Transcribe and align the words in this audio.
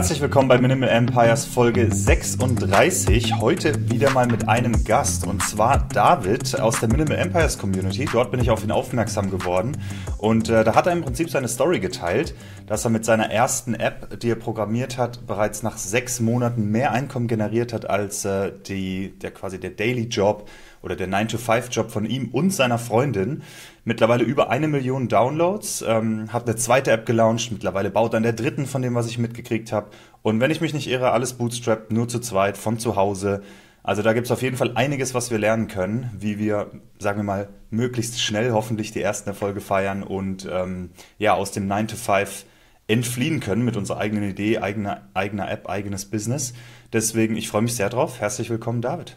Herzlich 0.00 0.22
willkommen 0.22 0.48
bei 0.48 0.56
Minimal 0.56 0.88
Empires 0.88 1.44
Folge 1.44 1.92
36. 1.92 3.38
Heute 3.38 3.90
wieder 3.90 4.08
mal 4.08 4.26
mit 4.26 4.48
einem 4.48 4.82
Gast 4.84 5.26
und 5.26 5.42
zwar 5.42 5.86
David 5.92 6.58
aus 6.58 6.80
der 6.80 6.88
Minimal 6.88 7.18
Empires 7.18 7.58
Community. 7.58 8.08
Dort 8.10 8.30
bin 8.30 8.40
ich 8.40 8.50
auf 8.50 8.64
ihn 8.64 8.70
aufmerksam 8.70 9.30
geworden 9.30 9.76
und 10.16 10.48
äh, 10.48 10.64
da 10.64 10.74
hat 10.74 10.86
er 10.86 10.94
im 10.94 11.02
Prinzip 11.02 11.28
seine 11.28 11.48
Story 11.48 11.80
geteilt, 11.80 12.34
dass 12.66 12.82
er 12.86 12.90
mit 12.90 13.04
seiner 13.04 13.30
ersten 13.30 13.74
App, 13.74 14.18
die 14.20 14.30
er 14.30 14.36
programmiert 14.36 14.96
hat, 14.96 15.26
bereits 15.26 15.62
nach 15.62 15.76
sechs 15.76 16.18
Monaten 16.18 16.70
mehr 16.70 16.92
Einkommen 16.92 17.28
generiert 17.28 17.74
hat 17.74 17.90
als 17.90 18.24
äh, 18.24 18.52
die, 18.68 19.18
der 19.18 19.32
quasi 19.32 19.60
der 19.60 19.72
Daily 19.72 20.04
Job 20.04 20.48
oder 20.82 20.96
der 20.96 21.08
9-to-5-Job 21.08 21.90
von 21.90 22.06
ihm 22.06 22.28
und 22.28 22.50
seiner 22.50 22.78
Freundin. 22.78 23.42
Mittlerweile 23.84 24.24
über 24.24 24.50
eine 24.50 24.68
Million 24.68 25.08
Downloads, 25.08 25.84
ähm, 25.86 26.32
hat 26.32 26.46
eine 26.46 26.56
zweite 26.56 26.90
App 26.90 27.06
gelauncht, 27.06 27.52
mittlerweile 27.52 27.90
baut 27.90 28.14
an 28.14 28.22
der 28.22 28.32
dritten 28.32 28.66
von 28.66 28.82
dem, 28.82 28.94
was 28.94 29.06
ich 29.06 29.18
mitgekriegt 29.18 29.72
habe. 29.72 29.90
Und 30.22 30.40
wenn 30.40 30.50
ich 30.50 30.60
mich 30.60 30.74
nicht 30.74 30.88
irre, 30.88 31.12
alles 31.12 31.34
bootstrapped, 31.34 31.92
nur 31.92 32.08
zu 32.08 32.20
zweit, 32.20 32.56
von 32.56 32.78
zu 32.78 32.96
Hause. 32.96 33.42
Also 33.82 34.02
da 34.02 34.12
gibt 34.12 34.26
es 34.26 34.30
auf 34.30 34.42
jeden 34.42 34.56
Fall 34.56 34.72
einiges, 34.74 35.14
was 35.14 35.30
wir 35.30 35.38
lernen 35.38 35.68
können, 35.68 36.10
wie 36.18 36.38
wir, 36.38 36.70
sagen 36.98 37.18
wir 37.18 37.24
mal, 37.24 37.48
möglichst 37.70 38.20
schnell 38.20 38.52
hoffentlich 38.52 38.92
die 38.92 39.00
ersten 39.00 39.30
Erfolge 39.30 39.60
feiern 39.60 40.02
und 40.02 40.46
ähm, 40.50 40.90
ja, 41.18 41.34
aus 41.34 41.52
dem 41.52 41.66
9 41.66 41.88
to 41.88 41.96
5 41.96 42.44
entfliehen 42.88 43.40
können 43.40 43.64
mit 43.64 43.76
unserer 43.76 43.98
eigenen 43.98 44.28
Idee, 44.28 44.58
eigener, 44.58 45.08
eigener 45.14 45.50
App, 45.50 45.68
eigenes 45.68 46.04
Business. 46.04 46.52
Deswegen, 46.92 47.36
ich 47.36 47.48
freue 47.48 47.62
mich 47.62 47.76
sehr 47.76 47.88
drauf. 47.88 48.20
Herzlich 48.20 48.50
willkommen, 48.50 48.82
David. 48.82 49.16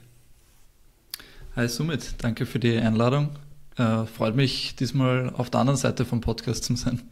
Hi 1.56 1.68
Sumit, 1.68 2.16
danke 2.18 2.48
für 2.48 2.58
die 2.58 2.76
Einladung. 2.76 3.30
Äh, 3.78 4.08
freut 4.08 4.36
mich, 4.36 4.76
diesmal 4.76 5.32
auf 5.38 5.52
der 5.52 5.60
anderen 5.60 5.78
Seite 5.78 6.04
vom 6.04 6.20
Podcast 6.20 6.64
zu 6.64 6.76
sein. 6.76 7.04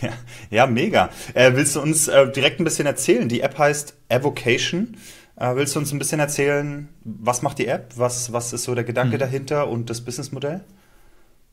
Ja, 0.00 0.12
ja 0.50 0.66
mega. 0.68 1.10
Äh, 1.34 1.56
willst 1.56 1.74
du 1.74 1.80
uns 1.80 2.06
äh, 2.06 2.30
direkt 2.30 2.60
ein 2.60 2.64
bisschen 2.64 2.86
erzählen? 2.86 3.28
Die 3.28 3.40
App 3.40 3.58
heißt 3.58 3.96
Evocation. 4.08 4.96
Äh, 5.34 5.56
willst 5.56 5.74
du 5.74 5.80
uns 5.80 5.92
ein 5.92 5.98
bisschen 5.98 6.20
erzählen, 6.20 6.88
was 7.02 7.42
macht 7.42 7.58
die 7.58 7.66
App? 7.66 7.94
Was, 7.96 8.32
was 8.32 8.52
ist 8.52 8.62
so 8.62 8.74
der 8.76 8.84
Gedanke 8.84 9.16
mhm. 9.16 9.20
dahinter 9.20 9.68
und 9.68 9.90
das 9.90 10.02
Businessmodell? 10.02 10.62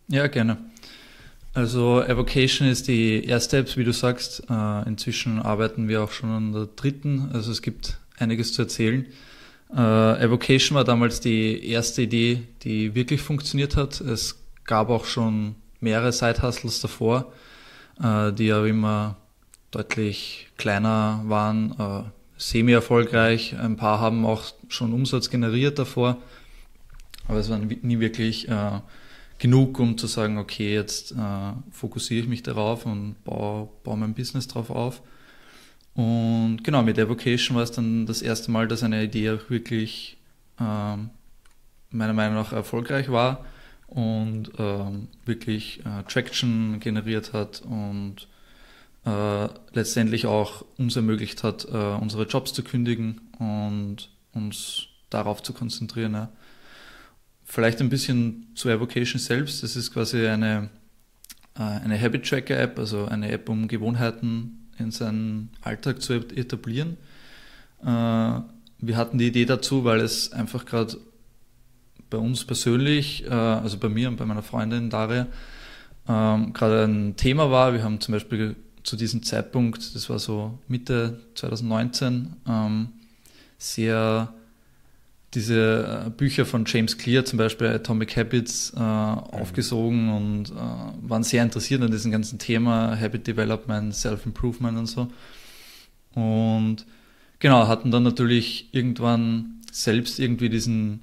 Ja, 0.08 0.28
gerne. 0.28 0.58
Also 1.56 2.00
Evocation 2.04 2.68
ist 2.68 2.88
die 2.90 3.26
erste 3.26 3.58
App, 3.58 3.76
wie 3.76 3.84
du 3.84 3.92
sagst. 3.92 4.44
Äh, 4.52 4.88
inzwischen 4.88 5.42
arbeiten 5.42 5.88
wir 5.88 6.04
auch 6.04 6.12
schon 6.12 6.30
an 6.30 6.54
der 6.54 6.68
dritten. 6.68 7.32
Also 7.34 7.52
es 7.52 7.64
gibt 7.64 8.00
einiges 8.20 8.54
zu 8.54 8.62
erzählen. 8.62 9.08
Äh, 9.76 10.24
Evocation 10.24 10.76
war 10.76 10.84
damals 10.84 11.20
die 11.22 11.66
erste 11.68 12.02
Idee, 12.02 12.44
die 12.64 12.94
wirklich 12.94 13.22
funktioniert 13.22 13.76
hat. 13.76 14.02
Es 14.02 14.38
gab 14.66 14.90
auch 14.90 15.06
schon 15.06 15.56
mehrere 15.80 16.12
Side-Hustles 16.12 16.82
davor, 16.82 17.32
äh, 18.02 18.34
die 18.34 18.52
aber 18.52 18.68
immer 18.68 19.18
deutlich 19.72 20.48
kleiner 20.58 21.22
waren, 21.26 21.76
äh, 21.80 22.04
semi-erfolgreich. 22.38 23.56
Ein 23.58 23.78
paar 23.78 24.00
haben 24.00 24.26
auch 24.26 24.44
schon 24.68 24.94
Umsatz 24.94 25.30
generiert 25.30 25.80
davor, 25.80 26.18
aber 27.28 27.40
es 27.40 27.50
war 27.50 27.58
nie 27.58 28.00
wirklich 28.00 28.50
äh, 28.50 28.82
genug, 29.40 29.80
um 29.80 29.98
zu 29.98 30.08
sagen, 30.08 30.38
okay, 30.38 30.74
jetzt 30.74 31.14
äh, 31.14 31.54
fokussiere 31.72 32.24
ich 32.24 32.28
mich 32.28 32.44
darauf 32.44 32.86
und 32.86 33.16
baue, 33.24 33.70
baue 33.84 33.98
mein 33.98 34.14
Business 34.14 34.48
darauf 34.48 34.70
auf. 34.70 35.02
Und 35.94 36.64
genau, 36.64 36.84
mit 36.84 36.98
Evocation 36.98 37.56
war 37.56 37.64
es 37.64 37.72
dann 37.72 38.06
das 38.06 38.22
erste 38.22 38.52
Mal, 38.52 38.68
dass 38.68 38.84
eine 38.84 39.04
Idee 39.04 39.32
auch 39.32 39.50
wirklich 39.50 40.18
ähm, 40.60 41.10
meiner 41.90 42.14
Meinung 42.14 42.36
nach 42.36 42.54
erfolgreich 42.54 43.12
war 43.12 43.46
und 43.88 44.52
ähm, 44.58 45.10
wirklich 45.26 45.82
äh, 45.86 46.04
Traction 46.08 46.80
generiert 46.80 47.34
hat 47.34 47.62
und 47.62 48.28
äh, 49.06 49.48
letztendlich 49.74 50.26
auch 50.26 50.64
uns 50.78 50.96
ermöglicht 50.96 51.44
hat, 51.44 51.66
äh, 51.66 51.96
unsere 52.00 52.26
Jobs 52.26 52.54
zu 52.54 52.64
kündigen 52.64 53.20
und 53.40 54.10
uns 54.34 54.88
darauf 55.10 55.44
zu 55.44 55.52
konzentrieren. 55.52 56.14
Ja. 56.14 56.30
Vielleicht 57.44 57.82
ein 57.82 57.90
bisschen 57.90 58.48
zu 58.56 58.70
Evocation 58.70 59.20
selbst. 59.20 59.62
Das 59.62 59.76
ist 59.76 59.92
quasi 59.92 60.26
eine, 60.26 60.70
äh, 61.58 61.62
eine 61.62 62.00
Habit 62.00 62.30
Tracker 62.30 62.58
App, 62.58 62.80
also 62.80 63.06
eine 63.08 63.30
App, 63.30 63.50
um 63.50 63.68
Gewohnheiten 63.68 64.61
in 64.82 64.92
seinen 64.92 65.50
Alltag 65.62 66.02
zu 66.02 66.14
etablieren. 66.14 66.98
Äh, 67.82 67.86
wir 67.86 68.98
hatten 68.98 69.18
die 69.18 69.28
Idee 69.28 69.46
dazu, 69.46 69.84
weil 69.84 70.02
es 70.02 70.32
einfach 70.34 70.66
gerade 70.66 70.98
bei 72.10 72.18
uns 72.18 72.46
persönlich, 72.46 73.26
äh, 73.26 73.30
also 73.30 73.78
bei 73.78 73.90
mir 73.90 74.10
und 74.10 74.18
bei 74.18 74.26
meiner 74.26 74.44
Freundin 74.44 74.90
Daria, 74.90 75.28
ähm, 76.08 76.54
gerade 76.54 76.84
ein 76.84 77.16
Thema 77.16 77.52
war. 77.52 77.74
Wir 77.74 77.84
haben 77.84 78.00
zum 78.00 78.14
Beispiel 78.14 78.56
zu 78.84 78.96
diesem 78.96 79.24
Zeitpunkt, 79.24 79.96
das 79.96 80.10
war 80.10 80.20
so 80.20 80.60
Mitte 80.68 81.22
2019, 81.36 82.34
ähm, 82.48 82.90
sehr 83.58 84.34
diese 85.34 86.06
äh, 86.08 86.10
Bücher 86.10 86.46
von 86.46 86.66
James 86.66 86.98
Clear, 86.98 87.24
zum 87.24 87.38
Beispiel 87.38 87.68
Atomic 87.68 88.18
Habits, 88.18 88.72
äh, 88.76 88.80
mhm. 88.80 88.84
aufgesogen 88.84 90.10
und 90.10 90.52
äh, 90.52 91.10
waren 91.10 91.24
sehr 91.24 91.44
interessiert 91.44 91.82
an 91.82 91.92
diesem 91.92 92.12
ganzen 92.12 92.38
Thema 92.40 93.00
Habit 93.00 93.28
Development, 93.28 93.96
Self-Improvement 93.96 94.78
und 94.78 94.86
so. 94.88 95.08
Und 96.14 96.86
genau, 97.40 97.68
hatten 97.68 97.92
dann 97.92 98.04
natürlich 98.04 98.74
irgendwann 98.74 99.62
selbst 99.72 100.20
irgendwie 100.20 100.50
diesen 100.50 101.02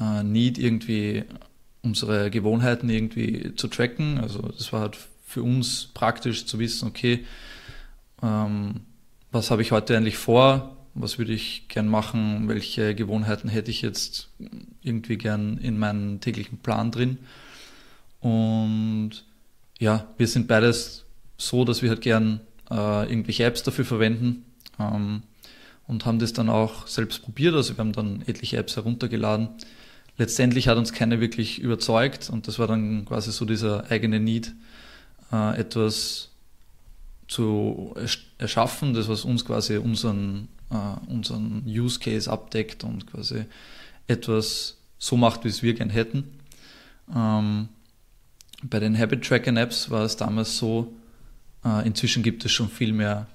äh, 0.00 0.22
Need, 0.22 0.58
irgendwie 0.58 1.24
unsere 1.82 2.30
Gewohnheiten 2.30 2.88
irgendwie 2.88 3.54
zu 3.54 3.68
tracken. 3.68 4.18
Also 4.18 4.40
das 4.40 4.72
war 4.72 4.80
halt 4.80 4.98
für 5.26 5.42
uns 5.42 5.90
praktisch 5.92 6.46
zu 6.46 6.58
wissen, 6.58 6.88
okay, 6.88 7.26
ähm, 8.22 8.80
was 9.30 9.50
habe 9.50 9.60
ich 9.60 9.72
heute 9.72 9.96
eigentlich 9.96 10.16
vor? 10.16 10.77
Was 10.94 11.18
würde 11.18 11.32
ich 11.32 11.68
gern 11.68 11.88
machen, 11.88 12.48
welche 12.48 12.94
Gewohnheiten 12.94 13.48
hätte 13.48 13.70
ich 13.70 13.82
jetzt 13.82 14.28
irgendwie 14.82 15.16
gern 15.16 15.58
in 15.58 15.78
meinem 15.78 16.20
täglichen 16.20 16.58
Plan 16.58 16.90
drin. 16.90 17.18
Und 18.20 19.24
ja, 19.78 20.06
wir 20.16 20.26
sind 20.26 20.48
beides 20.48 21.04
so, 21.36 21.64
dass 21.64 21.82
wir 21.82 21.90
halt 21.90 22.00
gern 22.00 22.40
äh, 22.70 23.08
irgendwelche 23.08 23.44
Apps 23.44 23.62
dafür 23.62 23.84
verwenden 23.84 24.44
ähm, 24.78 25.22
und 25.86 26.04
haben 26.04 26.18
das 26.18 26.32
dann 26.32 26.48
auch 26.48 26.86
selbst 26.86 27.22
probiert. 27.22 27.54
Also 27.54 27.76
wir 27.76 27.78
haben 27.78 27.92
dann 27.92 28.22
etliche 28.26 28.56
Apps 28.56 28.76
heruntergeladen. 28.76 29.48
Letztendlich 30.16 30.66
hat 30.66 30.78
uns 30.78 30.92
keine 30.92 31.20
wirklich 31.20 31.60
überzeugt 31.60 32.28
und 32.28 32.48
das 32.48 32.58
war 32.58 32.66
dann 32.66 33.04
quasi 33.04 33.30
so 33.30 33.44
dieser 33.44 33.88
eigene 33.90 34.18
Need, 34.18 34.52
äh, 35.32 35.58
etwas 35.58 36.30
zu 37.28 37.94
erschaffen, 38.38 38.94
das 38.94 39.08
was 39.08 39.24
uns 39.24 39.44
quasi 39.44 39.76
unseren 39.76 40.48
äh, 40.70 41.10
unseren 41.10 41.64
Use 41.66 41.98
Case 41.98 42.30
abdeckt 42.30 42.84
und 42.84 43.06
quasi 43.06 43.44
etwas 44.06 44.78
so 44.98 45.16
macht, 45.16 45.44
wie 45.44 45.48
es 45.48 45.62
wir 45.62 45.74
gern 45.74 45.90
hätten. 45.90 46.24
Ähm, 47.14 47.68
bei 48.62 48.80
den 48.80 48.98
Habit 48.98 49.24
Tracking 49.24 49.56
Apps 49.56 49.90
war 49.90 50.04
es 50.04 50.16
damals 50.16 50.58
so, 50.58 50.92
äh, 51.64 51.86
inzwischen 51.86 52.22
gibt 52.22 52.44
es 52.44 52.52
schon 52.52 52.68
viel 52.68 52.92
mehr 52.92 53.26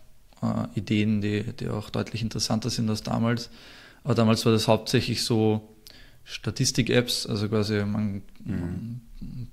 äh, 0.41 0.79
Ideen, 0.79 1.21
die, 1.21 1.43
die 1.53 1.69
auch 1.69 1.89
deutlich 1.89 2.21
interessanter 2.21 2.69
sind 2.69 2.89
als 2.89 3.03
damals. 3.03 3.49
Aber 4.03 4.15
damals 4.15 4.45
war 4.45 4.51
das 4.51 4.67
hauptsächlich 4.67 5.23
so 5.23 5.69
Statistik-Apps, 6.25 7.25
also 7.25 7.47
quasi 7.49 7.83
man, 7.85 8.21
mhm. 8.43 8.59
man, 8.59 9.01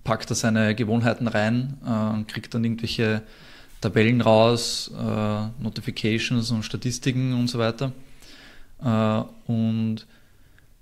packt 0.03 0.31
da 0.31 0.35
seine 0.35 0.75
Gewohnheiten 0.75 1.29
rein 1.29 1.79
äh, 1.87 2.15
und 2.15 2.27
kriegt 2.27 2.55
dann 2.55 2.65
irgendwelche 2.65 3.23
Tabellen 3.81 4.21
raus, 4.21 4.91
äh, 4.95 5.63
Notifications 5.63 6.51
und 6.51 6.65
Statistiken 6.65 7.33
und 7.35 7.49
so 7.49 7.59
weiter. 7.59 7.93
Äh, 8.83 9.23
und 9.51 10.07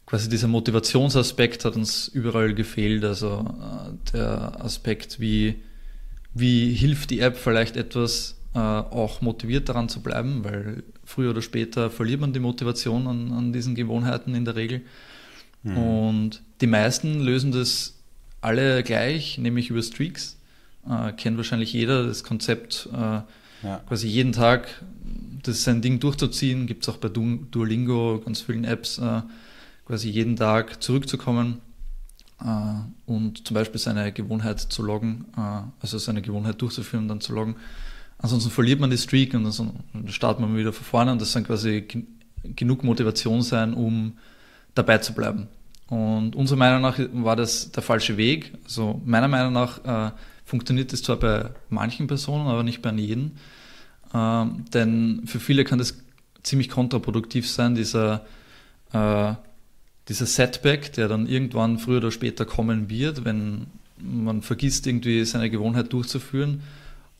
quasi 0.07 0.29
dieser 0.29 0.49
Motivationsaspekt 0.49 1.65
hat 1.65 1.77
uns 1.77 2.09
überall 2.09 2.55
gefehlt. 2.55 3.05
Also 3.05 3.45
äh, 3.61 4.13
der 4.13 4.65
Aspekt, 4.65 5.21
wie, 5.21 5.57
wie 6.35 6.73
hilft 6.73 7.11
die 7.11 7.21
App 7.21 7.37
vielleicht 7.37 7.77
etwas 7.77 8.37
äh, 8.55 8.59
auch 8.59 9.21
motiviert 9.21 9.69
daran 9.69 9.89
zu 9.89 10.01
bleiben, 10.01 10.43
weil 10.43 10.83
früher 11.05 11.31
oder 11.31 11.43
später 11.43 11.91
verliert 11.91 12.21
man 12.21 12.33
die 12.33 12.41
Motivation 12.41 13.07
an, 13.07 13.33
an 13.33 13.53
diesen 13.53 13.75
Gewohnheiten 13.75 14.35
in 14.35 14.45
der 14.45 14.57
Regel. 14.57 14.81
Mhm. 15.63 15.77
Und 15.77 16.43
die 16.61 16.67
meisten 16.67 17.21
lösen 17.21 17.53
das 17.53 17.95
alle 18.41 18.83
gleich, 18.83 19.39
nämlich 19.39 19.69
über 19.71 19.83
Streaks. 19.83 20.38
Äh, 20.89 21.13
kennt 21.13 21.37
wahrscheinlich 21.37 21.73
jeder 21.73 22.07
das 22.07 22.25
Konzept, 22.25 22.89
äh, 22.93 22.97
ja. 22.97 23.81
quasi 23.87 24.09
jeden 24.09 24.33
Tag 24.33 24.83
das 25.43 25.65
sein 25.65 25.83
Ding 25.83 26.01
durchzuziehen. 26.01 26.67
Gibt 26.67 26.85
es 26.85 26.89
auch 26.89 26.99
bei 26.99 27.09
du 27.09 27.47
Duolingo, 27.51 28.21
ganz 28.25 28.41
vielen 28.41 28.65
Apps, 28.65 28.99
äh, 28.99 29.23
quasi 29.87 30.11
jeden 30.11 30.37
Tag 30.37 30.83
zurückzukommen 30.83 31.61
äh, 32.43 32.47
und 33.07 33.47
zum 33.47 33.55
Beispiel 33.55 33.81
seine 33.81 34.13
Gewohnheit 34.13 34.61
zu 34.61 34.83
loggen, 34.83 35.27
äh, 35.37 35.63
also 35.81 35.99
seine 35.99 36.23
Gewohnheit 36.23 36.61
durchzuführen 36.61 37.05
und 37.05 37.09
dann 37.09 37.21
zu 37.21 37.33
loggen. 37.33 37.57
Ansonsten 38.19 38.51
verliert 38.51 38.81
man 38.81 38.91
die 38.91 38.99
Streak 38.99 39.35
und 39.35 39.45
dann 39.45 40.09
startet 40.09 40.41
man 40.41 40.57
wieder 40.57 40.73
von 40.73 40.85
vorne 40.85 41.13
und 41.13 41.21
das 41.21 41.33
kann 41.33 41.45
quasi 41.45 41.87
genug 42.43 42.83
Motivation 42.83 43.43
sein, 43.43 43.75
um 43.75 44.15
dabei 44.75 44.99
zu 44.99 45.15
bleiben. 45.15 45.49
Und 45.89 46.35
unserer 46.37 46.59
Meinung 46.59 46.83
nach 46.83 46.99
war 47.13 47.37
das 47.37 47.71
der 47.71 47.83
falsche 47.83 48.17
Weg. 48.17 48.53
Also 48.65 49.01
meiner 49.05 49.29
Meinung 49.29 49.53
nach 49.53 50.09
äh, 50.09 50.13
funktioniert 50.49 50.95
das 50.95 51.03
zwar 51.03 51.17
bei 51.17 51.51
manchen 51.69 52.07
Personen, 52.07 52.47
aber 52.47 52.63
nicht 52.63 52.81
bei 52.81 52.91
jedem. 52.93 53.33
Ähm, 54.15 54.65
denn 54.73 55.23
für 55.27 55.41
viele 55.41 55.65
kann 55.65 55.79
das 55.79 55.99
ziemlich 56.43 56.71
kontraproduktiv 56.71 57.49
sein, 57.49 57.75
dieser, 57.75 58.25
äh, 58.95 59.35
dieser 60.09 60.25
Setback, 60.25 60.95
der 60.95 61.09
dann 61.09 61.27
irgendwann 61.27 61.79
früher 61.79 61.99
oder 61.99 62.11
später 62.11 62.47
kommen 62.47 62.89
wird, 62.89 63.27
wenn 63.27 63.67
man 63.99 64.41
vergisst, 64.41 64.87
irgendwie 64.87 65.23
seine 65.27 65.51
Gewohnheit 65.51 65.93
durchzuführen 65.93 66.63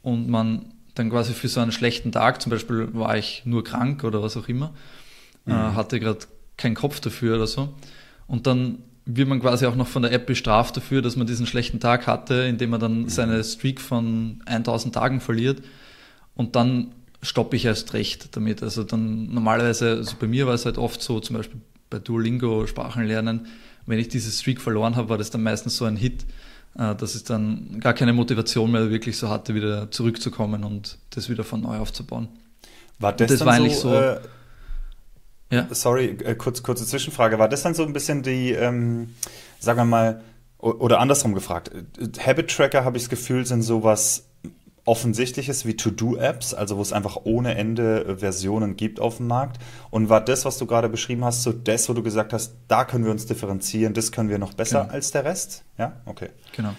und 0.03 0.31
man 0.31 0.65
dann 0.95 1.11
quasi 1.11 1.35
für 1.35 1.49
so 1.49 1.61
einen 1.61 1.73
schlechten 1.73 2.13
Tag, 2.13 2.41
zum 2.41 2.49
Beispiel 2.49 2.89
war 2.95 3.19
ich 3.19 3.43
nur 3.45 3.63
krank 3.63 4.05
oder 4.05 4.23
was 4.23 4.39
auch 4.39 4.49
immer, 4.49 4.73
äh, 5.47 5.51
mhm. 5.51 5.55
äh, 5.55 5.75
hatte 5.75 6.01
gerade 6.01 6.21
keinen 6.57 6.75
Kopf 6.75 7.01
dafür 7.01 7.37
oder 7.37 7.47
so. 7.47 7.75
Und 8.27 8.47
dann 8.47 8.79
wird 9.11 9.27
man 9.27 9.41
quasi 9.41 9.65
auch 9.65 9.75
noch 9.75 9.89
von 9.89 10.03
der 10.03 10.13
App 10.13 10.27
bestraft 10.27 10.77
dafür, 10.77 11.01
dass 11.01 11.17
man 11.17 11.27
diesen 11.27 11.47
schlechten 11.47 11.81
Tag 11.81 12.07
hatte, 12.07 12.35
indem 12.43 12.71
man 12.71 12.81
dann 12.81 13.09
seine 13.09 13.43
Streak 13.43 13.81
von 13.81 14.43
1000 14.45 14.95
Tagen 14.95 15.21
verliert. 15.21 15.63
Und 16.35 16.57
dann 16.57 16.93
stoppe 17.23 17.57
ich 17.57 17.65
erst 17.65 17.95
recht 17.95 18.37
damit. 18.37 18.63
Also 18.63 18.85
dann 18.85 19.33
normalerweise, 19.33 19.93
also 19.93 20.17
bei 20.21 20.27
mir 20.27 20.47
war 20.47 20.53
es 20.53 20.67
halt 20.67 20.77
oft 20.77 21.03
so, 21.03 21.21
zum 21.21 21.37
Beispiel 21.37 21.59
bei 21.89 21.99
Duolingo 21.99 22.67
Sprachen 22.67 23.05
lernen, 23.05 23.47
wenn 23.87 23.99
ich 23.99 24.09
diese 24.09 24.31
Streak 24.31 24.61
verloren 24.61 24.97
habe, 24.97 25.09
war 25.09 25.17
das 25.17 25.31
dann 25.31 25.43
meistens 25.43 25.79
so 25.79 25.87
ein 25.87 25.97
Hit, 25.97 26.27
äh, 26.77 26.95
dass 26.95 27.17
ich 27.17 27.25
dann 27.25 27.81
gar 27.81 27.95
keine 27.95 28.13
Motivation 28.13 28.71
mehr 28.71 28.91
wirklich 28.91 29.17
so 29.17 29.31
hatte, 29.31 29.55
wieder 29.55 29.91
zurückzukommen 29.91 30.65
und 30.65 30.99
das 31.11 31.31
wieder 31.31 31.45
von 31.45 31.63
neu 31.63 31.79
aufzubauen. 31.79 32.29
War 32.99 33.15
das, 33.15 33.31
das 33.31 33.47
war 33.47 33.55
eigentlich 33.55 33.77
so, 33.77 33.89
so 33.89 33.95
äh, 33.95 34.21
ja. 35.51 35.67
Sorry, 35.71 36.17
äh, 36.25 36.35
kurz, 36.35 36.63
kurze 36.63 36.87
Zwischenfrage. 36.87 37.39
War 37.39 37.49
das 37.49 37.63
dann 37.63 37.75
so 37.75 37.85
ein 37.85 37.93
bisschen 37.93 38.23
die, 38.23 38.53
ähm, 38.53 39.15
sagen 39.59 39.79
wir 39.79 39.85
mal, 39.85 40.23
oder 40.59 41.01
andersrum 41.01 41.35
gefragt, 41.35 41.71
äh, 41.75 42.09
Habit 42.21 42.55
Tracker, 42.55 42.85
habe 42.85 42.97
ich 42.97 43.05
das 43.05 43.11
Gefühl, 43.11 43.47
sind 43.47 43.63
sowas 43.63 44.25
Offensichtliches 44.85 45.67
wie 45.67 45.77
To-Do-Apps, 45.77 46.55
also 46.55 46.79
wo 46.79 46.83
es 46.83 46.95
einfach 46.95 47.19
ohne 47.25 47.55
Ende 47.57 48.05
äh, 48.07 48.17
Versionen 48.17 48.77
gibt 48.77 49.01
auf 49.01 49.19
dem 49.19 49.27
Markt. 49.27 49.61
Und 49.91 50.09
war 50.09 50.25
das, 50.25 50.45
was 50.47 50.57
du 50.59 50.67
gerade 50.67 50.89
beschrieben 50.89 51.25
hast, 51.25 51.43
so 51.43 51.53
das, 51.53 51.89
wo 51.89 51.93
du 51.93 52.03
gesagt 52.03 52.33
hast, 52.33 52.55
da 52.69 52.85
können 52.85 53.05
wir 53.05 53.11
uns 53.11 53.27
differenzieren, 53.27 53.93
das 53.93 54.13
können 54.13 54.31
wir 54.31 54.39
noch 54.39 54.55
besser 54.55 54.83
genau. 54.83 54.93
als 54.93 55.11
der 55.11 55.25
Rest? 55.25 55.65
Ja, 55.77 56.01
okay. 56.07 56.31
Genau. 56.57 56.75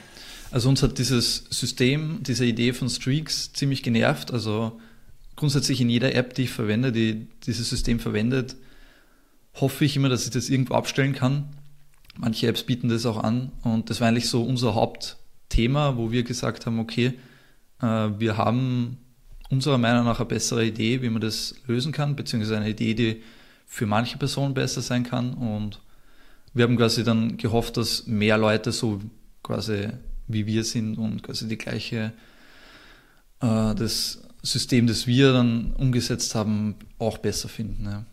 Also 0.52 0.70
uns 0.70 0.82
hat 0.82 0.98
dieses 0.98 1.46
System, 1.52 2.22
diese 2.22 2.46
Idee 2.46 2.74
von 2.74 2.90
Streaks 2.90 3.54
ziemlich 3.54 3.84
genervt. 3.84 4.34
Also 4.34 4.80
grundsätzlich 5.40 5.80
in 5.80 5.90
jeder 5.90 6.14
App, 6.16 6.34
die 6.34 6.44
ich 6.44 6.52
verwende, 6.52 6.92
die 6.92 7.28
dieses 7.46 7.70
System 7.70 8.00
verwendet, 8.00 8.58
hoffe 9.56 9.86
ich 9.86 9.96
immer, 9.96 10.10
dass 10.10 10.26
ich 10.26 10.32
das 10.32 10.50
irgendwo 10.50 10.74
abstellen 10.76 11.14
kann. 11.14 11.46
Manche 12.18 12.48
Apps 12.48 12.64
bieten 12.64 12.90
das 12.90 13.06
auch 13.06 13.24
an 13.24 13.52
und 13.64 13.90
das 13.90 14.02
war 14.02 14.10
eigentlich 14.10 14.28
so 14.28 14.44
unser 14.44 14.76
Hauptthema, 14.76 15.96
wo 15.96 16.12
wir 16.12 16.24
gesagt 16.24 16.66
haben, 16.66 16.80
okay, 16.80 17.14
äh, 17.82 17.86
wir 17.86 18.36
haben 18.36 18.98
unserer 19.50 19.78
Meinung 19.78 20.04
nach 20.04 20.20
eine 20.20 20.28
bessere 20.28 20.66
Idee, 20.66 21.02
wie 21.02 21.10
man 21.10 21.22
das 21.22 21.56
lösen 21.68 21.94
kann, 21.94 22.18
beziehungsweise 22.18 22.58
eine 22.58 22.70
Idee, 22.70 22.94
die 22.94 23.24
für 23.66 23.86
manche 23.86 24.18
Personen 24.18 24.54
besser 24.54 24.82
sein 24.82 25.04
kann. 25.04 25.34
Und 25.34 25.80
wir 26.54 26.66
haben 26.66 26.76
quasi 26.76 27.06
dann 27.06 27.38
gehofft, 27.38 27.78
dass 27.78 28.08
mehr 28.08 28.38
Leute 28.38 28.74
so 28.74 29.00
quasi 29.42 29.88
wie 30.28 30.46
wir 30.46 30.66
sind 30.66 30.98
und 30.98 31.24
quasi 31.24 31.48
die 31.48 31.58
gleiche, 31.58 32.12
äh, 33.42 33.74
das 33.74 34.22
System, 34.42 34.88
das 34.88 35.08
wir 35.08 35.34
dann 35.34 35.74
umgesetzt 35.78 36.36
haben, 36.36 36.76
auch 36.98 37.18
besser 37.18 37.50
finden. 37.50 37.86
Ja. 37.86 38.06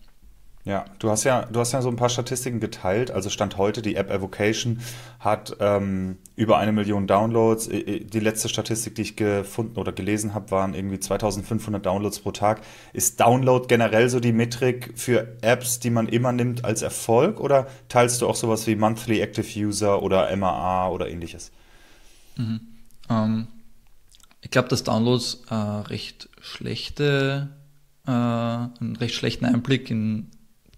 Ja, 0.67 0.85
du 0.99 1.11
hast 1.11 1.23
ja, 1.23 1.43
du 1.45 1.61
hast 1.61 1.71
ja 1.71 1.81
so 1.81 1.89
ein 1.89 1.95
paar 1.95 2.09
Statistiken 2.09 2.59
geteilt. 2.59 3.13
Also 3.13 3.31
Stand 3.31 3.57
heute, 3.57 3.83
die 3.83 3.95
App 3.95 4.11
Evocation 4.11 4.81
hat 5.21 5.57
ähm, 5.61 6.19
über 6.35 6.59
eine 6.59 6.73
Million 6.73 7.07
Downloads. 7.07 7.69
Die 7.69 8.19
letzte 8.21 8.49
Statistik, 8.49 8.97
die 8.97 9.03
ich 9.03 9.15
gefunden 9.15 9.79
oder 9.79 9.93
gelesen 9.93 10.35
habe, 10.35 10.51
waren 10.51 10.75
irgendwie 10.75 10.99
2500 10.99 11.87
Downloads 11.87 12.19
pro 12.19 12.33
Tag. 12.33 12.63
Ist 12.93 13.21
Download 13.21 13.67
generell 13.69 14.09
so 14.09 14.19
die 14.19 14.33
Metrik 14.33 14.93
für 14.97 15.37
Apps, 15.41 15.79
die 15.79 15.91
man 15.91 16.09
immer 16.09 16.33
nimmt 16.33 16.65
als 16.65 16.83
Erfolg? 16.83 17.39
Oder 17.39 17.69
teilst 17.89 18.21
du 18.21 18.27
auch 18.27 18.35
sowas 18.35 18.67
wie 18.67 18.75
Monthly 18.75 19.21
Active 19.21 19.47
User 19.57 20.03
oder 20.03 20.35
MAA 20.35 20.89
oder 20.89 21.09
ähnliches? 21.09 21.53
Mhm. 22.35 22.61
Ähm, 23.09 23.47
ich 24.47 24.51
glaube, 24.53 24.69
dass 24.69 24.85
Downloads 24.85 25.43
äh, 25.51 25.55
recht 25.55 26.29
schlechte, 26.41 27.49
äh, 28.07 28.11
einen 28.13 28.95
recht 28.95 29.17
schlechten 29.17 29.45
Einblick 29.45 29.91
in 29.91 30.29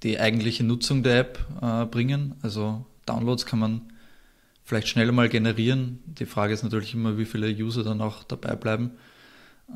die 0.02 0.18
eigentliche 0.18 0.64
Nutzung 0.64 1.02
der 1.02 1.18
App 1.18 1.46
äh, 1.60 1.84
bringen. 1.84 2.34
Also 2.40 2.86
Downloads 3.04 3.44
kann 3.44 3.58
man 3.58 3.92
vielleicht 4.64 4.88
schneller 4.88 5.12
mal 5.12 5.28
generieren. 5.28 5.98
Die 6.06 6.24
Frage 6.24 6.54
ist 6.54 6.62
natürlich 6.62 6.94
immer, 6.94 7.18
wie 7.18 7.26
viele 7.26 7.48
User 7.48 7.84
dann 7.84 8.00
auch 8.00 8.24
dabei 8.24 8.56
bleiben. 8.56 8.92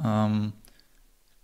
Ähm, 0.02 0.54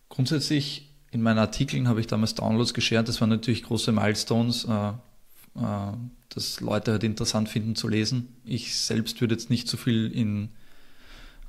grundsätzlich 0.08 0.88
in 1.10 1.20
meinen 1.20 1.38
Artikeln 1.40 1.86
habe 1.86 2.00
ich 2.00 2.06
damals 2.06 2.34
Downloads 2.34 2.72
geshared. 2.72 3.08
Das 3.08 3.20
waren 3.20 3.28
natürlich 3.28 3.62
große 3.64 3.92
Milestones, 3.92 4.64
äh, 4.64 4.88
äh, 4.88 5.92
dass 6.30 6.62
Leute 6.62 6.92
halt 6.92 7.04
interessant 7.04 7.50
finden 7.50 7.76
zu 7.76 7.88
lesen. 7.88 8.36
Ich 8.42 8.74
selbst 8.74 9.20
würde 9.20 9.34
jetzt 9.34 9.50
nicht 9.50 9.68
so 9.68 9.76
viel 9.76 10.10
in 10.10 10.48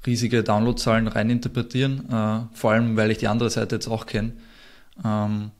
riesige 0.05 0.43
Downloadzahlen 0.43 1.07
reininterpretieren, 1.07 2.09
äh, 2.09 2.39
vor 2.53 2.71
allem 2.71 2.95
weil 2.95 3.11
ich 3.11 3.17
die 3.17 3.27
andere 3.27 3.49
Seite 3.49 3.75
jetzt 3.75 3.87
auch 3.87 4.05
kenne. 4.05 4.33
Ähm, 5.03 5.51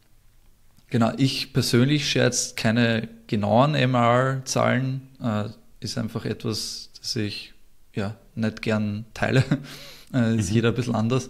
Genau, 0.90 1.12
ich 1.18 1.54
persönlich 1.54 2.10
share 2.10 2.26
jetzt 2.26 2.58
keine 2.58 3.08
genauen 3.28 3.76
MR-Zahlen, 3.76 5.08
äh, 5.22 5.46
ist 5.80 5.98
einfach 6.00 6.26
etwas, 6.26 6.90
das 7.00 7.16
ich 7.16 7.54
ja 7.94 8.16
nicht 8.34 8.64
gern 8.64 9.06
teile. 9.14 9.44
äh, 10.14 10.36
ist 10.36 10.50
mhm. 10.50 10.56
jeder 10.56 10.70
ein 10.70 10.76
bisschen 10.76 10.96
anders. 10.96 11.30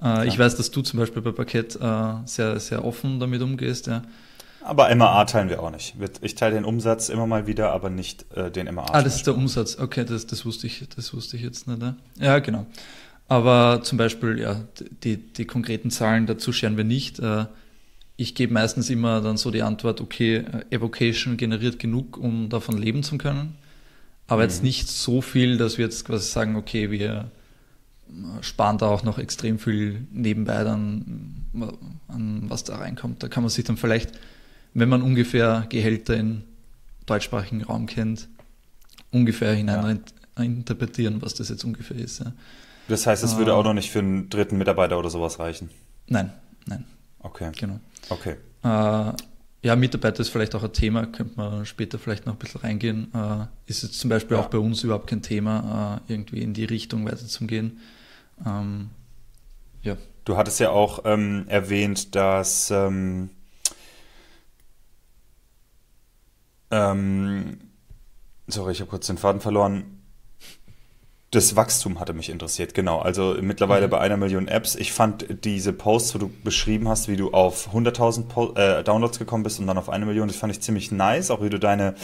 Äh, 0.00 0.28
ich 0.28 0.38
weiß, 0.38 0.56
dass 0.56 0.70
du 0.70 0.82
zum 0.82 1.00
Beispiel 1.00 1.20
bei 1.20 1.32
Parkett 1.32 1.74
äh, 1.76 2.12
sehr, 2.26 2.60
sehr 2.60 2.84
offen 2.84 3.18
damit 3.18 3.42
umgehst, 3.42 3.88
ja. 3.88 4.02
Aber 4.64 4.94
MAA 4.94 5.24
teilen 5.24 5.48
wir 5.48 5.62
auch 5.62 5.70
nicht. 5.70 5.94
Ich 6.20 6.34
teile 6.34 6.54
den 6.54 6.64
Umsatz 6.64 7.08
immer 7.08 7.26
mal 7.26 7.46
wieder, 7.46 7.72
aber 7.72 7.90
nicht 7.90 8.24
äh, 8.36 8.50
den 8.50 8.72
MAA. 8.72 8.86
Ah, 8.92 9.02
das 9.02 9.16
ist 9.16 9.26
der 9.26 9.34
Umsatz. 9.34 9.78
Okay, 9.78 10.04
das, 10.04 10.26
das 10.26 10.44
wusste 10.44 10.66
ich, 10.66 10.86
das 10.94 11.12
wusste 11.14 11.36
ich 11.36 11.42
jetzt 11.42 11.66
nicht. 11.66 11.80
Ne? 11.80 11.96
Ja, 12.18 12.38
genau. 12.38 12.66
Aber 13.28 13.82
zum 13.82 13.98
Beispiel, 13.98 14.38
ja, 14.38 14.60
die, 15.02 15.16
die 15.16 15.46
konkreten 15.46 15.90
Zahlen 15.90 16.26
dazu 16.26 16.52
scheren 16.52 16.76
wir 16.76 16.84
nicht. 16.84 17.18
Äh, 17.18 17.46
ich 18.16 18.34
gebe 18.34 18.52
meistens 18.52 18.90
immer 18.90 19.20
dann 19.20 19.36
so 19.36 19.50
die 19.50 19.62
Antwort, 19.62 20.00
okay, 20.00 20.44
Evocation 20.70 21.36
generiert 21.36 21.78
genug, 21.78 22.16
um 22.16 22.48
davon 22.48 22.78
leben 22.78 23.02
zu 23.02 23.18
können, 23.18 23.56
aber 24.26 24.42
mhm. 24.42 24.48
jetzt 24.48 24.62
nicht 24.62 24.88
so 24.88 25.22
viel, 25.22 25.56
dass 25.56 25.78
wir 25.78 25.86
jetzt 25.86 26.04
quasi 26.04 26.30
sagen, 26.30 26.56
okay, 26.56 26.90
wir 26.90 27.30
sparen 28.42 28.78
da 28.78 28.88
auch 28.88 29.02
noch 29.02 29.18
extrem 29.18 29.58
viel 29.58 30.06
nebenbei 30.12 30.62
dann 30.64 31.46
an 32.08 32.44
was 32.48 32.64
da 32.64 32.76
reinkommt. 32.76 33.22
Da 33.22 33.28
kann 33.28 33.42
man 33.42 33.50
sich 33.50 33.64
dann 33.64 33.76
vielleicht, 33.76 34.12
wenn 34.74 34.88
man 34.88 35.02
ungefähr 35.02 35.66
Gehälter 35.68 36.16
im 36.16 36.42
deutschsprachigen 37.06 37.62
Raum 37.62 37.86
kennt, 37.86 38.28
ungefähr 39.10 39.52
hinein 39.52 40.00
ja. 40.38 40.44
interpretieren, 40.44 41.20
was 41.20 41.34
das 41.34 41.48
jetzt 41.48 41.64
ungefähr 41.64 41.96
ist. 41.96 42.20
Ja. 42.20 42.32
Das 42.88 43.06
heißt, 43.06 43.22
es 43.22 43.36
würde 43.36 43.54
auch 43.54 43.64
noch 43.64 43.74
nicht 43.74 43.90
für 43.90 44.00
einen 44.00 44.28
dritten 44.28 44.58
Mitarbeiter 44.58 44.98
oder 44.98 45.10
sowas 45.10 45.38
reichen? 45.38 45.70
Nein, 46.08 46.32
nein. 46.66 46.84
Okay. 47.20 47.50
Genau. 47.58 47.78
Okay. 48.08 48.36
Äh, 48.64 49.12
ja, 49.64 49.76
Mitarbeiter 49.76 50.20
ist 50.20 50.30
vielleicht 50.30 50.54
auch 50.56 50.64
ein 50.64 50.72
Thema, 50.72 51.06
könnte 51.06 51.34
man 51.36 51.64
später 51.64 51.98
vielleicht 51.98 52.26
noch 52.26 52.34
ein 52.34 52.38
bisschen 52.38 52.60
reingehen. 52.62 53.12
Äh, 53.14 53.46
ist 53.66 53.82
jetzt 53.84 54.00
zum 54.00 54.10
Beispiel 54.10 54.36
ja. 54.36 54.42
auch 54.42 54.48
bei 54.48 54.58
uns 54.58 54.82
überhaupt 54.82 55.06
kein 55.06 55.22
Thema, 55.22 56.00
äh, 56.08 56.12
irgendwie 56.12 56.42
in 56.42 56.52
die 56.52 56.64
Richtung 56.64 57.04
weiterzugehen. 57.06 57.78
Ähm, 58.44 58.90
ja. 59.82 59.96
Du 60.24 60.36
hattest 60.36 60.60
ja 60.60 60.70
auch 60.70 61.00
ähm, 61.04 61.44
erwähnt, 61.48 62.14
dass 62.14 62.70
ähm, 62.70 63.30
ähm 66.72 67.58
sorry, 68.46 68.72
ich 68.72 68.80
habe 68.80 68.90
kurz 68.90 69.06
den 69.06 69.18
Faden 69.18 69.40
verloren. 69.40 69.98
Das 71.30 71.56
Wachstum 71.56 71.98
hatte 71.98 72.12
mich 72.12 72.28
interessiert, 72.28 72.74
genau. 72.74 72.98
Also 72.98 73.38
mittlerweile 73.40 73.86
mhm. 73.86 73.90
bei 73.90 74.00
einer 74.00 74.18
Million 74.18 74.48
Apps. 74.48 74.74
Ich 74.74 74.92
fand 74.92 75.44
diese 75.44 75.72
Posts, 75.72 76.14
wo 76.14 76.18
du 76.18 76.30
beschrieben 76.44 76.90
hast, 76.90 77.08
wie 77.08 77.16
du 77.16 77.30
auf 77.30 77.72
100.000 77.72 78.58
äh, 78.58 78.84
Downloads 78.84 79.18
gekommen 79.18 79.42
bist 79.42 79.58
und 79.58 79.66
dann 79.66 79.78
auf 79.78 79.88
eine 79.88 80.04
Million, 80.04 80.28
das 80.28 80.36
fand 80.36 80.52
ich 80.52 80.60
ziemlich 80.60 80.92
nice. 80.92 81.30
Auch 81.30 81.40
wie 81.40 81.48
du 81.48 81.58
deine, 81.58 81.94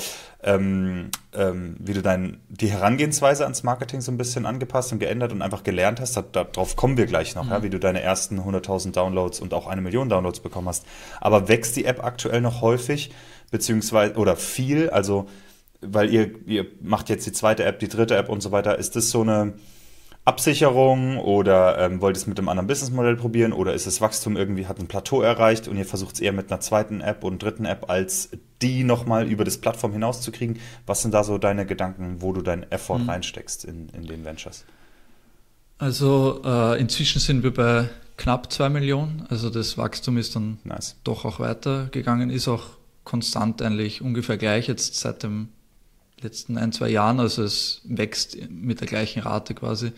ähm, 0.42 1.10
ähm, 1.34 1.76
wie 1.78 1.92
du 1.92 2.00
dein, 2.00 2.40
die 2.48 2.70
Herangehensweise 2.70 3.44
ans 3.44 3.64
Marketing 3.64 4.00
so 4.00 4.10
ein 4.10 4.16
bisschen 4.16 4.46
angepasst 4.46 4.92
und 4.92 4.98
geändert 4.98 5.32
und 5.32 5.42
einfach 5.42 5.62
gelernt 5.62 6.00
hast. 6.00 6.18
darauf 6.32 6.76
kommen 6.76 6.96
wir 6.96 7.04
gleich 7.04 7.34
noch, 7.34 7.44
mhm. 7.44 7.50
ja, 7.50 7.62
wie 7.62 7.70
du 7.70 7.78
deine 7.78 8.00
ersten 8.00 8.40
100.000 8.40 8.92
Downloads 8.92 9.40
und 9.40 9.52
auch 9.52 9.66
eine 9.66 9.82
Million 9.82 10.08
Downloads 10.08 10.40
bekommen 10.40 10.68
hast. 10.68 10.87
Aber 11.20 11.48
wächst 11.48 11.76
die 11.76 11.84
App 11.84 12.02
aktuell 12.02 12.40
noch 12.40 12.62
häufig, 12.62 13.10
beziehungsweise, 13.50 14.14
oder 14.14 14.37
viel? 14.37 14.90
Also, 14.90 15.28
weil 15.81 16.12
ihr, 16.12 16.31
ihr 16.47 16.67
macht 16.81 17.09
jetzt 17.09 17.26
die 17.26 17.33
zweite 17.33 17.64
App, 17.64 17.78
die 17.78 17.88
dritte 17.88 18.17
App 18.17 18.28
und 18.28 18.43
so 18.43 18.50
weiter. 18.50 18.78
Ist 18.78 18.97
das 18.97 19.11
so 19.11 19.23
eine 19.23 19.55
Absicherung 20.28 21.17
oder 21.17 21.78
ähm, 21.78 22.02
wollt 22.02 22.14
ihr 22.14 22.21
es 22.21 22.26
mit 22.26 22.38
einem 22.38 22.50
anderen 22.50 22.67
Businessmodell 22.67 23.17
probieren 23.17 23.55
oder 23.55 23.73
ist 23.73 23.87
das 23.87 24.02
Wachstum 24.02 24.37
irgendwie, 24.37 24.67
hat 24.67 24.78
ein 24.78 24.87
Plateau 24.87 25.23
erreicht 25.23 25.69
und 25.69 25.78
ihr 25.78 25.87
versucht 25.87 26.17
es 26.17 26.21
eher 26.21 26.33
mit 26.33 26.52
einer 26.52 26.61
zweiten 26.61 27.00
App 27.00 27.25
und 27.25 27.43
dritten 27.43 27.64
App 27.64 27.88
als 27.88 28.28
die 28.61 28.85
nochmal 28.85 29.26
über 29.26 29.45
das 29.45 29.57
Plattform 29.57 29.93
hinauszukriegen? 29.93 30.59
Was 30.85 31.00
sind 31.00 31.14
da 31.14 31.25
so 31.25 31.38
deine 31.38 31.64
Gedanken, 31.64 32.21
wo 32.21 32.35
du 32.35 32.43
deinen 32.43 32.71
Effort 32.71 32.99
mhm. 32.99 33.09
reinsteckst 33.09 33.64
in, 33.64 33.88
in 33.90 34.05
den 34.05 34.26
Ventures? 34.26 34.67
Also 35.78 36.43
äh, 36.45 36.78
inzwischen 36.78 37.21
sind 37.21 37.43
wir 37.43 37.55
bei 37.55 37.88
knapp 38.19 38.52
zwei 38.52 38.69
Millionen. 38.69 39.25
Also 39.31 39.49
das 39.49 39.78
Wachstum 39.78 40.19
ist 40.19 40.37
dann 40.37 40.59
nice. 40.62 40.97
doch 41.05 41.25
auch 41.25 41.40
weitergegangen, 41.40 42.28
ist 42.28 42.49
auch 42.49 42.64
konstant 43.09 43.62
eigentlich 43.62 44.03
ungefähr 44.03 44.37
gleich 44.37 44.69
jetzt 44.69 44.95
seit 44.97 45.23
dem 45.23 45.49
letzten 46.21 46.59
ein, 46.59 46.73
zwei 46.73 46.91
Jahren. 46.91 47.21
Also 47.21 47.43
es 47.43 47.81
wächst 47.85 48.37
mit 48.50 48.81
der 48.81 48.87
gleichen 48.87 49.23
Rate 49.23 49.55
quasi. 49.55 49.93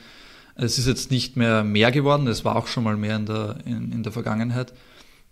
Es 0.54 0.78
ist 0.78 0.86
jetzt 0.86 1.10
nicht 1.10 1.36
mehr 1.36 1.64
mehr 1.64 1.90
geworden, 1.90 2.28
es 2.28 2.44
war 2.44 2.54
auch 2.54 2.68
schon 2.68 2.84
mal 2.84 2.96
mehr 2.96 3.16
in 3.16 3.26
der, 3.26 3.56
in, 3.64 3.90
in 3.92 4.02
der 4.04 4.12
Vergangenheit. 4.12 4.72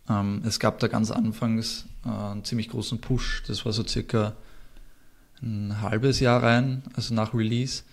Ähm, 0.09 0.43
es 0.45 0.59
gab 0.59 0.81
da 0.81 0.89
ganz 0.89 1.11
anfangs 1.11 1.87
äh, 2.05 2.09
einen 2.09 2.45
ziemlich 2.45 2.69
großen 2.69 3.01
Push, 3.01 3.45
das 3.47 3.65
war 3.65 3.73
so 3.73 3.87
circa 3.87 4.35
ein 5.41 5.81
halbes 5.81 6.19
Jahr 6.19 6.43
rein, 6.43 6.83
also 6.95 7.15
nach 7.15 7.33
Release. 7.33 7.85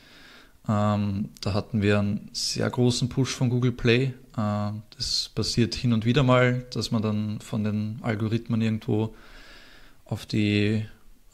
Ähm, 0.68 1.30
da 1.42 1.54
hatten 1.54 1.84
wir 1.84 2.00
einen 2.00 2.30
sehr 2.34 2.70
großen 2.70 3.08
Push 3.10 3.36
von 3.36 3.50
Google 3.50 3.74
Play. 3.74 4.14
Äh, 4.36 4.72
das 4.98 5.30
passiert 5.36 5.76
hin 5.76 5.94
und 5.94 6.06
wieder 6.06 6.24
mal, 6.24 6.66
dass 6.72 6.90
man 6.90 7.04
dann 7.04 7.40
von 7.40 7.64
den 7.64 8.00
Algorithmen 8.02 8.62
irgendwo 8.62 9.14
auf 10.06 10.26
die 10.26 10.86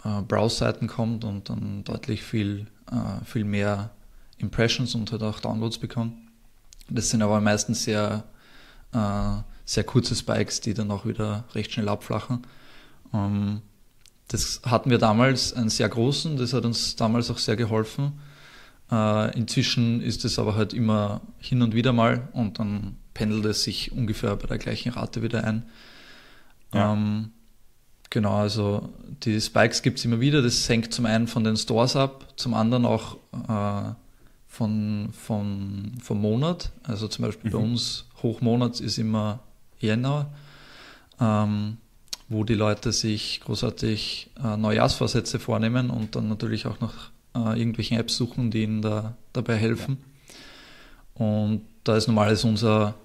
äh, 0.04 0.22
Browse-Seiten 0.28 0.88
kommt 0.88 1.24
und 1.24 1.50
dann 1.50 1.84
deutlich 1.84 2.24
viel, 2.24 2.68
äh, 2.90 3.24
viel 3.26 3.44
mehr 3.44 3.92
Impressions 4.38 4.96
und 4.96 5.12
halt 5.12 5.24
auch 5.24 5.40
Downloads 5.40 5.78
bekommt. 5.78 6.14
Das 6.90 7.10
sind 7.10 7.22
aber 7.22 7.40
meistens 7.42 7.84
sehr, 7.84 8.24
äh, 8.94 9.42
sehr 9.66 9.84
kurze 9.84 10.16
Spikes, 10.16 10.62
die 10.62 10.74
dann 10.74 10.92
auch 10.92 11.06
wieder 11.06 11.46
recht 11.54 11.72
schnell 11.72 11.90
abflachen. 11.90 12.42
Ähm, 13.14 13.62
das 14.28 14.62
hatten 14.66 14.90
wir 14.90 14.98
damals 14.98 15.54
einen 15.54 15.70
sehr 15.70 15.90
großen, 15.90 16.38
das 16.38 16.54
hat 16.54 16.66
uns 16.66 16.96
damals 16.96 17.30
auch 17.30 17.38
sehr 17.38 17.58
geholfen. 17.58 18.14
Äh, 18.90 19.38
inzwischen 19.38 20.02
ist 20.02 20.26
es 20.26 20.40
aber 20.40 20.56
halt 20.56 20.74
immer 20.74 21.22
hin 21.38 21.62
und 21.62 21.76
wieder 21.76 21.94
mal 21.94 22.30
und 22.34 22.60
dann 22.60 22.98
pendelt 23.14 23.46
es 23.46 23.64
sich 23.64 23.92
ungefähr 23.92 24.36
bei 24.38 24.48
der 24.48 24.58
gleichen 24.58 24.94
Rate 24.94 25.22
wieder 25.22 25.44
ein. 25.44 25.64
Ja. 26.74 26.94
Ähm, 26.94 27.32
Genau, 28.12 28.36
also 28.36 28.90
die 29.24 29.40
Spikes 29.40 29.82
gibt 29.82 29.98
es 29.98 30.06
immer 30.06 30.20
wieder. 30.20 30.42
Das 30.42 30.68
hängt 30.68 30.94
zum 30.94 31.06
einen 31.06 31.28
von 31.28 31.46
den 31.46 31.56
Stores 31.56 31.96
ab, 31.96 32.28
zum 32.36 32.54
anderen 32.54 32.86
auch 32.86 33.16
äh, 33.32 33.94
von, 34.48 35.10
von, 35.14 35.94
vom 36.04 36.22
Monat. 36.22 36.72
Also 36.84 37.08
zum 37.08 37.26
Beispiel 37.26 37.50
mhm. 37.50 37.56
bei 37.56 37.60
uns 37.64 38.06
Hochmonat 38.22 38.82
ist 38.82 38.98
immer 38.98 39.40
Jänner, 39.80 40.30
ähm, 41.22 41.78
wo 42.28 42.44
die 42.44 42.54
Leute 42.54 42.92
sich 42.92 43.40
großartig 43.46 44.30
äh, 44.44 44.58
Neujahrsvorsätze 44.58 45.40
vornehmen 45.40 45.90
und 45.90 46.18
dann 46.18 46.28
natürlich 46.28 46.66
auch 46.66 46.82
nach 46.82 47.12
äh, 47.34 47.58
irgendwelchen 47.58 47.98
Apps 47.98 48.18
suchen, 48.18 48.52
die 48.52 48.64
ihnen 48.64 48.82
da, 48.82 49.16
dabei 49.32 49.56
helfen. 49.56 50.00
Ja. 51.18 51.26
Und 51.26 51.62
da 51.86 51.96
ist 51.96 52.08
normalerweise 52.08 52.46
unser 52.46 52.96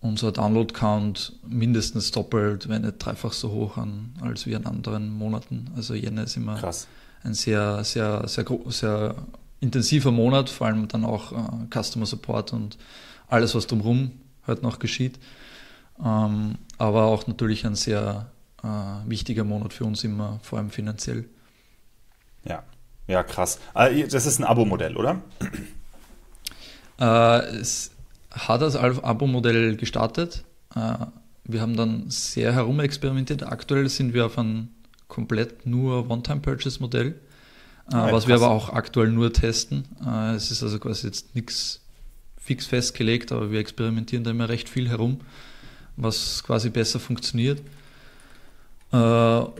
unser 0.00 0.32
Download-Count 0.32 1.34
mindestens 1.46 2.10
doppelt, 2.10 2.68
wenn 2.68 2.82
nicht 2.82 2.96
dreifach 2.98 3.32
so 3.32 3.50
hoch 3.50 3.76
an, 3.76 4.14
als 4.20 4.46
wie 4.46 4.52
in 4.52 4.66
anderen 4.66 5.10
Monaten. 5.10 5.70
Also 5.76 5.94
Jänner 5.94 6.24
ist 6.24 6.36
immer 6.36 6.56
Krass. 6.56 6.88
ein 7.22 7.34
sehr, 7.34 7.84
sehr, 7.84 8.26
sehr, 8.26 8.46
sehr 8.68 9.14
intensiver 9.60 10.10
Monat, 10.10 10.48
vor 10.48 10.66
allem 10.66 10.88
dann 10.88 11.04
auch 11.04 11.32
äh, 11.32 11.82
Customer 11.82 12.06
Support 12.06 12.52
und 12.52 12.78
alles, 13.28 13.54
was 13.54 13.66
drumherum 13.66 14.12
halt 14.46 14.62
noch 14.62 14.78
geschieht. 14.78 15.18
Ähm, 16.02 16.56
aber 16.78 17.04
auch 17.04 17.26
natürlich 17.26 17.66
ein 17.66 17.74
sehr 17.74 18.30
äh, 18.62 18.66
wichtiger 19.06 19.44
Monat 19.44 19.74
für 19.74 19.84
uns 19.84 20.02
immer, 20.02 20.40
vor 20.42 20.58
allem 20.58 20.70
finanziell. 20.70 21.26
Ja, 22.44 22.62
ja, 23.06 23.22
krass. 23.22 23.58
Ah, 23.74 23.90
das 23.90 24.24
ist 24.24 24.38
ein 24.38 24.44
Abo-Modell, 24.44 24.96
oder? 24.96 25.20
Äh, 26.98 27.56
es 27.56 27.90
hat 28.30 28.62
das 28.62 28.76
Abo-Modell 28.76 29.76
gestartet. 29.76 30.44
Äh, 30.74 31.06
wir 31.44 31.60
haben 31.60 31.76
dann 31.76 32.10
sehr 32.10 32.52
herumexperimentiert. 32.52 33.42
Aktuell 33.42 33.88
sind 33.88 34.14
wir 34.14 34.26
auf 34.26 34.38
ein 34.38 34.68
komplett 35.08 35.66
nur 35.66 36.08
One-Time-Purchase-Modell, 36.08 37.20
ah, 37.86 38.12
was 38.12 38.28
wir 38.28 38.36
aber 38.36 38.50
auch 38.50 38.70
aktuell 38.70 39.10
nur 39.10 39.32
testen. 39.32 39.84
Äh, 40.06 40.34
es 40.34 40.50
ist 40.50 40.62
also 40.62 40.78
quasi 40.78 41.08
jetzt 41.08 41.34
nichts 41.34 41.80
fix 42.36 42.66
festgelegt, 42.66 43.32
aber 43.32 43.50
wir 43.50 43.60
experimentieren 43.60 44.24
da 44.24 44.30
immer 44.30 44.48
recht 44.48 44.68
viel 44.68 44.88
herum, 44.88 45.20
was 45.96 46.42
quasi 46.42 46.70
besser 46.70 47.00
funktioniert. 47.00 47.60
Äh, 48.92 48.96
da, 48.96 49.50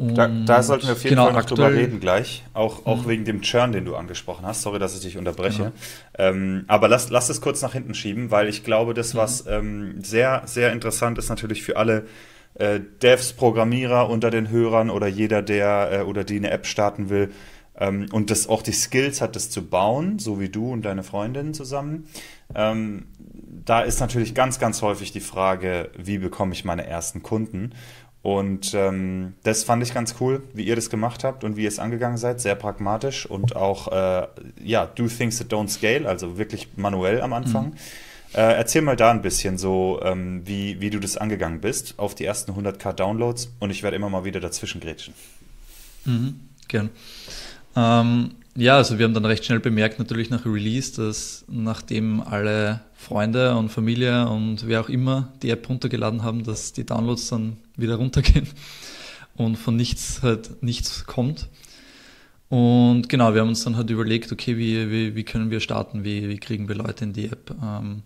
da, 0.44 0.62
sollten 0.62 0.86
wir 0.86 0.94
auf 0.94 1.04
jeden 1.04 1.10
genau, 1.10 1.24
Fall 1.24 1.32
noch 1.32 1.38
aktuell, 1.38 1.70
drüber 1.70 1.80
reden 1.80 2.00
gleich, 2.00 2.44
auch, 2.52 2.84
auch 2.84 3.04
mhm. 3.04 3.08
wegen 3.08 3.24
dem 3.24 3.42
Churn, 3.42 3.70
den 3.70 3.84
du 3.84 3.94
angesprochen 3.94 4.44
hast. 4.44 4.62
Sorry, 4.62 4.80
dass 4.80 4.94
ich 4.94 5.02
dich 5.02 5.18
unterbreche. 5.18 5.72
Genau. 6.16 6.30
Ähm, 6.30 6.64
aber 6.66 6.88
lass, 6.88 7.10
lass 7.10 7.28
es 7.28 7.40
kurz 7.40 7.62
nach 7.62 7.72
hinten 7.72 7.94
schieben, 7.94 8.32
weil 8.32 8.48
ich 8.48 8.64
glaube, 8.64 8.92
das, 8.92 9.14
was 9.14 9.44
mhm. 9.44 9.50
ähm, 9.50 9.94
sehr, 10.02 10.42
sehr 10.46 10.72
interessant 10.72 11.16
ist 11.18 11.28
natürlich 11.28 11.62
für 11.62 11.76
alle 11.76 12.06
äh, 12.54 12.80
Devs, 13.02 13.32
Programmierer 13.34 14.10
unter 14.10 14.30
den 14.30 14.50
Hörern 14.50 14.90
oder 14.90 15.06
jeder, 15.06 15.42
der 15.42 15.90
äh, 15.92 16.02
oder 16.02 16.24
die 16.24 16.36
eine 16.36 16.50
App 16.50 16.66
starten 16.66 17.08
will 17.08 17.30
ähm, 17.80 18.06
und 18.12 18.30
das 18.30 18.48
auch 18.48 18.62
die 18.62 18.72
Skills 18.72 19.20
hat, 19.20 19.36
das 19.36 19.50
zu 19.50 19.66
bauen, 19.66 20.18
so 20.18 20.40
wie 20.40 20.48
du 20.48 20.72
und 20.72 20.82
deine 20.82 21.02
Freundin 21.02 21.54
zusammen. 21.54 22.08
Ähm, 22.54 23.06
da 23.64 23.82
ist 23.82 24.00
natürlich 24.00 24.34
ganz, 24.34 24.58
ganz 24.58 24.82
häufig 24.82 25.12
die 25.12 25.20
Frage, 25.20 25.90
wie 25.96 26.18
bekomme 26.18 26.52
ich 26.52 26.64
meine 26.64 26.86
ersten 26.86 27.22
Kunden? 27.22 27.72
Und 28.22 28.74
ähm, 28.74 29.34
das 29.44 29.64
fand 29.64 29.82
ich 29.82 29.94
ganz 29.94 30.16
cool, 30.20 30.42
wie 30.52 30.64
ihr 30.64 30.76
das 30.76 30.90
gemacht 30.90 31.24
habt 31.24 31.42
und 31.42 31.56
wie 31.56 31.62
ihr 31.62 31.68
es 31.68 31.78
angegangen 31.78 32.18
seid. 32.18 32.40
Sehr 32.40 32.54
pragmatisch 32.54 33.24
und 33.24 33.56
auch, 33.56 33.88
äh, 33.92 34.26
ja, 34.62 34.86
do 34.86 35.06
things 35.08 35.38
that 35.38 35.50
don't 35.50 35.68
scale, 35.68 36.06
also 36.06 36.36
wirklich 36.36 36.68
manuell 36.76 37.22
am 37.22 37.32
Anfang. 37.32 37.66
Mhm. 37.66 37.72
Äh, 38.34 38.56
erzähl 38.56 38.82
mal 38.82 38.96
da 38.96 39.10
ein 39.10 39.22
bisschen 39.22 39.58
so, 39.58 40.00
ähm, 40.04 40.42
wie, 40.44 40.80
wie 40.80 40.90
du 40.90 41.00
das 41.00 41.16
angegangen 41.16 41.60
bist 41.60 41.94
auf 41.96 42.14
die 42.14 42.24
ersten 42.24 42.52
100k 42.52 42.92
Downloads 42.92 43.52
und 43.58 43.70
ich 43.70 43.82
werde 43.82 43.96
immer 43.96 44.10
mal 44.10 44.24
wieder 44.24 44.38
dazwischen 44.38 44.80
grätschen. 44.80 45.14
Mhm, 46.04 46.40
gern. 46.68 46.90
Ähm, 47.74 48.32
ja, 48.54 48.76
also 48.76 48.98
wir 48.98 49.04
haben 49.04 49.14
dann 49.14 49.24
recht 49.24 49.44
schnell 49.44 49.60
bemerkt, 49.60 49.98
natürlich 49.98 50.30
nach 50.30 50.44
Release, 50.44 50.94
dass 50.94 51.44
nachdem 51.48 52.20
alle 52.20 52.82
Freunde 53.00 53.56
und 53.56 53.70
Familie 53.70 54.28
und 54.28 54.68
wer 54.68 54.82
auch 54.82 54.90
immer 54.90 55.32
die 55.42 55.48
App 55.48 55.66
runtergeladen 55.70 56.22
haben, 56.22 56.44
dass 56.44 56.74
die 56.74 56.84
Downloads 56.84 57.28
dann 57.28 57.56
wieder 57.74 57.96
runtergehen 57.96 58.46
und 59.36 59.56
von 59.56 59.74
nichts 59.74 60.20
halt 60.22 60.62
nichts 60.62 61.06
kommt. 61.06 61.48
Und 62.50 63.08
genau, 63.08 63.32
wir 63.32 63.40
haben 63.40 63.48
uns 63.48 63.64
dann 63.64 63.76
halt 63.76 63.88
überlegt, 63.88 64.32
okay, 64.32 64.58
wie, 64.58 64.90
wie, 64.90 65.14
wie 65.14 65.24
können 65.24 65.50
wir 65.50 65.60
starten, 65.60 66.04
wie, 66.04 66.28
wie 66.28 66.36
kriegen 66.36 66.68
wir 66.68 66.74
Leute 66.74 67.04
in 67.04 67.14
die 67.14 67.26
App. 67.26 67.54
Ähm, 67.62 68.02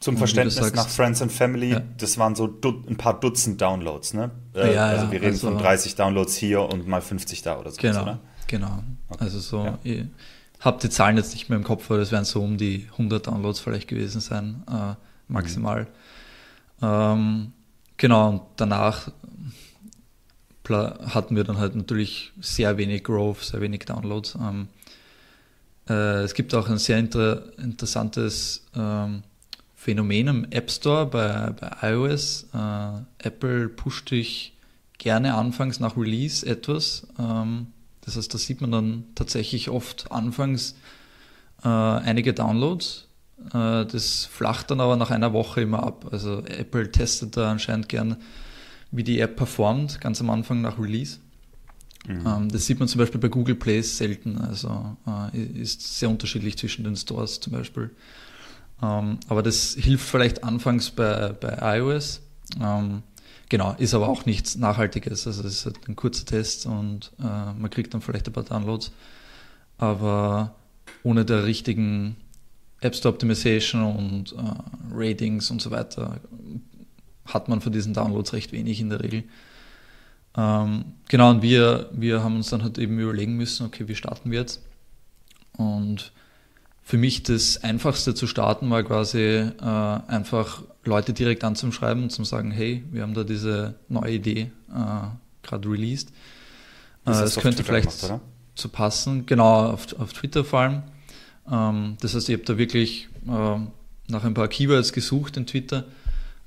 Zum 0.00 0.18
Verständnis 0.18 0.56
sagst, 0.56 0.76
nach 0.76 0.88
Friends 0.88 1.22
and 1.22 1.32
Family, 1.32 1.70
ja. 1.70 1.82
das 1.96 2.18
waren 2.18 2.34
so 2.34 2.46
ein 2.88 2.96
paar 2.96 3.18
Dutzend 3.18 3.58
Downloads, 3.58 4.12
ne? 4.12 4.32
Äh, 4.54 4.74
ja, 4.74 4.84
also 4.84 5.10
wir 5.10 5.22
reden 5.22 5.32
also, 5.32 5.48
von 5.48 5.58
30 5.58 5.94
Downloads 5.94 6.36
hier 6.36 6.60
und 6.60 6.86
mal 6.86 7.00
50 7.00 7.40
da 7.40 7.58
oder 7.58 7.70
so. 7.70 7.80
Genau, 7.80 8.02
oder? 8.02 8.20
genau. 8.48 8.84
Okay. 9.08 9.24
Also 9.24 9.38
so, 9.38 9.64
ja. 9.64 9.78
ich 9.82 10.04
habe 10.60 10.80
die 10.80 10.90
Zahlen 10.90 11.16
jetzt 11.16 11.32
nicht 11.32 11.48
mehr 11.48 11.58
im 11.58 11.64
Kopf, 11.64 11.90
aber 11.90 11.98
das 11.98 12.12
werden 12.12 12.24
so 12.24 12.42
um 12.42 12.56
die 12.56 12.88
100 12.92 13.26
Downloads 13.26 13.60
vielleicht 13.60 13.88
gewesen 13.88 14.20
sein, 14.20 14.62
äh, 14.70 14.94
maximal. 15.28 15.88
Mhm. 16.80 16.86
Ähm, 16.86 17.52
Genau, 18.00 18.30
und 18.30 18.42
danach 18.56 19.10
hatten 20.70 21.36
wir 21.36 21.44
dann 21.44 21.58
halt 21.58 21.74
natürlich 21.74 22.32
sehr 22.40 22.78
wenig 22.78 23.04
Growth, 23.04 23.42
sehr 23.42 23.60
wenig 23.60 23.80
Downloads. 23.80 24.36
Ähm, 24.36 24.68
äh, 25.86 26.22
es 26.22 26.32
gibt 26.32 26.54
auch 26.54 26.66
ein 26.70 26.78
sehr 26.78 26.98
inter 26.98 27.58
interessantes 27.58 28.64
ähm, 28.74 29.22
Phänomen 29.74 30.28
im 30.28 30.44
App 30.50 30.70
Store 30.70 31.04
bei, 31.04 31.50
bei 31.50 31.90
iOS. 31.90 32.46
Äh, 32.54 33.26
Apple 33.26 33.68
pusht 33.68 34.12
dich 34.12 34.56
gerne 34.96 35.34
anfangs 35.34 35.78
nach 35.78 35.94
Release 35.98 36.46
etwas. 36.46 37.06
Ähm, 37.18 37.66
das 38.10 38.16
heißt, 38.16 38.34
da 38.34 38.38
sieht 38.38 38.60
man 38.60 38.72
dann 38.72 39.04
tatsächlich 39.14 39.70
oft 39.70 40.10
anfangs 40.10 40.74
äh, 41.62 41.68
einige 41.68 42.34
Downloads. 42.34 43.06
Äh, 43.52 43.86
das 43.86 44.24
flacht 44.26 44.70
dann 44.70 44.80
aber 44.80 44.96
nach 44.96 45.10
einer 45.10 45.32
Woche 45.32 45.60
immer 45.60 45.84
ab. 45.84 46.06
Also 46.10 46.44
Apple 46.44 46.90
testet 46.90 47.36
da 47.36 47.50
anscheinend 47.50 47.88
gern, 47.88 48.16
wie 48.90 49.04
die 49.04 49.20
App 49.20 49.36
performt, 49.36 50.00
ganz 50.00 50.20
am 50.20 50.30
Anfang 50.30 50.60
nach 50.60 50.78
Release. 50.78 51.18
Mhm. 52.08 52.26
Ähm, 52.26 52.48
das 52.48 52.66
sieht 52.66 52.80
man 52.80 52.88
zum 52.88 52.98
Beispiel 52.98 53.20
bei 53.20 53.28
Google 53.28 53.54
Play 53.54 53.80
selten. 53.82 54.38
Also 54.38 54.96
äh, 55.06 55.38
ist 55.40 55.98
sehr 55.98 56.10
unterschiedlich 56.10 56.58
zwischen 56.58 56.82
den 56.82 56.96
Stores 56.96 57.38
zum 57.38 57.52
Beispiel. 57.52 57.90
Ähm, 58.82 59.18
aber 59.28 59.44
das 59.44 59.74
hilft 59.74 60.08
vielleicht 60.08 60.42
anfangs 60.42 60.90
bei, 60.90 61.28
bei 61.28 61.78
iOS. 61.78 62.22
Ähm, 62.60 63.04
genau, 63.50 63.74
ist 63.76 63.92
aber 63.92 64.08
auch 64.08 64.24
nichts 64.24 64.56
Nachhaltiges. 64.56 65.26
Also 65.26 65.42
das 65.42 65.52
ist 65.52 65.66
halt 65.66 65.86
ein 65.86 65.96
kurzer 65.96 66.24
Test 66.24 66.64
und 66.64 67.12
äh, 67.18 67.22
man 67.22 67.68
kriegt 67.68 67.92
dann 67.92 68.00
vielleicht 68.00 68.26
ein 68.26 68.32
paar 68.32 68.44
Downloads. 68.44 68.92
Aber 69.76 70.54
ohne 71.02 71.26
der 71.26 71.44
richtigen 71.44 72.16
App 72.80 72.94
Store 72.94 73.12
Optimization 73.12 73.82
und 73.82 74.32
äh, 74.32 74.94
Ratings 74.94 75.50
und 75.50 75.60
so 75.60 75.70
weiter 75.70 76.20
hat 77.26 77.48
man 77.48 77.60
von 77.60 77.72
diesen 77.72 77.92
Downloads 77.92 78.32
recht 78.32 78.52
wenig 78.52 78.80
in 78.80 78.88
der 78.88 79.02
Regel. 79.02 79.24
Ähm, 80.36 80.84
genau, 81.08 81.30
und 81.30 81.42
wir, 81.42 81.90
wir 81.92 82.22
haben 82.22 82.36
uns 82.36 82.50
dann 82.50 82.62
halt 82.62 82.78
eben 82.78 82.98
überlegen 82.98 83.36
müssen, 83.36 83.66
okay, 83.66 83.88
wie 83.88 83.94
starten 83.94 84.30
wir 84.30 84.40
jetzt? 84.40 84.62
Und 85.56 86.12
für 86.90 86.98
mich 86.98 87.22
das 87.22 87.62
Einfachste 87.62 88.16
zu 88.16 88.26
starten 88.26 88.68
war 88.68 88.82
quasi 88.82 89.20
äh, 89.20 89.52
einfach 89.62 90.64
Leute 90.84 91.12
direkt 91.12 91.44
anzuschreiben 91.44 92.02
und 92.02 92.10
zu 92.10 92.24
sagen, 92.24 92.50
hey, 92.50 92.82
wir 92.90 93.02
haben 93.02 93.14
da 93.14 93.22
diese 93.22 93.76
neue 93.88 94.14
Idee 94.14 94.50
äh, 94.70 95.06
gerade 95.44 95.68
released. 95.68 96.08
Äh, 97.06 97.12
das 97.12 97.36
könnte 97.36 97.62
vielleicht 97.62 98.00
gemacht, 98.00 98.20
zu 98.56 98.68
passen, 98.70 99.24
genau, 99.24 99.70
auf, 99.70 99.86
auf 100.00 100.12
Twitter 100.14 100.44
vor 100.44 100.58
allem. 100.58 100.82
Ähm, 101.48 101.96
das 102.00 102.16
heißt, 102.16 102.28
ich 102.28 102.34
habe 102.34 102.44
da 102.44 102.58
wirklich 102.58 103.08
äh, 103.24 103.58
nach 104.08 104.24
ein 104.24 104.34
paar 104.34 104.48
Keywords 104.48 104.92
gesucht 104.92 105.36
in 105.36 105.46
Twitter, 105.46 105.84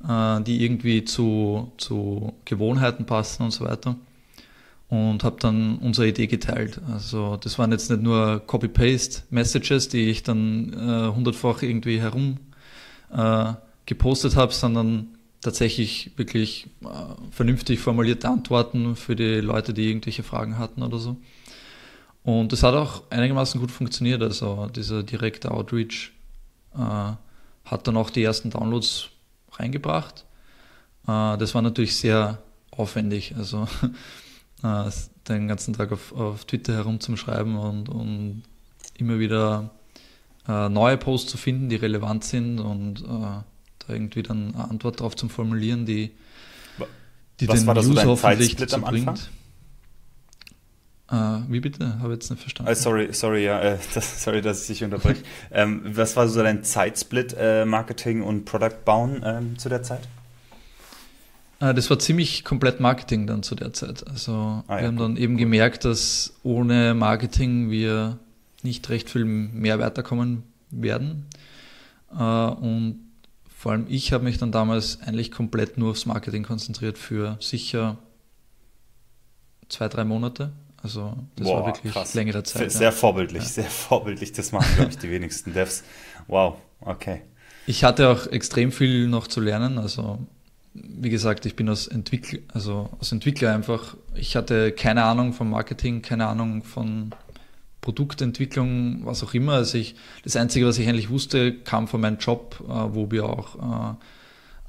äh, 0.06 0.42
die 0.42 0.62
irgendwie 0.62 1.06
zu, 1.06 1.72
zu 1.78 2.34
Gewohnheiten 2.44 3.06
passen 3.06 3.44
und 3.44 3.52
so 3.52 3.64
weiter. 3.64 3.96
Und 4.90 5.24
habe 5.24 5.38
dann 5.40 5.80
unsere 5.80 6.08
Idee 6.08 6.28
geteilt. 6.28 6.80
Also 6.92 7.38
das 7.38 7.58
waren 7.58 7.72
jetzt 7.72 7.90
nicht 7.90 8.04
nur 8.04 8.42
Copy-Paste-Messages, 8.46 9.90
die 9.90 10.10
ich 10.10 10.22
dann 10.22 10.72
äh, 10.74 11.16
hundertfach 11.16 11.64
irgendwie 11.64 12.00
herum 12.00 12.38
äh, 13.12 13.54
gepostet 13.88 14.36
habe, 14.36 14.54
sondern 14.54 15.08
tatsächlich 15.42 16.12
wirklich 16.16 16.68
äh, 16.84 16.88
vernünftig 17.32 17.80
formulierte 17.80 18.30
Antworten 18.30 18.96
für 18.96 19.16
die 19.16 19.42
Leute, 19.42 19.74
die 19.74 19.90
irgendwelche 19.90 20.24
Fragen 20.24 20.58
hatten 20.58 20.84
oder 20.84 21.00
so. 21.00 21.18
Und 22.24 22.54
das 22.54 22.64
hat 22.64 22.74
auch 22.74 23.04
einigermaßen 23.10 23.60
gut 23.60 23.72
funktioniert. 23.72 24.22
Also 24.22 24.68
dieser 24.74 25.04
direkte 25.04 25.52
Outreach 25.52 26.12
äh, 26.76 27.12
hat 27.66 27.88
dann 27.88 27.98
auch 27.98 28.10
die 28.10 28.24
ersten 28.24 28.50
Downloads 28.50 29.10
reingebracht. 29.52 30.26
Äh, 31.08 31.38
das 31.38 31.54
war 31.54 31.62
natürlich 31.62 31.98
sehr 31.98 32.42
aufwendig. 32.72 33.36
Also 33.38 33.68
äh, 34.64 34.90
den 35.28 35.48
ganzen 35.48 35.74
Tag 35.74 35.92
auf, 35.92 36.14
auf 36.14 36.46
Twitter 36.46 36.74
herumzuschreiben 36.74 37.56
und, 37.56 37.90
und 37.90 38.44
immer 38.98 39.20
wieder 39.20 39.72
äh, 40.48 40.70
neue 40.70 40.98
Posts 40.98 41.32
zu 41.32 41.38
finden, 41.38 41.70
die 41.70 41.76
relevant 41.76 42.24
sind 42.24 42.60
und 42.60 43.02
äh, 43.02 43.06
da 43.06 43.44
irgendwie 43.88 44.24
dann 44.24 44.54
eine 44.56 44.70
Antwort 44.70 45.00
darauf 45.00 45.16
zu 45.16 45.30
formulieren, 45.30 45.86
die, 45.86 46.12
die 47.40 47.48
Was 47.48 47.60
den 47.60 47.68
war 47.68 47.76
das 47.76 47.88
User 47.88 48.02
so 48.02 48.10
hoffentlich 48.10 48.56
dazu 48.56 48.82
bringt. 48.82 49.30
Uh, 51.12 51.42
wie 51.48 51.60
bitte? 51.60 52.00
Habe 52.00 52.14
jetzt 52.14 52.32
nicht 52.32 52.42
verstanden. 52.42 52.72
Uh, 52.72 52.76
sorry, 52.76 53.14
sorry, 53.14 53.44
ja, 53.44 53.60
äh, 53.60 53.78
das, 53.94 54.24
sorry, 54.24 54.42
dass 54.42 54.62
ich 54.62 54.68
dich 54.68 54.84
unterbreche. 54.84 55.22
ähm, 55.52 55.82
was 55.84 56.16
war 56.16 56.28
so 56.28 56.42
dein 56.42 56.64
Zeitsplit 56.64 57.36
äh, 57.38 57.66
Marketing 57.66 58.24
und 58.24 58.46
Product 58.46 58.84
bauen 58.84 59.22
ähm, 59.24 59.58
zu 59.60 59.70
der 59.70 59.84
Zeit? 59.84 60.08
Uh, 61.62 61.74
das 61.74 61.90
war 61.90 62.00
ziemlich 62.00 62.44
komplett 62.44 62.80
Marketing 62.80 63.28
dann 63.28 63.44
zu 63.44 63.56
der 63.56 63.74
Zeit. 63.74 64.06
Also 64.08 64.32
ah, 64.32 64.64
wir 64.68 64.82
ja, 64.82 64.88
haben 64.88 64.98
dann 64.98 65.18
eben 65.18 65.38
gemerkt, 65.38 65.86
dass 65.86 66.34
ohne 66.44 66.94
Marketing 66.94 67.70
wir 67.70 68.18
nicht 68.64 68.90
recht 68.90 69.10
viel 69.10 69.26
mehr 69.26 69.80
weiterkommen 69.80 70.44
werden. 70.72 71.26
und 72.10 73.00
vor 73.58 73.72
allem 73.72 73.86
ich 73.88 74.12
habe 74.12 74.24
mich 74.24 74.38
dann 74.38 74.52
damals 74.52 75.02
eigentlich 75.02 75.32
komplett 75.32 75.78
nur 75.78 75.92
aufs 75.92 76.06
Marketing 76.06 76.44
konzentriert 76.44 76.98
für 76.98 77.38
sicher 77.40 77.98
zwei, 79.70 79.90
drei 79.90 80.04
Monate. 80.04 80.52
Also 80.82 81.16
das 81.38 81.48
Boah, 81.48 81.60
war 81.62 81.68
wirklich 81.68 81.94
krass. 81.94 82.14
längere 82.14 82.44
Zeit. 82.44 82.72
Sehr 82.72 82.82
ja. 82.82 82.92
vorbildlich, 82.92 83.44
ja. 83.44 83.50
sehr 83.50 83.64
vorbildlich. 83.70 84.34
Das 84.34 84.52
machen, 84.52 84.68
glaube 84.76 84.92
ich, 84.92 84.98
die 84.98 85.10
wenigsten 85.10 85.54
Devs. 85.54 85.84
Wow, 86.28 86.58
okay. 86.82 87.22
Ich 87.66 87.86
hatte 87.86 88.10
auch 88.10 88.28
extrem 88.28 88.74
viel 88.74 89.08
noch 89.08 89.28
zu 89.28 89.40
lernen. 89.40 89.78
Also 89.78 90.20
wie 90.74 91.10
gesagt, 91.10 91.46
ich 91.46 91.56
bin 91.56 91.70
als 91.70 91.88
Entwickler, 91.88 92.40
also 92.54 92.90
als 93.00 93.12
Entwickler 93.12 93.54
einfach, 93.54 93.96
ich 94.16 94.36
hatte 94.36 94.72
keine 94.72 95.04
Ahnung 95.04 95.34
von 95.34 95.50
Marketing, 95.50 96.02
keine 96.02 96.28
Ahnung 96.28 96.64
von 96.64 97.14
Produktentwicklung, 97.82 99.06
was 99.06 99.24
auch 99.24 99.34
immer. 99.34 99.54
Also 99.54 99.78
ich, 99.78 99.96
das 100.24 100.36
Einzige, 100.36 100.66
was 100.66 100.78
ich 100.78 100.88
eigentlich 100.88 101.10
wusste, 101.10 101.54
kam 101.54 101.88
von 101.88 102.02
meinem 102.02 102.18
Job, 102.18 102.58
äh, 102.62 102.72
wo 102.72 103.12
wir 103.12 103.26
auch 103.26 103.98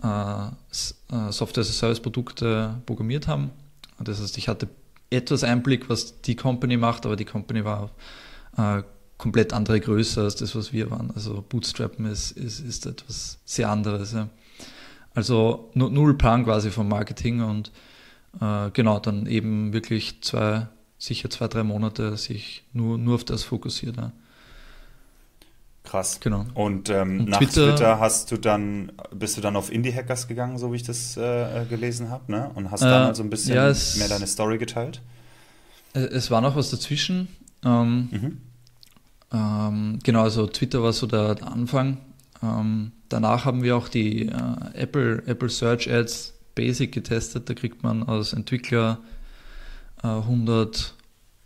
äh, 0.02 0.06
äh, 0.06 0.50
Software-as-a-Service-Produkte 1.32 2.82
programmiert 2.84 3.26
haben. 3.26 3.50
Das 3.98 4.20
heißt, 4.20 4.36
ich 4.36 4.48
hatte 4.48 4.68
etwas 5.10 5.44
Einblick, 5.44 5.88
was 5.88 6.20
die 6.20 6.36
Company 6.36 6.76
macht, 6.76 7.06
aber 7.06 7.16
die 7.16 7.24
Company 7.24 7.64
war 7.64 7.90
äh, 8.56 8.82
komplett 9.16 9.52
andere 9.52 9.80
Größe 9.80 10.22
als 10.22 10.36
das, 10.36 10.54
was 10.56 10.72
wir 10.72 10.90
waren. 10.90 11.12
Also 11.14 11.42
Bootstrappen 11.48 12.04
ist, 12.06 12.32
ist, 12.32 12.60
ist 12.60 12.84
etwas 12.84 13.38
sehr 13.44 13.70
anderes. 13.70 14.12
Ja. 14.12 14.28
Also 15.14 15.70
null 15.74 16.14
Plan 16.14 16.44
quasi 16.44 16.70
vom 16.70 16.88
Marketing 16.88 17.40
und 17.40 17.70
äh, 18.40 18.70
genau, 18.72 18.98
dann 18.98 19.26
eben 19.26 19.72
wirklich 19.72 20.22
zwei, 20.22 20.66
sicher 20.98 21.30
zwei, 21.30 21.48
drei 21.48 21.62
Monate 21.62 22.16
sich 22.16 22.64
nur, 22.72 22.98
nur 22.98 23.14
auf 23.14 23.24
das 23.24 23.44
fokussiert. 23.44 23.96
Ja. 23.96 24.12
Krass. 25.84 26.18
Genau. 26.20 26.46
Und 26.54 26.88
ähm, 26.88 27.26
nach 27.26 27.38
Twitter, 27.38 27.76
Twitter, 27.76 28.00
hast 28.00 28.32
du 28.32 28.38
dann, 28.38 28.90
bist 29.12 29.36
du 29.36 29.40
dann 29.40 29.54
auf 29.54 29.70
Indie-Hackers 29.70 30.26
gegangen, 30.26 30.58
so 30.58 30.72
wie 30.72 30.76
ich 30.76 30.82
das 30.82 31.16
äh, 31.16 31.62
äh 31.62 31.66
gelesen 31.66 32.10
habe, 32.10 32.32
ne? 32.32 32.50
Und 32.54 32.70
hast 32.70 32.82
äh, 32.82 32.86
dann 32.86 33.06
also 33.06 33.22
ein 33.22 33.30
bisschen 33.30 33.54
ja, 33.54 33.68
es, 33.68 33.96
mehr 33.96 34.08
deine 34.08 34.26
Story 34.26 34.58
geteilt? 34.58 35.02
Es 35.92 36.30
war 36.30 36.40
noch 36.40 36.56
was 36.56 36.70
dazwischen. 36.70 37.28
Ähm, 37.64 38.08
mhm. 38.10 38.38
ähm, 39.32 39.98
genau, 40.02 40.22
also 40.22 40.46
Twitter 40.46 40.82
war 40.82 40.92
so 40.92 41.06
der, 41.06 41.36
der 41.36 41.48
Anfang. 41.48 41.98
Ähm, 42.42 42.92
danach 43.14 43.44
haben 43.44 43.62
wir 43.62 43.76
auch 43.76 43.88
die 43.88 44.26
äh, 44.26 44.32
Apple, 44.74 45.22
Apple 45.26 45.48
Search 45.48 45.90
Ads 45.90 46.34
Basic 46.54 46.92
getestet. 46.92 47.48
Da 47.48 47.54
kriegt 47.54 47.82
man 47.82 48.02
als 48.02 48.32
Entwickler 48.32 48.98
100 50.02 50.94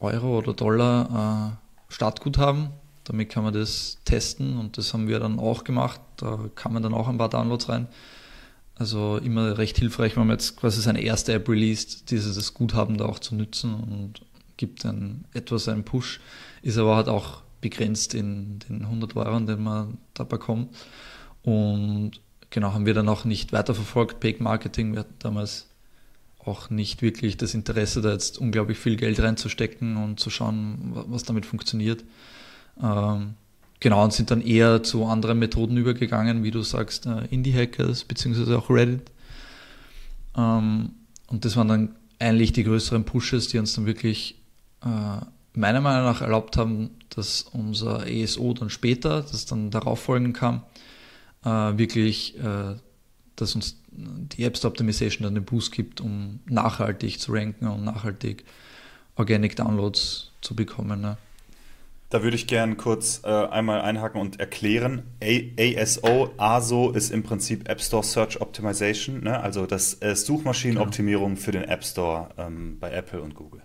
äh, 0.01 0.05
Euro 0.05 0.39
oder 0.39 0.55
Dollar 0.55 1.59
äh, 1.59 1.93
Startguthaben 1.93 2.71
damit 3.09 3.31
kann 3.31 3.43
man 3.43 3.55
das 3.55 3.99
testen 4.05 4.59
und 4.59 4.77
das 4.77 4.93
haben 4.93 5.09
wir 5.09 5.19
dann 5.19 5.39
auch 5.39 5.65
gemacht. 5.65 6.01
Da 6.19 6.39
kann 6.55 6.75
man 6.75 6.83
dann 6.83 6.93
auch 6.93 7.09
ein 7.09 7.17
paar 7.17 7.31
Downloads 7.31 7.69
rein. 7.71 7.89
Also 8.75 9.17
immer 9.17 9.57
recht 9.57 9.79
hilfreich, 9.79 10.15
wenn 10.17 10.27
man 10.27 10.37
jetzt 10.37 10.59
quasi 10.59 10.83
seine 10.83 11.01
erste 11.01 11.33
App 11.33 11.49
released, 11.49 12.11
dieses 12.11 12.53
Guthaben 12.53 12.99
da 12.99 13.07
auch 13.07 13.19
zu 13.19 13.35
nutzen 13.35 13.75
und 13.75 14.21
gibt 14.59 14.85
dann 14.85 15.25
etwas 15.33 15.69
einen 15.69 15.85
Push, 15.85 16.21
ist 16.63 16.77
aber 16.77 16.97
halt 16.97 17.09
auch 17.09 17.43
begrenzt 17.61 18.15
in 18.15 18.59
den 18.69 18.83
100 18.83 19.17
Euro, 19.17 19.41
den 19.41 19.63
man 19.63 19.99
da 20.13 20.25
bekommt. 20.25 20.77
Und 21.43 22.13
genau, 22.51 22.73
haben 22.73 22.87
wir 22.87 22.95
dann 22.95 23.09
auch 23.09 23.25
nicht 23.25 23.53
weiterverfolgt, 23.53 24.21
Paid 24.21 24.41
Marketing. 24.41 24.93
Wir 24.93 25.01
hatten 25.01 25.15
damals 25.19 25.67
auch 26.45 26.71
nicht 26.71 27.03
wirklich 27.03 27.37
das 27.37 27.55
Interesse, 27.55 28.01
da 28.01 28.13
jetzt 28.13 28.39
unglaublich 28.39 28.79
viel 28.79 28.97
Geld 28.97 29.21
reinzustecken 29.21 29.97
und 29.97 30.19
zu 30.19 30.31
schauen, 30.31 30.93
was 31.09 31.25
damit 31.25 31.47
funktioniert. 31.47 32.05
Ähm, 32.83 33.35
genau, 33.81 34.05
und 34.05 34.13
sind 34.13 34.31
dann 34.31 34.41
eher 34.41 34.83
zu 34.83 35.05
anderen 35.05 35.39
Methoden 35.39 35.77
übergegangen, 35.77 36.43
wie 36.43 36.51
du 36.51 36.63
sagst, 36.63 37.07
äh, 37.07 37.27
Indie-Hackers 37.31 38.05
beziehungsweise 38.05 38.59
auch 38.59 38.71
Reddit. 38.71 39.11
Ähm, 40.37 40.91
und 41.27 41.45
das 41.45 41.57
waren 41.57 41.69
dann 41.69 41.97
eigentlich 42.19 42.53
die 42.53 42.65
größeren 42.65 43.05
Pushes, 43.05 43.49
die 43.49 43.59
uns 43.59 43.75
dann 43.75 43.87
wirklich 43.87 44.37
äh, 44.83 45.25
meiner 45.55 45.81
Meinung 45.81 46.05
nach 46.05 46.23
erlaubt 46.23 46.57
haben, 46.57 46.91
dass 47.11 47.43
unser 47.43 48.07
ESO 48.07 48.55
dann 48.55 48.71
später, 48.71 49.23
das 49.23 49.45
dann 49.45 49.71
darauf 49.71 50.01
folgen 50.01 50.33
kam, 50.33 50.63
äh, 51.45 51.49
wirklich, 51.49 52.39
äh, 52.39 52.75
dass 53.37 53.55
uns 53.55 53.81
die 53.91 54.45
App 54.45 54.57
Store 54.57 54.71
Optimization 54.71 55.25
dann 55.25 55.35
den 55.35 55.45
Boost 55.45 55.73
gibt, 55.73 56.01
um 56.01 56.41
nachhaltig 56.47 57.21
zu 57.21 57.33
ranken 57.33 57.67
und 57.69 57.85
nachhaltig 57.85 58.45
Organic 59.17 59.57
Downloads 59.57 60.33
zu 60.41 60.55
bekommen. 60.55 61.01
Ne? 61.01 61.17
Da 62.11 62.23
würde 62.23 62.37
ich 62.37 62.47
gerne 62.47 62.77
kurz 62.77 63.21
äh, 63.25 63.29
einmal 63.29 63.83
einhaken 63.83 64.21
und 64.21 64.41
erklären. 64.41 65.03
A 65.23 65.83
ASO, 65.83 66.33
ASO 66.39 66.91
ist 66.91 67.11
im 67.11 67.23
Prinzip 67.23 67.69
App 67.69 67.81
Store 67.81 68.03
Search 68.03 68.41
Optimization, 68.41 69.23
ne? 69.23 69.41
also 69.41 69.67
das 69.67 70.01
äh, 70.01 70.17
Suchmaschinenoptimierung 70.17 71.35
genau. 71.35 71.41
für 71.41 71.53
den 71.53 71.65
App 71.65 71.85
Store 71.85 72.31
ähm, 72.39 72.79
bei 72.81 72.93
Apple 72.93 73.21
und 73.21 73.35
Google. 73.35 73.63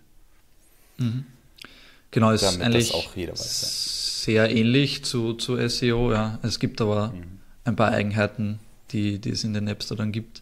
Mhm. 0.97 1.25
Genau, 2.11 2.31
ist 2.31 2.43
Damit 2.43 2.61
eigentlich 2.61 2.93
auch 2.93 3.15
jeder 3.15 3.33
weiß, 3.33 4.23
sehr 4.23 4.55
ähnlich 4.55 5.03
zu, 5.03 5.33
zu 5.33 5.57
SEO, 5.67 6.11
ja. 6.11 6.39
Es 6.43 6.59
gibt 6.59 6.81
aber 6.81 7.09
mhm. 7.09 7.32
Ein 7.65 7.75
paar 7.75 7.91
Eigenheiten, 7.91 8.59
die, 8.91 9.19
die 9.19 9.31
es 9.31 9.43
in 9.43 9.53
den 9.53 9.67
Apps 9.67 9.87
da 9.87 9.95
dann 9.95 10.11
gibt, 10.11 10.41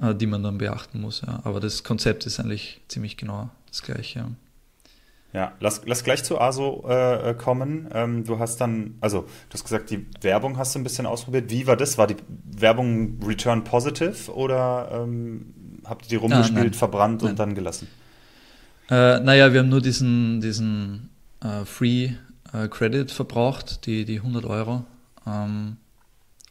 äh, 0.00 0.14
die 0.14 0.26
man 0.26 0.42
dann 0.42 0.58
beachten 0.58 1.00
muss, 1.00 1.22
ja. 1.26 1.40
Aber 1.44 1.60
das 1.60 1.84
Konzept 1.84 2.26
ist 2.26 2.40
eigentlich 2.40 2.80
ziemlich 2.88 3.16
genau 3.16 3.50
das 3.68 3.82
gleiche. 3.82 4.20
Ja. 4.20 4.30
Ja, 5.34 5.52
lass, 5.58 5.82
lass 5.84 6.04
gleich 6.04 6.22
zu 6.22 6.40
ASO 6.40 6.88
äh, 6.88 7.34
kommen. 7.34 7.88
Ähm, 7.92 8.22
du 8.24 8.38
hast 8.38 8.60
dann, 8.60 8.94
also 9.00 9.22
du 9.22 9.54
hast 9.54 9.64
gesagt, 9.64 9.90
die 9.90 10.06
Werbung 10.20 10.56
hast 10.58 10.76
du 10.76 10.78
ein 10.78 10.84
bisschen 10.84 11.06
ausprobiert. 11.06 11.50
Wie 11.50 11.66
war 11.66 11.76
das? 11.76 11.98
War 11.98 12.06
die 12.06 12.14
Werbung 12.56 13.18
Return 13.26 13.64
Positive 13.64 14.32
oder 14.32 14.90
ähm, 14.92 15.80
habt 15.84 16.04
ihr 16.04 16.08
die 16.10 16.16
rumgespielt, 16.16 16.76
ah, 16.76 16.78
verbrannt 16.78 17.22
nein. 17.22 17.32
und 17.32 17.38
dann 17.40 17.56
gelassen? 17.56 17.88
Äh, 18.88 19.18
naja, 19.18 19.52
wir 19.52 19.60
haben 19.60 19.70
nur 19.70 19.80
diesen, 19.80 20.40
diesen 20.40 21.10
äh, 21.42 21.64
Free 21.64 22.10
äh, 22.52 22.68
Credit 22.68 23.10
verbraucht, 23.10 23.86
die, 23.86 24.04
die 24.04 24.18
100 24.18 24.44
Euro, 24.44 24.84
ähm, 25.26 25.78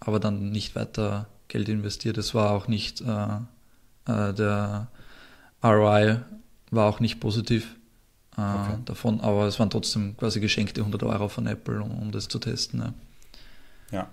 aber 0.06 0.20
dann 0.20 0.52
nicht 0.52 0.76
weiter 0.76 1.28
Geld 1.48 1.70
investiert. 1.70 2.18
Es 2.18 2.34
war 2.34 2.52
auch 2.52 2.68
nicht, 2.68 3.02
äh, 3.02 3.38
äh, 4.12 4.34
der 4.34 4.88
ROI 5.64 6.20
war 6.72 6.90
auch 6.90 7.00
nicht 7.00 7.20
positiv 7.20 7.76
äh, 8.38 8.42
okay. 8.42 8.78
davon, 8.86 9.22
aber 9.22 9.46
es 9.48 9.60
waren 9.60 9.70
trotzdem 9.70 10.18
quasi 10.18 10.40
geschenkte 10.40 10.82
100 10.82 11.04
Euro 11.04 11.30
von 11.30 11.48
Apple, 11.48 11.82
um, 11.82 11.92
um 12.00 12.12
das 12.12 12.28
zu 12.28 12.40
testen. 12.40 12.82
Ja. 12.82 12.94
ja. 13.92 14.08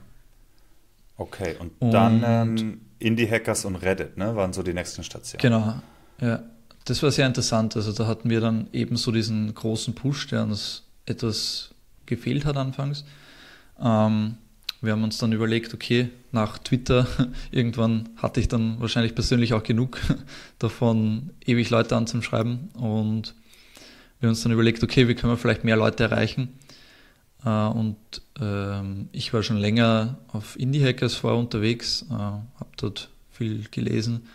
Okay, 1.16 1.56
und, 1.58 1.72
und 1.80 1.90
dann 1.90 2.22
ähm, 2.24 2.80
Indie-Hackers 2.98 3.64
und 3.64 3.76
Reddit, 3.76 4.16
ne, 4.16 4.36
waren 4.36 4.52
so 4.52 4.62
die 4.62 4.72
nächsten 4.72 5.02
Stationen. 5.02 5.40
Genau, 5.40 5.80
ja. 6.20 6.42
Das 6.86 7.02
war 7.02 7.10
sehr 7.10 7.26
interessant. 7.26 7.76
Also 7.76 7.92
da 7.92 8.06
hatten 8.06 8.30
wir 8.30 8.40
dann 8.40 8.68
eben 8.72 8.96
so 8.96 9.12
diesen 9.12 9.54
großen 9.54 9.94
Push, 9.94 10.28
der 10.28 10.44
uns 10.44 10.84
etwas 11.04 11.74
gefehlt 12.06 12.46
hat 12.46 12.56
anfangs. 12.56 13.04
Ähm, 13.78 14.36
wir 14.82 14.92
haben 14.92 15.04
uns 15.04 15.18
dann 15.18 15.32
überlegt, 15.32 15.74
okay, 15.74 16.08
nach 16.32 16.58
Twitter 16.58 17.06
irgendwann 17.50 18.08
hatte 18.16 18.40
ich 18.40 18.48
dann 18.48 18.80
wahrscheinlich 18.80 19.14
persönlich 19.14 19.52
auch 19.54 19.62
genug 19.62 20.00
davon, 20.58 21.30
ewig 21.44 21.70
Leute 21.70 21.96
anzuschreiben 21.96 22.70
und 22.74 23.34
wir 24.20 24.26
haben 24.26 24.32
uns 24.32 24.42
dann 24.42 24.52
überlegt, 24.52 24.82
okay, 24.82 25.08
wie 25.08 25.14
können 25.14 25.32
wir 25.32 25.38
vielleicht 25.38 25.64
mehr 25.64 25.76
Leute 25.76 26.04
erreichen? 26.04 26.50
Äh, 27.44 27.66
und 27.66 27.96
ähm, 28.40 29.08
ich 29.12 29.32
war 29.32 29.42
schon 29.42 29.56
länger 29.56 30.18
auf 30.28 30.58
Indie 30.58 30.84
Hackers 30.84 31.14
vorher 31.14 31.38
unterwegs, 31.38 32.04
äh, 32.10 32.14
habe 32.14 32.70
dort 32.76 33.10
viel 33.30 33.64
gelesen 33.70 34.26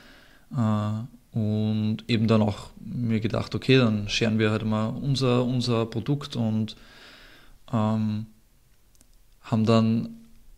äh, 0.51 1.38
und 1.38 1.97
eben 2.08 2.27
dann 2.27 2.41
auch 2.41 2.69
mir 2.79 3.19
gedacht, 3.19 3.53
okay, 3.55 3.77
dann 3.77 4.10
scheren 4.10 4.39
wir 4.39 4.51
halt 4.51 4.65
mal 4.65 4.88
unser, 4.88 5.43
unser 5.43 5.86
Produkt 5.86 6.36
und 6.36 6.75
ähm, 7.71 8.25
haben 9.41 9.65
dann 9.65 10.10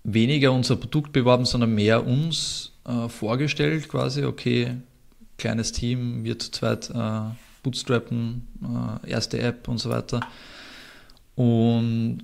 weniger 0.08 0.54
unser 0.54 0.78
Produkt 0.78 1.12
beworben, 1.12 1.46
sondern 1.46 1.76
mehr 1.76 2.08
uns 2.08 2.72
äh, 2.86 3.10
vorgestellt, 3.10 3.89
quasi, 3.89 4.24
okay, 4.24 4.78
kleines 5.38 5.74
Team, 5.74 6.24
wir 6.24 6.39
zu 6.39 6.50
zweit 6.50 6.89
äh, 6.89 7.20
bootstrappen, 7.62 8.48
äh, 9.04 9.10
erste 9.10 9.39
App 9.39 9.67
und 9.67 9.78
so 9.80 9.89
weiter. 9.89 10.22
Und 11.36 12.24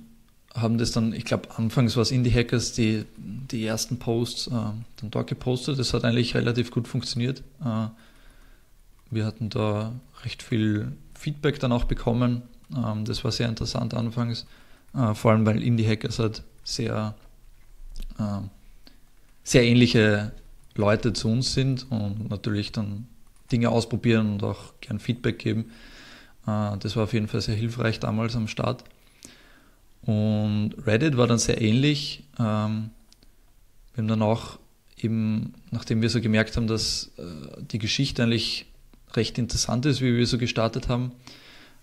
haben 0.54 0.78
das 0.78 0.92
dann, 0.92 1.12
ich 1.12 1.24
glaube, 1.24 1.48
anfangs 1.56 1.96
war 1.96 2.02
es 2.02 2.10
Indie 2.10 2.32
Hackers, 2.32 2.72
die, 2.72 3.04
die 3.16 3.66
ersten 3.66 3.98
Posts 3.98 4.46
äh, 4.46 4.50
dann 4.50 5.10
dort 5.10 5.26
gepostet. 5.26 5.78
Das 5.78 5.92
hat 5.92 6.04
eigentlich 6.04 6.34
relativ 6.34 6.70
gut 6.70 6.88
funktioniert. 6.88 7.42
Äh, 7.62 7.88
wir 9.10 9.26
hatten 9.26 9.50
da 9.50 9.92
recht 10.24 10.42
viel 10.42 10.92
Feedback 11.14 11.60
dann 11.60 11.72
auch 11.72 11.84
bekommen. 11.84 12.42
Ähm, 12.74 13.04
das 13.04 13.24
war 13.24 13.30
sehr 13.30 13.48
interessant 13.48 13.92
anfangs, 13.92 14.46
äh, 14.94 15.12
vor 15.14 15.32
allem 15.32 15.44
weil 15.44 15.62
Indie 15.62 15.86
Hackers 15.86 16.18
halt 16.18 16.42
sehr, 16.62 17.14
äh, 18.18 18.40
sehr 19.42 19.64
ähnliche 19.64 20.32
Leute 20.74 21.12
zu 21.12 21.28
uns 21.28 21.52
sind 21.52 21.90
und 21.90 22.30
natürlich 22.30 22.72
dann 22.72 23.06
Dinge 23.52 23.70
ausprobieren 23.70 24.32
und 24.32 24.42
auch 24.42 24.74
gern 24.80 24.98
Feedback 24.98 25.38
geben. 25.38 25.70
Äh, 26.46 26.76
das 26.78 26.96
war 26.96 27.04
auf 27.04 27.12
jeden 27.12 27.28
Fall 27.28 27.40
sehr 27.40 27.54
hilfreich 27.54 28.00
damals 28.00 28.36
am 28.36 28.48
Start. 28.48 28.84
Und 30.02 30.74
Reddit 30.86 31.16
war 31.16 31.26
dann 31.26 31.38
sehr 31.38 31.60
ähnlich. 31.60 32.24
Ähm, 32.38 32.90
wir 33.94 34.02
haben 34.02 34.08
dann 34.08 34.22
auch 34.22 34.58
eben, 34.96 35.54
nachdem 35.70 36.02
wir 36.02 36.10
so 36.10 36.20
gemerkt 36.20 36.56
haben, 36.56 36.66
dass 36.66 37.12
äh, 37.16 37.62
die 37.70 37.78
Geschichte 37.78 38.22
eigentlich 38.22 38.66
recht 39.14 39.38
interessant 39.38 39.86
ist, 39.86 40.00
wie 40.00 40.16
wir 40.16 40.26
so 40.26 40.38
gestartet 40.38 40.88
haben, 40.88 41.12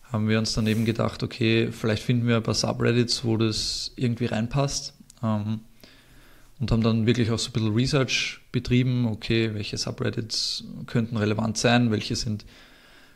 haben 0.04 0.28
wir 0.28 0.38
uns 0.38 0.54
dann 0.54 0.68
eben 0.68 0.84
gedacht, 0.84 1.24
okay, 1.24 1.72
vielleicht 1.72 2.04
finden 2.04 2.28
wir 2.28 2.36
ein 2.36 2.44
paar 2.44 2.54
Subreddits, 2.54 3.24
wo 3.24 3.38
das 3.38 3.94
irgendwie 3.96 4.26
reinpasst. 4.26 4.94
Ähm, 5.24 5.62
und 6.62 6.72
haben 6.72 6.84
dann 6.84 7.08
wirklich 7.08 7.32
auch 7.32 7.40
so 7.40 7.50
ein 7.50 7.54
bisschen 7.54 7.74
Research 7.74 8.40
betrieben, 8.52 9.08
okay, 9.08 9.54
welche 9.56 9.78
Subreddits 9.78 10.64
könnten 10.86 11.18
relevant 11.18 11.58
sein, 11.58 11.90
welche 11.90 12.16
sind 12.16 12.46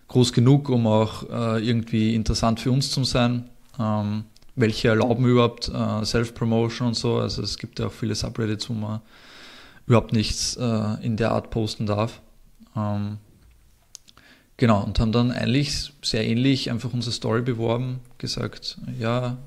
groß 0.08 0.34
genug, 0.34 0.68
um 0.70 0.88
auch 0.88 1.30
äh, 1.30 1.66
irgendwie 1.66 2.16
interessant 2.16 2.60
für 2.60 2.72
uns 2.72 2.90
zu 2.90 3.04
sein, 3.04 3.48
ähm, 3.80 4.26
welche 4.56 4.88
erlauben 4.88 5.26
überhaupt 5.26 5.70
äh, 5.70 6.04
Self-Promotion 6.04 6.88
und 6.90 6.94
so, 6.96 7.20
also 7.20 7.44
es 7.44 7.60
gibt 7.60 7.80
ja 7.80 7.88
auch 7.88 7.92
viele 7.92 8.16
Subreddits, 8.16 8.68
wo 8.70 8.74
man 8.74 9.02
überhaupt 9.86 10.12
nichts 10.12 10.56
äh, 10.58 11.06
in 11.06 11.16
der 11.16 11.32
Art 11.32 11.52
posten 11.52 11.86
darf. 11.86 12.22
Ähm, 12.76 13.18
genau, 14.58 14.84
und 14.84 15.00
haben 15.00 15.12
dann 15.12 15.32
eigentlich 15.32 15.94
sehr 16.02 16.26
ähnlich 16.26 16.72
einfach 16.72 16.92
unsere 16.94 17.14
Story 17.14 17.44
beworben, 17.44 18.00
gesagt, 18.18 18.80
ja, 19.00 19.38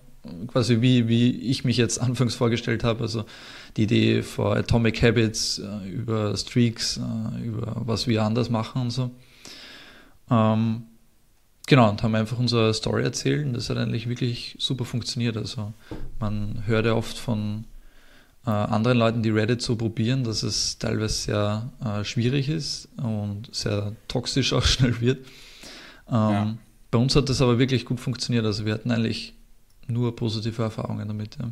quasi 0.46 0.80
wie, 0.80 1.08
wie 1.08 1.30
ich 1.30 1.64
mich 1.64 1.76
jetzt 1.76 1.98
anfangs 2.00 2.34
vorgestellt 2.34 2.84
habe, 2.84 3.02
also 3.02 3.24
die 3.76 3.84
Idee 3.84 4.22
vor 4.22 4.56
Atomic 4.56 5.02
Habits, 5.02 5.58
äh, 5.58 5.88
über 5.88 6.36
Streaks, 6.36 6.98
äh, 6.98 7.44
über 7.44 7.82
was 7.84 8.06
wir 8.06 8.22
anders 8.22 8.50
machen 8.50 8.82
und 8.82 8.90
so. 8.90 9.10
Ähm, 10.30 10.82
genau, 11.66 11.90
und 11.90 12.02
haben 12.02 12.14
einfach 12.14 12.38
unsere 12.38 12.74
Story 12.74 13.02
erzählt 13.02 13.46
und 13.46 13.54
das 13.54 13.70
hat 13.70 13.78
eigentlich 13.78 14.08
wirklich 14.08 14.56
super 14.58 14.84
funktioniert. 14.84 15.36
Also 15.36 15.72
man 16.20 16.62
hört 16.66 16.86
ja 16.86 16.94
oft 16.94 17.18
von 17.18 17.64
äh, 18.46 18.50
anderen 18.50 18.98
Leuten, 18.98 19.22
die 19.22 19.30
Reddit 19.30 19.62
so 19.62 19.76
probieren, 19.76 20.24
dass 20.24 20.42
es 20.42 20.78
teilweise 20.78 21.14
sehr 21.14 21.72
äh, 21.84 22.04
schwierig 22.04 22.48
ist 22.48 22.88
und 22.96 23.48
sehr 23.52 23.94
toxisch 24.08 24.52
auch 24.54 24.64
schnell 24.64 25.00
wird. 25.00 25.18
Ähm, 26.08 26.14
ja. 26.14 26.54
Bei 26.90 26.98
uns 26.98 27.14
hat 27.16 27.28
das 27.28 27.42
aber 27.42 27.58
wirklich 27.58 27.84
gut 27.84 28.00
funktioniert. 28.00 28.46
Also 28.46 28.64
wir 28.64 28.72
hatten 28.72 28.90
eigentlich 28.90 29.34
nur 29.88 30.14
positive 30.14 30.62
Erfahrungen 30.62 31.08
damit. 31.08 31.36
Ja. 31.40 31.50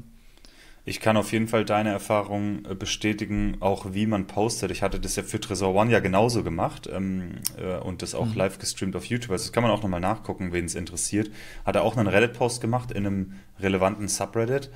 Ich 0.89 1.01
kann 1.01 1.17
auf 1.17 1.33
jeden 1.33 1.49
Fall 1.49 1.65
deine 1.65 1.91
Erfahrung 1.91 2.65
äh, 2.65 2.77
bestätigen, 2.77 3.57
auch 3.59 3.93
wie 3.93 4.07
man 4.07 4.29
postet. 4.29 4.71
Ich 4.71 4.83
hatte 4.83 5.01
das 5.01 5.17
ja 5.17 5.25
für 5.25 5.41
Tresor 5.41 5.75
One 5.75 5.91
ja 5.91 5.99
genauso 5.99 6.45
gemacht 6.45 6.89
ähm, 6.93 7.41
äh, 7.59 7.79
und 7.79 8.03
das 8.03 8.15
auch 8.15 8.27
mhm. 8.27 8.35
live 8.37 8.61
gestreamt 8.61 8.95
auf 8.95 9.05
YouTube. 9.05 9.33
Also 9.33 9.47
das 9.47 9.53
kann 9.53 9.65
man 9.65 9.73
auch 9.73 9.83
nochmal 9.83 10.01
nachgucken, 10.01 10.53
wen 10.53 10.65
es 10.65 10.77
interessiert. 10.77 11.33
Hat 11.65 11.75
er 11.75 11.83
auch 11.83 11.97
einen 11.97 12.07
Reddit-Post 12.07 12.61
gemacht 12.61 12.93
in 12.93 13.05
einem 13.05 13.33
relevanten 13.59 14.07
Subreddit. 14.07 14.71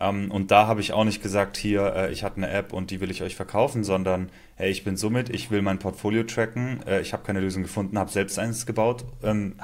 Ähm, 0.00 0.30
und 0.30 0.50
da 0.50 0.66
habe 0.66 0.80
ich 0.80 0.94
auch 0.94 1.04
nicht 1.04 1.22
gesagt, 1.22 1.58
hier, 1.58 1.94
äh, 1.94 2.12
ich 2.12 2.24
hatte 2.24 2.38
eine 2.38 2.48
App 2.48 2.72
und 2.72 2.90
die 2.90 3.02
will 3.02 3.10
ich 3.10 3.22
euch 3.22 3.36
verkaufen, 3.36 3.84
sondern, 3.84 4.30
hey, 4.56 4.70
ich 4.70 4.84
bin 4.84 4.96
somit, 4.96 5.28
ich 5.28 5.50
will 5.50 5.60
mein 5.60 5.78
Portfolio 5.78 6.22
tracken, 6.22 6.82
äh, 6.86 7.02
ich 7.02 7.12
habe 7.12 7.24
keine 7.24 7.40
Lösung 7.40 7.62
gefunden, 7.62 7.98
habe 7.98 8.10
selbst 8.10 8.38
eins 8.38 8.64
gebaut. 8.64 9.04
Ähm, 9.22 9.56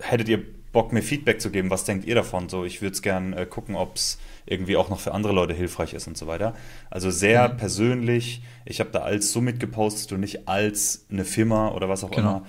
hättet 0.00 0.28
ihr 0.28 0.44
Bock, 0.74 0.92
mir 0.92 1.02
Feedback 1.02 1.40
zu 1.40 1.50
geben? 1.50 1.70
Was 1.70 1.84
denkt 1.84 2.04
ihr 2.04 2.14
davon? 2.14 2.50
So, 2.50 2.64
ich 2.64 2.82
würde 2.82 2.92
es 2.92 3.00
gerne 3.00 3.34
äh, 3.36 3.46
gucken, 3.46 3.76
ob 3.76 3.96
es 3.96 4.18
irgendwie 4.44 4.76
auch 4.76 4.90
noch 4.90 5.00
für 5.00 5.14
andere 5.14 5.32
Leute 5.32 5.54
hilfreich 5.54 5.94
ist 5.94 6.06
und 6.06 6.18
so 6.18 6.26
weiter. 6.26 6.54
Also 6.90 7.10
sehr 7.10 7.48
mhm. 7.48 7.56
persönlich. 7.56 8.42
Ich 8.66 8.80
habe 8.80 8.90
da 8.90 8.98
als 8.98 9.32
Summit 9.32 9.58
gepostet 9.58 10.12
und 10.12 10.20
nicht 10.20 10.46
als 10.46 11.06
eine 11.10 11.24
Firma 11.24 11.70
oder 11.70 11.88
was 11.88 12.04
auch 12.04 12.10
genau. 12.10 12.28
immer. 12.28 12.46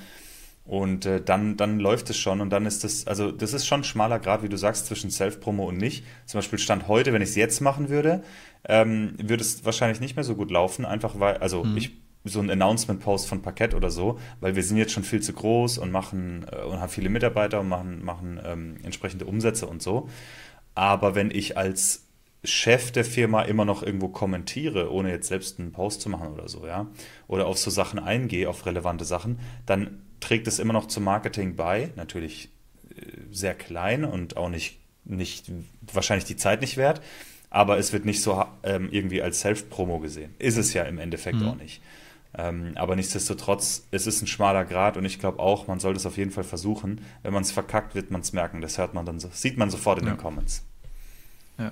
Und 0.65 1.05
äh, 1.05 1.21
dann, 1.21 1.57
dann 1.57 1.79
läuft 1.79 2.09
es 2.09 2.17
schon 2.17 2.41
und 2.41 2.49
dann 2.49 2.65
ist 2.65 2.83
das, 2.83 3.05
also 3.05 3.31
das 3.31 3.53
ist 3.53 3.67
schon 3.67 3.81
ein 3.81 3.83
schmaler 3.83 4.17
Grad, 4.17 4.41
wie 4.41 4.49
du 4.49 4.57
sagst, 4.57 4.87
zwischen 4.87 5.11
Self-Promo 5.11 5.63
und 5.63 5.77
nicht. 5.77 6.03
Zum 6.25 6.39
Beispiel 6.39 6.57
Stand 6.57 6.87
heute, 6.87 7.13
wenn 7.13 7.21
ich 7.21 7.29
es 7.29 7.35
jetzt 7.35 7.61
machen 7.61 7.89
würde, 7.89 8.23
ähm, 8.67 9.13
würde 9.21 9.43
es 9.43 9.63
wahrscheinlich 9.63 9.99
nicht 9.99 10.15
mehr 10.15 10.23
so 10.23 10.35
gut 10.35 10.49
laufen, 10.49 10.83
einfach 10.83 11.19
weil, 11.19 11.37
also 11.37 11.63
mhm. 11.63 11.77
ich 11.77 11.91
so 12.25 12.39
ein 12.39 12.49
Announcement-Post 12.49 13.27
von 13.27 13.41
Parkett 13.41 13.73
oder 13.73 13.89
so, 13.89 14.19
weil 14.41 14.55
wir 14.55 14.63
sind 14.63 14.77
jetzt 14.77 14.91
schon 14.91 15.03
viel 15.03 15.21
zu 15.21 15.33
groß 15.33 15.77
und 15.77 15.91
machen 15.91 16.45
äh, 16.51 16.63
und 16.63 16.79
haben 16.79 16.89
viele 16.89 17.09
Mitarbeiter 17.09 17.59
und 17.59 17.69
machen, 17.69 18.03
machen 18.03 18.39
ähm, 18.43 18.77
entsprechende 18.83 19.25
Umsätze 19.25 19.67
und 19.67 19.81
so. 19.81 20.09
Aber 20.73 21.15
wenn 21.15 21.31
ich 21.31 21.57
als 21.57 22.05
Chef 22.43 22.91
der 22.91 23.05
Firma 23.05 23.43
immer 23.43 23.65
noch 23.65 23.83
irgendwo 23.83 24.09
kommentiere, 24.09 24.91
ohne 24.91 25.09
jetzt 25.09 25.27
selbst 25.27 25.59
einen 25.59 25.71
Post 25.71 26.01
zu 26.01 26.09
machen 26.09 26.33
oder 26.33 26.47
so, 26.49 26.65
ja, 26.65 26.87
oder 27.27 27.47
auf 27.47 27.57
so 27.57 27.71
Sachen 27.71 27.99
eingehe, 27.99 28.49
auf 28.49 28.65
relevante 28.65 29.05
Sachen, 29.05 29.39
dann 29.65 30.01
trägt 30.19 30.47
es 30.47 30.59
immer 30.59 30.73
noch 30.73 30.87
zum 30.87 31.03
Marketing 31.03 31.55
bei. 31.55 31.91
Natürlich 31.95 32.49
äh, 32.89 33.01
sehr 33.31 33.53
klein 33.53 34.03
und 34.05 34.37
auch 34.37 34.49
nicht, 34.49 34.79
nicht 35.05 35.51
wahrscheinlich 35.93 36.25
die 36.25 36.37
Zeit 36.37 36.61
nicht 36.61 36.77
wert, 36.77 37.01
aber 37.49 37.77
es 37.77 37.93
wird 37.93 38.05
nicht 38.05 38.21
so 38.21 38.43
ähm, 38.63 38.89
irgendwie 38.91 39.21
als 39.21 39.41
Self-Promo 39.41 39.99
gesehen. 39.99 40.33
Ist 40.39 40.57
es 40.57 40.73
ja 40.73 40.83
im 40.83 40.99
Endeffekt 40.99 41.39
mhm. 41.39 41.47
auch 41.47 41.55
nicht. 41.55 41.81
Ähm, 42.37 42.73
aber 42.75 42.95
nichtsdestotrotz, 42.95 43.87
es 43.91 44.07
ist 44.07 44.21
ein 44.21 44.27
schmaler 44.27 44.65
Grad 44.65 44.97
und 44.97 45.05
ich 45.05 45.19
glaube 45.19 45.39
auch, 45.39 45.67
man 45.67 45.79
sollte 45.79 45.99
es 45.99 46.05
auf 46.05 46.17
jeden 46.17 46.31
Fall 46.31 46.43
versuchen. 46.43 47.01
Wenn 47.23 47.33
man 47.33 47.43
es 47.43 47.51
verkackt, 47.51 47.95
wird 47.95 48.11
man 48.11 48.21
es 48.21 48.33
merken. 48.33 48.61
Das 48.61 48.77
hört 48.77 48.93
man 48.93 49.05
dann 49.05 49.19
so, 49.19 49.29
sieht 49.31 49.57
man 49.57 49.69
sofort 49.69 49.99
in 49.99 50.05
ja. 50.05 50.13
den 50.13 50.17
Comments. 50.17 50.63
Ja, 51.57 51.71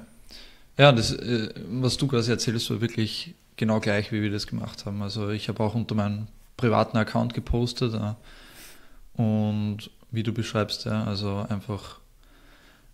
ja 0.78 0.92
das, 0.92 1.12
äh, 1.12 1.54
was 1.70 1.98
du 1.98 2.08
quasi 2.08 2.32
erzählst, 2.32 2.70
war 2.70 2.80
wirklich 2.80 3.36
genau 3.58 3.80
gleich, 3.80 4.12
wie 4.12 4.22
wir 4.22 4.32
das 4.32 4.48
gemacht 4.48 4.86
haben. 4.86 5.02
Also 5.02 5.30
ich 5.30 5.50
habe 5.50 5.62
auch 5.62 5.76
unter 5.76 5.96
meinem 5.96 6.28
privaten 6.56 6.98
Account 6.98 7.34
gepostet 7.34 7.94
äh, 7.94 9.22
und 9.22 9.90
wie 10.12 10.24
du 10.24 10.32
beschreibst, 10.32 10.86
ja, 10.86 11.04
also 11.04 11.46
einfach 11.50 12.00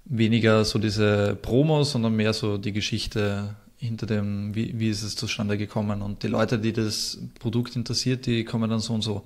weniger 0.05 0.65
so 0.65 0.79
diese 0.79 1.36
Promos, 1.36 1.91
sondern 1.91 2.15
mehr 2.15 2.34
so 2.34 2.58
die 2.58 2.71
Geschichte 2.71 3.55
hinter 3.79 4.05
dem, 4.05 4.53
wie, 4.53 4.77
wie 4.77 4.89
ist 4.89 5.03
es 5.03 5.15
zustande 5.15 5.57
gekommen. 5.57 6.01
Und 6.01 6.23
die 6.23 6.27
Leute, 6.27 6.59
die 6.59 6.73
das 6.73 7.19
Produkt 7.39 7.75
interessiert, 7.75 8.25
die 8.25 8.43
kommen 8.43 8.69
dann 8.69 8.79
so 8.79 8.93
und 8.93 9.01
so. 9.01 9.25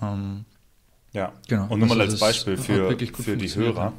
Ähm, 0.00 0.44
ja, 1.12 1.32
genau. 1.48 1.66
Und 1.68 1.80
nur 1.80 1.88
mal 1.88 2.00
also 2.00 2.12
als 2.12 2.20
Beispiel 2.20 2.56
für, 2.56 2.96
für 2.96 3.36
die 3.36 3.48
Hörer. 3.54 3.92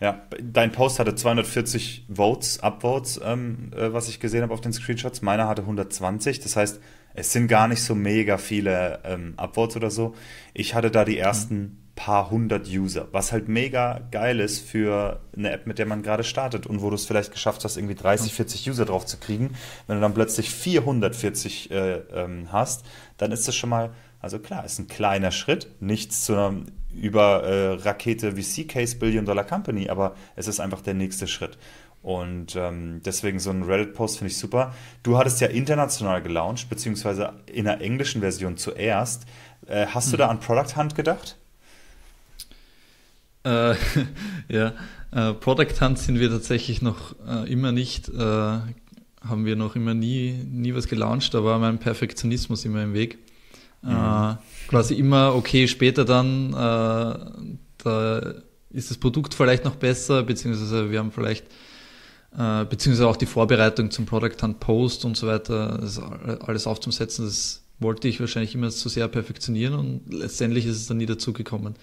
Ja, 0.00 0.22
dein 0.40 0.72
Post 0.72 0.98
hatte 0.98 1.14
240 1.14 2.06
Votes, 2.08 2.60
Upvotes, 2.60 3.20
ähm, 3.22 3.70
äh, 3.76 3.92
was 3.92 4.08
ich 4.08 4.18
gesehen 4.18 4.42
habe 4.42 4.54
auf 4.54 4.62
den 4.62 4.72
Screenshots. 4.72 5.20
Meiner 5.20 5.46
hatte 5.46 5.62
120. 5.62 6.40
Das 6.40 6.56
heißt, 6.56 6.80
es 7.12 7.32
sind 7.32 7.48
gar 7.48 7.68
nicht 7.68 7.82
so 7.82 7.94
mega 7.94 8.38
viele 8.38 9.00
ähm, 9.04 9.34
Upvotes 9.36 9.76
oder 9.76 9.90
so. 9.90 10.14
Ich 10.54 10.74
hatte 10.74 10.90
da 10.90 11.04
die 11.04 11.18
ersten 11.18 11.58
mhm. 11.58 11.76
Paar 12.04 12.30
hundert 12.30 12.66
User, 12.66 13.08
was 13.12 13.30
halt 13.30 13.48
mega 13.48 14.00
geil 14.10 14.40
ist 14.40 14.66
für 14.66 15.20
eine 15.36 15.50
App, 15.50 15.66
mit 15.66 15.78
der 15.78 15.84
man 15.84 16.02
gerade 16.02 16.24
startet 16.24 16.66
und 16.66 16.80
wo 16.80 16.88
du 16.88 16.94
es 16.94 17.04
vielleicht 17.04 17.30
geschafft 17.30 17.62
hast, 17.62 17.76
irgendwie 17.76 17.94
30, 17.94 18.32
40 18.32 18.70
User 18.70 18.86
drauf 18.86 19.04
zu 19.04 19.18
kriegen. 19.18 19.54
Wenn 19.86 19.96
du 19.96 20.00
dann 20.00 20.14
plötzlich 20.14 20.48
440 20.48 21.70
äh, 21.70 21.96
ähm, 22.14 22.48
hast, 22.50 22.86
dann 23.18 23.32
ist 23.32 23.46
das 23.46 23.54
schon 23.54 23.68
mal 23.68 23.90
also 24.18 24.38
klar, 24.38 24.64
ist 24.64 24.78
ein 24.78 24.86
kleiner 24.86 25.30
Schritt, 25.30 25.68
nichts 25.80 26.24
zu 26.26 26.34
einer 26.34 26.54
über 26.94 27.42
äh, 27.44 27.72
Rakete 27.74 28.32
VC-Case 28.32 28.96
Billion 28.96 29.24
Dollar 29.24 29.44
Company, 29.44 29.88
aber 29.88 30.14
es 30.36 30.46
ist 30.46 30.60
einfach 30.60 30.82
der 30.82 30.94
nächste 30.94 31.26
Schritt. 31.26 31.56
Und 32.02 32.56
ähm, 32.56 33.00
deswegen 33.04 33.38
so 33.38 33.50
ein 33.50 33.62
Reddit-Post 33.62 34.18
finde 34.18 34.30
ich 34.30 34.38
super. 34.38 34.74
Du 35.02 35.18
hattest 35.18 35.40
ja 35.40 35.48
international 35.48 36.22
gelauncht, 36.22 36.68
beziehungsweise 36.68 37.34
in 37.46 37.66
der 37.66 37.80
englischen 37.80 38.20
Version 38.20 38.56
zuerst. 38.56 39.26
Äh, 39.66 39.86
hast 39.86 40.08
mhm. 40.08 40.10
du 40.12 40.16
da 40.16 40.28
an 40.28 40.40
Product 40.40 40.76
Hunt 40.76 40.94
gedacht? 40.94 41.36
Äh, 43.44 43.74
ja, 44.48 44.74
äh, 45.12 45.32
Product 45.34 45.80
Hunt 45.80 45.98
sind 45.98 46.20
wir 46.20 46.30
tatsächlich 46.30 46.82
noch 46.82 47.14
äh, 47.26 47.50
immer 47.50 47.72
nicht, 47.72 48.08
äh, 48.08 48.18
haben 48.18 49.44
wir 49.44 49.56
noch 49.56 49.76
immer 49.76 49.94
nie, 49.94 50.32
nie 50.50 50.74
was 50.74 50.88
gelauncht, 50.88 51.34
da 51.34 51.44
war 51.44 51.58
mein 51.58 51.78
Perfektionismus 51.78 52.64
immer 52.64 52.82
im 52.82 52.94
Weg. 52.94 53.18
Mhm. 53.82 53.90
Äh, 53.90 54.36
quasi 54.68 54.94
immer, 54.94 55.34
okay, 55.34 55.68
später 55.68 56.04
dann, 56.04 56.52
äh, 56.52 57.56
da 57.82 58.34
ist 58.70 58.90
das 58.90 58.98
Produkt 58.98 59.34
vielleicht 59.34 59.64
noch 59.64 59.76
besser, 59.76 60.22
beziehungsweise 60.22 60.90
wir 60.90 60.98
haben 60.98 61.12
vielleicht, 61.12 61.44
beziehungsweise 62.32 63.08
auch 63.08 63.16
die 63.16 63.26
Vorbereitung 63.26 63.90
zum 63.90 64.06
Product 64.06 64.36
Hunt 64.40 64.60
Post 64.60 65.04
und 65.04 65.16
so 65.16 65.26
weiter, 65.26 65.78
das 65.80 65.98
alles 65.98 66.68
aufzusetzen, 66.68 67.24
das 67.24 67.64
wollte 67.80 68.06
ich 68.06 68.20
wahrscheinlich 68.20 68.54
immer 68.54 68.70
zu 68.70 68.88
sehr 68.88 69.08
perfektionieren 69.08 69.74
und 69.74 70.14
letztendlich 70.14 70.66
ist 70.66 70.76
es 70.76 70.86
dann 70.86 70.98
nie 70.98 71.06
dazu 71.06 71.32
gekommen. 71.32 71.74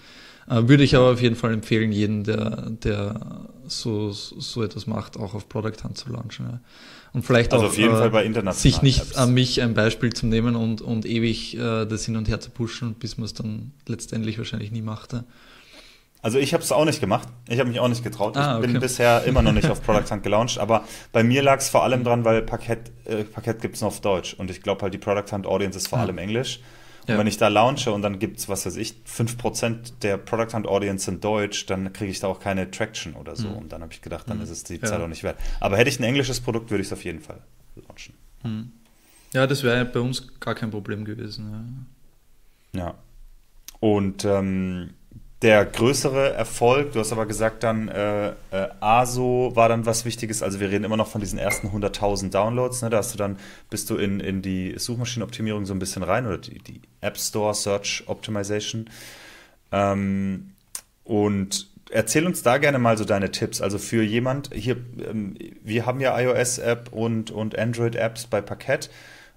Äh, 0.48 0.68
würde 0.68 0.82
ich 0.82 0.96
aber 0.96 1.12
auf 1.12 1.20
jeden 1.20 1.36
Fall 1.36 1.52
empfehlen, 1.52 1.92
jeden, 1.92 2.24
der, 2.24 2.70
der 2.70 3.48
so, 3.66 4.12
so 4.12 4.62
etwas 4.62 4.86
macht, 4.86 5.16
auch 5.18 5.34
auf 5.34 5.48
Product 5.48 5.84
Hunt 5.84 5.98
zu 5.98 6.10
launchen. 6.10 6.46
Ja. 6.46 6.60
Und 7.12 7.24
vielleicht 7.24 7.52
also 7.52 7.66
auch 7.66 7.70
auf 7.70 7.78
jeden 7.78 7.94
äh, 7.94 7.98
Fall 7.98 8.10
bei 8.10 8.52
sich 8.52 8.82
nicht 8.82 9.00
Apps. 9.00 9.16
an 9.16 9.34
mich 9.34 9.62
ein 9.62 9.74
Beispiel 9.74 10.12
zu 10.12 10.26
nehmen 10.26 10.56
und, 10.56 10.80
und 10.80 11.06
ewig 11.06 11.56
äh, 11.56 11.86
das 11.86 12.04
hin 12.04 12.16
und 12.16 12.28
her 12.28 12.40
zu 12.40 12.50
pushen, 12.50 12.94
bis 12.94 13.16
man 13.16 13.24
es 13.26 13.34
dann 13.34 13.72
letztendlich 13.86 14.38
wahrscheinlich 14.38 14.70
nie 14.70 14.82
machte. 14.82 15.24
Also 16.20 16.38
ich 16.38 16.52
habe 16.52 16.64
es 16.64 16.72
auch 16.72 16.84
nicht 16.84 17.00
gemacht. 17.00 17.28
Ich 17.48 17.60
habe 17.60 17.68
mich 17.68 17.78
auch 17.78 17.88
nicht 17.88 18.02
getraut. 18.02 18.36
Ah, 18.36 18.58
ich 18.60 18.66
bin 18.66 18.80
bisher 18.80 19.22
immer 19.24 19.40
noch 19.40 19.52
nicht 19.52 19.70
auf 19.70 19.82
Product 19.82 20.10
Hunt 20.10 20.22
gelauncht, 20.22 20.58
aber 20.58 20.84
bei 21.12 21.22
mir 21.22 21.42
lag 21.42 21.58
es 21.58 21.68
vor 21.68 21.84
allem 21.84 22.02
dran, 22.02 22.24
weil 22.24 22.42
Parkett, 22.42 22.90
äh, 23.04 23.22
Parkett 23.22 23.62
gibt 23.62 23.76
es 23.76 23.80
nur 23.82 23.88
auf 23.88 24.00
Deutsch 24.00 24.34
und 24.34 24.50
ich 24.50 24.62
glaube 24.62 24.82
halt 24.82 24.94
die 24.94 24.98
Product 24.98 25.30
Hunt 25.30 25.46
Audience 25.46 25.78
ist 25.78 25.88
vor 25.88 25.98
ah. 25.98 26.02
allem 26.02 26.18
Englisch. 26.18 26.60
Und 27.08 27.14
ja. 27.14 27.18
wenn 27.18 27.26
ich 27.26 27.38
da 27.38 27.48
launche 27.48 27.90
und 27.90 28.02
dann 28.02 28.18
gibt 28.18 28.38
es, 28.38 28.50
was 28.50 28.66
weiß 28.66 28.76
ich, 28.76 28.96
5% 29.08 29.94
der 30.02 30.18
Product 30.18 30.54
Hunt 30.54 30.66
Audience 30.66 31.10
in 31.10 31.20
Deutsch, 31.20 31.64
dann 31.64 31.90
kriege 31.94 32.10
ich 32.10 32.20
da 32.20 32.26
auch 32.26 32.38
keine 32.38 32.70
Traction 32.70 33.14
oder 33.14 33.34
so. 33.34 33.48
Mhm. 33.48 33.56
Und 33.56 33.72
dann 33.72 33.80
habe 33.80 33.94
ich 33.94 34.02
gedacht, 34.02 34.28
dann 34.28 34.36
mhm. 34.36 34.42
ist 34.42 34.50
es 34.50 34.62
die 34.64 34.74
ja. 34.74 34.84
Zeit 34.84 35.00
auch 35.00 35.08
nicht 35.08 35.22
wert. 35.22 35.38
Aber 35.58 35.78
hätte 35.78 35.88
ich 35.88 35.98
ein 35.98 36.04
englisches 36.04 36.40
Produkt, 36.40 36.70
würde 36.70 36.82
ich 36.82 36.88
es 36.88 36.92
auf 36.92 37.02
jeden 37.04 37.20
Fall 37.20 37.40
launchen. 37.88 38.14
Mhm. 38.42 38.72
Ja, 39.32 39.46
das 39.46 39.62
wäre 39.62 39.86
bei 39.86 40.00
uns 40.00 40.38
gar 40.38 40.54
kein 40.54 40.70
Problem 40.70 41.06
gewesen. 41.06 41.88
Ja. 42.74 42.80
ja. 42.80 42.94
Und 43.80 44.26
ähm, 44.26 44.90
der 45.42 45.64
größere 45.64 46.32
Erfolg, 46.32 46.92
du 46.92 47.00
hast 47.00 47.12
aber 47.12 47.26
gesagt 47.26 47.62
dann, 47.62 47.88
äh, 47.88 48.30
äh, 48.30 48.34
ASO 48.80 49.52
war 49.54 49.68
dann 49.68 49.86
was 49.86 50.04
Wichtiges, 50.04 50.42
also 50.42 50.58
wir 50.58 50.68
reden 50.68 50.84
immer 50.84 50.96
noch 50.96 51.06
von 51.06 51.20
diesen 51.20 51.38
ersten 51.38 51.68
100.000 51.68 52.30
Downloads, 52.30 52.82
ne? 52.82 52.90
da 52.90 52.98
hast 52.98 53.14
du 53.14 53.18
dann, 53.18 53.38
bist 53.70 53.88
du 53.88 53.96
in, 53.96 54.18
in 54.18 54.42
die 54.42 54.74
Suchmaschinenoptimierung 54.76 55.64
so 55.64 55.74
ein 55.74 55.78
bisschen 55.78 56.02
rein 56.02 56.26
oder 56.26 56.38
die, 56.38 56.58
die 56.58 56.80
App 57.00 57.16
Store 57.18 57.54
Search 57.54 58.02
Optimization 58.06 58.90
ähm, 59.70 60.54
und 61.04 61.68
erzähl 61.90 62.26
uns 62.26 62.42
da 62.42 62.58
gerne 62.58 62.80
mal 62.80 62.98
so 62.98 63.04
deine 63.04 63.30
Tipps, 63.30 63.60
also 63.60 63.78
für 63.78 64.02
jemand, 64.02 64.52
hier, 64.52 64.76
ähm, 65.08 65.36
wir 65.62 65.86
haben 65.86 66.00
ja 66.00 66.18
iOS-App 66.18 66.92
und, 66.92 67.30
und 67.30 67.56
Android-Apps 67.56 68.26
bei 68.26 68.40
Parkett 68.40 68.90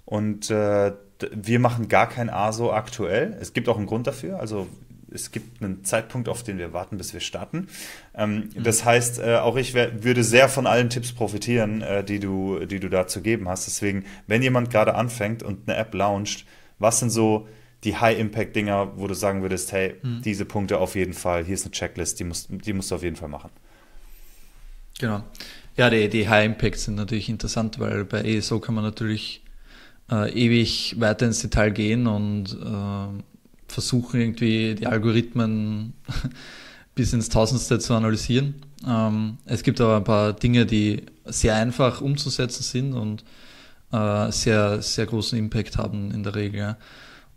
und 0.06 0.50
äh, 0.50 0.94
wir 1.32 1.60
machen 1.60 1.88
gar 1.88 2.10
kein 2.10 2.32
ASO 2.32 2.74
aktuell. 2.74 3.38
Es 3.40 3.54
gibt 3.54 3.70
auch 3.70 3.78
einen 3.78 3.86
Grund 3.86 4.08
dafür. 4.08 4.40
Also 4.40 4.68
es 5.14 5.32
gibt 5.32 5.62
einen 5.62 5.84
Zeitpunkt, 5.84 6.30
auf 6.30 6.44
den 6.44 6.58
wir 6.58 6.74
warten, 6.74 6.98
bis 6.98 7.14
wir 7.14 7.20
starten. 7.20 7.68
Ähm, 8.16 8.50
mhm. 8.56 8.64
Das 8.64 8.86
heißt, 8.86 9.20
äh, 9.20 9.36
auch 9.36 9.58
ich 9.58 9.74
wär, 9.74 10.04
würde 10.04 10.24
sehr 10.24 10.50
von 10.50 10.68
allen 10.68 10.90
Tipps 10.90 11.12
profitieren, 11.12 11.82
äh, 11.82 12.04
die, 12.04 12.20
du, 12.20 12.66
die 12.66 12.80
du 12.80 12.90
da 12.90 13.08
zu 13.08 13.22
geben 13.22 13.48
hast. 13.48 13.68
Deswegen, 13.68 14.06
wenn 14.28 14.42
jemand 14.42 14.70
gerade 14.70 14.96
anfängt 14.96 15.44
und 15.44 15.68
eine 15.68 15.78
App 15.78 15.94
launcht, 15.94 16.46
was 16.80 17.00
sind 17.00 17.10
so 17.10 17.48
die 17.84 17.98
High-Impact-Dinger, 17.98 18.94
wo 18.98 19.08
du 19.08 19.14
sagen 19.14 19.42
würdest, 19.42 19.72
hey, 19.72 19.96
mhm. 20.02 20.22
diese 20.22 20.46
Punkte 20.46 20.78
auf 20.78 20.96
jeden 20.96 21.14
Fall, 21.14 21.44
hier 21.44 21.56
ist 21.56 21.66
eine 21.66 21.72
Checklist, 21.72 22.20
die 22.20 22.24
musst, 22.24 22.50
die 22.50 22.74
musst 22.74 22.92
du 22.92 22.96
auf 22.96 23.04
jeden 23.04 23.16
Fall 23.16 23.30
machen. 23.30 23.50
Genau. 25.00 25.24
Ja, 25.78 25.90
die, 25.90 26.10
die 26.10 26.30
High-Impacts 26.30 26.86
sind 26.86 26.96
natürlich 26.96 27.30
interessant, 27.30 27.80
weil 27.80 28.06
bei 28.06 28.22
ESO 28.22 28.60
kann 28.60 28.76
man 28.76 28.84
natürlich 28.84 29.42
äh, 30.12 30.32
ewig 30.32 30.96
weiter 31.00 31.26
ins 31.26 31.42
Detail 31.42 31.72
gehen 31.72 32.06
und 32.06 32.54
äh, 32.54 33.24
versuchen 33.72 34.20
irgendwie 34.20 34.76
die 34.76 34.88
Algorithmen 34.88 35.94
bis 36.96 37.14
ins 37.14 37.30
Tausendste 37.30 37.80
zu 37.80 37.94
analysieren. 37.94 38.56
Ähm, 38.88 39.38
es 39.46 39.64
gibt 39.64 39.82
aber 39.82 39.98
ein 39.98 40.04
paar 40.04 40.34
Dinge, 40.34 40.66
die 40.66 41.04
sehr 41.26 41.56
einfach 41.56 42.02
umzusetzen 42.02 42.64
sind 42.64 42.94
und 42.94 43.24
äh, 43.92 44.32
sehr, 44.32 44.82
sehr 44.82 45.06
großen 45.06 45.38
Impact 45.38 45.78
haben 45.78 46.12
in 46.12 46.24
der 46.24 46.36
Regel. 46.36 46.78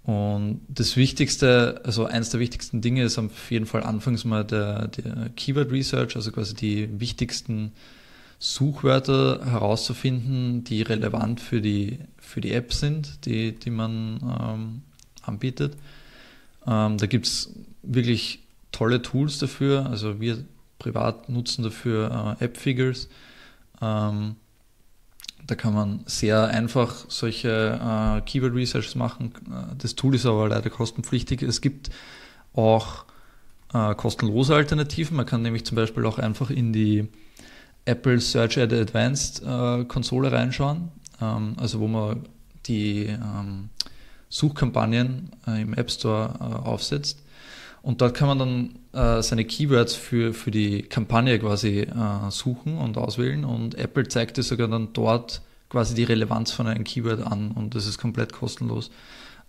Und 0.04 0.60
das 0.68 0.96
Wichtigste, 0.96 1.80
also 1.84 2.04
eins 2.04 2.28
der 2.28 2.38
wichtigsten 2.38 2.82
Dinge 2.82 3.04
ist 3.04 3.18
auf 3.18 3.50
jeden 3.50 3.64
Fall 3.64 3.82
anfangs 3.82 4.24
mal 4.24 4.44
der, 4.44 4.88
der 4.88 5.30
Keyword 5.34 5.72
Research, 5.72 6.14
also 6.14 6.30
quasi 6.30 6.54
die 6.54 7.00
wichtigsten 7.00 7.72
Suchwörter 8.38 9.40
herauszufinden, 9.46 10.62
die 10.64 10.82
relevant 10.82 11.40
für 11.40 11.62
die, 11.62 12.00
für 12.18 12.42
die 12.42 12.52
App 12.52 12.74
sind, 12.74 13.24
die, 13.24 13.52
die 13.52 13.70
man 13.70 14.20
ähm, 14.22 14.82
anbietet. 15.22 15.76
Ähm, 16.66 16.98
da 16.98 17.06
gibt 17.06 17.26
es 17.26 17.52
wirklich 17.82 18.40
tolle 18.72 19.02
Tools 19.02 19.38
dafür. 19.38 19.86
Also 19.86 20.20
wir 20.20 20.44
privat 20.78 21.28
nutzen 21.28 21.62
dafür 21.62 22.36
äh, 22.40 22.44
App-Figures. 22.44 23.08
Ähm, 23.80 24.36
da 25.46 25.54
kann 25.54 25.74
man 25.74 26.00
sehr 26.06 26.44
einfach 26.48 27.04
solche 27.08 27.48
äh, 27.48 28.20
Keyword 28.22 28.54
Research 28.54 28.94
machen. 28.96 29.32
Äh, 29.46 29.76
das 29.78 29.94
Tool 29.94 30.14
ist 30.14 30.26
aber 30.26 30.48
leider 30.48 30.70
kostenpflichtig. 30.70 31.42
Es 31.42 31.60
gibt 31.60 31.90
auch 32.54 33.04
äh, 33.72 33.94
kostenlose 33.94 34.54
Alternativen. 34.54 35.16
Man 35.16 35.26
kann 35.26 35.42
nämlich 35.42 35.64
zum 35.64 35.76
Beispiel 35.76 36.06
auch 36.06 36.18
einfach 36.18 36.50
in 36.50 36.72
die 36.72 37.08
Apple 37.84 38.20
Search 38.20 38.58
Ad 38.58 38.74
Advanced 38.78 39.42
äh, 39.42 39.84
Konsole 39.84 40.32
reinschauen. 40.32 40.90
Ähm, 41.20 41.54
also 41.58 41.80
wo 41.80 41.88
man 41.88 42.24
die 42.66 43.04
ähm, 43.06 43.68
Suchkampagnen 44.34 45.30
äh, 45.46 45.62
im 45.62 45.74
App 45.74 45.92
Store 45.92 46.34
äh, 46.40 46.68
aufsetzt. 46.68 47.22
Und 47.82 48.00
dort 48.00 48.14
kann 48.14 48.26
man 48.26 48.38
dann 48.40 48.78
äh, 48.92 49.22
seine 49.22 49.44
Keywords 49.44 49.94
für, 49.94 50.34
für 50.34 50.50
die 50.50 50.82
Kampagne 50.82 51.38
quasi 51.38 51.82
äh, 51.82 52.30
suchen 52.30 52.76
und 52.78 52.98
auswählen. 52.98 53.44
Und 53.44 53.76
Apple 53.76 54.08
zeigt 54.08 54.36
dir 54.36 54.42
sogar 54.42 54.66
dann 54.66 54.92
dort 54.92 55.40
quasi 55.68 55.94
die 55.94 56.02
Relevanz 56.02 56.50
von 56.50 56.66
einem 56.66 56.82
Keyword 56.82 57.24
an. 57.24 57.52
Und 57.52 57.76
das 57.76 57.86
ist 57.86 57.98
komplett 57.98 58.32
kostenlos. 58.32 58.90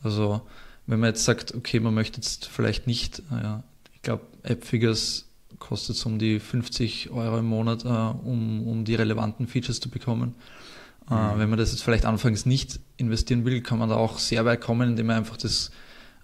Also 0.03 0.41
wenn 0.85 0.99
man 0.99 1.09
jetzt 1.09 1.25
sagt, 1.25 1.55
okay, 1.55 1.79
man 1.79 1.95
möchte 1.95 2.17
jetzt 2.17 2.45
vielleicht 2.45 2.85
nicht, 2.85 3.19
äh, 3.31 3.57
ich 3.95 4.03
glaube, 4.03 4.27
AppFigures 4.43 5.25
kostet 5.57 5.95
es 5.95 6.05
um 6.05 6.19
die 6.19 6.39
50 6.39 7.09
Euro 7.09 7.39
im 7.39 7.45
Monat, 7.45 7.85
äh, 7.85 7.87
um, 7.87 8.67
um 8.67 8.85
die 8.85 8.93
relevanten 8.93 9.47
Features 9.47 9.79
zu 9.79 9.89
bekommen. 9.89 10.35
Mhm. 11.09 11.37
wenn 11.39 11.49
man 11.49 11.59
das 11.59 11.71
jetzt 11.71 11.83
vielleicht 11.83 12.05
anfangs 12.05 12.45
nicht 12.45 12.79
investieren 12.97 13.45
will, 13.45 13.61
kann 13.61 13.77
man 13.77 13.89
da 13.89 13.95
auch 13.95 14.17
sehr 14.17 14.43
weit 14.45 14.61
kommen, 14.61 14.89
indem 14.89 15.07
man 15.07 15.17
einfach 15.17 15.37
das, 15.37 15.71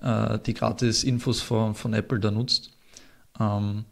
äh, 0.02 0.40
die 0.40 0.54
gratis 0.54 1.04
Infos 1.04 1.42
von, 1.42 1.76
von 1.76 1.94
Apple 1.94 2.20
da 2.20 2.32
nutzt. 2.32 2.72
Ähm, 3.40 3.86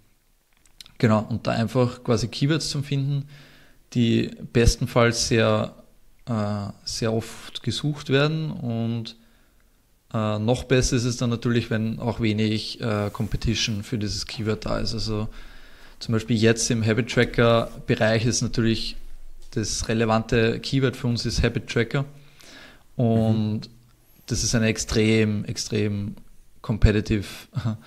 genau, 0.97 1.25
und 1.29 1.45
da 1.45 1.51
einfach 1.51 2.03
quasi 2.03 2.27
Keywords 2.27 2.69
zu 2.69 2.81
finden, 2.81 3.27
die 3.93 4.31
bestenfalls 4.51 5.27
sehr, 5.27 5.75
äh, 6.25 6.71
sehr 6.85 7.13
oft 7.13 7.61
gesucht 7.63 8.09
werden 8.09 8.51
und 8.51 9.15
noch 10.11 10.63
besser 10.63 10.95
ist 10.95 11.03
es 11.03 11.17
dann 11.17 11.29
natürlich, 11.29 11.69
wenn 11.69 11.99
auch 11.99 12.19
wenig 12.19 12.79
Competition 13.13 13.83
für 13.83 13.99
dieses 13.99 14.25
Keyword 14.25 14.65
da 14.65 14.79
ist. 14.79 14.95
Also 14.95 15.29
zum 15.99 16.13
Beispiel 16.13 16.35
jetzt 16.35 16.71
im 16.71 16.83
Habit 16.83 17.11
Tracker 17.11 17.69
Bereich 17.85 18.25
ist 18.25 18.41
natürlich 18.41 18.95
das 19.51 19.87
relevante 19.87 20.59
Keyword 20.59 20.95
für 20.95 21.07
uns 21.07 21.25
ist 21.25 21.43
Habit 21.43 21.67
Tracker 21.67 22.05
und 22.95 23.61
mhm. 23.61 23.71
das 24.27 24.43
ist 24.43 24.55
eine 24.55 24.67
extrem, 24.67 25.45
extrem 25.45 26.15
competitive 26.61 27.25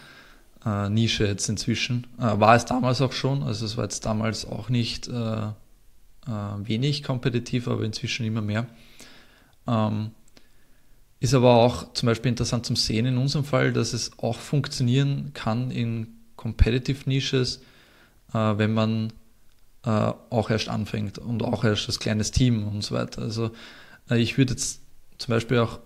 äh, 0.66 0.88
Nische 0.88 1.26
jetzt 1.26 1.48
inzwischen. 1.48 2.06
Äh, 2.18 2.40
war 2.40 2.56
es 2.56 2.64
damals 2.64 3.00
auch 3.00 3.12
schon, 3.12 3.42
also 3.42 3.64
es 3.64 3.76
war 3.76 3.84
jetzt 3.84 4.04
damals 4.06 4.46
auch 4.46 4.68
nicht 4.68 5.08
äh, 5.08 5.12
äh 5.12 5.52
wenig 6.64 7.02
kompetitiv, 7.02 7.68
aber 7.68 7.84
inzwischen 7.84 8.26
immer 8.26 8.42
mehr. 8.42 8.66
Ähm, 9.66 10.10
ist 11.20 11.34
aber 11.34 11.54
auch 11.54 11.92
zum 11.92 12.08
Beispiel 12.08 12.30
interessant 12.30 12.66
zum 12.66 12.74
Sehen 12.74 13.06
in 13.06 13.16
unserem 13.16 13.44
Fall, 13.44 13.72
dass 13.72 13.92
es 13.92 14.18
auch 14.18 14.38
funktionieren 14.38 15.30
kann 15.34 15.70
in 15.70 16.08
Competitive 16.34 17.08
Niches, 17.08 17.62
äh, 18.34 18.38
wenn 18.38 18.74
man 18.74 19.12
äh, 19.84 20.12
auch 20.30 20.50
erst 20.50 20.68
anfängt 20.68 21.18
und 21.18 21.42
auch 21.42 21.64
erst 21.64 21.88
als 21.88 21.98
kleines 21.98 22.30
Team 22.30 22.66
und 22.66 22.82
so 22.82 22.94
weiter. 22.94 23.22
Also 23.22 23.50
äh, 24.10 24.18
ich 24.18 24.38
würde 24.38 24.52
jetzt 24.52 24.80
zum 25.18 25.32
Beispiel 25.32 25.58
auch, 25.58 25.80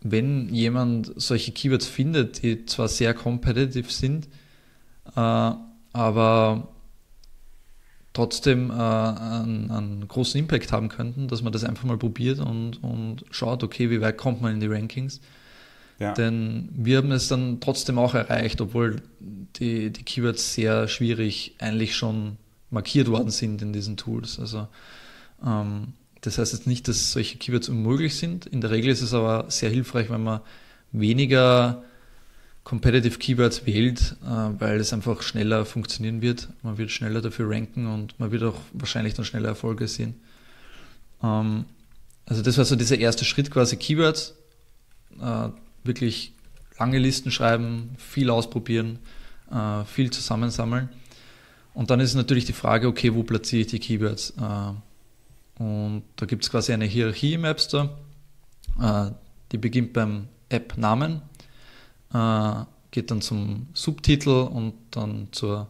wenn 0.00 0.52
jemand 0.52 1.12
solche 1.16 1.52
Keywords 1.52 1.86
findet, 1.86 2.42
die 2.42 2.66
zwar 2.66 2.88
sehr 2.88 3.14
competitive 3.14 3.90
sind, 3.90 4.26
äh, 5.16 5.52
aber 5.92 6.68
trotzdem 8.12 8.70
äh, 8.70 8.74
einen, 8.74 9.70
einen, 9.70 10.08
großen 10.08 10.38
Impact 10.38 10.72
haben 10.72 10.88
könnten, 10.88 11.28
dass 11.28 11.42
man 11.42 11.52
das 11.52 11.64
einfach 11.64 11.84
mal 11.84 11.96
probiert 11.96 12.40
und, 12.40 12.82
und 12.82 13.24
schaut, 13.30 13.62
okay, 13.62 13.90
wie 13.90 14.00
weit 14.00 14.18
kommt 14.18 14.42
man 14.42 14.54
in 14.54 14.60
die 14.60 14.66
Rankings. 14.66 15.20
Ja. 15.98 16.12
Denn 16.12 16.68
wir 16.72 16.98
haben 16.98 17.12
es 17.12 17.28
dann 17.28 17.60
trotzdem 17.60 17.98
auch 17.98 18.14
erreicht, 18.14 18.60
obwohl 18.60 18.96
die, 19.20 19.90
die 19.90 20.02
Keywords 20.02 20.54
sehr 20.54 20.88
schwierig 20.88 21.54
eigentlich 21.58 21.96
schon 21.96 22.38
markiert 22.72 23.08
worden 23.08 23.30
sind 23.30 23.62
in 23.62 23.72
diesen 23.72 23.96
Tools. 23.96 24.40
Also 24.40 24.66
ähm, 25.44 25.94
das 26.22 26.38
heißt 26.38 26.52
jetzt 26.52 26.66
nicht, 26.66 26.88
dass 26.88 27.12
solche 27.12 27.38
Keywords 27.38 27.68
unmöglich 27.68 28.16
sind. 28.16 28.46
In 28.46 28.60
der 28.60 28.70
Regel 28.70 28.90
ist 28.90 29.02
es 29.02 29.12
aber 29.12 29.50
sehr 29.50 29.70
hilfreich, 29.70 30.08
wenn 30.10 30.22
man 30.22 30.40
weniger 30.92 31.82
Competitive 32.64 33.18
Keywords 33.18 33.66
wählt, 33.66 34.16
äh, 34.22 34.26
weil 34.26 34.78
es 34.78 34.92
einfach 34.92 35.22
schneller 35.22 35.64
funktionieren 35.64 36.22
wird. 36.22 36.48
Man 36.62 36.78
wird 36.78 36.90
schneller 36.90 37.20
dafür 37.20 37.50
ranken 37.50 37.86
und 37.86 38.18
man 38.20 38.30
wird 38.30 38.44
auch 38.44 38.60
wahrscheinlich 38.72 39.14
dann 39.14 39.24
schneller 39.24 39.48
Erfolge 39.48 39.88
sehen. 39.88 40.14
Ähm, 41.22 41.64
also 42.24 42.40
das 42.42 42.56
war 42.56 42.64
so 42.64 42.76
dieser 42.76 42.98
erste 42.98 43.24
Schritt 43.24 43.50
quasi 43.50 43.76
Keywords. 43.76 44.34
Äh, 45.20 45.48
wirklich 45.82 46.34
lange 46.78 46.98
Listen 46.98 47.32
schreiben, 47.32 47.96
viel 47.98 48.30
ausprobieren, 48.30 49.00
äh, 49.50 49.84
viel 49.84 50.10
zusammensammeln. 50.10 50.88
Und 51.74 51.90
dann 51.90 52.00
ist 52.00 52.14
natürlich 52.14 52.44
die 52.44 52.52
Frage, 52.52 52.86
okay, 52.88 53.14
wo 53.14 53.22
platziere 53.22 53.62
ich 53.62 53.68
die 53.68 53.78
Keywords? 53.78 54.34
Und 55.58 56.02
da 56.16 56.26
gibt 56.26 56.44
es 56.44 56.50
quasi 56.50 56.72
eine 56.72 56.84
Hierarchie 56.84 57.34
im 57.34 57.44
App 57.44 57.60
Store. 57.60 57.96
Die 59.50 59.58
beginnt 59.58 59.92
beim 59.92 60.28
App-Namen 60.50 61.22
äh, 62.12 62.64
geht 62.90 63.10
dann 63.10 63.22
zum 63.22 63.68
Subtitel 63.72 64.30
und 64.30 64.74
dann 64.90 65.28
zu 65.32 65.66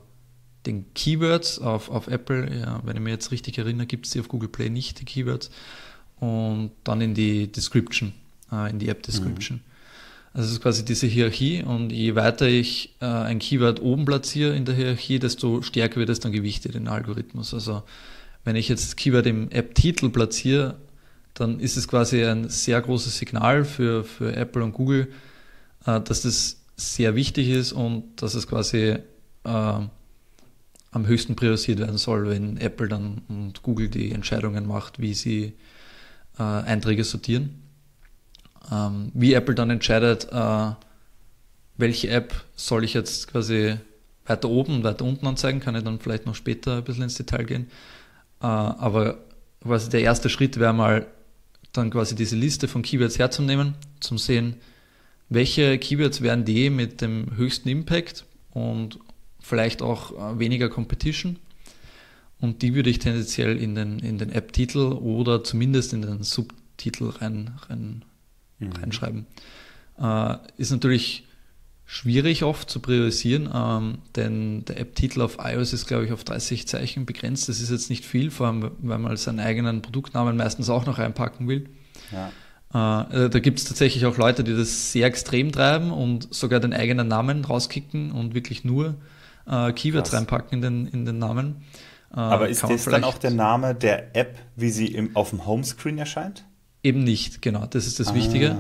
den 0.67 0.93
Keywords 0.95 1.59
auf, 1.59 1.91
auf 1.91 2.09
Apple. 2.09 2.61
Ja, 2.61 2.81
wenn 2.85 2.97
ich 2.97 3.03
mich 3.03 3.13
jetzt 3.13 3.31
richtig 3.31 3.59
erinnere, 3.59 3.87
gibt 3.87 4.07
es 4.07 4.13
die 4.13 4.21
auf 4.21 4.29
Google 4.29 4.49
Play 4.49 4.71
nicht, 4.71 5.01
die 5.01 5.05
Keywords. 5.05 5.51
Und 6.19 6.73
dann 6.85 7.01
in 7.01 7.15
die 7.15 7.51
Description, 7.51 8.13
äh, 8.51 8.71
in 8.71 8.79
die 8.79 8.89
App 8.89 9.03
Description. 9.03 9.59
Mhm. 9.59 9.72
Also 10.35 10.47
es 10.47 10.53
ist 10.55 10.63
quasi 10.63 10.85
diese 10.85 11.07
Hierarchie 11.07 11.63
und 11.63 11.91
je 11.91 12.15
weiter 12.15 12.49
ich 12.49 12.97
äh, 13.01 13.05
ein 13.05 13.39
Keyword 13.39 13.83
oben 13.83 14.07
platziere 14.07 14.57
in 14.57 14.65
der 14.65 14.75
Hierarchie, 14.75 15.19
desto 15.19 15.61
stärker 15.61 15.97
wird 15.97 16.09
es 16.09 16.21
dann 16.21 16.33
gewichtet 16.33 16.75
in 16.75 16.89
Algorithmus. 16.89 17.53
Also 17.53 17.83
wenn 18.45 18.57
ich 18.57 18.69
jetzt 18.69 18.85
das 18.85 18.97
Keyword 18.97 19.27
im 19.27 19.51
App-Titel 19.51 20.09
platziere, 20.09 20.77
dann 21.35 21.61
ist 21.61 21.77
es 21.77 21.87
quasi 21.87 22.25
ein 22.25 22.49
sehr 22.49 22.81
großes 22.81 23.19
Signal 23.19 23.65
für, 23.65 24.05
für 24.05 24.35
Apple 24.35 24.65
und 24.65 24.73
Google, 24.73 25.09
äh, 25.87 26.01
dass 26.01 26.23
das 26.23 26.63
sehr 26.77 27.15
wichtig 27.15 27.51
ist 27.51 27.73
und 27.73 28.23
dass 28.23 28.35
es 28.35 28.47
quasi 28.47 28.97
äh, 29.45 29.81
am 30.93 31.07
höchsten 31.07 31.37
priorisiert 31.37 31.79
werden 31.79 31.99
soll, 31.99 32.29
wenn 32.29 32.57
Apple 32.57 32.89
dann 32.89 33.23
und 33.29 33.63
Google 33.63 33.89
die 33.89 34.13
Entscheidungen 34.13 34.67
macht, 34.67 34.99
wie 34.99 35.15
sie 35.15 35.55
äh, 36.39 36.43
Einträge 36.43 37.05
sortieren. 37.05 37.62
Ähm, 38.71 39.11
wie 39.15 39.35
Apple 39.35 39.55
dann 39.55 39.71
entscheidet, 39.71 40.29
äh, 40.31 40.71
welche 41.77 42.11
App 42.11 42.45
soll 42.55 42.85
ich 42.85 42.95
jetzt 42.95 43.29
quasi 43.29 43.77
weiter 44.27 44.49
oben 44.49 44.85
weiter 44.85 45.05
unten 45.05 45.27
anzeigen, 45.27 45.61
kann 45.61 45.75
ich 45.75 45.83
dann 45.83 45.99
vielleicht 45.99 46.27
noch 46.27 46.35
später 46.35 46.77
ein 46.77 46.85
bisschen 46.85 47.05
ins 47.05 47.17
Detail 47.17 47.45
gehen. 47.45 47.67
Äh, 48.41 48.47
aber 48.47 49.19
quasi 49.63 49.91
der 49.91 50.03
erste 50.03 50.29
Schritt 50.29 50.59
wäre 50.59 50.73
mal 50.73 51.07
dann 51.73 51.91
quasi 51.91 52.15
diese 52.15 52.37
Liste 52.37 52.69
von 52.69 52.83
Keywords 52.83 53.19
herzunehmen, 53.19 53.75
zum 54.01 54.19
sehen, 54.19 54.57
welche 55.29 55.79
Keywords 55.79 56.21
wären 56.21 56.45
die 56.45 56.69
mit 56.69 57.01
dem 57.01 57.37
höchsten 57.37 57.69
Impact 57.69 58.27
und 58.51 58.99
vielleicht 59.41 59.81
auch 59.81 60.13
äh, 60.13 60.39
weniger 60.39 60.69
Competition? 60.69 61.39
Und 62.41 62.63
die 62.63 62.75
würde 62.75 62.91
ich 62.91 62.99
tendenziell 62.99 63.57
in 63.57 63.75
den, 63.75 64.01
in 64.01 64.19
den 64.19 64.31
App-Titel 64.31 64.93
oder 64.93 65.45
zumindest 65.45 65.93
in 65.93 66.03
den 66.03 66.23
Subtitel 66.23 67.11
rein, 67.11 67.53
rein, 67.69 68.05
mhm. 68.69 68.77
reinschreiben. 68.77 69.27
Äh, 69.99 70.37
ist 70.57 70.71
natürlich 70.71 71.25
schwierig 71.85 72.43
oft 72.43 72.71
zu 72.71 72.81
priorisieren, 72.81 73.51
ähm, 73.55 73.99
denn 74.17 74.65
der 74.65 74.81
App-Titel 74.81 75.21
auf 75.21 75.37
iOS 75.39 75.73
ist, 75.73 75.87
glaube 75.87 76.07
ich, 76.07 76.13
auf 76.13 76.25
30 76.25 76.67
Zeichen 76.67 77.05
begrenzt. 77.05 77.49
Das 77.49 77.61
ist 77.61 77.71
jetzt 77.71 77.91
nicht 77.91 78.05
viel, 78.05 78.31
vor 78.31 78.47
allem, 78.47 78.71
weil 78.79 78.99
man 78.99 79.17
seinen 79.17 79.41
eigenen 79.41 79.83
Produktnamen 79.83 80.37
meistens 80.37 80.71
auch 80.71 80.87
noch 80.87 80.99
reinpacken 80.99 81.49
will. 81.49 81.69
Ja. 82.11 82.31
Äh, 82.73 83.29
da 83.29 83.39
gibt 83.41 83.59
es 83.59 83.67
tatsächlich 83.67 84.07
auch 84.07 84.17
Leute, 84.17 84.43
die 84.45 84.57
das 84.57 84.93
sehr 84.93 85.07
extrem 85.07 85.53
treiben 85.53 85.91
und 85.91 86.33
sogar 86.33 86.61
den 86.61 86.73
eigenen 86.73 87.09
Namen 87.09 87.45
rauskicken 87.45 88.11
und 88.13 88.35
wirklich 88.35 88.65
nur 88.65 88.95
äh, 89.47 89.73
Keywords 89.73 90.11
Krass. 90.11 90.19
reinpacken 90.19 90.55
in 90.55 90.63
den, 90.63 90.87
in 90.87 91.05
den 91.05 91.19
Namen. 91.19 91.63
Äh, 92.11 92.21
Aber 92.21 92.49
ist 92.49 92.63
das 92.63 92.85
dann 92.87 93.05
auch 93.05 93.19
der 93.19 93.33
Name 93.33 93.75
der 93.75 94.17
App, 94.17 94.39
wie 94.57 94.71
sie 94.71 94.87
im, 94.87 95.15
auf 95.15 95.31
dem 95.31 95.45
Homescreen 95.45 95.99
erscheint? 95.99 96.45
Eben 96.83 97.05
nicht, 97.05 97.43
genau. 97.43 97.67
Das 97.67 97.87
ist 97.87 98.01
das 98.01 98.09
ah. 98.09 98.15
Wichtige. 98.15 98.57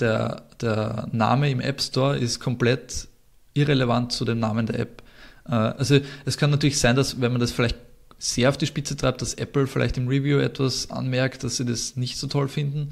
Der, 0.00 0.42
der 0.60 1.08
Name 1.12 1.50
im 1.50 1.60
App 1.60 1.80
Store 1.80 2.16
ist 2.16 2.40
komplett 2.40 3.08
irrelevant 3.54 4.12
zu 4.12 4.24
dem 4.24 4.38
Namen 4.38 4.66
der 4.66 4.78
App. 4.80 5.02
Äh, 5.46 5.52
also 5.52 5.98
es 6.24 6.38
kann 6.38 6.50
natürlich 6.50 6.78
sein, 6.78 6.96
dass 6.96 7.20
wenn 7.20 7.32
man 7.32 7.40
das 7.40 7.52
vielleicht 7.52 7.76
sehr 8.18 8.48
auf 8.48 8.56
die 8.56 8.66
Spitze 8.66 8.96
treibt, 8.96 9.22
dass 9.22 9.34
Apple 9.34 9.66
vielleicht 9.66 9.96
im 9.96 10.08
Review 10.08 10.38
etwas 10.38 10.90
anmerkt, 10.90 11.44
dass 11.44 11.56
sie 11.56 11.64
das 11.64 11.96
nicht 11.96 12.16
so 12.16 12.26
toll 12.26 12.48
finden. 12.48 12.90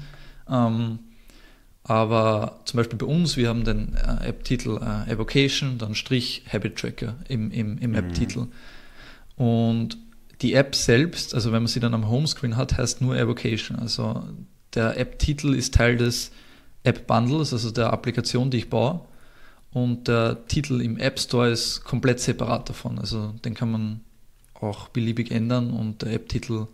Ähm, 0.49 0.99
aber 1.83 2.59
zum 2.65 2.77
Beispiel 2.77 2.97
bei 2.97 3.05
uns, 3.05 3.37
wir 3.37 3.49
haben 3.49 3.63
den 3.63 3.95
äh, 3.95 4.27
App-Titel 4.27 4.79
äh, 4.81 5.09
Evocation, 5.11 5.77
dann 5.77 5.95
Strich 5.95 6.43
Habit 6.51 6.77
Tracker 6.77 7.15
im, 7.27 7.51
im, 7.51 7.77
im 7.77 7.91
mhm. 7.91 7.95
App-Titel. 7.95 8.47
Und 9.35 9.97
die 10.41 10.53
App 10.53 10.75
selbst, 10.75 11.33
also 11.33 11.51
wenn 11.51 11.63
man 11.63 11.67
sie 11.67 11.79
dann 11.79 11.93
am 11.93 12.09
Homescreen 12.09 12.57
hat, 12.57 12.77
heißt 12.77 13.01
nur 13.01 13.17
Evocation. 13.17 13.79
Also 13.79 14.23
der 14.77 14.97
App-Titel 14.97 15.53
ist 15.53 15.73
Teil 15.73 15.97
des 15.97 16.31
App-Bundles, 16.83 17.51
also 17.51 17.71
der 17.71 17.91
Applikation, 17.91 18.49
die 18.49 18.57
ich 18.57 18.69
baue. 18.69 19.01
Und 19.73 20.07
der 20.07 20.47
Titel 20.47 20.81
im 20.81 20.97
App 20.97 21.19
Store 21.19 21.49
ist 21.49 21.83
komplett 21.83 22.19
separat 22.19 22.69
davon. 22.69 22.97
Also 22.99 23.33
den 23.43 23.53
kann 23.53 23.71
man 23.71 24.01
auch 24.53 24.87
beliebig 24.89 25.31
ändern 25.31 25.71
und 25.71 26.01
der 26.01 26.13
App-Titel 26.13 26.67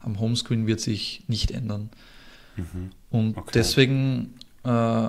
am 0.00 0.18
Homescreen 0.18 0.66
wird 0.66 0.80
sich 0.80 1.22
nicht 1.28 1.50
ändern. 1.50 1.90
Mhm. 2.56 2.90
Und 3.10 3.36
okay. 3.36 3.50
deswegen 3.54 4.34
äh, 4.64 5.08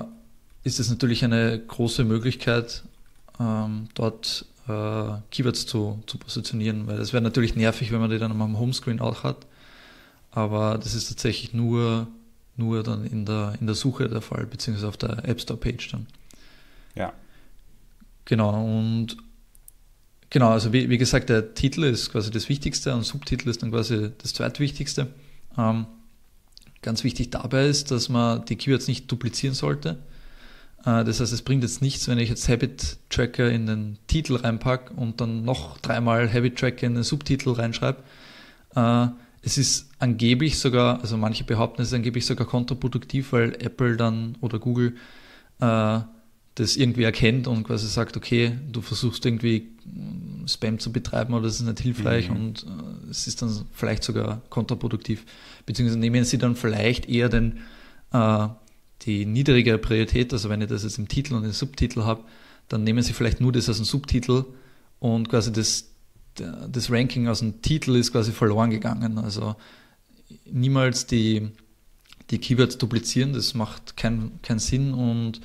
ist 0.64 0.78
es 0.78 0.90
natürlich 0.90 1.24
eine 1.24 1.58
große 1.58 2.04
Möglichkeit, 2.04 2.84
ähm, 3.40 3.88
dort 3.94 4.46
äh, 4.68 5.14
Keywords 5.30 5.66
zu, 5.66 6.02
zu 6.06 6.18
positionieren, 6.18 6.86
weil 6.86 7.00
es 7.00 7.12
wäre 7.12 7.22
natürlich 7.22 7.56
nervig, 7.56 7.90
wenn 7.92 8.00
man 8.00 8.10
die 8.10 8.18
dann 8.18 8.32
am 8.32 8.58
Homescreen 8.58 9.00
auch 9.00 9.24
hat. 9.24 9.46
Aber 10.30 10.78
das 10.78 10.94
ist 10.94 11.08
tatsächlich 11.08 11.52
nur, 11.52 12.06
nur 12.56 12.82
dann 12.82 13.04
in 13.04 13.24
der, 13.24 13.54
in 13.60 13.66
der 13.66 13.74
Suche 13.74 14.08
der 14.08 14.20
Fall, 14.20 14.46
beziehungsweise 14.46 14.88
auf 14.88 14.96
der 14.96 15.28
App 15.28 15.40
Store 15.40 15.58
Page 15.58 15.88
dann. 15.90 16.06
Ja. 16.94 17.12
Genau, 18.24 18.64
und 18.64 19.16
genau, 20.30 20.50
also 20.50 20.72
wie, 20.72 20.88
wie 20.90 20.98
gesagt, 20.98 21.28
der 21.28 21.54
Titel 21.54 21.84
ist 21.84 22.12
quasi 22.12 22.30
das 22.30 22.48
Wichtigste 22.48 22.94
und 22.94 23.02
Subtitel 23.02 23.48
ist 23.48 23.62
dann 23.62 23.70
quasi 23.70 24.10
das 24.18 24.34
zweitwichtigste. 24.34 25.08
Ähm, 25.56 25.86
Ganz 26.82 27.04
wichtig 27.04 27.30
dabei 27.30 27.66
ist, 27.68 27.92
dass 27.92 28.08
man 28.08 28.44
die 28.44 28.56
Keywords 28.56 28.88
nicht 28.88 29.10
duplizieren 29.10 29.54
sollte. 29.54 29.98
Äh, 30.84 31.04
das 31.04 31.20
heißt, 31.20 31.32
es 31.32 31.42
bringt 31.42 31.62
jetzt 31.62 31.80
nichts, 31.80 32.08
wenn 32.08 32.18
ich 32.18 32.28
jetzt 32.28 32.48
Habit 32.48 32.98
Tracker 33.08 33.48
in 33.48 33.66
den 33.66 33.98
Titel 34.08 34.34
reinpacke 34.34 34.92
und 34.94 35.20
dann 35.20 35.44
noch 35.44 35.78
dreimal 35.78 36.30
Habit 36.32 36.58
Tracker 36.58 36.88
in 36.88 36.94
den 36.94 37.04
Subtitel 37.04 37.52
reinschreibe. 37.52 38.02
Äh, 38.74 39.06
es 39.42 39.58
ist 39.58 39.90
angeblich 39.98 40.58
sogar, 40.58 41.00
also 41.00 41.16
manche 41.16 41.44
behaupten, 41.44 41.82
es 41.82 41.88
ist 41.88 41.94
angeblich 41.94 42.24
sogar 42.24 42.46
kontraproduktiv, 42.46 43.32
weil 43.32 43.54
Apple 43.54 43.96
dann 43.96 44.36
oder 44.40 44.58
Google 44.58 44.94
äh, 45.60 46.00
das 46.54 46.76
irgendwie 46.76 47.02
erkennt 47.02 47.46
und 47.46 47.64
quasi 47.64 47.86
sagt, 47.88 48.16
okay, 48.16 48.52
du 48.70 48.82
versuchst 48.82 49.24
irgendwie 49.24 49.72
mm, 49.84 50.46
Spam 50.46 50.78
zu 50.78 50.92
betreiben 50.92 51.32
oder 51.34 51.44
das 51.44 51.60
ist 51.60 51.66
nicht 51.66 51.80
hilfreich 51.80 52.28
mhm. 52.28 52.36
und 52.36 52.62
äh, 52.64 53.10
es 53.10 53.26
ist 53.26 53.40
dann 53.42 53.50
vielleicht 53.72 54.04
sogar 54.04 54.42
kontraproduktiv. 54.50 55.24
Beziehungsweise 55.64 55.98
nehmen 55.98 56.24
sie 56.24 56.38
dann 56.38 56.54
vielleicht 56.54 57.08
eher 57.08 57.28
den, 57.28 57.60
äh, 58.12 58.48
die 59.02 59.24
niedrigere 59.24 59.78
Priorität, 59.78 60.32
also 60.32 60.50
wenn 60.50 60.60
ich 60.60 60.68
das 60.68 60.82
jetzt 60.84 60.98
im 60.98 61.08
Titel 61.08 61.34
und 61.34 61.44
im 61.44 61.52
Subtitel 61.52 62.04
habe, 62.04 62.22
dann 62.68 62.84
nehmen 62.84 63.02
sie 63.02 63.12
vielleicht 63.12 63.40
nur 63.40 63.52
das 63.52 63.68
als 63.68 63.78
einen 63.78 63.86
Subtitel 63.86 64.44
und 65.00 65.28
quasi 65.28 65.52
das, 65.52 65.91
das 66.34 66.90
Ranking 66.90 67.28
aus 67.28 67.40
dem 67.40 67.62
Titel 67.62 67.96
ist 67.96 68.12
quasi 68.12 68.32
verloren 68.32 68.70
gegangen. 68.70 69.18
Also 69.18 69.56
niemals 70.46 71.06
die, 71.06 71.48
die 72.30 72.38
Keywords 72.38 72.78
duplizieren, 72.78 73.32
das 73.32 73.54
macht 73.54 73.96
keinen 73.96 74.40
kein 74.42 74.58
Sinn 74.58 74.94
und 74.94 75.40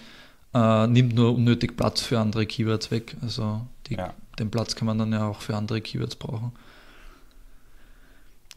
äh, 0.53 0.87
nimmt 0.87 1.13
nur 1.13 1.35
unnötig 1.35 1.75
Platz 1.75 2.01
für 2.01 2.19
andere 2.19 2.45
Keywords 2.45 2.91
weg. 2.91 3.17
Also 3.21 3.65
die, 3.87 3.95
ja. 3.95 4.13
den 4.39 4.49
Platz 4.49 4.75
kann 4.75 4.85
man 4.85 4.97
dann 4.97 5.11
ja 5.11 5.27
auch 5.27 5.41
für 5.41 5.55
andere 5.55 5.81
Keywords 5.81 6.15
brauchen. 6.15 6.51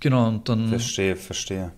Genau, 0.01 0.29
und 0.29 0.49
dann. 0.49 0.69
Verstehe, 0.69 1.17
verstehe. 1.17 1.73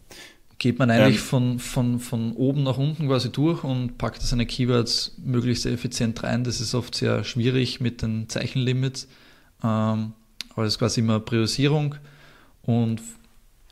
Geht 0.59 0.79
man 0.79 0.93
eigentlich 0.93 1.17
ähm, 1.17 1.23
von, 1.23 1.59
von, 1.59 1.99
von 1.99 2.33
oben 2.35 2.63
nach 2.63 2.79
unten 2.79 3.09
quasi 3.09 3.33
durch 3.33 3.65
und 3.65 3.99
packt 3.99 4.23
seine 4.23 4.47
Keywords 4.47 5.17
möglichst 5.19 5.67
effizient 5.67 6.23
rein. 6.23 6.45
Das 6.45 6.61
ist 6.61 6.75
oft 6.77 6.95
sehr 6.95 7.25
schwierig 7.25 7.81
mit 7.81 8.01
den 8.01 8.29
Zeichenlimits. 8.29 9.09
Ähm, 9.65 10.13
aber 10.55 10.67
es 10.67 10.75
ist 10.75 10.79
quasi 10.79 11.01
immer 11.01 11.21
Priorisierung 11.21 11.95
und 12.63 13.01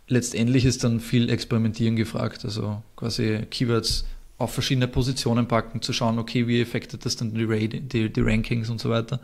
letztendlich 0.08 0.64
ist 0.64 0.84
dann 0.84 1.00
viel 1.00 1.30
Experimentieren 1.30 1.96
gefragt. 1.96 2.44
Also 2.44 2.82
quasi 2.96 3.46
Keywords 3.50 4.04
auf 4.38 4.52
verschiedene 4.52 4.88
Positionen 4.88 5.46
packen, 5.46 5.82
zu 5.82 5.92
schauen, 5.92 6.18
okay, 6.18 6.46
wie 6.46 6.62
affectet 6.62 7.04
das 7.04 7.16
dann 7.16 7.34
die, 7.34 7.68
die, 7.68 8.12
die 8.12 8.20
Rankings 8.20 8.70
und 8.70 8.80
so 8.80 8.90
weiter. 8.90 9.20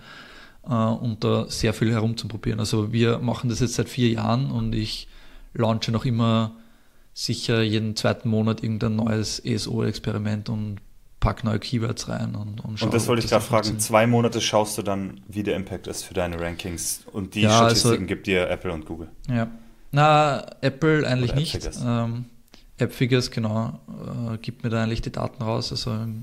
Äh, 0.64 0.72
und 0.72 1.24
da 1.24 1.46
sehr 1.48 1.72
viel 1.72 1.90
herumzuprobieren. 1.90 2.60
Also 2.60 2.92
wir 2.92 3.18
machen 3.18 3.48
das 3.50 3.60
jetzt 3.60 3.74
seit 3.74 3.88
vier 3.88 4.10
Jahren 4.10 4.50
und 4.50 4.74
ich 4.74 5.08
launche 5.54 5.90
noch 5.90 6.04
immer 6.04 6.56
sicher 7.14 7.62
jeden 7.62 7.96
zweiten 7.96 8.28
Monat 8.28 8.62
irgendein 8.62 8.96
neues 8.96 9.38
ESO-Experiment 9.42 10.50
und 10.50 10.76
pack 11.26 11.42
neue 11.42 11.58
Keywords 11.58 12.08
rein 12.08 12.36
und, 12.36 12.60
und 12.64 12.80
Und 12.80 12.94
das 12.94 13.08
wollte 13.08 13.24
ich 13.24 13.28
gerade 13.28 13.44
fragen, 13.44 13.80
zwei 13.80 14.06
Monate 14.06 14.40
schaust 14.40 14.78
du 14.78 14.82
dann, 14.82 15.22
wie 15.26 15.42
der 15.42 15.56
Impact 15.56 15.88
ist 15.88 16.04
für 16.04 16.14
deine 16.14 16.40
Rankings 16.40 17.04
und 17.10 17.34
die 17.34 17.40
ja, 17.40 17.50
Statistiken 17.50 17.94
also, 17.94 18.06
gibt 18.06 18.28
dir 18.28 18.48
Apple 18.48 18.72
und 18.72 18.86
Google. 18.86 19.08
Ja. 19.28 19.48
Na, 19.90 20.46
Apple 20.60 21.04
eigentlich 21.04 21.32
Oder 21.32 21.40
nicht. 21.40 21.68
Ähm, 21.84 22.26
AppFigures, 22.78 23.32
genau, 23.32 23.80
äh, 23.88 24.38
gibt 24.38 24.62
mir 24.62 24.70
da 24.70 24.84
eigentlich 24.84 25.02
die 25.02 25.10
Daten 25.10 25.42
raus. 25.42 25.72
Also 25.72 25.90
ähm, 25.90 26.22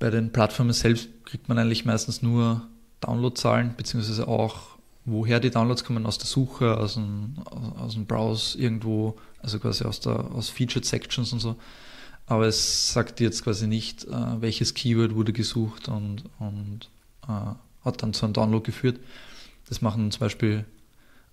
bei 0.00 0.10
den 0.10 0.32
Plattformen 0.32 0.72
selbst 0.72 1.08
kriegt 1.24 1.48
man 1.48 1.56
eigentlich 1.56 1.84
meistens 1.84 2.20
nur 2.20 2.62
Downloadzahlen, 3.00 3.74
beziehungsweise 3.76 4.26
auch, 4.26 4.76
woher 5.04 5.38
die 5.38 5.50
Downloads 5.50 5.84
kommen, 5.84 6.04
aus 6.04 6.18
der 6.18 6.26
Suche, 6.26 6.78
aus 6.78 6.94
dem, 6.94 7.36
aus 7.78 7.94
dem 7.94 8.06
Browse 8.06 8.58
irgendwo, 8.58 9.14
also 9.40 9.60
quasi 9.60 9.84
aus, 9.84 10.00
der, 10.00 10.32
aus 10.32 10.48
Featured 10.48 10.84
Sections 10.84 11.32
und 11.32 11.38
so. 11.38 11.54
Aber 12.26 12.46
es 12.46 12.92
sagt 12.92 13.20
jetzt 13.20 13.44
quasi 13.44 13.66
nicht, 13.66 14.04
äh, 14.04 14.40
welches 14.40 14.74
Keyword 14.74 15.14
wurde 15.14 15.32
gesucht 15.32 15.88
und, 15.88 16.24
und 16.38 16.88
äh, 17.28 17.54
hat 17.84 18.02
dann 18.02 18.14
zu 18.14 18.24
einem 18.24 18.32
Download 18.32 18.64
geführt. 18.64 18.98
Das 19.68 19.82
machen 19.82 20.10
zum 20.10 20.20
Beispiel 20.20 20.64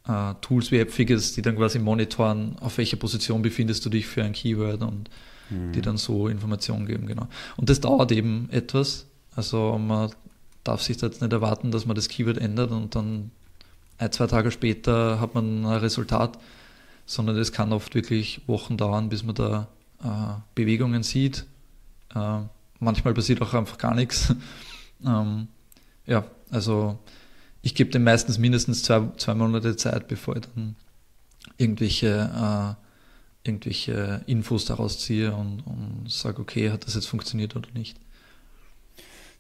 äh, 0.08 0.34
Tools 0.42 0.72
wie 0.72 0.82
AppFigures, 0.82 1.34
die 1.34 1.42
dann 1.42 1.56
quasi 1.56 1.80
monitoren, 1.80 2.58
auf 2.60 2.78
welcher 2.78 2.98
Position 2.98 3.42
befindest 3.42 3.86
du 3.86 3.90
dich 3.90 4.08
für 4.08 4.24
ein 4.24 4.34
Keyword 4.34 4.82
und 4.82 5.10
mhm. 5.50 5.72
die 5.72 5.82
dann 5.82 5.98
so 5.98 6.28
Informationen 6.28 6.86
geben, 6.86 7.08
genau. 7.08 7.28
Und 7.58 7.70
das 7.70 7.80
dauert 7.80 8.12
eben 8.12 8.50
etwas. 8.52 9.06
Also 9.36 9.78
man 9.78 10.12
darf 10.64 10.82
sich 10.82 10.98
da 10.98 11.08
jetzt 11.08 11.22
nicht 11.22 11.32
erwarten, 11.32 11.72
dass 11.72 11.86
man 11.86 11.96
das 11.96 12.10
Keyword 12.10 12.38
ändert 12.38 12.72
und 12.72 12.96
dann 12.96 13.32
ein, 13.98 14.12
zwei 14.12 14.28
Tage 14.28 14.52
später 14.52 15.20
hat 15.20 15.36
man 15.36 15.66
ein 15.66 15.78
Resultat, 15.78 16.40
sondern 17.06 17.38
es 17.38 17.52
kann 17.52 17.72
oft 17.72 17.94
wirklich 17.94 18.42
Wochen 18.48 18.76
dauern, 18.76 19.10
bis 19.10 19.24
man 19.24 19.36
da 19.36 19.68
äh, 20.04 20.40
Bewegungen 20.56 21.04
sieht. 21.04 21.46
Äh, 22.16 22.40
manchmal 22.80 23.14
passiert 23.14 23.42
auch 23.42 23.54
einfach 23.54 23.78
gar 23.78 23.96
nichts. 23.96 24.34
ähm, 25.06 25.48
ja, 26.06 26.26
also 26.50 27.00
ich 27.62 27.76
gebe 27.76 27.92
dem 27.92 28.04
meistens 28.04 28.38
mindestens 28.38 28.84
zwei, 28.84 29.08
zwei 29.18 29.36
Monate 29.36 29.76
Zeit, 29.76 30.08
bevor 30.08 30.36
ich 30.36 30.44
dann 30.54 30.76
irgendwelche, 31.58 32.78
äh, 33.46 33.48
irgendwelche 33.48 34.24
Infos 34.28 34.66
daraus 34.66 35.00
ziehe 35.00 35.34
und, 35.34 35.62
und 35.66 36.12
sage, 36.12 36.42
okay, 36.42 36.72
hat 36.72 36.86
das 36.86 36.96
jetzt 36.96 37.08
funktioniert 37.08 37.56
oder 37.56 37.70
nicht. 37.74 37.98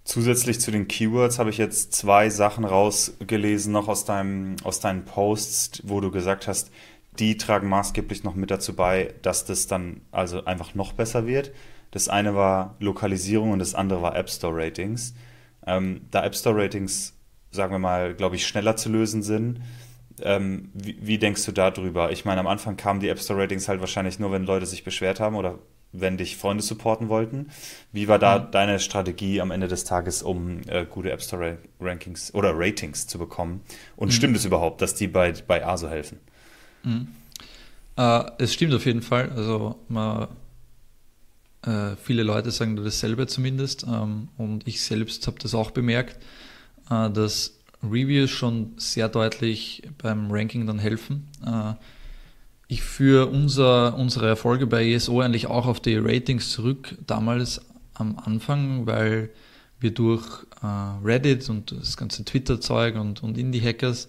Zusätzlich 0.03 0.59
zu 0.59 0.72
den 0.72 0.88
Keywords 0.88 1.38
habe 1.38 1.51
ich 1.51 1.57
jetzt 1.57 1.93
zwei 1.93 2.30
Sachen 2.30 2.66
rausgelesen, 2.66 3.72
noch 3.72 3.88
aus, 3.88 4.03
deinem, 4.03 4.55
aus 4.64 4.80
deinen 4.80 5.05
Posts, 5.05 5.84
wo 5.86 6.01
du 6.01 6.09
gesagt 6.09 6.47
hast, 6.47 6.72
die 7.20 7.38
tragen 7.38 7.70
maßgeblich 7.70 8.24
noch 8.24 8.36
mit 8.36 8.51
dazu 8.51 8.76
bei, 8.76 9.14
dass 9.22 9.45
das 9.45 9.68
dann 9.68 10.01
also 10.12 10.45
einfach 10.45 10.76
noch 10.76 10.93
besser 10.93 11.28
wird. 11.28 11.51
Das 11.91 12.07
eine 12.07 12.36
war 12.36 12.76
Lokalisierung 12.80 13.51
und 13.51 13.59
das 13.59 13.76
andere 13.76 14.01
war 14.01 14.16
App 14.16 14.30
Store 14.30 14.55
Ratings. 14.55 15.14
Ähm, 15.66 16.01
da 16.09 16.24
App 16.26 16.36
Store 16.36 16.55
Ratings 16.55 17.14
sagen 17.51 17.74
wir 17.74 17.80
mal, 17.80 18.14
glaube 18.16 18.38
ich, 18.38 18.47
schneller 18.47 18.78
zu 18.78 18.89
lösen 18.89 19.22
sind. 19.22 19.62
Ähm, 20.22 20.70
wie, 20.74 20.97
wie, 21.01 21.18
denkst 21.18 21.45
du 21.45 21.51
darüber? 21.51 22.12
Ich 22.12 22.26
meine, 22.26 22.39
am 22.39 22.47
Anfang 22.47 22.78
kamen 22.78 22.99
die 22.99 23.09
App 23.09 23.20
Store 23.20 23.41
Ratings 23.41 23.68
halt 23.68 23.82
wahrscheinlich 23.82 24.20
nur, 24.20 24.32
wenn 24.32 24.45
Leute 24.45 24.66
sich 24.66 24.84
beschwert 24.84 25.20
haben 25.20 25.36
oder 25.36 25.59
wenn 25.93 26.18
dich 26.18 26.38
Freunde 26.38 26.64
supporten 26.64 27.09
wollten. 27.09 27.49
Wie 27.91 28.07
war 28.07 28.20
da 28.20 28.39
mhm. 28.39 28.51
deine 28.51 28.80
Strategie 28.80 29.41
am 29.41 29.51
Ende 29.51 29.68
des 29.68 29.84
Tages, 29.84 30.24
um 30.24 30.62
äh, 30.68 30.86
gute 30.86 31.12
App 31.12 31.22
Store 31.22 31.57
Rankings 31.80 32.34
oder 32.34 32.53
Ratings 32.55 33.07
zu 33.07 33.20
bekommen? 33.20 33.62
Und 33.97 34.09
mhm. 34.09 34.12
stimmt 34.12 34.38
es 34.38 34.45
überhaupt, 34.45 34.82
dass 34.82 34.95
die 34.95 35.07
bei, 35.07 35.34
bei 35.47 35.66
ASO 35.66 35.89
helfen? 35.89 36.20
Mhm. 36.84 37.07
Äh, 37.97 38.23
es 38.39 38.53
stimmt 38.53 38.73
auf 38.73 38.86
jeden 38.86 39.01
Fall. 39.01 39.29
Also 39.32 39.79
man, 39.89 40.27
äh, 41.63 41.95
viele 42.01 42.23
Leute 42.23 42.51
sagen 42.51 42.75
dasselbe 42.75 43.27
zumindest. 43.27 43.84
Ähm, 43.84 44.29
und 44.38 44.67
ich 44.67 44.82
selbst 44.82 45.27
habe 45.27 45.38
das 45.39 45.53
auch 45.53 45.71
bemerkt 45.71 46.17
äh, 46.91 47.09
dass 47.09 47.57
Reviews 47.84 48.29
schon 48.29 48.73
sehr 48.77 49.09
deutlich 49.09 49.82
beim 49.97 50.29
Ranking 50.32 50.67
dann 50.67 50.77
helfen. 50.77 51.27
Äh, 51.45 51.73
ich 52.67 52.84
führe 52.84 53.27
unser, 53.27 53.97
unsere 53.97 54.27
Erfolge 54.27 54.67
bei 54.67 54.86
ESO 54.86 55.21
eigentlich 55.21 55.47
auch 55.47 55.65
auf 55.65 55.79
die 55.79 55.97
Ratings 55.97 56.51
zurück, 56.51 56.95
damals 57.05 57.61
am 57.95 58.17
Anfang, 58.17 58.86
weil 58.86 59.29
wir 59.79 59.91
durch 59.91 60.25
äh, 60.61 60.67
Reddit 61.03 61.49
und 61.49 61.71
das 61.71 61.97
ganze 61.97 62.23
Twitter-Zeug 62.23 62.95
und, 62.95 63.23
und 63.23 63.38
Indie-Hackers 63.38 64.07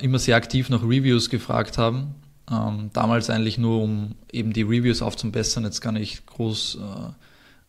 immer 0.00 0.18
sehr 0.18 0.36
aktiv 0.36 0.70
nach 0.70 0.82
Reviews 0.82 1.28
gefragt 1.28 1.76
haben. 1.76 2.14
Ähm, 2.50 2.90
damals 2.92 3.28
eigentlich 3.28 3.58
nur, 3.58 3.82
um 3.82 4.14
eben 4.30 4.52
die 4.52 4.62
Reviews 4.62 5.02
aufzubessern, 5.02 5.64
jetzt 5.64 5.80
gar 5.80 5.92
nicht 5.92 6.26
groß 6.26 6.78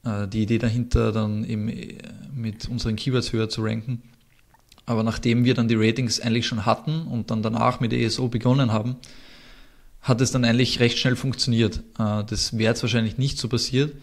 äh, 0.07 0.27
die 0.27 0.43
Idee 0.43 0.59
dahinter, 0.59 1.11
dann 1.11 1.43
eben 1.43 1.67
äh, 1.69 1.97
mit 2.33 2.69
unseren 2.69 2.95
Keywords 2.95 3.33
höher 3.33 3.49
zu 3.49 3.63
ranken. 3.63 4.03
Aber 4.85 5.03
nachdem 5.03 5.43
wir 5.43 5.53
dann 5.53 5.67
die 5.67 5.75
Ratings 5.75 6.19
eigentlich 6.21 6.47
schon 6.47 6.65
hatten 6.65 7.01
und 7.07 7.31
dann 7.31 7.41
danach 7.41 7.79
mit 7.79 7.91
ESO 7.91 8.27
begonnen 8.27 8.71
haben, 8.71 8.97
hat 10.01 10.21
es 10.21 10.31
dann 10.31 10.45
eigentlich 10.45 10.79
recht 10.79 10.97
schnell 10.97 11.15
funktioniert. 11.15 11.81
Äh, 11.97 12.23
das 12.25 12.57
wäre 12.57 12.71
jetzt 12.71 12.83
wahrscheinlich 12.83 13.17
nicht 13.17 13.37
so 13.37 13.47
passiert 13.49 13.93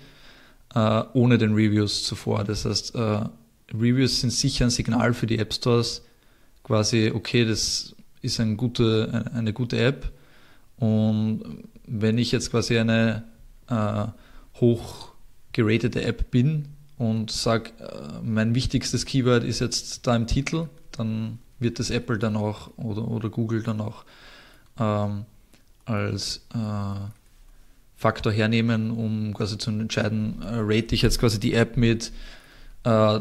ohne 0.76 1.38
den 1.38 1.54
Reviews 1.54 2.02
zuvor. 2.02 2.42
Das 2.42 2.64
heißt, 2.64 2.96
Reviews 2.96 4.22
sind 4.22 4.32
sicher 4.32 4.64
ein 4.64 4.70
Signal 4.70 5.14
für 5.14 5.28
die 5.28 5.38
App 5.38 5.54
Stores, 5.54 6.02
quasi, 6.64 7.12
okay, 7.14 7.44
das 7.44 7.94
ist 8.20 8.40
eine 8.40 8.56
gute, 8.56 9.30
eine 9.32 9.52
gute 9.52 9.78
App. 9.78 10.10
Und 10.78 11.62
wenn 11.86 12.18
ich 12.18 12.32
jetzt 12.32 12.50
quasi 12.50 12.76
eine 12.78 13.24
hoch 14.60 15.12
geratete 15.52 16.02
App 16.02 16.30
bin 16.30 16.68
und 16.98 17.30
sage, 17.30 17.70
äh, 17.78 18.20
mein 18.22 18.54
wichtigstes 18.54 19.06
Keyword 19.06 19.44
ist 19.44 19.60
jetzt 19.60 20.06
da 20.06 20.14
im 20.14 20.26
Titel, 20.26 20.68
dann 20.92 21.38
wird 21.58 21.78
das 21.78 21.90
Apple 21.90 22.18
dann 22.18 22.36
auch 22.36 22.70
oder, 22.76 23.08
oder 23.08 23.30
Google 23.30 23.62
dann 23.62 23.80
auch 23.80 24.04
ähm, 24.78 25.24
als 25.86 26.46
äh, 26.54 27.00
Faktor 27.96 28.32
hernehmen, 28.32 28.90
um 28.90 29.32
quasi 29.34 29.56
zu 29.58 29.70
entscheiden, 29.70 30.42
äh, 30.42 30.56
rate 30.58 30.94
ich 30.94 31.02
jetzt 31.02 31.18
quasi 31.18 31.40
die 31.40 31.54
App 31.54 31.76
mit 31.76 32.12
äh, 32.84 33.20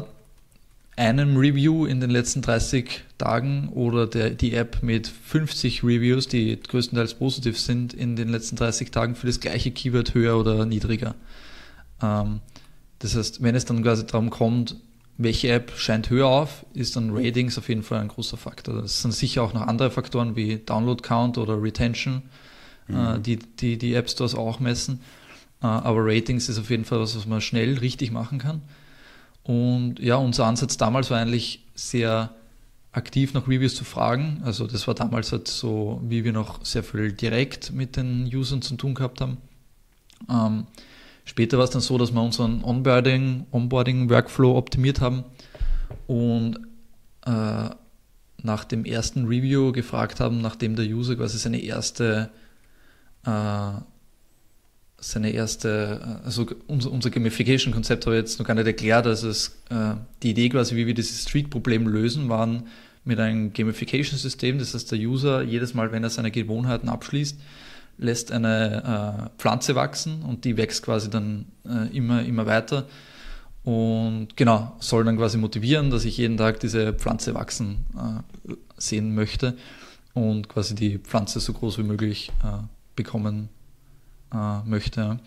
einem 0.96 1.36
Review 1.36 1.86
in 1.86 2.00
den 2.00 2.10
letzten 2.10 2.42
30 2.42 3.02
Tagen 3.18 3.68
oder 3.68 4.06
der, 4.06 4.30
die 4.30 4.54
App 4.54 4.82
mit 4.82 5.08
50 5.08 5.82
Reviews, 5.82 6.28
die 6.28 6.58
größtenteils 6.60 7.14
positiv 7.14 7.58
sind, 7.58 7.92
in 7.94 8.16
den 8.16 8.28
letzten 8.28 8.56
30 8.56 8.90
Tagen 8.90 9.14
für 9.16 9.26
das 9.26 9.40
gleiche 9.40 9.72
Keyword 9.72 10.14
höher 10.14 10.38
oder 10.38 10.64
niedriger. 10.66 11.14
Ähm, 12.00 12.40
das 13.00 13.16
heißt, 13.16 13.42
wenn 13.42 13.54
es 13.54 13.64
dann 13.64 13.82
quasi 13.82 14.06
darum 14.06 14.30
kommt, 14.30 14.76
welche 15.16 15.48
App 15.50 15.72
scheint 15.76 16.10
höher 16.10 16.26
auf, 16.26 16.66
ist 16.74 16.96
dann 16.96 17.10
Ratings 17.12 17.58
auf 17.58 17.68
jeden 17.68 17.82
Fall 17.82 18.00
ein 18.00 18.08
großer 18.08 18.36
Faktor. 18.36 18.82
Das 18.82 19.02
sind 19.02 19.12
sicher 19.12 19.42
auch 19.42 19.52
noch 19.52 19.62
andere 19.62 19.90
Faktoren 19.90 20.36
wie 20.36 20.56
Download 20.56 21.02
Count 21.02 21.38
oder 21.38 21.60
Retention, 21.62 22.22
äh, 22.88 22.92
mhm. 22.92 23.16
äh, 23.16 23.20
die, 23.20 23.38
die 23.38 23.78
die 23.78 23.94
App 23.94 24.10
Stores 24.10 24.34
auch 24.34 24.60
messen. 24.60 25.00
Äh, 25.62 25.66
aber 25.66 26.04
Ratings 26.04 26.48
ist 26.48 26.58
auf 26.58 26.70
jeden 26.70 26.84
Fall 26.84 27.00
was, 27.00 27.16
was 27.16 27.26
man 27.26 27.40
schnell 27.40 27.78
richtig 27.78 28.10
machen 28.10 28.38
kann. 28.38 28.62
Und 29.44 29.98
ja, 30.00 30.16
unser 30.16 30.46
Ansatz 30.46 30.76
damals 30.76 31.10
war 31.10 31.18
eigentlich 31.18 31.64
sehr 31.74 32.34
aktiv 32.92 33.34
nach 33.34 33.46
Reviews 33.46 33.74
zu 33.74 33.84
fragen. 33.84 34.40
Also 34.44 34.66
das 34.66 34.86
war 34.86 34.94
damals 34.94 35.32
halt 35.32 35.48
so, 35.48 36.00
wie 36.04 36.24
wir 36.24 36.32
noch 36.32 36.64
sehr 36.64 36.82
viel 36.82 37.12
direkt 37.12 37.72
mit 37.72 37.96
den 37.96 38.24
Usern 38.34 38.62
zu 38.62 38.76
tun 38.76 38.94
gehabt 38.94 39.20
haben. 39.20 39.38
Ähm, 40.30 40.66
später 41.24 41.58
war 41.58 41.64
es 41.64 41.70
dann 41.70 41.82
so, 41.82 41.98
dass 41.98 42.12
wir 42.12 42.22
unseren 42.22 42.62
Onboarding, 42.64 43.46
Onboarding 43.50 44.08
Workflow 44.08 44.56
optimiert 44.56 45.00
haben 45.00 45.24
und 46.06 46.58
äh, 47.26 47.70
nach 48.42 48.64
dem 48.64 48.84
ersten 48.84 49.26
Review 49.26 49.72
gefragt 49.72 50.20
haben, 50.20 50.40
nachdem 50.40 50.76
der 50.76 50.86
User 50.86 51.16
quasi 51.16 51.38
seine 51.38 51.60
erste 51.60 52.30
äh, 53.26 53.72
seine 55.06 55.30
erste, 55.30 56.20
also 56.24 56.46
unser, 56.66 56.90
unser 56.90 57.10
Gamification-Konzept 57.10 58.06
habe 58.06 58.16
ich 58.16 58.20
jetzt 58.20 58.38
noch 58.38 58.46
gar 58.46 58.54
nicht 58.54 58.66
erklärt. 58.66 59.06
Also 59.06 59.28
es, 59.28 59.58
äh, 59.68 59.94
die 60.22 60.30
Idee 60.30 60.48
quasi, 60.48 60.76
wie 60.76 60.86
wir 60.86 60.94
dieses 60.94 61.22
Streak-Problem 61.22 61.86
lösen, 61.86 62.30
waren 62.30 62.68
mit 63.04 63.20
einem 63.20 63.52
Gamification-System. 63.52 64.58
Das 64.58 64.72
heißt, 64.72 64.90
der 64.92 64.98
User 64.98 65.42
jedes 65.42 65.74
Mal, 65.74 65.92
wenn 65.92 66.04
er 66.04 66.10
seine 66.10 66.30
Gewohnheiten 66.30 66.88
abschließt, 66.88 67.38
lässt 67.98 68.32
eine 68.32 69.30
äh, 69.36 69.38
Pflanze 69.38 69.74
wachsen 69.74 70.22
und 70.22 70.46
die 70.46 70.56
wächst 70.56 70.82
quasi 70.82 71.10
dann 71.10 71.46
äh, 71.68 71.94
immer, 71.94 72.24
immer 72.24 72.46
weiter. 72.46 72.86
Und 73.62 74.28
genau, 74.36 74.74
soll 74.80 75.04
dann 75.04 75.18
quasi 75.18 75.36
motivieren, 75.36 75.90
dass 75.90 76.06
ich 76.06 76.16
jeden 76.16 76.38
Tag 76.38 76.60
diese 76.60 76.94
Pflanze 76.94 77.34
wachsen 77.34 77.84
äh, 77.94 78.54
sehen 78.78 79.14
möchte 79.14 79.54
und 80.14 80.48
quasi 80.48 80.74
die 80.74 80.98
Pflanze 80.98 81.40
so 81.40 81.52
groß 81.52 81.76
wie 81.78 81.82
möglich 81.82 82.32
äh, 82.42 82.62
bekommen 82.96 83.50
äh, 84.34 84.68
möchte. 84.68 85.18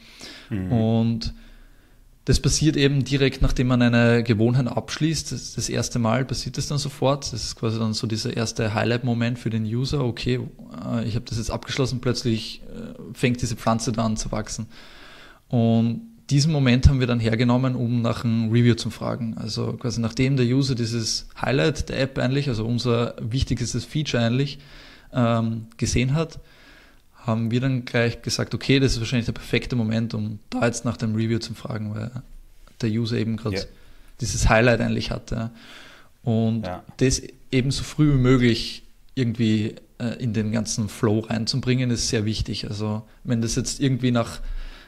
Mhm. 0.49 0.71
Und 0.71 1.33
das 2.27 2.41
passiert 2.41 2.75
eben 2.75 3.05
direkt, 3.05 3.41
nachdem 3.41 3.67
man 3.67 3.81
eine 3.81 4.21
Gewohnheit 4.21 4.67
abschließt. 4.67 5.31
Das, 5.31 5.53
das 5.53 5.69
erste 5.69 5.97
Mal 5.97 6.25
passiert 6.25 6.57
das 6.57 6.67
dann 6.67 6.77
sofort. 6.77 7.23
Das 7.31 7.41
ist 7.41 7.55
quasi 7.55 7.79
dann 7.79 7.93
so 7.93 8.05
dieser 8.05 8.35
erste 8.35 8.73
Highlight-Moment 8.73 9.39
für 9.39 9.49
den 9.49 9.63
User. 9.63 10.03
Okay, 10.03 10.41
äh, 10.85 11.07
ich 11.07 11.15
habe 11.15 11.23
das 11.23 11.37
jetzt 11.37 11.51
abgeschlossen, 11.51 12.01
plötzlich 12.01 12.61
äh, 12.63 13.13
fängt 13.13 13.41
diese 13.41 13.55
Pflanze 13.55 13.93
dann 13.93 14.05
an 14.05 14.17
zu 14.17 14.29
wachsen. 14.33 14.65
Und 15.47 16.01
diesen 16.29 16.51
Moment 16.51 16.89
haben 16.89 16.99
wir 16.99 17.07
dann 17.07 17.21
hergenommen, 17.21 17.75
um 17.75 18.01
nach 18.01 18.25
einem 18.25 18.51
Review 18.51 18.75
zu 18.75 18.89
fragen. 18.89 19.37
Also 19.37 19.73
quasi 19.73 20.01
nachdem 20.01 20.35
der 20.35 20.45
User 20.45 20.75
dieses 20.75 21.29
Highlight 21.41 21.87
der 21.87 22.01
App 22.01 22.17
eigentlich, 22.17 22.49
also 22.49 22.65
unser 22.65 23.15
wichtigstes 23.21 23.85
Feature 23.85 24.21
eigentlich, 24.21 24.59
ähm, 25.13 25.67
gesehen 25.77 26.13
hat, 26.13 26.39
haben 27.27 27.51
wir 27.51 27.59
dann 27.59 27.85
gleich 27.85 28.21
gesagt, 28.21 28.55
okay, 28.55 28.79
das 28.79 28.93
ist 28.93 28.99
wahrscheinlich 28.99 29.25
der 29.25 29.33
perfekte 29.33 29.75
Moment, 29.75 30.13
um 30.13 30.39
da 30.49 30.65
jetzt 30.65 30.85
nach 30.85 30.97
dem 30.97 31.13
Review 31.13 31.39
zu 31.39 31.53
fragen, 31.53 31.93
weil 31.93 32.09
der 32.81 32.89
User 32.89 33.17
eben 33.17 33.35
gerade 33.35 33.57
yeah. 33.57 33.65
dieses 34.21 34.47
Highlight 34.47 34.79
eigentlich 34.79 35.11
hatte. 35.11 35.51
Und 36.23 36.65
ja. 36.65 36.83
das 36.97 37.21
eben 37.51 37.71
so 37.71 37.83
früh 37.83 38.13
wie 38.13 38.17
möglich 38.17 38.83
irgendwie 39.13 39.75
äh, 39.99 40.21
in 40.23 40.33
den 40.33 40.51
ganzen 40.51 40.89
Flow 40.89 41.19
reinzubringen, 41.19 41.91
ist 41.91 42.07
sehr 42.07 42.25
wichtig. 42.25 42.69
Also 42.69 43.03
wenn 43.23 43.41
das 43.41 43.55
jetzt 43.55 43.81
irgendwie 43.81 44.11
nach, 44.11 44.39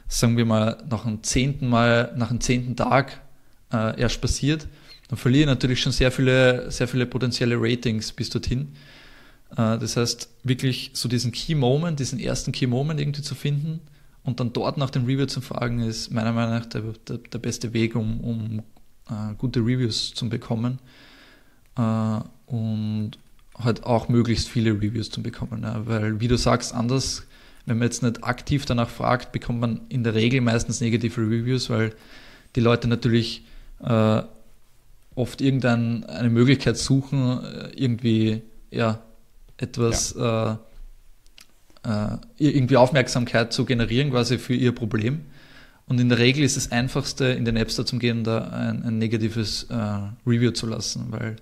sagen 0.08 0.38
wir 0.38 0.46
mal, 0.46 0.82
nach 0.90 1.06
einem 1.06 1.24
zehnten 1.24 1.68
Mal, 1.68 2.14
nach 2.16 2.30
einem 2.30 2.42
zehnten 2.42 2.76
Tag 2.76 3.20
äh, 3.74 4.00
erst 4.00 4.22
passiert, 4.22 4.68
dann 5.10 5.18
verliere 5.18 5.42
ich 5.42 5.48
natürlich 5.48 5.82
schon 5.82 5.92
sehr 5.92 6.12
viele, 6.12 6.72
sehr 6.72 6.88
viele 6.88 7.06
potenzielle 7.06 7.56
Ratings 7.60 8.14
bis 8.14 8.30
dorthin. 8.30 8.74
Äh, 9.52 9.78
das 9.78 9.98
heißt, 9.98 10.30
wirklich 10.44 10.92
so 10.94 11.10
diesen 11.10 11.32
Key 11.32 11.56
Moment, 11.56 12.00
diesen 12.00 12.20
ersten 12.20 12.52
Key 12.52 12.68
Moment 12.68 13.00
irgendwie 13.00 13.22
zu 13.22 13.36
finden 13.36 13.82
und 14.24 14.40
dann 14.40 14.54
dort 14.54 14.78
nach 14.78 14.90
dem 14.90 15.06
Review 15.06 15.26
zu 15.26 15.42
fragen, 15.42 15.80
ist 15.80 16.12
meiner 16.12 16.34
Meinung 16.34 16.56
nach 16.56 16.66
der, 16.66 16.84
der, 17.08 17.18
der 17.18 17.40
beste 17.40 17.74
Weg, 17.74 17.96
um, 17.96 18.20
um 18.22 18.60
uh, 19.10 19.34
gute 19.38 19.60
Reviews 19.60 20.14
zu 20.14 20.30
bekommen 20.30 20.80
uh, 21.78 22.22
und 22.46 23.12
halt 23.58 23.84
auch 23.84 24.08
möglichst 24.08 24.48
viele 24.48 24.72
Reviews 24.72 25.10
zu 25.10 25.22
bekommen. 25.22 25.64
Ja. 25.64 25.86
Weil, 25.86 26.20
wie 26.20 26.28
du 26.28 26.38
sagst, 26.38 26.74
anders, 26.74 27.24
wenn 27.66 27.78
man 27.78 27.88
jetzt 27.88 28.04
nicht 28.04 28.24
aktiv 28.24 28.66
danach 28.66 28.90
fragt, 28.90 29.32
bekommt 29.32 29.60
man 29.60 29.82
in 29.90 30.04
der 30.04 30.16
Regel 30.16 30.42
meistens 30.42 30.82
negative 30.82 31.22
Reviews, 31.22 31.70
weil 31.70 31.94
die 32.56 32.62
Leute 32.62 32.88
natürlich 32.88 33.44
uh, 33.82 34.22
oft 35.16 35.42
irgendeine 35.42 36.30
Möglichkeit 36.30 36.78
suchen, 36.78 37.42
irgendwie 37.76 38.42
ja, 38.72 39.02
etwas 39.60 40.16
ja. 40.18 40.54
äh, 40.54 40.58
äh, 41.84 42.18
irgendwie 42.38 42.78
Aufmerksamkeit 42.78 43.54
zu 43.54 43.66
generieren, 43.66 44.12
quasi 44.12 44.38
für 44.38 44.54
ihr 44.54 44.74
Problem. 44.74 45.22
Und 45.88 46.00
in 46.00 46.10
der 46.10 46.20
Regel 46.20 46.44
ist 46.44 46.56
das 46.56 46.72
Einfachste, 46.72 47.26
in 47.26 47.46
den 47.46 47.56
App 47.56 47.72
Store 47.72 47.86
zu 47.86 47.98
gehen, 47.98 48.24
da 48.24 48.50
ein, 48.50 48.84
ein 48.84 48.98
negatives 49.00 49.64
äh, 49.64 49.76
Review 50.26 50.52
zu 50.52 50.68
lassen, 50.68 51.08
weil 51.10 51.38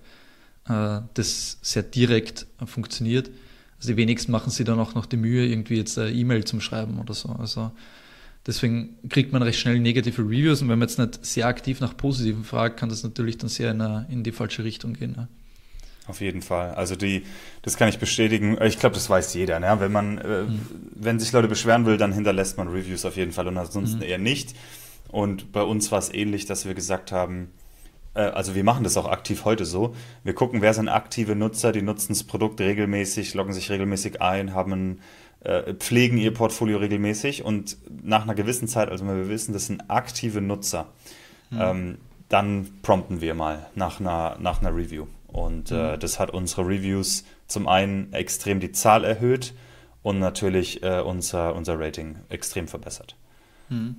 äh, 0.70 1.02
das 1.14 1.58
sehr 1.62 1.84
direkt 1.84 2.48
funktioniert. 2.66 3.30
Also 3.78 3.90
die 3.90 3.98
wenigsten 3.98 4.32
machen 4.32 4.50
sich 4.50 4.66
dann 4.66 4.80
auch 4.80 4.96
noch 4.96 5.06
die 5.06 5.18
Mühe, 5.18 5.46
irgendwie 5.46 5.76
jetzt 5.76 5.98
eine 6.00 6.12
E-Mail 6.12 6.46
zum 6.46 6.62
Schreiben 6.62 7.00
oder 7.00 7.14
so. 7.14 7.30
Also 7.30 7.72
deswegen 8.46 8.96
kriegt 9.10 9.34
man 9.34 9.44
recht 9.44 9.60
schnell 9.60 9.80
negative 9.80 10.22
Reviews 10.22 10.62
und 10.62 10.70
wenn 10.70 10.80
man 10.80 10.88
jetzt 10.88 10.98
nicht 10.98 11.26
sehr 11.26 11.48
aktiv 11.48 11.82
nach 11.82 11.96
positiven 11.96 12.44
fragt, 12.44 12.80
kann 12.80 12.90
das 12.90 13.04
natürlich 13.04 13.38
dann 13.38 13.50
sehr 13.50 13.72
in, 13.72 13.82
eine, 13.82 14.08
in 14.10 14.24
die 14.24 14.32
falsche 14.32 14.64
Richtung 14.64 14.94
gehen. 14.94 15.14
Ja. 15.18 15.28
Auf 16.08 16.22
jeden 16.22 16.42
Fall. 16.42 16.74
Also 16.76 16.96
die, 16.96 17.24
das 17.64 17.76
kann 17.76 17.90
ich 17.90 18.00
bestätigen. 18.00 18.58
Ich 18.62 18.80
glaube, 18.80 18.96
das 18.96 19.10
weiß 19.10 19.34
jeder. 19.34 19.60
Ne? 19.60 19.76
Wenn 19.80 19.92
man, 19.92 20.18
äh, 20.20 20.44
mhm. 20.44 20.62
wenn 20.96 21.20
sich 21.20 21.32
Leute 21.34 21.48
beschweren 21.48 21.86
will, 21.86 21.98
dann 21.98 22.14
hinterlässt 22.14 22.58
man 22.58 22.70
Reviews 22.70 23.04
auf 23.04 23.18
jeden 23.18 23.34
Fall 23.34 23.48
und 23.48 23.58
ansonsten 23.58 23.98
mhm. 23.98 24.04
eher 24.04 24.18
nicht. 24.18 24.56
Und 25.10 25.52
bei 25.52 25.62
uns 25.62 25.92
war 25.92 26.00
es 26.00 26.14
ähnlich, 26.14 26.46
dass 26.46 26.66
wir 26.66 26.74
gesagt 26.74 27.12
haben, 27.12 27.52
äh, 28.14 28.22
also 28.22 28.56
wir 28.56 28.64
machen 28.64 28.84
das 28.84 28.98
auch 28.98 29.10
aktiv 29.10 29.46
heute 29.46 29.66
so. 29.66 29.96
Wir 30.24 30.34
gucken, 30.34 30.62
wer 30.62 30.74
sind 30.74 30.90
aktive 30.90 31.36
Nutzer, 31.36 31.72
die 31.72 31.82
nutzen 31.82 32.14
das 32.14 32.24
Produkt 32.24 32.60
regelmäßig, 32.60 33.34
loggen 33.34 33.54
sich 33.54 33.70
regelmäßig 33.70 34.22
ein, 34.22 34.54
haben 34.54 34.72
ein, 34.74 35.02
äh, 35.42 35.74
pflegen 35.76 36.18
ihr 36.18 36.34
Portfolio 36.34 36.80
regelmäßig 36.80 37.44
und 37.44 37.78
nach 38.04 38.24
einer 38.24 38.36
gewissen 38.36 38.68
Zeit, 38.68 38.90
also 38.90 39.08
wenn 39.08 39.18
wir 39.18 39.30
wissen, 39.30 39.54
das 39.54 39.68
sind 39.68 39.90
aktive 39.90 40.42
Nutzer, 40.42 40.88
mhm. 41.52 41.60
ähm, 41.62 41.98
dann 42.30 42.68
prompten 42.82 43.22
wir 43.22 43.34
mal 43.34 43.68
nach 43.76 44.00
einer, 44.00 44.38
nach 44.40 44.62
einer 44.62 44.76
Review. 44.76 45.06
Und 45.38 45.70
äh, 45.70 45.94
mhm. 45.94 46.00
das 46.00 46.20
hat 46.20 46.32
unsere 46.32 46.64
Reviews 46.64 47.24
zum 47.46 47.68
einen 47.68 48.12
extrem 48.12 48.60
die 48.60 48.72
Zahl 48.72 49.04
erhöht 49.04 49.54
und 50.02 50.18
natürlich 50.18 50.82
äh, 50.82 51.00
unser, 51.00 51.54
unser 51.54 51.80
Rating 51.80 52.16
extrem 52.30 52.68
verbessert. 52.68 53.16
Mhm. 53.70 53.98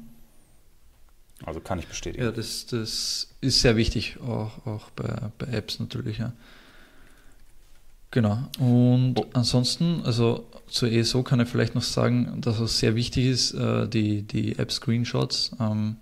Also 1.44 1.60
kann 1.60 1.78
ich 1.78 1.86
bestätigen. 1.86 2.24
Ja, 2.24 2.32
das, 2.32 2.66
das 2.66 3.28
ist 3.40 3.60
sehr 3.60 3.76
wichtig, 3.76 4.18
auch, 4.20 4.66
auch 4.66 4.90
bei, 4.90 5.30
bei 5.38 5.46
Apps 5.52 5.78
natürlich, 5.78 6.18
ja. 6.18 6.32
Genau. 8.10 8.48
Und 8.58 9.14
oh. 9.16 9.26
ansonsten, 9.34 10.02
also 10.04 10.44
zur 10.66 10.90
ESO 10.90 11.22
kann 11.22 11.38
ich 11.38 11.48
vielleicht 11.48 11.76
noch 11.76 11.82
sagen, 11.82 12.40
dass 12.40 12.58
es 12.58 12.80
sehr 12.80 12.96
wichtig 12.96 13.26
ist, 13.26 13.52
äh, 13.54 13.86
die, 13.86 14.22
die 14.22 14.58
App-Screenshots. 14.58 15.52
Ähm, 15.60 15.98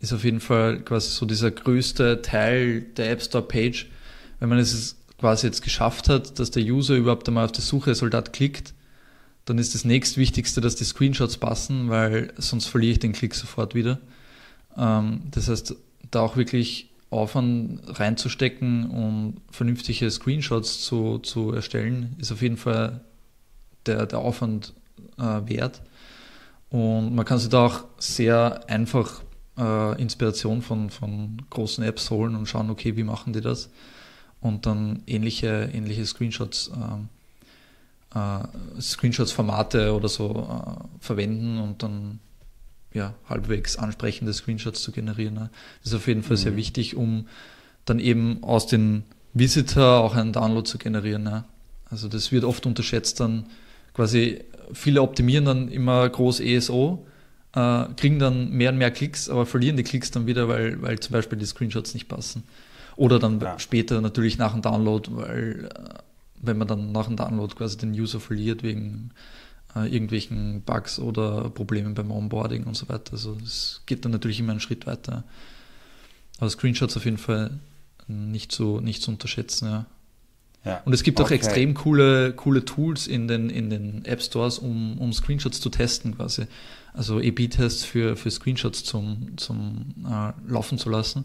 ist 0.00 0.14
auf 0.14 0.24
jeden 0.24 0.40
Fall 0.40 0.80
quasi 0.80 1.10
so 1.10 1.26
dieser 1.26 1.50
größte 1.50 2.22
Teil 2.22 2.82
der 2.96 3.10
App 3.10 3.20
Store 3.20 3.44
Page, 3.44 3.90
wenn 4.38 4.48
man 4.48 4.58
es 4.58 4.96
quasi 5.18 5.46
jetzt 5.46 5.62
geschafft 5.62 6.08
hat, 6.08 6.38
dass 6.38 6.50
der 6.50 6.62
User 6.62 6.94
überhaupt 6.94 7.26
einmal 7.28 7.44
auf 7.44 7.52
das 7.52 7.68
Suchresultat 7.68 8.32
klickt, 8.32 8.74
dann 9.46 9.58
ist 9.58 9.74
das 9.74 9.84
nächstwichtigste, 9.84 10.60
dass 10.60 10.76
die 10.76 10.84
Screenshots 10.84 11.38
passen, 11.38 11.88
weil 11.88 12.32
sonst 12.36 12.66
verliere 12.66 12.92
ich 12.92 12.98
den 12.98 13.12
Klick 13.12 13.34
sofort 13.34 13.74
wieder. 13.74 13.98
Ähm, 14.76 15.22
das 15.30 15.48
heißt, 15.48 15.76
da 16.10 16.20
auch 16.20 16.36
wirklich 16.36 16.90
Aufwand 17.10 17.80
reinzustecken 17.86 18.90
und 18.90 19.40
vernünftige 19.50 20.10
Screenshots 20.10 20.82
zu, 20.82 21.18
zu 21.18 21.52
erstellen, 21.52 22.16
ist 22.18 22.32
auf 22.32 22.42
jeden 22.42 22.56
Fall 22.56 23.00
der, 23.86 24.06
der 24.06 24.18
Aufwand 24.18 24.74
äh, 25.18 25.22
wert. 25.22 25.82
Und 26.68 27.14
man 27.14 27.24
kann 27.24 27.38
sich 27.38 27.48
da 27.48 27.66
auch 27.66 27.84
sehr 27.98 28.68
einfach 28.68 29.22
äh, 29.56 30.00
Inspiration 30.02 30.62
von, 30.62 30.90
von 30.90 31.42
großen 31.48 31.84
Apps 31.84 32.10
holen 32.10 32.34
und 32.34 32.46
schauen, 32.46 32.70
okay, 32.70 32.96
wie 32.96 33.04
machen 33.04 33.32
die 33.32 33.40
das? 33.40 33.70
Und 34.46 34.66
dann 34.66 35.02
ähnliche, 35.06 35.70
ähnliche 35.72 36.06
Screenshots, 36.06 36.70
äh, 38.14 38.18
äh, 38.18 38.80
Screenshots-Formate 38.80 39.94
oder 39.94 40.08
so 40.08 40.48
äh, 40.48 41.04
verwenden 41.04 41.58
und 41.58 41.82
dann 41.82 42.20
ja, 42.94 43.14
halbwegs 43.28 43.76
ansprechende 43.76 44.32
Screenshots 44.32 44.82
zu 44.82 44.92
generieren. 44.92 45.34
Ne? 45.34 45.50
Das 45.82 45.92
ist 45.92 45.96
auf 45.96 46.08
jeden 46.08 46.22
Fall 46.22 46.36
mhm. 46.36 46.42
sehr 46.42 46.56
wichtig, 46.56 46.96
um 46.96 47.28
dann 47.84 47.98
eben 47.98 48.42
aus 48.42 48.66
den 48.66 49.04
Visitor 49.34 50.00
auch 50.00 50.14
einen 50.14 50.32
Download 50.32 50.68
zu 50.68 50.78
generieren. 50.78 51.22
Ne? 51.22 51.44
Also 51.90 52.08
das 52.08 52.32
wird 52.32 52.44
oft 52.44 52.64
unterschätzt 52.66 53.20
dann 53.20 53.46
quasi, 53.92 54.40
viele 54.72 55.02
optimieren 55.02 55.44
dann 55.44 55.68
immer 55.68 56.08
groß 56.08 56.40
ESO, 56.40 57.06
äh, 57.54 57.84
kriegen 57.96 58.18
dann 58.18 58.50
mehr 58.50 58.70
und 58.70 58.78
mehr 58.78 58.90
Klicks, 58.90 59.28
aber 59.28 59.46
verlieren 59.46 59.76
die 59.76 59.82
Klicks 59.82 60.10
dann 60.10 60.26
wieder, 60.26 60.48
weil, 60.48 60.80
weil 60.82 60.98
zum 60.98 61.12
Beispiel 61.12 61.38
die 61.38 61.46
Screenshots 61.46 61.94
nicht 61.94 62.08
passen. 62.08 62.44
Oder 62.96 63.18
dann 63.18 63.40
ja. 63.40 63.58
später 63.58 64.00
natürlich 64.00 64.38
nach 64.38 64.52
dem 64.52 64.62
Download, 64.62 65.08
weil 65.12 65.68
äh, 65.72 65.98
wenn 66.40 66.58
man 66.58 66.66
dann 66.66 66.92
nach 66.92 67.06
dem 67.06 67.16
Download 67.16 67.54
quasi 67.54 67.76
den 67.76 67.92
User 67.92 68.20
verliert 68.20 68.62
wegen 68.62 69.10
äh, 69.74 69.86
irgendwelchen 69.86 70.62
Bugs 70.62 70.98
oder 70.98 71.50
Problemen 71.50 71.94
beim 71.94 72.10
Onboarding 72.10 72.64
und 72.64 72.76
so 72.76 72.88
weiter. 72.88 73.12
Also 73.12 73.36
es 73.44 73.82
geht 73.86 74.04
dann 74.04 74.12
natürlich 74.12 74.40
immer 74.40 74.52
einen 74.52 74.60
Schritt 74.60 74.86
weiter. 74.86 75.24
Aber 76.38 76.50
Screenshots 76.50 76.96
auf 76.96 77.04
jeden 77.04 77.18
Fall 77.18 77.50
nicht 78.08 78.52
so 78.52 78.80
nicht 78.80 79.02
zu 79.02 79.10
unterschätzen, 79.10 79.66
ja. 79.68 79.86
ja. 80.64 80.82
Und 80.84 80.92
es 80.92 81.02
gibt 81.02 81.20
okay. 81.20 81.26
auch 81.26 81.30
extrem 81.32 81.74
coole, 81.74 82.32
coole 82.32 82.64
Tools 82.64 83.06
in 83.06 83.28
den, 83.28 83.50
in 83.50 83.68
den 83.68 84.04
App 84.04 84.22
Stores, 84.22 84.58
um, 84.58 84.98
um 84.98 85.12
Screenshots 85.12 85.60
zu 85.60 85.70
testen 85.70 86.16
quasi. 86.16 86.46
Also 86.92 87.18
A-B-Tests 87.18 87.84
für, 87.84 88.16
für 88.16 88.30
Screenshots 88.30 88.84
zum, 88.84 89.36
zum 89.36 89.94
äh, 90.08 90.32
Laufen 90.50 90.78
zu 90.78 90.88
lassen 90.88 91.24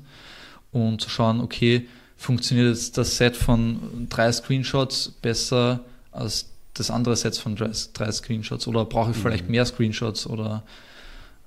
und 0.72 1.02
zu 1.02 1.10
schauen, 1.10 1.42
okay, 1.42 1.88
funktioniert 2.18 2.70
jetzt 2.70 2.98
das 2.98 3.18
Set 3.18 3.36
von 3.36 4.08
drei 4.10 4.32
Screenshots 4.32 5.10
besser 5.22 5.82
als 6.12 6.48
das 6.74 6.92
andere 6.92 7.16
Set 7.16 7.36
von 7.38 7.56
drei, 7.56 7.72
drei 7.94 8.12
Screenshots 8.12 8.68
oder 8.68 8.86
brauche 8.86 9.12
ich 9.12 9.18
mhm. 9.18 9.22
vielleicht 9.22 9.50
mehr 9.50 9.66
Screenshots 9.66 10.28
oder 10.28 10.64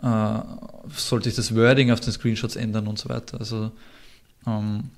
äh, 0.03 0.39
sollte 0.95 1.29
ich 1.29 1.35
das 1.35 1.55
Wording 1.55 1.91
auf 1.91 2.01
den 2.01 2.13
Screenshots 2.13 2.57
ändern 2.57 2.87
und 2.87 2.99
so 2.99 3.09
weiter. 3.09 3.39
Also 3.39 3.71
ähm, 4.47 4.91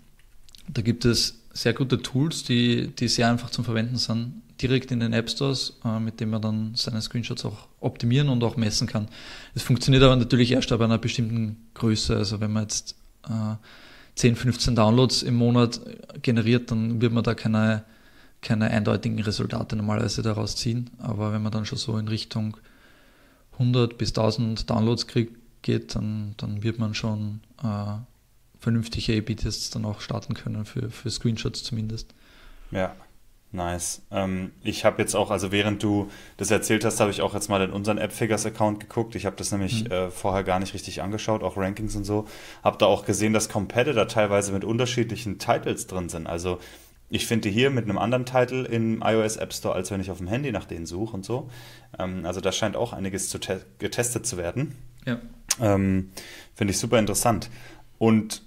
da 0.69 0.83
gibt 0.83 1.05
es 1.05 1.39
sehr 1.53 1.73
gute 1.73 2.03
Tools, 2.03 2.45
die, 2.45 2.89
die 2.89 3.09
sehr 3.09 3.31
einfach 3.31 3.51
zum 3.51 3.65
Verwenden 3.65 3.97
sind, 3.97 4.43
direkt 4.61 4.91
in 4.91 5.01
den 5.01 5.13
App 5.13 5.31
Stores, 5.31 5.79
äh, 5.85 6.01
mit 6.01 6.21
denen 6.21 6.33
man 6.33 6.43
dann 6.43 6.73
seine 6.75 7.01
Screenshots 7.01 7.45
auch 7.45 7.69
optimieren 7.81 8.29
und 8.29 8.43
auch 8.43 8.57
messen 8.57 8.87
kann. 8.87 9.09
Es 9.55 9.63
funktioniert 9.63 10.03
aber 10.03 10.17
natürlich 10.17 10.53
erst 10.53 10.73
ab 10.73 10.81
einer 10.81 10.99
bestimmten 10.99 11.69
Größe. 11.75 12.17
Also 12.17 12.41
wenn 12.41 12.53
man 12.53 12.65
jetzt 12.65 12.97
äh, 13.29 13.55
10, 14.17 14.37
15 14.37 14.75
Downloads 14.75 15.23
im 15.23 15.37
Monat 15.37 15.81
generiert, 16.23 16.71
dann 16.71 17.01
wird 17.01 17.13
man 17.13 17.23
da 17.23 17.35
keine, 17.35 17.85
keine 18.43 18.71
eindeutigen 18.71 19.19
Resultate 19.21 19.77
normalerweise 19.77 20.23
daraus 20.23 20.57
ziehen. 20.57 20.91
Aber 20.99 21.33
wenn 21.33 21.43
man 21.43 21.53
dann 21.53 21.67
schon 21.67 21.79
so 21.79 21.97
in 21.99 22.09
Richtung 22.09 22.57
100 23.53 23.97
bis 23.97 24.11
1000 24.11 24.69
Downloads 24.69 25.07
kriegt, 25.07 25.37
geht, 25.63 25.95
dann, 25.95 26.35
dann 26.39 26.63
wird 26.63 26.79
man 26.79 26.95
schon 26.95 27.41
äh, 27.63 27.97
vernünftige 28.59 29.19
A-B-Tests 29.19 29.71
dann 29.71 29.85
auch 29.85 30.01
starten 30.01 30.35
können, 30.35 30.65
für, 30.65 30.91
für 30.91 31.11
Screenshots 31.11 31.63
zumindest. 31.63 32.15
Ja, 32.71 32.95
nice. 33.53 34.03
Ähm, 34.11 34.53
ich 34.63 34.85
habe 34.85 35.01
jetzt 35.01 35.15
auch, 35.15 35.31
also 35.31 35.53
während 35.53 35.83
du 35.83 36.11
das 36.37 36.51
erzählt 36.51 36.85
hast, 36.85 37.01
habe 37.01 37.11
ich 37.11 37.23
auch 37.23 37.35
jetzt 37.35 37.49
mal 37.49 37.63
in 37.63 37.71
unseren 37.71 37.99
AppFigures-Account 37.99 38.81
geguckt. 38.81 39.15
Ich 39.15 39.27
habe 39.27 39.37
das 39.37 39.53
nämlich 39.53 39.85
mhm. 39.85 39.91
äh, 39.91 40.11
vorher 40.11 40.45
gar 40.45 40.59
nicht 40.59 40.75
richtig 40.75 41.03
angeschaut, 41.03 41.43
auch 41.43 41.57
Rankings 41.57 41.97
und 41.97 42.05
so. 42.05 42.27
Habe 42.63 42.79
da 42.79 42.87
auch 42.87 43.05
gesehen, 43.05 43.33
dass 43.33 43.49
Competitor 43.49 44.09
teilweise 44.09 44.53
mit 44.53 44.65
unterschiedlichen 44.65 45.39
Titles 45.39 45.87
drin 45.87 46.09
sind. 46.09 46.27
Also 46.27 46.59
ich 47.09 47.27
finde 47.27 47.49
hier 47.49 47.71
mit 47.71 47.85
einem 47.85 47.99
anderen 47.99 48.27
Titel 48.27 48.67
im 48.71 49.03
iOS 49.05 49.37
App 49.37 49.53
Store, 49.53 49.75
als 49.75 49.91
wenn 49.91 50.01
ich 50.01 50.11
auf 50.11 50.19
dem 50.19 50.27
Handy 50.27 50.51
nach 50.51 50.65
denen 50.65 50.87
suche 50.87 51.15
und 51.15 51.25
so. 51.25 51.49
Ähm, 51.99 52.27
also 52.27 52.41
da 52.41 52.53
scheint 52.53 52.77
auch 52.77 52.93
einiges 52.93 53.29
zu 53.29 53.39
getestet 53.79 54.27
zu 54.27 54.37
werden. 54.37 54.77
Ja. 55.05 55.21
Ähm, 55.61 56.11
finde 56.55 56.73
ich 56.73 56.79
super 56.79 56.99
interessant. 56.99 57.49
Und 57.99 58.43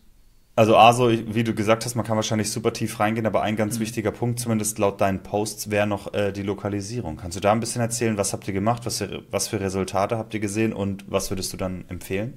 also 0.59 0.75
also, 0.75 1.09
wie 1.09 1.45
du 1.45 1.53
gesagt 1.53 1.85
hast, 1.85 1.95
man 1.95 2.05
kann 2.05 2.17
wahrscheinlich 2.17 2.51
super 2.51 2.73
tief 2.73 2.99
reingehen, 2.99 3.25
aber 3.25 3.43
ein 3.43 3.55
ganz 3.55 3.77
mhm. 3.77 3.79
wichtiger 3.79 4.11
Punkt, 4.11 4.41
zumindest 4.41 4.77
laut 4.77 4.99
deinen 4.99 5.23
Posts, 5.23 5.69
wäre 5.69 5.87
noch 5.87 6.13
äh, 6.13 6.33
die 6.33 6.43
Lokalisierung. 6.43 7.15
Kannst 7.15 7.37
du 7.37 7.39
da 7.39 7.53
ein 7.53 7.61
bisschen 7.61 7.81
erzählen, 7.81 8.17
was 8.17 8.33
habt 8.33 8.45
ihr 8.45 8.53
gemacht, 8.53 8.85
was 8.85 8.97
für, 8.97 9.23
was 9.31 9.47
für 9.47 9.61
Resultate 9.61 10.17
habt 10.17 10.33
ihr 10.33 10.41
gesehen 10.41 10.73
und 10.73 11.05
was 11.09 11.31
würdest 11.31 11.53
du 11.53 11.57
dann 11.57 11.85
empfehlen? 11.87 12.33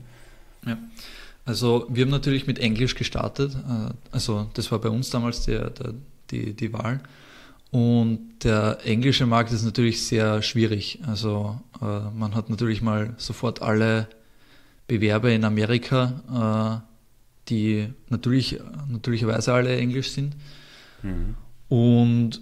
Ja, 0.65 0.79
also 1.47 1.85
wir 1.89 2.05
haben 2.05 2.13
natürlich 2.13 2.47
mit 2.47 2.61
Englisch 2.61 2.95
gestartet. 2.95 3.57
Äh, 3.57 3.93
also 4.13 4.49
das 4.55 4.71
war 4.71 4.79
bei 4.79 4.89
uns 4.89 5.11
damals 5.11 5.45
der, 5.47 5.71
der, 5.71 5.93
die, 6.31 6.55
die 6.55 6.73
Wahl. 6.73 7.01
Und 7.73 8.45
der 8.45 8.79
englische 8.85 9.27
Markt 9.27 9.51
ist 9.51 9.65
natürlich 9.65 10.07
sehr 10.07 10.43
schwierig. 10.43 11.01
Also 11.09 11.59
äh, 11.81 11.85
man 12.17 12.37
hat 12.37 12.51
natürlich 12.51 12.83
mal 12.83 13.15
sofort 13.17 13.63
alle 13.63 14.07
Bewerber 14.87 15.33
in 15.33 15.43
Amerika, 15.43 16.83
äh, 16.85 16.92
die 17.53 17.89
natürlich, 18.09 18.59
natürlicherweise 18.89 19.53
alle 19.53 19.77
Englisch 19.77 20.11
sind. 20.11 20.35
Mhm. 21.03 21.35
Und 21.69 22.41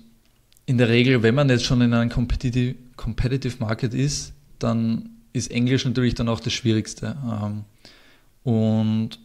in 0.67 0.79
der 0.79 0.89
Regel, 0.89 1.23
wenn 1.23 1.35
man 1.35 1.49
jetzt 1.49 1.65
schon 1.65 1.81
in 1.81 1.93
einem 1.93 2.11
Competitive, 2.11 2.77
Competitive 2.97 3.57
Market 3.59 3.93
ist, 3.93 4.33
dann 4.59 5.11
ist 5.33 5.51
Englisch 5.51 5.85
natürlich 5.85 6.15
dann 6.15 6.29
auch 6.29 6.41
das 6.41 6.53
Schwierigste. 6.53 7.17
Ähm, 7.25 7.65
und 8.45 9.19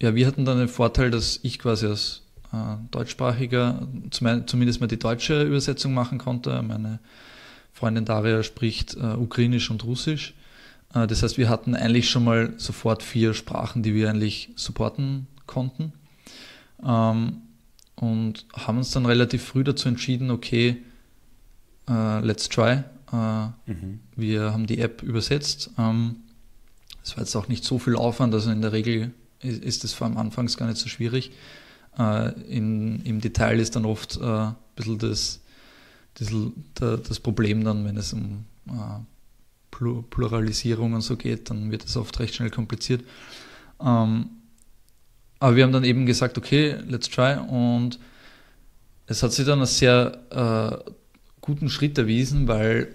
ja, 0.00 0.14
wir 0.14 0.26
hatten 0.26 0.44
dann 0.44 0.58
den 0.58 0.68
Vorteil, 0.68 1.10
dass 1.10 1.40
ich 1.42 1.58
quasi 1.58 1.86
als 1.86 2.22
äh, 2.52 2.76
deutschsprachiger 2.90 3.88
zumindest 4.10 4.80
mal 4.80 4.86
die 4.86 4.98
deutsche 4.98 5.42
Übersetzung 5.42 5.94
machen 5.94 6.18
konnte. 6.18 6.62
Meine 6.62 7.00
Freundin 7.72 8.04
Daria 8.04 8.42
spricht 8.42 8.96
äh, 8.96 9.14
Ukrainisch 9.16 9.70
und 9.70 9.84
Russisch. 9.84 10.34
Äh, 10.94 11.06
das 11.06 11.22
heißt, 11.22 11.38
wir 11.38 11.48
hatten 11.48 11.74
eigentlich 11.74 12.10
schon 12.10 12.24
mal 12.24 12.54
sofort 12.56 13.02
vier 13.02 13.34
Sprachen, 13.34 13.82
die 13.82 13.94
wir 13.94 14.10
eigentlich 14.10 14.50
supporten 14.56 15.26
konnten. 15.46 15.92
Ähm, 16.84 17.42
und 17.94 18.46
haben 18.54 18.78
uns 18.78 18.90
dann 18.90 19.06
relativ 19.06 19.42
früh 19.42 19.64
dazu 19.64 19.88
entschieden, 19.88 20.30
okay, 20.30 20.82
uh, 21.88 22.18
let's 22.18 22.46
try. 22.46 22.82
Uh, 23.10 23.48
mhm. 23.64 24.00
Wir 24.14 24.52
haben 24.52 24.66
die 24.66 24.80
App 24.80 25.02
übersetzt. 25.02 25.70
Ähm, 25.78 26.16
es 27.02 27.16
war 27.16 27.24
jetzt 27.24 27.34
auch 27.36 27.48
nicht 27.48 27.64
so 27.64 27.78
viel 27.78 27.96
Aufwand, 27.96 28.34
also 28.34 28.50
in 28.50 28.60
der 28.60 28.72
Regel 28.72 29.12
ist 29.40 29.84
es 29.84 29.94
vor 29.94 30.06
allem 30.06 30.18
anfangs 30.18 30.58
gar 30.58 30.66
nicht 30.66 30.78
so 30.78 30.88
schwierig. 30.88 31.30
In, 32.48 33.00
Im 33.04 33.20
Detail 33.20 33.60
ist 33.60 33.76
dann 33.76 33.84
oft 33.84 34.20
ein 34.20 34.56
bisschen 34.74 34.98
das, 34.98 35.40
das, 36.14 36.28
das, 36.74 37.20
Problem 37.20 37.62
dann, 37.62 37.84
wenn 37.84 37.96
es 37.96 38.12
um 38.12 38.44
Pluralisierung 39.70 40.94
und 40.94 41.02
so 41.02 41.16
geht, 41.16 41.50
dann 41.50 41.70
wird 41.70 41.84
es 41.84 41.96
oft 41.96 42.18
recht 42.18 42.34
schnell 42.34 42.50
kompliziert. 42.50 43.04
Ähm, 43.80 44.30
aber 45.38 45.56
wir 45.56 45.64
haben 45.64 45.72
dann 45.72 45.84
eben 45.84 46.06
gesagt, 46.06 46.38
okay, 46.38 46.76
let's 46.86 47.10
try. 47.10 47.36
Und 47.36 47.98
es 49.06 49.22
hat 49.22 49.32
sich 49.32 49.46
dann 49.46 49.60
als 49.60 49.78
sehr 49.78 50.82
äh, 50.86 50.90
guten 51.40 51.68
Schritt 51.68 51.98
erwiesen, 51.98 52.48
weil 52.48 52.94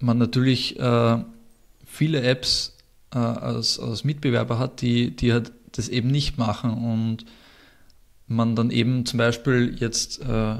man 0.00 0.18
natürlich 0.18 0.78
äh, 0.78 1.18
viele 1.86 2.22
Apps 2.22 2.76
äh, 3.14 3.18
als, 3.18 3.78
als 3.78 4.04
Mitbewerber 4.04 4.58
hat, 4.58 4.80
die, 4.80 5.14
die 5.14 5.32
halt 5.32 5.52
das 5.72 5.88
eben 5.88 6.08
nicht 6.08 6.38
machen 6.38 6.72
und 6.72 7.24
man 8.26 8.56
dann 8.56 8.70
eben 8.70 9.06
zum 9.06 9.18
Beispiel 9.18 9.76
jetzt, 9.78 10.20
äh, 10.20 10.56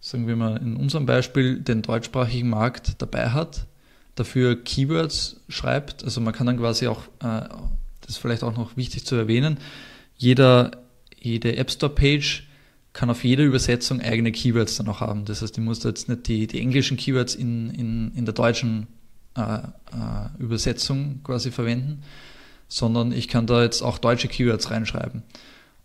sagen 0.00 0.26
wir 0.26 0.36
mal 0.36 0.56
in 0.56 0.76
unserem 0.76 1.04
Beispiel, 1.04 1.60
den 1.60 1.82
deutschsprachigen 1.82 2.48
Markt 2.48 3.00
dabei 3.02 3.30
hat 3.30 3.66
dafür 4.14 4.62
Keywords 4.62 5.40
schreibt. 5.48 6.04
Also 6.04 6.20
man 6.20 6.32
kann 6.32 6.46
dann 6.46 6.58
quasi 6.58 6.86
auch, 6.86 7.04
äh, 7.20 7.48
das 8.00 8.10
ist 8.10 8.18
vielleicht 8.18 8.42
auch 8.42 8.56
noch 8.56 8.76
wichtig 8.76 9.06
zu 9.06 9.14
erwähnen, 9.14 9.58
jeder, 10.16 10.70
jede 11.18 11.56
App 11.56 11.70
Store 11.70 11.92
Page 11.92 12.46
kann 12.92 13.08
auf 13.08 13.24
jeder 13.24 13.44
Übersetzung 13.44 14.00
eigene 14.00 14.32
Keywords 14.32 14.76
dann 14.76 14.88
auch 14.88 15.00
haben. 15.00 15.24
Das 15.24 15.40
heißt, 15.40 15.56
ich 15.56 15.64
muss 15.64 15.80
da 15.80 15.88
jetzt 15.88 16.08
nicht 16.08 16.28
die, 16.28 16.46
die 16.46 16.60
englischen 16.60 16.96
Keywords 16.96 17.34
in, 17.34 17.70
in, 17.70 18.12
in 18.14 18.24
der 18.24 18.34
deutschen 18.34 18.86
äh, 19.34 19.42
äh, 19.42 20.38
Übersetzung 20.38 21.20
quasi 21.24 21.50
verwenden, 21.50 22.02
sondern 22.68 23.12
ich 23.12 23.28
kann 23.28 23.46
da 23.46 23.62
jetzt 23.62 23.82
auch 23.82 23.98
deutsche 23.98 24.28
Keywords 24.28 24.70
reinschreiben. 24.70 25.22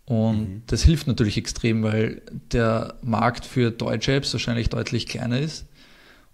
Und 0.04 0.40
mhm. 0.40 0.62
das 0.66 0.82
hilft 0.82 1.06
natürlich 1.06 1.36
extrem, 1.36 1.82
weil 1.82 2.22
der 2.52 2.94
Markt 3.02 3.44
für 3.46 3.70
deutsche 3.70 4.14
Apps 4.14 4.32
wahrscheinlich 4.32 4.68
deutlich 4.68 5.06
kleiner 5.06 5.38
ist. 5.38 5.66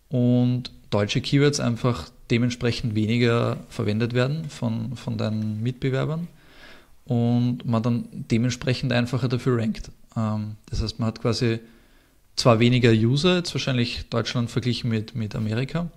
Und 0.09 0.73
deutsche 0.95 1.21
Keywords 1.21 1.59
einfach 1.59 2.09
dementsprechend 2.31 2.95
weniger 2.95 3.59
verwendet 3.69 4.15
werden 4.15 4.49
von, 4.49 4.97
von 4.97 5.19
deinen 5.19 5.61
Mitbewerbern 5.61 6.29
und 7.05 7.67
man 7.67 7.83
dann 7.83 8.09
dementsprechend 8.13 8.93
einfacher 8.93 9.29
dafür 9.29 9.59
rankt. 9.59 9.91
Ähm, 10.17 10.57
das 10.71 10.83
heißt, 10.83 11.01
man 11.01 11.09
hat 11.09 11.21
quasi 11.21 11.59
zwar 12.37 12.61
weniger 12.61 12.93
User, 12.93 13.37
jetzt 13.37 13.53
wahrscheinlich 13.55 14.09
Deutschland 14.09 14.51
verglichen 14.51 14.89
mit, 14.89 15.17
mit 15.17 15.35
Amerika, 15.35 15.91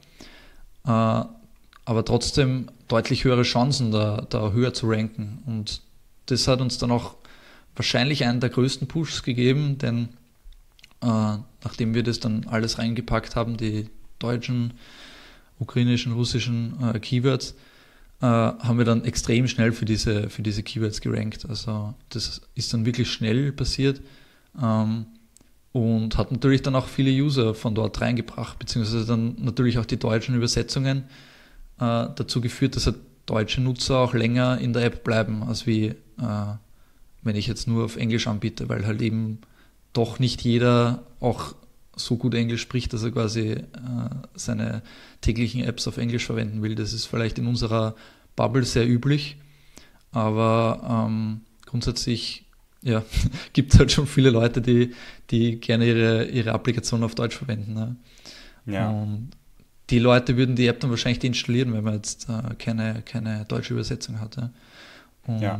äh, 0.85 0.89
aber 0.89 2.03
trotzdem 2.03 2.69
deutlich 2.87 3.23
höhere 3.23 3.43
Chancen, 3.43 3.91
da, 3.91 4.25
da 4.29 4.51
höher 4.51 4.73
zu 4.73 4.89
ranken. 4.89 5.43
Und 5.45 5.81
das 6.25 6.47
hat 6.47 6.59
uns 6.59 6.79
dann 6.79 6.91
auch 6.91 7.15
wahrscheinlich 7.75 8.25
einen 8.25 8.39
der 8.39 8.49
größten 8.49 8.87
Pushs 8.87 9.21
gegeben, 9.21 9.77
denn 9.77 10.09
äh, 11.01 11.37
nachdem 11.63 11.93
wir 11.93 12.01
das 12.01 12.19
dann 12.19 12.47
alles 12.47 12.79
reingepackt 12.79 13.35
haben, 13.35 13.57
die, 13.57 13.89
deutschen, 14.19 14.73
ukrainischen, 15.59 16.13
russischen 16.13 16.75
äh, 16.81 16.99
Keywords, 16.99 17.55
äh, 18.21 18.25
haben 18.25 18.77
wir 18.77 18.85
dann 18.85 19.05
extrem 19.05 19.47
schnell 19.47 19.71
für 19.71 19.85
diese, 19.85 20.29
für 20.29 20.41
diese 20.41 20.63
Keywords 20.63 21.01
gerankt. 21.01 21.45
Also 21.47 21.93
das 22.09 22.41
ist 22.55 22.73
dann 22.73 22.85
wirklich 22.85 23.11
schnell 23.11 23.51
passiert 23.51 24.01
ähm, 24.61 25.05
und 25.71 26.17
hat 26.17 26.31
natürlich 26.31 26.61
dann 26.61 26.75
auch 26.75 26.87
viele 26.87 27.11
User 27.11 27.53
von 27.53 27.75
dort 27.75 28.01
reingebracht, 28.01 28.57
beziehungsweise 28.59 29.05
dann 29.05 29.35
natürlich 29.39 29.77
auch 29.77 29.85
die 29.85 29.97
deutschen 29.97 30.35
Übersetzungen 30.35 31.03
äh, 31.79 32.07
dazu 32.15 32.41
geführt, 32.41 32.75
dass 32.75 32.87
halt 32.87 32.97
deutsche 33.25 33.61
Nutzer 33.61 33.97
auch 33.97 34.13
länger 34.13 34.57
in 34.59 34.73
der 34.73 34.85
App 34.85 35.03
bleiben 35.03 35.43
als 35.43 35.67
wie 35.67 35.87
äh, 35.87 35.95
wenn 37.27 37.35
ich 37.35 37.47
jetzt 37.47 37.67
nur 37.67 37.85
auf 37.85 37.97
Englisch 37.97 38.25
anbiete, 38.27 38.69
weil 38.69 38.85
halt 38.85 39.01
eben 39.01 39.39
doch 39.93 40.17
nicht 40.17 40.41
jeder 40.41 41.03
auch 41.19 41.53
so 41.97 42.17
gut 42.17 42.33
Englisch 42.33 42.61
spricht, 42.61 42.93
dass 42.93 43.03
er 43.03 43.11
quasi 43.11 43.49
äh, 43.49 43.65
seine 44.35 44.81
täglichen 45.21 45.63
Apps 45.63 45.87
auf 45.87 45.97
Englisch 45.97 46.25
verwenden 46.25 46.61
will. 46.61 46.75
Das 46.75 46.93
ist 46.93 47.05
vielleicht 47.05 47.37
in 47.39 47.47
unserer 47.47 47.95
Bubble 48.35 48.63
sehr 48.63 48.87
üblich, 48.87 49.37
aber 50.11 51.07
ähm, 51.07 51.41
grundsätzlich 51.65 52.45
ja, 52.81 53.03
gibt 53.53 53.73
es 53.73 53.79
halt 53.79 53.91
schon 53.91 54.07
viele 54.07 54.29
Leute, 54.29 54.61
die, 54.61 54.93
die 55.29 55.59
gerne 55.59 55.87
ihre, 55.87 56.25
ihre 56.25 56.53
Applikation 56.53 57.03
auf 57.03 57.15
Deutsch 57.15 57.35
verwenden. 57.35 57.73
Ne? 57.73 57.95
Ja. 58.65 58.89
Und 58.89 59.31
die 59.89 59.99
Leute 59.99 60.37
würden 60.37 60.55
die 60.55 60.67
App 60.67 60.79
dann 60.79 60.89
wahrscheinlich 60.89 61.23
installieren, 61.23 61.73
wenn 61.73 61.83
man 61.83 61.95
jetzt 61.95 62.29
äh, 62.29 62.55
keine, 62.55 63.01
keine 63.03 63.45
deutsche 63.45 63.73
Übersetzung 63.73 64.19
hatte. 64.19 64.51
Und 65.25 65.41
ja. 65.41 65.59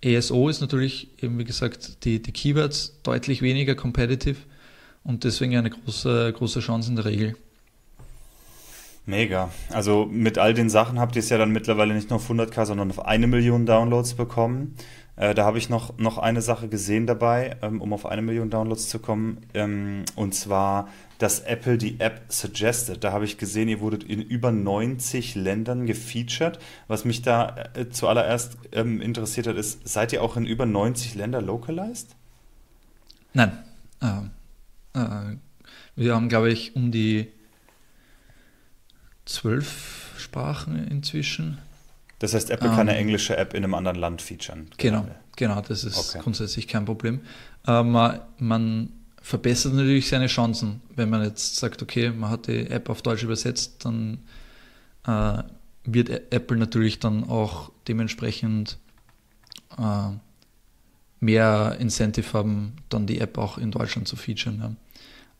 ESO 0.00 0.48
ist 0.48 0.60
natürlich 0.60 1.08
eben, 1.22 1.38
wie 1.38 1.44
gesagt, 1.44 2.04
die, 2.04 2.20
die 2.20 2.32
Keywords 2.32 3.00
deutlich 3.02 3.40
weniger 3.40 3.74
competitive 3.74 4.36
und 5.04 5.24
deswegen 5.24 5.56
eine 5.56 5.70
große, 5.70 6.32
große 6.32 6.60
Chance 6.60 6.90
in 6.90 6.96
der 6.96 7.04
Regel. 7.04 7.36
Mega. 9.04 9.50
Also 9.70 10.06
mit 10.06 10.38
all 10.38 10.54
den 10.54 10.70
Sachen 10.70 11.00
habt 11.00 11.16
ihr 11.16 11.20
es 11.20 11.28
ja 11.28 11.38
dann 11.38 11.50
mittlerweile 11.50 11.92
nicht 11.94 12.10
nur 12.10 12.18
auf 12.18 12.30
100k, 12.30 12.66
sondern 12.66 12.90
auf 12.90 13.04
eine 13.04 13.26
Million 13.26 13.66
Downloads 13.66 14.14
bekommen. 14.14 14.76
Äh, 15.16 15.34
da 15.34 15.44
habe 15.44 15.58
ich 15.58 15.68
noch, 15.68 15.98
noch 15.98 16.18
eine 16.18 16.40
Sache 16.40 16.68
gesehen 16.68 17.06
dabei, 17.06 17.56
ähm, 17.62 17.80
um 17.80 17.92
auf 17.92 18.06
eine 18.06 18.22
Million 18.22 18.48
Downloads 18.48 18.88
zu 18.88 19.00
kommen. 19.00 19.38
Ähm, 19.54 20.04
und 20.14 20.34
zwar, 20.34 20.88
dass 21.18 21.40
Apple 21.40 21.78
die 21.78 22.00
App 22.00 22.22
suggested. 22.28 23.02
Da 23.02 23.12
habe 23.12 23.24
ich 23.24 23.38
gesehen, 23.38 23.68
ihr 23.68 23.80
wurdet 23.80 24.04
in 24.04 24.22
über 24.22 24.52
90 24.52 25.34
Ländern 25.34 25.86
gefeatured. 25.86 26.60
Was 26.86 27.04
mich 27.04 27.22
da 27.22 27.56
äh, 27.74 27.90
zuallererst 27.90 28.56
ähm, 28.72 29.00
interessiert 29.00 29.48
hat, 29.48 29.56
ist, 29.56 29.86
seid 29.86 30.12
ihr 30.12 30.22
auch 30.22 30.36
in 30.36 30.46
über 30.46 30.64
90 30.64 31.16
Länder 31.16 31.42
localized? 31.42 32.14
Nein. 33.34 33.58
Ähm, 34.00 34.30
äh, 34.94 35.36
wir 35.96 36.14
haben, 36.14 36.28
glaube 36.28 36.50
ich, 36.50 36.74
um 36.76 36.90
die 36.90 37.28
zwölf 39.24 40.14
Sprachen 40.18 40.88
inzwischen. 40.88 41.58
Das 42.18 42.34
heißt, 42.34 42.50
Apple 42.50 42.68
ähm, 42.68 42.76
kann 42.76 42.88
eine 42.88 42.98
englische 42.98 43.36
App 43.36 43.54
in 43.54 43.64
einem 43.64 43.74
anderen 43.74 43.98
Land 43.98 44.22
featuren. 44.22 44.70
Genau, 44.78 45.06
genau, 45.36 45.60
das 45.60 45.84
ist 45.84 46.14
okay. 46.14 46.20
grundsätzlich 46.22 46.68
kein 46.68 46.84
Problem. 46.84 47.20
Äh, 47.66 47.82
man, 47.82 48.20
man, 48.38 48.92
verbessert 49.22 49.74
natürlich 49.74 50.08
seine 50.08 50.26
Chancen, 50.26 50.82
wenn 50.96 51.08
man 51.08 51.22
jetzt 51.22 51.56
sagt, 51.56 51.80
okay, 51.80 52.10
man 52.10 52.28
hat 52.28 52.48
die 52.48 52.66
App 52.66 52.90
auf 52.90 53.02
Deutsch 53.02 53.22
übersetzt, 53.22 53.84
dann 53.84 54.18
äh, 55.06 55.44
wird 55.84 56.32
Apple 56.32 56.56
natürlich 56.56 56.98
dann 56.98 57.24
auch 57.28 57.70
dementsprechend 57.86 58.78
äh, 59.78 60.08
mehr 61.20 61.76
Incentive 61.78 62.32
haben, 62.32 62.72
dann 62.88 63.06
die 63.06 63.20
App 63.20 63.38
auch 63.38 63.58
in 63.58 63.70
Deutschland 63.70 64.08
zu 64.08 64.16
featuren. 64.16 64.76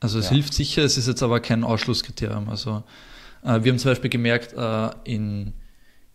Also 0.02 0.18
es 0.18 0.26
ja. 0.26 0.32
hilft 0.32 0.52
sicher, 0.52 0.82
es 0.82 0.98
ist 0.98 1.06
jetzt 1.06 1.22
aber 1.22 1.38
kein 1.38 1.62
Ausschlusskriterium. 1.62 2.48
Also 2.48 2.82
äh, 3.44 3.62
wir 3.62 3.70
haben 3.70 3.78
zum 3.78 3.92
Beispiel 3.92 4.10
gemerkt, 4.10 4.52
äh, 4.52 4.90
in 5.04 5.52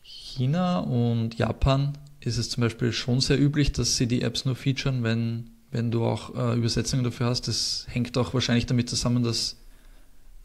China 0.01 0.79
und 0.79 1.35
Japan 1.35 1.97
ist 2.19 2.37
es 2.37 2.49
zum 2.49 2.61
Beispiel 2.61 2.91
schon 2.91 3.21
sehr 3.21 3.39
üblich, 3.39 3.71
dass 3.71 3.95
sie 3.95 4.05
die 4.05 4.23
Apps 4.23 4.43
nur 4.43 4.57
featuren, 4.57 5.03
wenn, 5.03 5.51
wenn 5.71 5.89
du 5.89 6.03
auch 6.03 6.35
äh, 6.35 6.57
Übersetzungen 6.57 7.05
dafür 7.05 7.27
hast. 7.27 7.47
Das 7.47 7.85
hängt 7.89 8.17
auch 8.17 8.33
wahrscheinlich 8.33 8.65
damit 8.65 8.89
zusammen, 8.89 9.23
dass 9.23 9.55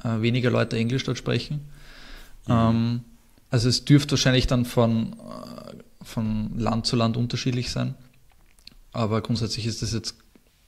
äh, 0.04 0.20
weniger 0.20 0.50
Leute 0.50 0.76
Englisch 0.76 1.02
dort 1.02 1.18
sprechen. 1.18 1.68
Mhm. 2.46 2.52
Ähm, 2.52 3.00
also 3.50 3.68
es 3.68 3.84
dürfte 3.84 4.12
wahrscheinlich 4.12 4.46
dann 4.46 4.64
von, 4.64 5.14
äh, 5.14 6.04
von 6.04 6.56
Land 6.56 6.86
zu 6.86 6.94
Land 6.94 7.16
unterschiedlich 7.16 7.72
sein. 7.72 7.96
Aber 8.92 9.20
grundsätzlich 9.20 9.66
ist 9.66 9.82
das 9.82 9.92
jetzt 9.92 10.14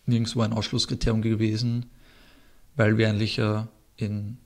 nirgendwo 0.06 0.40
ein 0.40 0.52
Ausschlusskriterium 0.52 1.22
gewesen, 1.22 1.86
weil 2.76 2.98
wir 2.98 3.08
eigentlich 3.08 3.36
ja 3.36 3.68
in 3.96 4.38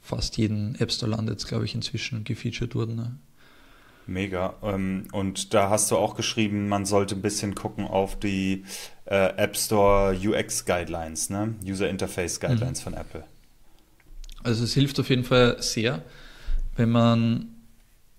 fast 0.00 0.36
jeden 0.36 0.74
App 0.76 0.92
Store 0.92 1.10
Land 1.10 1.28
jetzt, 1.28 1.46
glaube 1.46 1.64
ich, 1.64 1.74
inzwischen 1.74 2.24
gefeatured 2.24 2.74
wurden. 2.74 2.96
Ne? 2.96 3.18
Mega. 4.06 4.54
Ähm, 4.62 5.06
und 5.12 5.54
da 5.54 5.70
hast 5.70 5.90
du 5.90 5.96
auch 5.96 6.16
geschrieben, 6.16 6.68
man 6.68 6.86
sollte 6.86 7.14
ein 7.14 7.22
bisschen 7.22 7.54
gucken 7.54 7.86
auf 7.86 8.18
die 8.18 8.64
äh, 9.06 9.36
App 9.36 9.56
Store 9.56 10.14
UX 10.14 10.64
Guidelines, 10.64 11.30
ne? 11.30 11.54
User 11.64 11.88
Interface 11.88 12.40
Guidelines 12.40 12.80
mhm. 12.80 12.84
von 12.84 12.94
Apple. 12.94 13.24
Also 14.42 14.64
es 14.64 14.74
hilft 14.74 14.98
auf 14.98 15.08
jeden 15.08 15.24
Fall 15.24 15.62
sehr, 15.62 16.02
wenn 16.76 16.90
man 16.90 17.46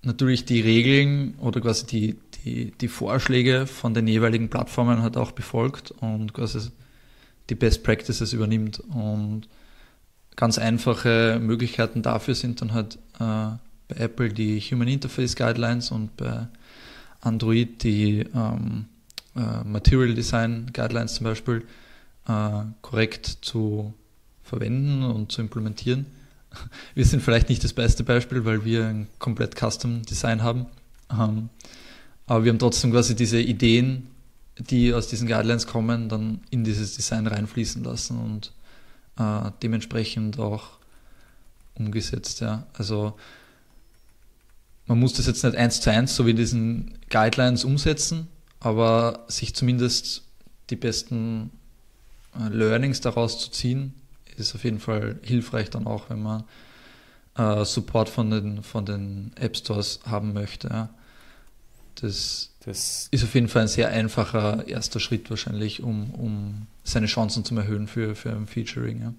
natürlich 0.03 0.45
die 0.45 0.61
Regeln 0.61 1.35
oder 1.39 1.59
quasi 1.59 1.85
die, 1.85 2.19
die, 2.43 2.71
die 2.71 2.87
Vorschläge 2.87 3.67
von 3.67 3.93
den 3.93 4.07
jeweiligen 4.07 4.49
Plattformen 4.49 5.01
hat 5.01 5.17
auch 5.17 5.31
befolgt 5.31 5.91
und 5.91 6.33
quasi 6.33 6.69
die 7.49 7.55
Best 7.55 7.83
Practices 7.83 8.33
übernimmt. 8.33 8.79
Und 8.79 9.47
ganz 10.35 10.57
einfache 10.57 11.39
Möglichkeiten 11.41 12.01
dafür 12.01 12.35
sind 12.35 12.61
dann 12.61 12.73
halt 12.73 12.95
äh, 13.19 13.57
bei 13.87 13.95
Apple 13.95 14.29
die 14.29 14.59
Human 14.59 14.87
Interface 14.87 15.35
Guidelines 15.35 15.91
und 15.91 16.15
bei 16.17 16.47
Android 17.21 17.83
die 17.83 18.25
ähm, 18.33 18.85
äh, 19.35 19.63
Material 19.63 20.13
Design 20.13 20.71
Guidelines 20.73 21.15
zum 21.15 21.25
Beispiel 21.25 21.63
äh, 22.27 22.63
korrekt 22.81 23.37
zu 23.41 23.93
verwenden 24.43 25.03
und 25.03 25.31
zu 25.31 25.41
implementieren. 25.41 26.05
Wir 26.93 27.05
sind 27.05 27.21
vielleicht 27.21 27.49
nicht 27.49 27.63
das 27.63 27.73
beste 27.73 28.03
Beispiel, 28.03 28.45
weil 28.45 28.63
wir 28.63 28.85
ein 28.85 29.07
komplett 29.17 29.55
Custom 29.55 30.03
Design 30.03 30.43
haben. 30.43 30.67
Ähm, 31.09 31.49
aber 32.25 32.43
wir 32.45 32.51
haben 32.51 32.59
trotzdem 32.59 32.91
quasi 32.91 33.15
diese 33.15 33.39
Ideen, 33.41 34.07
die 34.57 34.93
aus 34.93 35.07
diesen 35.07 35.27
Guidelines 35.27 35.67
kommen, 35.67 36.09
dann 36.09 36.41
in 36.49 36.63
dieses 36.63 36.95
Design 36.95 37.27
reinfließen 37.27 37.83
lassen 37.83 38.19
und 38.19 38.53
äh, 39.17 39.51
dementsprechend 39.61 40.39
auch 40.39 40.77
umgesetzt. 41.75 42.41
Ja. 42.41 42.67
Also 42.73 43.17
man 44.85 44.99
muss 44.99 45.13
das 45.13 45.27
jetzt 45.27 45.43
nicht 45.43 45.55
eins 45.55 45.81
zu 45.81 45.91
eins 45.91 46.15
so 46.15 46.25
wie 46.25 46.33
diesen 46.33 46.99
Guidelines 47.09 47.63
umsetzen, 47.63 48.27
aber 48.59 49.25
sich 49.27 49.55
zumindest 49.55 50.23
die 50.69 50.75
besten 50.75 51.51
äh, 52.35 52.49
Learnings 52.49 53.01
daraus 53.01 53.39
zu 53.39 53.51
ziehen, 53.51 53.93
ist 54.37 54.55
auf 54.55 54.63
jeden 54.63 54.79
Fall 54.79 55.19
hilfreich 55.23 55.69
dann 55.69 55.87
auch, 55.87 56.09
wenn 56.09 56.21
man 56.21 56.43
äh, 57.37 57.65
Support 57.65 58.09
von 58.09 58.29
den, 58.29 58.63
von 58.63 58.85
den 58.85 59.31
App 59.35 59.57
Stores 59.57 59.99
haben 60.05 60.33
möchte. 60.33 60.67
Ja. 60.69 60.89
Das, 61.95 62.52
das, 62.65 63.07
ist 63.11 63.23
auf 63.23 63.33
jeden 63.35 63.49
Fall 63.49 63.63
ein 63.63 63.67
sehr 63.67 63.89
einfacher 63.89 64.67
erster 64.67 64.99
Schritt 64.99 65.29
wahrscheinlich, 65.29 65.83
um, 65.83 66.11
um 66.11 66.67
seine 66.83 67.07
Chancen 67.07 67.43
zu 67.43 67.55
erhöhen 67.55 67.87
für, 67.87 68.15
für 68.15 68.31
ein 68.31 68.47
Featuring. 68.47 69.01
Ja, 69.01 69.13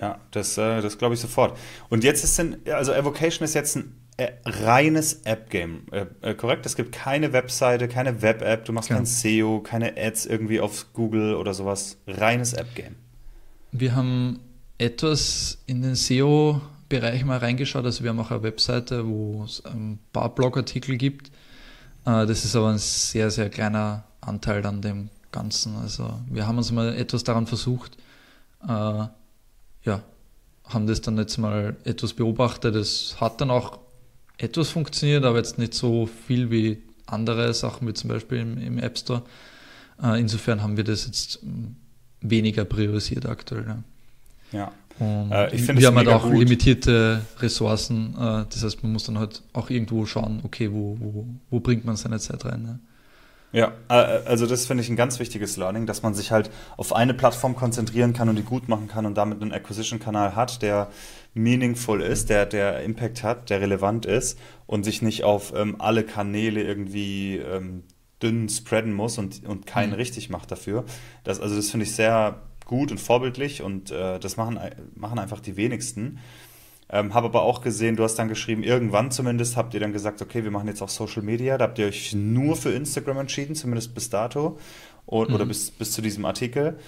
ja 0.00 0.20
das, 0.32 0.58
äh, 0.58 0.80
das 0.80 0.98
glaube 0.98 1.14
ich 1.14 1.20
sofort. 1.20 1.56
Und 1.88 2.02
jetzt 2.02 2.24
ist 2.24 2.38
denn, 2.38 2.56
also 2.72 2.92
Evocation 2.92 3.44
ist 3.44 3.54
jetzt 3.54 3.76
ein 3.76 3.94
äh, 4.16 4.32
reines 4.44 5.22
App-Game, 5.24 5.82
äh, 6.22 6.34
korrekt? 6.34 6.64
Es 6.66 6.74
gibt 6.74 6.92
keine 6.92 7.32
Webseite, 7.32 7.86
keine 7.86 8.22
Web-App, 8.22 8.64
du 8.64 8.72
machst 8.72 8.88
ja. 8.88 8.96
kein 8.96 9.06
SEO, 9.06 9.60
keine 9.60 9.96
Ads 9.96 10.26
irgendwie 10.26 10.60
auf 10.60 10.86
Google 10.92 11.34
oder 11.34 11.54
sowas. 11.54 11.98
Reines 12.06 12.52
App-Game. 12.54 12.96
Wir 13.72 13.94
haben 13.94 14.40
etwas 14.78 15.58
in 15.66 15.82
den 15.82 15.94
SEO-Bereich 15.94 17.24
mal 17.24 17.38
reingeschaut. 17.38 17.84
Also 17.84 18.02
wir 18.02 18.10
haben 18.10 18.20
auch 18.20 18.30
eine 18.30 18.42
Webseite, 18.42 19.06
wo 19.06 19.44
es 19.44 19.64
ein 19.66 19.98
paar 20.12 20.34
Blogartikel 20.34 20.96
gibt. 20.96 21.30
Äh, 22.06 22.26
das 22.26 22.44
ist 22.44 22.56
aber 22.56 22.70
ein 22.70 22.78
sehr, 22.78 23.30
sehr 23.30 23.50
kleiner 23.50 24.04
Anteil 24.20 24.64
an 24.64 24.80
dem 24.80 25.10
Ganzen. 25.32 25.76
Also 25.76 26.18
wir 26.30 26.46
haben 26.46 26.56
uns 26.56 26.72
mal 26.72 26.94
etwas 26.94 27.24
daran 27.24 27.46
versucht, 27.46 27.98
äh, 28.66 29.06
ja, 29.82 30.02
haben 30.64 30.86
das 30.86 31.00
dann 31.02 31.18
jetzt 31.18 31.36
mal 31.36 31.76
etwas 31.84 32.14
beobachtet. 32.14 32.74
Es 32.74 33.20
hat 33.20 33.40
dann 33.40 33.50
auch 33.50 33.78
etwas 34.38 34.70
funktioniert, 34.70 35.24
aber 35.24 35.38
jetzt 35.38 35.58
nicht 35.58 35.74
so 35.74 36.06
viel 36.06 36.50
wie 36.50 36.82
andere 37.06 37.52
Sachen, 37.54 37.86
wie 37.86 37.94
zum 37.94 38.08
Beispiel 38.08 38.38
im, 38.38 38.58
im 38.58 38.78
App 38.78 38.98
Store. 38.98 39.22
Äh, 40.02 40.20
insofern 40.20 40.62
haben 40.62 40.76
wir 40.76 40.84
das 40.84 41.06
jetzt 41.06 41.42
hm, 41.42 41.76
weniger 42.20 42.64
priorisiert 42.64 43.26
aktuell. 43.26 43.82
Ja. 44.52 44.72
Und 44.98 45.30
äh, 45.30 45.54
ich 45.54 45.66
wir 45.68 45.86
haben 45.86 45.96
halt 45.96 46.08
auch 46.08 46.24
gut. 46.24 46.38
limitierte 46.38 47.20
Ressourcen. 47.38 48.14
Äh, 48.14 48.44
das 48.48 48.64
heißt, 48.64 48.82
man 48.82 48.92
muss 48.92 49.04
dann 49.04 49.18
halt 49.18 49.42
auch 49.52 49.70
irgendwo 49.70 50.06
schauen, 50.06 50.40
okay, 50.42 50.72
wo, 50.72 50.96
wo, 50.98 51.26
wo 51.50 51.60
bringt 51.60 51.84
man 51.84 51.96
seine 51.96 52.18
Zeit 52.18 52.44
rein. 52.44 52.62
Ne? 52.62 52.78
Ja, 53.52 53.72
äh, 53.88 53.94
also 54.26 54.46
das 54.46 54.66
finde 54.66 54.82
ich 54.82 54.88
ein 54.88 54.96
ganz 54.96 55.18
wichtiges 55.18 55.56
Learning, 55.56 55.86
dass 55.86 56.02
man 56.02 56.14
sich 56.14 56.30
halt 56.30 56.50
auf 56.76 56.94
eine 56.94 57.14
Plattform 57.14 57.56
konzentrieren 57.56 58.12
kann 58.12 58.28
und 58.28 58.36
die 58.36 58.42
gut 58.42 58.68
machen 58.68 58.88
kann 58.88 59.06
und 59.06 59.16
damit 59.16 59.40
einen 59.42 59.52
Acquisition-Kanal 59.52 60.34
hat, 60.34 60.62
der 60.62 60.88
meaningful 61.34 62.00
ist, 62.00 62.30
der, 62.30 62.46
der 62.46 62.82
Impact 62.82 63.22
hat, 63.22 63.50
der 63.50 63.60
relevant 63.60 64.06
ist 64.06 64.38
und 64.66 64.84
sich 64.84 65.02
nicht 65.02 65.24
auf 65.24 65.52
ähm, 65.54 65.76
alle 65.78 66.02
Kanäle 66.02 66.62
irgendwie 66.62 67.36
ähm, 67.36 67.84
dünn 68.22 68.48
spreaden 68.48 68.92
muss 68.94 69.18
und, 69.18 69.46
und 69.46 69.66
keinen 69.66 69.90
mhm. 69.90 69.96
richtig 69.96 70.30
macht 70.30 70.50
dafür. 70.50 70.84
Das, 71.24 71.40
also 71.40 71.54
das 71.54 71.70
finde 71.70 71.84
ich 71.84 71.94
sehr 71.94 72.40
gut 72.66 72.90
und 72.90 72.98
vorbildlich 72.98 73.62
und 73.62 73.90
äh, 73.90 74.20
das 74.20 74.36
machen, 74.36 74.60
machen 74.94 75.18
einfach 75.18 75.40
die 75.40 75.56
wenigsten. 75.56 76.18
Ähm, 76.88 77.14
habe 77.14 77.26
aber 77.26 77.42
auch 77.42 77.62
gesehen, 77.62 77.96
du 77.96 78.04
hast 78.04 78.16
dann 78.16 78.28
geschrieben, 78.28 78.62
irgendwann 78.62 79.10
zumindest 79.10 79.56
habt 79.56 79.74
ihr 79.74 79.80
dann 79.80 79.92
gesagt, 79.92 80.22
okay, 80.22 80.44
wir 80.44 80.52
machen 80.52 80.68
jetzt 80.68 80.82
auch 80.82 80.88
Social 80.88 81.22
Media. 81.22 81.58
Da 81.58 81.64
habt 81.64 81.78
ihr 81.78 81.86
euch 81.86 82.14
nur 82.14 82.54
für 82.54 82.70
Instagram 82.70 83.18
entschieden, 83.18 83.56
zumindest 83.56 83.94
bis 83.94 84.10
dato. 84.10 84.58
und, 85.06 85.30
mhm. 85.30 85.34
oder 85.34 85.46
bis, 85.46 85.70
bis 85.70 85.92
zu 85.92 86.02
diesem 86.02 86.24
Artikel. 86.24 86.78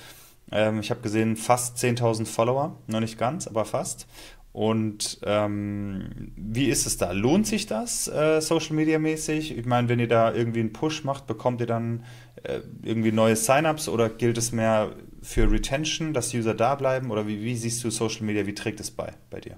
Ähm, 0.52 0.80
ich 0.80 0.90
habe 0.90 1.00
gesehen, 1.00 1.36
fast 1.36 1.78
10.000 1.78 2.26
Follower, 2.26 2.76
noch 2.86 3.00
nicht 3.00 3.18
ganz, 3.18 3.48
aber 3.48 3.64
fast. 3.64 4.06
Und 4.52 5.20
ähm, 5.24 6.32
wie 6.36 6.66
ist 6.66 6.86
es 6.86 6.96
da? 6.96 7.12
Lohnt 7.12 7.46
sich 7.46 7.66
das 7.66 8.08
äh, 8.08 8.40
Social 8.40 8.74
Media 8.74 8.98
mäßig? 8.98 9.56
Ich 9.56 9.66
meine, 9.66 9.88
wenn 9.88 10.00
ihr 10.00 10.08
da 10.08 10.32
irgendwie 10.32 10.60
einen 10.60 10.72
Push 10.72 11.04
macht, 11.04 11.26
bekommt 11.26 11.60
ihr 11.60 11.66
dann 11.66 12.04
äh, 12.42 12.60
irgendwie 12.82 13.12
neue 13.12 13.36
Sign-ups 13.36 13.88
oder 13.88 14.08
gilt 14.08 14.38
es 14.38 14.52
mehr 14.52 14.92
für 15.22 15.50
Retention, 15.50 16.14
dass 16.14 16.34
User 16.34 16.54
da 16.54 16.74
bleiben? 16.74 17.10
Oder 17.10 17.26
wie, 17.26 17.42
wie 17.42 17.56
siehst 17.56 17.82
du 17.84 17.90
Social 17.90 18.22
Media? 18.22 18.46
Wie 18.46 18.54
trägt 18.54 18.80
es 18.80 18.90
bei 18.90 19.12
bei 19.30 19.40
dir? 19.40 19.56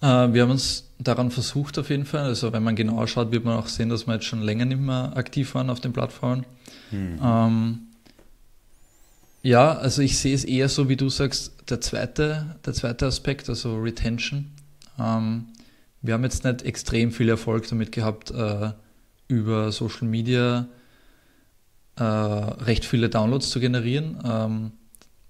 Äh, 0.00 0.32
wir 0.32 0.42
haben 0.42 0.50
uns 0.50 0.90
daran 0.98 1.30
versucht 1.30 1.78
auf 1.78 1.90
jeden 1.90 2.04
Fall. 2.04 2.24
Also 2.24 2.52
wenn 2.52 2.62
man 2.62 2.76
genauer 2.76 3.08
schaut, 3.08 3.32
wird 3.32 3.44
man 3.44 3.56
auch 3.56 3.68
sehen, 3.68 3.88
dass 3.88 4.06
wir 4.06 4.14
jetzt 4.14 4.26
schon 4.26 4.42
länger 4.42 4.64
nicht 4.64 4.80
mehr 4.80 5.12
aktiv 5.16 5.54
waren 5.54 5.70
auf 5.70 5.80
den 5.80 5.92
Plattformen. 5.92 6.44
Hm. 6.90 7.18
Ähm, 7.22 7.78
ja, 9.42 9.72
also 9.72 10.02
ich 10.02 10.18
sehe 10.18 10.34
es 10.34 10.44
eher 10.44 10.68
so, 10.68 10.88
wie 10.88 10.96
du 10.96 11.08
sagst, 11.08 11.52
der 11.70 11.80
zweite, 11.80 12.56
der 12.64 12.72
zweite 12.72 13.06
Aspekt, 13.06 13.48
also 13.48 13.78
Retention. 13.78 14.52
Ähm, 14.98 15.46
wir 16.02 16.14
haben 16.14 16.24
jetzt 16.24 16.44
nicht 16.44 16.62
extrem 16.62 17.12
viel 17.12 17.28
Erfolg 17.28 17.68
damit 17.68 17.92
gehabt, 17.92 18.30
äh, 18.30 18.72
über 19.28 19.72
Social 19.72 20.06
Media 20.06 20.66
äh, 21.96 22.02
recht 22.02 22.84
viele 22.84 23.08
Downloads 23.08 23.50
zu 23.50 23.60
generieren. 23.60 24.18
Ähm, 24.24 24.72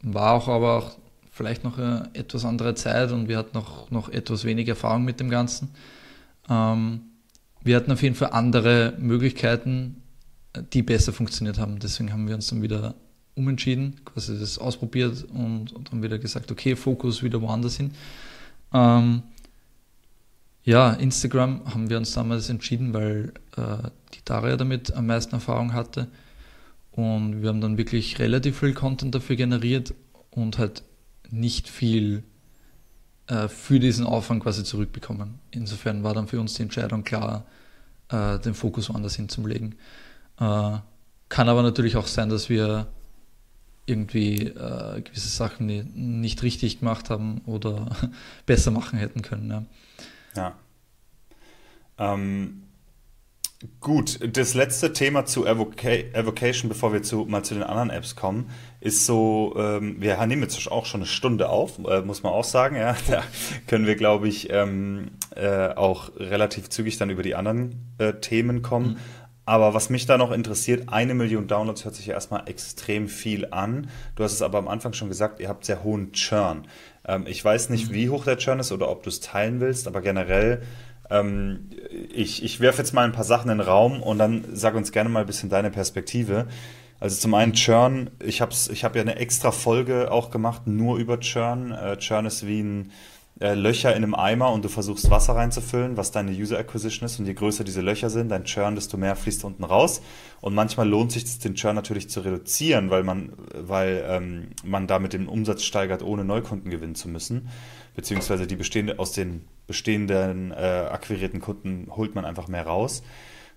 war 0.03 0.33
auch 0.33 0.49
aber 0.49 0.79
auch 0.79 0.97
vielleicht 1.31 1.65
noch 1.65 1.79
eine 1.79 2.11
etwas 2.15 2.45
andere 2.45 2.75
Zeit 2.75 3.13
und 3.13 3.29
wir 3.29 3.37
hatten 3.39 3.57
noch, 3.57 3.91
noch 3.91 4.09
etwas 4.09 4.45
weniger 4.45 4.71
Erfahrung 4.71 5.05
mit 5.05 5.21
dem 5.21 5.29
Ganzen. 5.31 5.71
Ähm, 6.49 7.01
wir 7.63 7.77
hatten 7.77 7.93
auf 7.93 8.03
jeden 8.03 8.15
Fall 8.15 8.31
andere 8.31 8.95
Möglichkeiten, 8.99 10.03
die 10.73 10.83
besser 10.83 11.13
funktioniert 11.13 11.59
haben. 11.59 11.79
Deswegen 11.79 12.13
haben 12.13 12.29
wir 12.29 12.35
uns 12.35 12.49
dann 12.49 12.63
wieder 12.63 12.95
umentschieden, 13.35 14.01
quasi 14.05 14.39
das 14.39 14.59
ausprobiert 14.59 15.25
und, 15.25 15.73
und 15.73 15.93
dann 15.93 16.03
wieder 16.03 16.19
gesagt, 16.19 16.51
okay, 16.51 16.75
Fokus 16.75 17.23
wieder 17.23 17.43
woanders 17.43 17.77
hin. 17.77 17.91
Ähm, 18.73 19.23
ja, 20.65 20.93
Instagram 20.93 21.63
haben 21.73 21.91
wir 21.91 21.99
uns 21.99 22.13
damals 22.13 22.49
entschieden, 22.49 22.95
weil 22.95 23.33
äh, 23.57 23.89
die 24.15 24.25
Daria 24.25 24.57
damit 24.57 24.93
am 24.95 25.07
meisten 25.07 25.35
Erfahrung 25.35 25.73
hatte. 25.75 26.09
Und 26.97 27.43
wir 27.43 27.51
haben 27.51 27.61
dann 27.61 27.77
wirklich 27.77 28.19
relativ 28.19 28.61
viel 28.61 28.73
Content 28.73 29.15
dafür 29.15 29.37
generiert 29.37 29.95
und 30.31 30.59
halt 30.59 30.83
nicht 31.31 31.69
viel 31.69 32.25
äh, 33.27 33.49
für 33.49 33.79
diesen 33.79 34.07
Aufwand 34.07 34.43
quasi 34.43 34.65
zurückbekommen. 34.65 35.39
Insofern 35.51 36.03
war 36.03 36.15
dann 36.15 36.27
für 36.27 36.41
uns 36.41 36.55
die 36.55 36.63
Entscheidung 36.63 37.05
klar, 37.05 37.45
äh, 38.09 38.39
den 38.39 38.55
Fokus 38.55 38.89
woanders 38.89 39.17
hinzulegen. 39.17 39.75
Äh, 40.41 40.79
kann 41.29 41.49
aber 41.49 41.63
natürlich 41.63 41.97
auch 41.97 42.07
sein, 42.07 42.31
dass 42.31 42.49
wir 42.49 42.87
irgendwie 43.85 44.47
äh, 44.47 45.01
gewisse 45.01 45.29
Sachen 45.29 45.67
nicht 45.67 46.43
richtig 46.43 46.81
gemacht 46.81 47.11
haben 47.11 47.43
oder 47.47 47.89
besser 48.47 48.71
machen 48.71 48.99
hätten 48.99 49.23
können. 49.23 49.51
Ja. 49.51 49.65
ja. 50.37 52.15
Ähm, 52.15 52.63
gut, 53.81 54.37
das 54.37 54.55
letzte 54.55 54.93
Thema 54.93 55.25
zu 55.25 55.47
Evoca 55.47 55.89
Evocation, 55.89 56.69
bevor 56.69 56.93
wir 56.93 57.03
zu, 57.03 57.25
mal 57.27 57.43
zu 57.43 57.55
den 57.55 57.63
anderen 57.63 57.91
Apps 57.91 58.17
kommen, 58.17 58.51
ist 58.81 59.07
so, 59.07 59.55
ähm, 59.57 59.97
wir 59.99 60.25
nehmen 60.27 60.43
jetzt 60.43 60.71
auch 60.71 60.87
schon 60.87 61.01
eine 61.01 61.09
Stunde 61.09 61.49
auf, 61.49 61.79
äh, 61.79 62.03
muss 62.03 62.23
man 62.23 62.33
auch 62.33 62.45
sagen. 62.45 62.77
Ja, 62.77 62.97
da 63.09 63.23
können 63.67 63.87
wir, 63.87 63.97
glaube 63.97 64.29
ich, 64.29 64.51
ähm, 64.51 65.13
äh, 65.35 65.69
auch 65.69 66.11
relativ 66.17 66.69
zügig 66.69 66.99
dann 66.99 67.11
über 67.11 67.23
die 67.23 67.35
anderen 67.35 67.95
äh, 67.99 68.15
Themen 68.15 68.63
kommen. 68.63 68.91
Mhm. 68.91 68.97
Aber 69.49 69.75
was 69.75 69.91
mich 69.91 70.07
da 70.07 70.19
noch 70.19 70.33
interessiert, 70.33 70.89
eine 70.89 71.15
Million 71.15 71.47
Downloads 71.47 71.85
hört 71.85 71.95
sich 71.95 72.07
ja 72.07 72.15
erstmal 72.15 72.49
extrem 72.49 73.09
viel 73.09 73.47
an. 73.53 73.89
Du 74.17 74.25
hast 74.25 74.33
es 74.33 74.43
aber 74.43 74.59
am 74.59 74.67
Anfang 74.67 74.93
schon 74.93 75.09
gesagt, 75.09 75.39
ihr 75.39 75.49
habt 75.49 75.65
sehr 75.65 75.85
hohen 75.85 76.11
Churn. 76.13 76.67
Ähm, 77.07 77.27
ich 77.29 77.45
weiß 77.45 77.71
nicht, 77.71 77.91
mhm. 77.91 77.95
wie 77.95 78.11
hoch 78.11 78.25
der 78.25 78.39
Churn 78.39 78.59
ist 78.59 78.73
oder 78.73 78.91
ob 78.91 79.05
du 79.05 79.09
es 79.09 79.21
teilen 79.21 79.61
willst, 79.61 79.87
aber 79.87 80.01
generell, 80.01 80.63
ähm, 81.11 81.71
ich, 82.13 82.43
ich 82.43 82.61
werfe 82.61 82.79
jetzt 82.79 82.93
mal 82.93 83.05
ein 83.05 83.13
paar 83.13 83.25
Sachen 83.25 83.51
in 83.51 83.59
den 83.59 83.67
Raum 83.67 84.03
und 84.03 84.19
dann 84.19 84.45
sag 84.53 84.75
uns 84.75 84.93
gerne 84.93 85.09
mal 85.09 85.21
ein 85.21 85.27
bisschen 85.27 85.49
deine 85.49 85.71
Perspektive. 85.71 86.47
Also 86.99 87.17
zum 87.17 87.35
einen 87.35 87.53
Churn, 87.53 88.11
ich 88.21 88.41
habe 88.41 88.53
ich 88.73 88.85
hab 88.85 88.97
ja 88.97 89.03
eine 89.03 89.17
extra 89.17 89.51
Folge 89.51 90.11
auch 90.11 90.31
gemacht, 90.31 90.67
nur 90.67 90.97
über 90.97 91.21
Churn. 91.21 91.73
Äh, 91.73 91.99
Churn 91.99 92.25
ist 92.25 92.47
wie 92.47 92.61
ein 92.61 92.91
äh, 93.39 93.53
Löcher 93.53 93.91
in 93.91 94.03
einem 94.03 94.15
Eimer 94.15 94.51
und 94.51 94.65
du 94.65 94.71
versuchst 94.71 95.11
Wasser 95.11 95.37
reinzufüllen, 95.37 95.99
was 95.99 96.11
deine 96.11 96.33
User 96.33 96.59
Acquisition 96.59 97.05
ist. 97.05 97.19
Und 97.19 97.27
je 97.27 97.35
größer 97.35 97.65
diese 97.65 97.83
Löcher 97.83 98.09
sind, 98.09 98.31
dein 98.31 98.45
Churn, 98.45 98.75
desto 98.75 98.97
mehr 98.97 99.15
fließt 99.15 99.45
unten 99.45 99.65
raus. 99.65 100.01
Und 100.41 100.55
manchmal 100.55 100.89
lohnt 100.89 101.13
sich 101.13 101.39
den 101.39 101.55
Churn 101.55 101.77
natürlich 101.77 102.09
zu 102.09 102.21
reduzieren, 102.21 102.89
weil 102.89 103.03
man, 103.03 103.33
weil 103.55 104.03
ähm, 104.09 104.49
man 104.65 104.87
damit 104.87 105.13
den 105.13 105.29
Umsatz 105.29 105.65
steigert, 105.65 106.03
ohne 106.03 106.25
Neukunden 106.25 106.71
gewinnen 106.71 106.95
zu 106.95 107.11
müssen. 107.11 107.51
Beziehungsweise 107.97 108.47
die 108.47 108.57
bestehende, 108.57 108.99
aus 108.99 109.13
den 109.13 109.47
bestehenden 109.67 110.53
äh, 110.53 110.55
akquirierten 110.55 111.41
Kunden 111.41 111.89
holt 111.91 112.15
man 112.15 112.25
einfach 112.25 112.47
mehr 112.47 112.67
raus. 112.67 113.03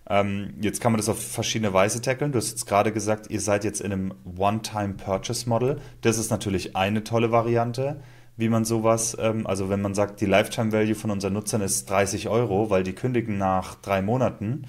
Ähm, 0.10 0.56
jetzt 0.62 0.82
kann 0.82 0.92
man 0.92 0.98
das 0.98 1.10
auf 1.10 1.22
verschiedene 1.22 1.74
Weise 1.74 2.02
tackeln. 2.02 2.32
Du 2.32 2.40
hast 2.40 2.50
jetzt 2.50 2.66
gerade 2.66 2.92
gesagt, 2.92 3.30
ihr 3.30 3.42
seid 3.42 3.64
jetzt 3.64 3.82
in 3.82 3.92
einem 3.92 4.14
One-Time-Purchase-Model. 4.38 5.80
Das 6.02 6.18
ist 6.18 6.32
natürlich 6.32 6.76
eine 6.76 7.04
tolle 7.04 7.32
Variante 7.32 8.02
wie 8.40 8.48
man 8.48 8.64
sowas, 8.64 9.18
ähm, 9.20 9.46
also 9.46 9.70
wenn 9.70 9.82
man 9.82 9.94
sagt, 9.94 10.22
die 10.22 10.26
Lifetime 10.26 10.72
Value 10.72 10.96
von 10.96 11.12
unseren 11.12 11.34
Nutzern 11.34 11.60
ist 11.60 11.90
30 11.90 12.30
Euro, 12.30 12.70
weil 12.70 12.84
die 12.84 12.94
kündigen 12.94 13.38
nach 13.38 13.76
drei 13.76 14.02
Monaten 14.02 14.66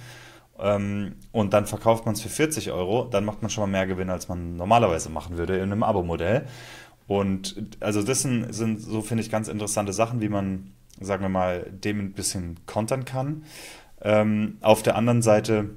ähm, 0.58 1.14
und 1.30 1.52
dann 1.54 1.66
verkauft 1.66 2.04
man 2.04 2.16
es 2.16 2.20
für 2.20 2.28
40 2.28 2.72
Euro, 2.72 3.04
dann 3.04 3.24
macht 3.24 3.42
man 3.42 3.50
schon 3.50 3.62
mal 3.62 3.78
mehr 3.78 3.86
Gewinn, 3.86 4.10
als 4.10 4.28
man 4.28 4.56
normalerweise 4.56 5.08
machen 5.08 5.38
würde 5.38 5.56
in 5.56 5.62
einem 5.62 5.84
Abo-Modell. 5.84 6.46
Und 7.11 7.56
also 7.80 8.04
das 8.04 8.22
sind, 8.22 8.54
sind 8.54 8.80
so, 8.80 9.02
finde 9.02 9.24
ich, 9.24 9.32
ganz 9.32 9.48
interessante 9.48 9.92
Sachen, 9.92 10.20
wie 10.20 10.28
man, 10.28 10.70
sagen 11.00 11.24
wir 11.24 11.28
mal, 11.28 11.68
dem 11.68 11.98
ein 11.98 12.12
bisschen 12.12 12.61
kontern 12.66 13.04
kann. 13.04 13.42
Ähm, 14.00 14.58
auf 14.61 14.84
der 14.84 14.94
anderen 14.94 15.20
Seite, 15.20 15.70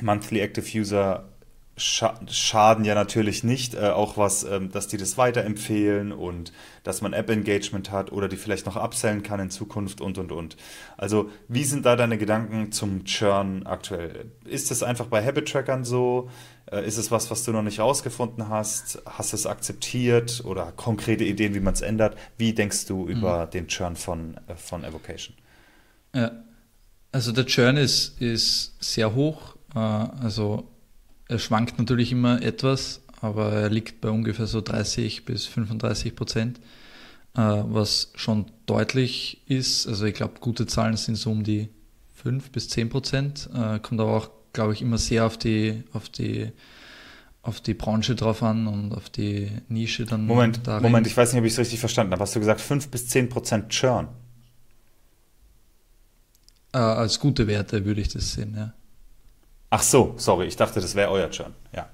Monthly 0.00 0.40
Active 0.40 0.66
User 0.78 1.28
schaden 1.76 2.86
ja 2.86 2.94
natürlich 2.94 3.44
nicht, 3.44 3.74
äh, 3.74 3.90
auch 3.90 4.16
was, 4.16 4.44
ähm, 4.44 4.72
dass 4.72 4.88
die 4.88 4.96
das 4.96 5.18
weiterempfehlen 5.18 6.10
und 6.10 6.54
dass 6.84 7.02
man 7.02 7.12
App-Engagement 7.12 7.90
hat 7.90 8.10
oder 8.10 8.26
die 8.26 8.38
vielleicht 8.38 8.64
noch 8.64 8.76
upsellen 8.76 9.22
kann 9.22 9.40
in 9.40 9.50
Zukunft 9.50 10.00
und 10.00 10.16
und 10.16 10.32
und. 10.32 10.56
Also, 10.96 11.28
wie 11.48 11.64
sind 11.64 11.84
da 11.84 11.96
deine 11.96 12.16
Gedanken 12.16 12.72
zum 12.72 13.04
Churn 13.04 13.66
aktuell? 13.66 14.30
Ist 14.46 14.70
es 14.70 14.82
einfach 14.82 15.08
bei 15.08 15.22
Habit-Trackern 15.22 15.84
so? 15.84 16.30
Äh, 16.70 16.86
ist 16.86 16.96
es 16.96 17.10
was, 17.10 17.30
was 17.30 17.44
du 17.44 17.52
noch 17.52 17.62
nicht 17.62 17.78
rausgefunden 17.78 18.48
hast? 18.48 19.00
Hast 19.06 19.32
du 19.32 19.36
es 19.36 19.46
akzeptiert 19.46 20.42
oder 20.44 20.72
konkrete 20.72 21.24
Ideen, 21.24 21.54
wie 21.54 21.60
man 21.60 21.74
es 21.74 21.80
ändert? 21.80 22.16
Wie 22.36 22.52
denkst 22.52 22.86
du 22.86 23.06
über 23.06 23.46
mhm. 23.46 23.50
den 23.50 23.68
Churn 23.68 23.96
von, 23.96 24.36
äh, 24.48 24.56
von 24.56 24.84
Evocation? 24.84 25.36
Ja, 26.14 26.32
also 27.12 27.32
der 27.32 27.46
Churn 27.46 27.76
ist, 27.76 28.20
ist 28.20 28.74
sehr 28.82 29.14
hoch. 29.14 29.56
Äh, 29.74 29.78
also 29.78 30.68
er 31.28 31.38
schwankt 31.38 31.78
natürlich 31.78 32.12
immer 32.12 32.42
etwas, 32.42 33.02
aber 33.20 33.52
er 33.52 33.70
liegt 33.70 34.00
bei 34.00 34.10
ungefähr 34.10 34.46
so 34.46 34.60
30 34.60 35.24
bis 35.24 35.46
35 35.46 36.14
Prozent, 36.14 36.60
was 37.34 38.12
schon 38.14 38.46
deutlich 38.66 39.42
ist. 39.48 39.88
Also 39.88 40.04
ich 40.04 40.14
glaube, 40.14 40.34
gute 40.38 40.66
Zahlen 40.66 40.96
sind 40.96 41.16
so 41.16 41.32
um 41.32 41.42
die 41.42 41.68
5 42.14 42.52
bis 42.52 42.68
10 42.68 42.90
Prozent. 42.90 43.48
Kommt 43.82 44.00
aber 44.00 44.16
auch, 44.16 44.30
glaube 44.56 44.72
ich, 44.72 44.82
immer 44.82 44.98
sehr 44.98 45.24
auf 45.24 45.38
die, 45.38 45.84
auf 45.92 46.08
die 46.08 46.50
auf 47.42 47.60
die 47.60 47.74
Branche 47.74 48.16
drauf 48.16 48.42
an 48.42 48.66
und 48.66 48.92
auf 48.92 49.08
die 49.08 49.52
Nische 49.68 50.04
dann. 50.04 50.26
Moment, 50.26 50.66
darin. 50.66 50.82
Moment, 50.82 51.06
ich 51.06 51.16
weiß 51.16 51.32
nicht, 51.32 51.38
ob 51.38 51.46
ich 51.46 51.52
es 51.52 51.58
richtig 51.60 51.78
verstanden 51.78 52.12
habe. 52.12 52.22
Hast 52.22 52.34
du 52.34 52.40
gesagt 52.40 52.60
5 52.60 52.88
bis 52.88 53.06
10 53.06 53.28
Prozent 53.28 53.68
Churn? 53.68 54.08
Äh, 56.72 56.78
als 56.78 57.20
gute 57.20 57.46
Werte 57.46 57.84
würde 57.84 58.00
ich 58.00 58.08
das 58.08 58.32
sehen, 58.32 58.54
ja. 58.56 58.72
Ach 59.70 59.82
so, 59.82 60.14
sorry, 60.16 60.46
ich 60.46 60.56
dachte, 60.56 60.80
das 60.80 60.96
wäre 60.96 61.10
euer 61.10 61.30
Churn. 61.30 61.54
Ja. 61.72 61.88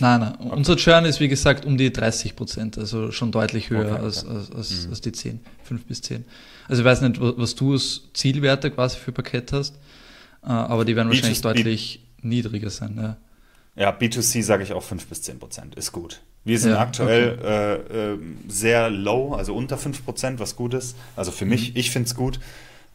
Nein, 0.00 0.20
nein. 0.20 0.34
Okay. 0.38 0.56
Unser 0.56 0.76
Churn 0.76 1.04
ist, 1.04 1.20
wie 1.20 1.28
gesagt, 1.28 1.66
um 1.66 1.76
die 1.76 1.92
30 1.92 2.34
Prozent, 2.34 2.78
also 2.78 3.12
schon 3.12 3.32
deutlich 3.32 3.68
höher 3.68 3.92
okay, 3.92 4.02
als, 4.02 4.24
als, 4.26 4.50
als, 4.50 4.84
mhm. 4.84 4.90
als, 4.90 5.00
die 5.02 5.12
10, 5.12 5.40
5 5.64 5.84
bis 5.84 6.02
10. 6.02 6.24
Also 6.68 6.82
ich 6.82 6.86
weiß 6.86 7.02
nicht, 7.02 7.20
was 7.20 7.54
du 7.54 7.72
als 7.72 8.02
Zielwerte 8.14 8.70
quasi 8.70 8.98
für 8.98 9.12
Parkett 9.12 9.52
hast, 9.52 9.78
aber 10.50 10.84
die 10.84 10.96
werden 10.96 11.08
wahrscheinlich 11.08 11.38
B2C, 11.38 11.42
deutlich 11.42 12.00
B 12.20 12.28
niedriger 12.28 12.70
sein. 12.70 12.96
Ja, 12.96 13.16
ja 13.76 13.90
B2C 13.90 14.42
sage 14.42 14.62
ich 14.62 14.72
auch 14.72 14.82
5 14.82 15.06
bis 15.06 15.22
10 15.22 15.38
Prozent, 15.38 15.74
ist 15.74 15.92
gut. 15.92 16.20
Wir 16.44 16.58
sind 16.58 16.72
ja, 16.72 16.78
aktuell 16.78 17.38
okay. 17.38 17.96
äh, 17.98 18.12
äh, 18.12 18.18
sehr 18.48 18.90
low, 18.90 19.34
also 19.34 19.54
unter 19.54 19.76
5 19.76 20.04
Prozent, 20.04 20.40
was 20.40 20.54
gut 20.54 20.74
ist. 20.74 20.96
Also 21.16 21.32
für 21.32 21.44
mich, 21.44 21.70
mhm. 21.70 21.76
ich 21.80 21.90
finde 21.90 22.06
es 22.06 22.14
gut. 22.14 22.38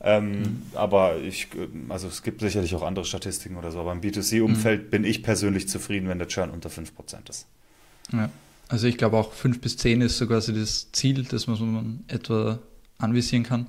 Ähm, 0.03 0.31
mhm. 0.31 0.61
Aber 0.73 1.17
ich, 1.17 1.47
also 1.89 2.07
es 2.07 2.23
gibt 2.23 2.41
sicherlich 2.41 2.73
auch 2.75 2.81
andere 2.81 3.05
Statistiken 3.05 3.57
oder 3.57 3.71
so, 3.71 3.79
aber 3.79 3.91
im 3.91 4.01
B2C-Umfeld 4.01 4.85
mhm. 4.85 4.89
bin 4.89 5.03
ich 5.03 5.21
persönlich 5.21 5.67
zufrieden, 5.67 6.07
wenn 6.07 6.17
der 6.17 6.27
Churn 6.27 6.49
unter 6.49 6.69
5% 6.69 7.29
ist. 7.29 7.45
Ja. 8.11 8.29
Also 8.67 8.87
ich 8.87 8.97
glaube 8.97 9.17
auch 9.17 9.33
5 9.33 9.59
bis 9.59 9.77
10 9.77 10.01
ist 10.01 10.17
so 10.17 10.27
quasi 10.27 10.53
das 10.53 10.91
Ziel, 10.93 11.23
das 11.23 11.45
man 11.47 12.05
etwa 12.07 12.59
anvisieren 12.97 13.43
kann. 13.43 13.67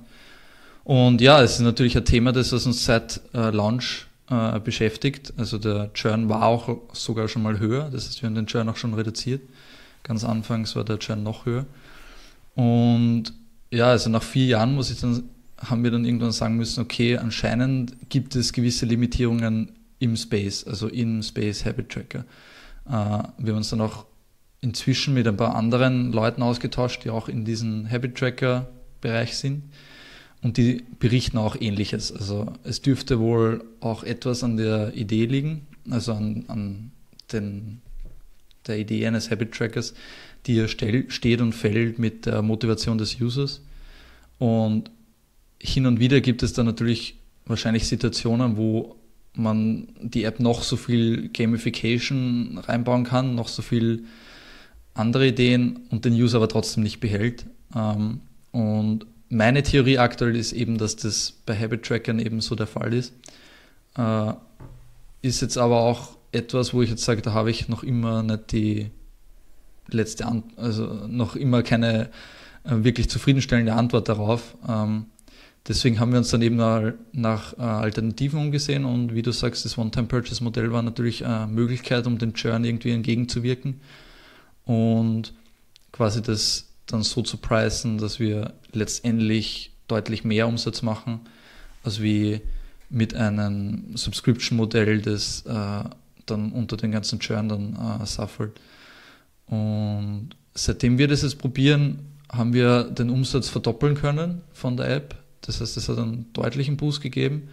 Und 0.83 1.21
ja, 1.21 1.41
es 1.41 1.53
ist 1.53 1.59
natürlich 1.61 1.95
ein 1.95 2.05
Thema, 2.05 2.31
das 2.31 2.51
uns 2.51 2.85
seit 2.85 3.21
äh, 3.33 3.51
Launch 3.51 4.07
äh, 4.29 4.59
beschäftigt. 4.59 5.33
Also 5.37 5.57
der 5.57 5.93
Churn 5.93 6.29
war 6.29 6.43
auch 6.43 6.77
sogar 6.93 7.27
schon 7.27 7.43
mal 7.43 7.59
höher. 7.59 7.89
Das 7.89 8.07
heißt, 8.07 8.21
wir 8.21 8.27
haben 8.27 8.35
den 8.35 8.47
Churn 8.47 8.67
auch 8.69 8.77
schon 8.77 8.93
reduziert. 8.93 9.41
Ganz 10.03 10.23
anfangs 10.23 10.75
war 10.75 10.83
der 10.83 10.99
Churn 10.99 11.23
noch 11.23 11.45
höher. 11.45 11.65
Und 12.55 13.33
ja, 13.71 13.87
also 13.87 14.09
nach 14.09 14.23
vier 14.23 14.45
Jahren 14.45 14.75
muss 14.75 14.91
ich 14.91 14.99
dann, 14.99 15.23
haben 15.57 15.83
wir 15.83 15.91
dann 15.91 16.05
irgendwann 16.05 16.31
sagen 16.31 16.57
müssen, 16.57 16.81
okay, 16.81 17.17
anscheinend 17.17 17.95
gibt 18.09 18.35
es 18.35 18.53
gewisse 18.53 18.85
Limitierungen 18.85 19.71
im 19.99 20.17
Space, 20.17 20.65
also 20.65 20.89
im 20.89 21.23
Space 21.23 21.65
Habit 21.65 21.89
Tracker. 21.89 22.25
Äh, 22.85 22.89
wir 22.89 23.53
haben 23.53 23.57
uns 23.57 23.69
dann 23.69 23.81
auch 23.81 24.05
inzwischen 24.59 25.13
mit 25.13 25.27
ein 25.27 25.37
paar 25.37 25.55
anderen 25.55 26.11
Leuten 26.11 26.41
ausgetauscht, 26.41 27.05
die 27.05 27.09
auch 27.09 27.29
in 27.29 27.45
diesem 27.45 27.89
Habit 27.89 28.15
Tracker 28.15 28.67
Bereich 29.01 29.37
sind. 29.37 29.63
Und 30.43 30.57
die 30.57 30.83
berichten 30.99 31.37
auch 31.37 31.55
ähnliches. 31.59 32.11
Also 32.11 32.53
es 32.63 32.81
dürfte 32.81 33.19
wohl 33.19 33.63
auch 33.79 34.03
etwas 34.03 34.43
an 34.43 34.57
der 34.57 34.93
Idee 34.93 35.25
liegen, 35.25 35.65
also 35.89 36.13
an, 36.13 36.43
an 36.47 36.91
den, 37.31 37.81
der 38.67 38.77
Idee 38.77 39.07
eines 39.07 39.31
Habit 39.31 39.53
Trackers, 39.53 39.93
die 40.45 40.55
ja 40.55 40.67
steht 40.67 41.41
und 41.41 41.53
fällt 41.53 41.97
mit 41.97 42.25
der 42.25 42.41
Motivation 42.41 42.97
des 42.97 43.19
Users. 43.19 43.61
Und 44.37 44.91
hin 45.61 45.85
und 45.85 46.01
wieder 46.01 46.19
gibt 46.19 46.43
es 46.43 46.51
dann 46.51 46.65
natürlich 46.65 47.15
wahrscheinlich 47.45 47.87
Situationen, 47.87 48.57
wo 48.57 48.97
man 49.35 49.87
die 50.01 50.25
App 50.25 50.41
noch 50.41 50.63
so 50.63 50.75
viel 50.75 51.29
Gamification 51.29 52.57
reinbauen 52.57 53.05
kann, 53.05 53.33
noch 53.33 53.47
so 53.47 53.61
viel 53.61 54.03
andere 54.93 55.27
Ideen 55.27 55.79
und 55.89 56.03
den 56.03 56.13
User 56.13 56.37
aber 56.37 56.49
trotzdem 56.49 56.83
nicht 56.83 56.99
behält. 56.99 57.45
Ähm, 57.73 58.19
und 58.51 59.05
meine 59.33 59.63
Theorie 59.63 59.97
aktuell 59.97 60.35
ist 60.35 60.53
eben, 60.53 60.77
dass 60.77 60.95
das 60.95 61.33
bei 61.45 61.57
Habit 61.57 61.83
Trackern 61.83 62.19
eben 62.19 62.41
so 62.41 62.55
der 62.55 62.67
Fall 62.67 62.93
ist. 62.93 63.13
Äh, 63.97 64.33
ist 65.21 65.41
jetzt 65.41 65.57
aber 65.57 65.81
auch 65.81 66.17
etwas, 66.31 66.73
wo 66.73 66.81
ich 66.81 66.89
jetzt 66.89 67.03
sage, 67.03 67.21
da 67.21 67.33
habe 67.33 67.51
ich 67.51 67.67
noch 67.69 67.83
immer 67.83 68.23
nicht 68.23 68.51
die 68.51 68.91
letzte, 69.87 70.25
An 70.25 70.43
also 70.57 70.85
noch 71.07 71.35
immer 71.35 71.63
keine 71.63 72.09
äh, 72.63 72.83
wirklich 72.83 73.09
zufriedenstellende 73.09 73.73
Antwort 73.73 74.09
darauf. 74.09 74.55
Ähm, 74.67 75.05
deswegen 75.67 75.99
haben 75.99 76.11
wir 76.11 76.19
uns 76.19 76.29
dann 76.29 76.41
eben 76.41 76.57
nach 77.11 77.57
äh, 77.57 77.61
Alternativen 77.61 78.39
umgesehen 78.39 78.85
und 78.85 79.13
wie 79.13 79.21
du 79.21 79.31
sagst, 79.31 79.65
das 79.65 79.77
One-Time-Purchase-Modell 79.77 80.71
war 80.71 80.81
natürlich 80.81 81.25
eine 81.25 81.47
Möglichkeit, 81.47 82.07
um 82.07 82.17
dem 82.17 82.33
Churn 82.33 82.63
irgendwie 82.63 82.91
entgegenzuwirken 82.91 83.81
und 84.65 85.33
quasi 85.91 86.21
das 86.21 86.72
dann 86.87 87.03
so 87.03 87.21
zu 87.21 87.37
preisen, 87.37 87.97
dass 87.97 88.19
wir 88.19 88.53
letztendlich 88.71 89.71
deutlich 89.87 90.23
mehr 90.23 90.47
Umsatz 90.47 90.81
machen, 90.81 91.21
als 91.83 92.01
wie 92.01 92.41
mit 92.89 93.15
einem 93.15 93.95
Subscription-Modell, 93.95 95.01
das 95.01 95.45
äh, 95.45 95.83
dann 96.25 96.51
unter 96.51 96.77
den 96.77 96.91
ganzen 96.91 97.19
Churn 97.19 97.49
dann 97.49 97.75
äh, 98.01 98.05
suffert. 98.05 98.59
Und 99.47 100.29
seitdem 100.53 100.97
wir 100.97 101.07
das 101.07 101.23
jetzt 101.23 101.39
probieren, 101.39 101.99
haben 102.29 102.53
wir 102.53 102.83
den 102.83 103.09
Umsatz 103.09 103.49
verdoppeln 103.49 103.95
können 103.95 104.41
von 104.53 104.77
der 104.77 104.89
App. 104.89 105.15
Das 105.41 105.59
heißt, 105.59 105.77
es 105.77 105.89
hat 105.89 105.97
einen 105.97 106.31
deutlichen 106.33 106.77
Boost 106.77 107.01
gegeben. 107.01 107.49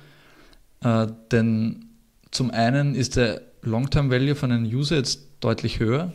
Äh, 0.83 1.09
denn 1.31 1.87
zum 2.31 2.51
einen 2.51 2.95
ist 2.95 3.17
der 3.17 3.43
Long-Term 3.63 4.11
Value 4.11 4.35
von 4.35 4.53
einem 4.53 4.65
User 4.65 4.97
jetzt 4.97 5.23
deutlich 5.41 5.81
höher 5.81 6.13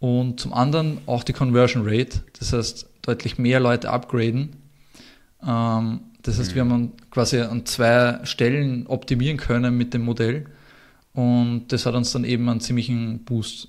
und 0.00 0.40
zum 0.40 0.52
anderen 0.52 0.98
auch 1.06 1.24
die 1.24 1.32
Conversion 1.32 1.82
Rate. 1.86 2.22
Das 2.38 2.52
heißt, 2.52 2.88
deutlich 3.02 3.38
mehr 3.38 3.60
Leute 3.60 3.90
upgraden. 3.90 4.56
Ähm, 5.46 6.00
das 6.22 6.38
heißt, 6.38 6.50
mhm. 6.50 6.54
wir 6.54 6.62
haben 6.62 6.92
quasi 7.10 7.40
an 7.40 7.66
zwei 7.66 8.20
Stellen 8.24 8.86
optimieren 8.86 9.36
können 9.36 9.76
mit 9.76 9.94
dem 9.94 10.02
Modell. 10.02 10.46
Und 11.12 11.68
das 11.68 11.86
hat 11.86 11.94
uns 11.94 12.12
dann 12.12 12.24
eben 12.24 12.48
einen 12.48 12.60
ziemlichen 12.60 13.24
Boost 13.24 13.68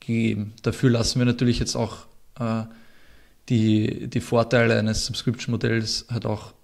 gegeben. 0.00 0.54
Dafür 0.62 0.90
lassen 0.90 1.18
wir 1.18 1.26
natürlich 1.26 1.58
jetzt 1.58 1.76
auch 1.76 2.06
äh, 2.38 2.62
die, 3.48 4.08
die 4.08 4.20
Vorteile 4.20 4.78
eines 4.78 5.06
Subscription-Modells 5.06 6.06
halt 6.10 6.24
auch 6.24 6.54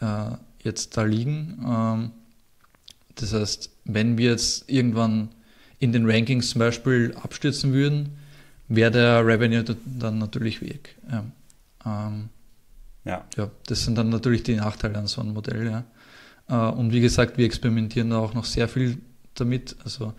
äh, 0.00 0.32
jetzt 0.62 0.96
da 0.96 1.02
liegen. 1.02 1.64
Ähm, 1.66 2.10
das 3.14 3.32
heißt, 3.32 3.70
wenn 3.84 4.18
wir 4.18 4.30
jetzt 4.30 4.70
irgendwann 4.70 5.30
in 5.80 5.92
den 5.92 6.08
Rankings 6.08 6.50
zum 6.50 6.60
Beispiel 6.60 7.14
abstürzen 7.20 7.72
würden, 7.72 8.17
wäre 8.68 8.90
der 8.90 9.26
Revenue 9.26 9.64
dann 9.84 10.18
natürlich 10.18 10.60
weg. 10.60 10.96
Ja. 11.10 11.24
Ähm, 11.84 12.28
ja. 13.04 13.24
ja. 13.36 13.50
Das 13.66 13.84
sind 13.84 13.96
dann 13.96 14.10
natürlich 14.10 14.42
die 14.42 14.56
Nachteile 14.56 14.98
an 14.98 15.06
so 15.06 15.20
einem 15.20 15.32
Modell. 15.32 15.66
Ja. 15.66 15.84
Äh, 16.48 16.72
und 16.72 16.92
wie 16.92 17.00
gesagt, 17.00 17.38
wir 17.38 17.46
experimentieren 17.46 18.10
da 18.10 18.18
auch 18.18 18.34
noch 18.34 18.44
sehr 18.44 18.68
viel 18.68 18.98
damit. 19.34 19.76
Also 19.84 20.12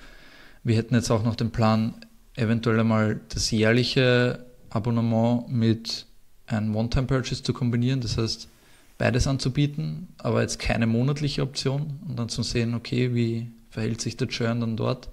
wir 0.64 0.76
hätten 0.76 0.96
jetzt 0.96 1.12
auch 1.12 1.24
noch 1.24 1.36
den 1.36 1.52
Plan, 1.52 1.94
eventuell 2.36 2.80
einmal 2.80 3.20
das 3.30 3.52
jährliche 3.52 4.46
Abonnement 4.70 5.50
mit 5.50 6.06
einem 6.48 6.76
One-Time-Purchase 6.76 7.44
zu 7.44 7.54
kombinieren. 7.54 8.02
Das 8.02 8.18
heißt, 8.18 8.50
beides 8.98 9.28
anzubieten, 9.28 10.10
aber 10.18 10.42
jetzt 10.42 10.60
keine 10.60 10.88
monatliche 10.88 11.42
Option 11.42 12.00
und 12.08 12.18
dann 12.18 12.30
zu 12.30 12.44
sehen, 12.44 12.76
okay, 12.76 13.14
wie 13.14 13.52
verhält 13.70 14.02
sich 14.02 14.18
der 14.18 14.28
Churn 14.28 14.62
dann 14.62 14.78
dort 14.78 15.10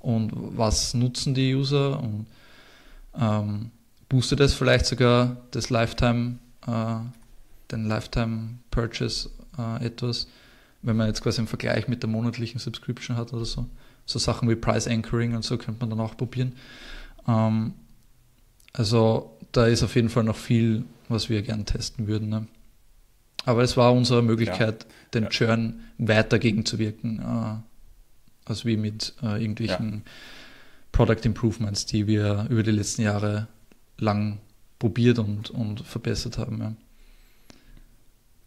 und 0.00 0.32
was 0.34 0.94
nutzen 0.94 1.34
die 1.34 1.54
User 1.54 2.00
und 2.00 2.26
ähm, 3.18 3.70
boostet 4.08 4.40
es 4.40 4.54
vielleicht 4.54 4.86
sogar 4.86 5.36
das 5.50 5.70
Lifetime, 5.70 6.38
äh, 6.66 6.96
den 7.70 7.86
Lifetime 7.86 8.58
Purchase 8.70 9.30
äh, 9.58 9.84
etwas, 9.84 10.28
wenn 10.82 10.96
man 10.96 11.06
jetzt 11.06 11.22
quasi 11.22 11.38
einen 11.38 11.48
Vergleich 11.48 11.88
mit 11.88 12.02
der 12.02 12.10
monatlichen 12.10 12.58
Subscription 12.58 13.16
hat 13.16 13.32
oder 13.32 13.44
so. 13.44 13.66
So 14.04 14.18
Sachen 14.18 14.48
wie 14.50 14.56
Price 14.56 14.88
Anchoring 14.88 15.34
und 15.34 15.44
so 15.44 15.56
könnte 15.56 15.80
man 15.80 15.90
dann 15.90 16.00
auch 16.00 16.16
probieren. 16.16 16.54
Ähm, 17.26 17.74
also 18.72 19.38
da 19.52 19.66
ist 19.66 19.82
auf 19.82 19.94
jeden 19.94 20.08
Fall 20.08 20.24
noch 20.24 20.36
viel, 20.36 20.84
was 21.08 21.28
wir 21.28 21.42
gern 21.42 21.66
testen 21.66 22.06
würden. 22.06 22.28
Ne? 22.28 22.46
Aber 23.44 23.62
es 23.62 23.76
war 23.76 23.92
unsere 23.92 24.22
Möglichkeit, 24.22 24.84
ja. 24.84 24.88
den 25.14 25.24
ja. 25.24 25.28
Churn 25.30 25.80
weiter 25.98 26.38
gegenzuwirken, 26.38 27.20
äh, 27.20 28.48
als 28.48 28.64
wie 28.64 28.76
mit 28.76 29.14
äh, 29.22 29.40
irgendwelchen 29.40 29.92
ja. 30.04 30.12
Product 30.92 31.24
Improvements, 31.24 31.86
die 31.86 32.06
wir 32.06 32.46
über 32.50 32.62
die 32.62 32.70
letzten 32.70 33.02
Jahre 33.02 33.48
lang 33.98 34.38
probiert 34.78 35.18
und, 35.18 35.50
und 35.50 35.80
verbessert 35.80 36.38
haben. 36.38 36.58
Ja. 36.60 36.72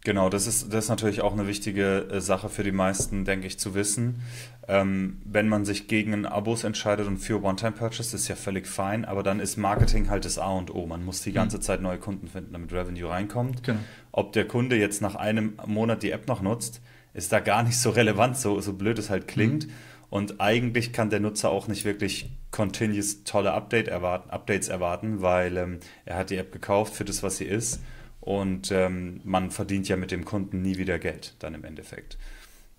Genau, 0.06 0.30
das 0.30 0.46
ist, 0.46 0.72
das 0.72 0.86
ist 0.86 0.90
natürlich 0.90 1.22
auch 1.22 1.34
eine 1.34 1.48
wichtige 1.48 2.08
äh, 2.12 2.22
Sache 2.22 2.48
für 2.48 2.64
die 2.64 2.72
meisten, 2.72 3.26
denke 3.26 3.48
ich, 3.48 3.58
zu 3.58 3.74
wissen. 3.74 4.22
Ähm, 4.68 5.20
wenn 5.26 5.50
man 5.50 5.66
sich 5.66 5.88
gegen 5.88 6.28
Abos 6.28 6.64
entscheidet 6.64 7.08
und 7.08 7.18
für 7.18 7.44
One-Time-Purchase, 7.44 8.16
ist 8.16 8.28
ja 8.28 8.36
völlig 8.36 8.68
fein, 8.68 9.04
aber 9.04 9.24
dann 9.24 9.40
ist 9.40 9.58
Marketing 9.58 10.10
halt 10.12 10.26
das 10.26 10.38
A 10.38 10.52
und 10.52 10.74
O. 10.74 10.86
Man 10.86 11.04
muss 11.04 11.22
die 11.22 11.32
mhm. 11.32 11.36
ganze 11.36 11.60
Zeit 11.60 11.82
neue 11.82 11.98
Kunden 11.98 12.28
finden, 12.28 12.54
damit 12.54 12.72
Revenue 12.72 13.10
reinkommt. 13.10 13.64
Genau. 13.64 13.80
Ob 14.12 14.32
der 14.34 14.48
Kunde 14.48 14.78
jetzt 14.78 15.02
nach 15.02 15.16
einem 15.16 15.54
Monat 15.66 16.04
die 16.04 16.12
App 16.12 16.28
noch 16.28 16.42
nutzt, 16.42 16.82
ist 17.16 17.32
da 17.32 17.40
gar 17.40 17.64
nicht 17.64 17.80
so 17.80 17.90
relevant, 17.90 18.38
so, 18.38 18.62
so 18.62 18.74
blöd 18.74 19.00
es 19.00 19.10
halt 19.10 19.28
klingt. 19.28 19.66
Mhm. 19.66 19.72
Und 20.16 20.40
eigentlich 20.40 20.94
kann 20.94 21.10
der 21.10 21.20
Nutzer 21.20 21.50
auch 21.50 21.68
nicht 21.68 21.84
wirklich 21.84 22.30
continuous 22.50 23.26
tolle 23.26 23.52
Update 23.52 23.90
erwarten, 23.90 24.30
Updates 24.30 24.70
erwarten, 24.70 25.22
weil 25.22 25.58
ähm, 25.58 25.80
er 26.06 26.16
hat 26.16 26.30
die 26.30 26.38
App 26.38 26.54
gekauft 26.54 26.96
für 26.96 27.04
das, 27.04 27.22
was 27.22 27.36
sie 27.36 27.44
ist 27.44 27.82
und 28.22 28.72
ähm, 28.72 29.20
man 29.26 29.52
verdient 29.52 29.90
ja 29.90 29.98
mit 29.98 30.12
dem 30.12 30.24
Kunden 30.24 30.62
nie 30.62 30.78
wieder 30.78 31.00
Geld 31.00 31.34
dann 31.40 31.54
im 31.54 31.66
Endeffekt. 31.66 32.18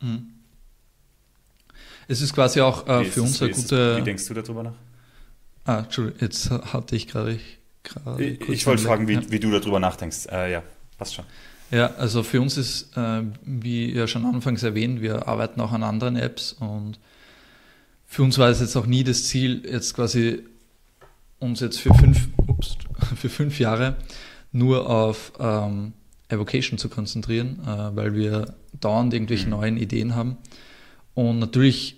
Mhm. 0.01 0.28
Es 2.09 2.22
ist 2.22 2.32
quasi 2.32 2.62
auch 2.62 2.89
äh, 2.89 3.05
für 3.05 3.20
uns 3.20 3.43
eine 3.43 3.51
gute. 3.51 3.99
Wie 3.99 4.03
denkst 4.03 4.26
du 4.28 4.32
darüber 4.32 4.62
nach? 4.62 4.76
Ah, 5.66 5.80
Entschuldigung, 5.80 6.20
jetzt 6.22 6.51
hatte 6.51 6.97
ich 6.97 7.07
gerade. 7.07 7.32
Ich, 7.32 8.49
ich 8.49 8.66
wollte 8.66 8.82
fragen, 8.82 9.09
wie, 9.09 9.12
ja. 9.12 9.22
wie, 9.28 9.41
du 9.41 9.51
darüber 9.51 9.78
nachdenkst. 9.78 10.28
Äh, 10.32 10.53
ja, 10.53 10.62
passt 10.97 11.16
schon. 11.16 11.26
Ja, 11.70 11.97
also 11.97 12.22
für 12.22 12.41
uns 12.41 12.57
ist, 12.57 12.97
äh, 12.97 13.24
wie 13.43 13.93
ja 13.93 14.07
schon 14.07 14.24
anfangs 14.24 14.62
erwähnt, 14.62 15.03
wir 15.03 15.28
arbeiten 15.28 15.61
auch 15.61 15.72
an 15.72 15.82
anderen 15.82 16.16
Apps 16.16 16.55
und 16.55 16.99
für 18.07 18.22
uns 18.22 18.38
war 18.38 18.48
es 18.48 18.61
jetzt 18.61 18.76
auch 18.76 18.86
nie 18.86 19.04
das 19.04 19.24
Ziel, 19.24 19.62
jetzt 19.70 19.94
quasi 19.94 20.42
uns 21.38 21.61
jetzt 21.61 21.80
für 21.80 21.92
fünf, 21.94 22.28
ups, 22.46 22.76
für 23.16 23.28
fünf 23.28 23.59
Jahre 23.59 23.96
nur 24.52 24.88
auf 24.88 25.32
ähm, 25.38 25.92
Evocation 26.28 26.78
zu 26.78 26.88
konzentrieren, 26.88 27.61
äh, 27.66 27.96
weil 27.96 28.14
wir 28.14 28.54
dauernd 28.80 29.12
irgendwelche 29.12 29.44
mhm. 29.44 29.50
neuen 29.50 29.76
Ideen 29.76 30.14
haben. 30.14 30.38
Und 31.14 31.38
natürlich 31.38 31.96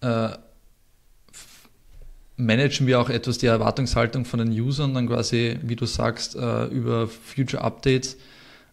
äh, 0.00 0.30
managen 2.36 2.86
wir 2.86 3.00
auch 3.00 3.10
etwas 3.10 3.38
die 3.38 3.46
Erwartungshaltung 3.46 4.24
von 4.24 4.38
den 4.40 4.50
Usern, 4.50 4.94
dann 4.94 5.08
quasi, 5.08 5.58
wie 5.62 5.76
du 5.76 5.86
sagst, 5.86 6.34
äh, 6.34 6.66
über 6.66 7.08
Future 7.08 7.62
Updates, 7.62 8.16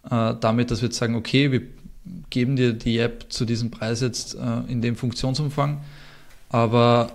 äh, 0.09 0.33
damit, 0.39 0.71
dass 0.71 0.81
wir 0.81 0.87
jetzt 0.87 0.97
sagen, 0.97 1.15
okay, 1.15 1.51
wir 1.51 1.61
geben 2.29 2.55
dir 2.55 2.73
die 2.73 2.97
App 2.97 3.31
zu 3.31 3.45
diesem 3.45 3.69
Preis 3.69 4.01
jetzt 4.01 4.35
äh, 4.35 4.61
in 4.67 4.81
dem 4.81 4.95
Funktionsumfang, 4.95 5.81
aber 6.51 7.11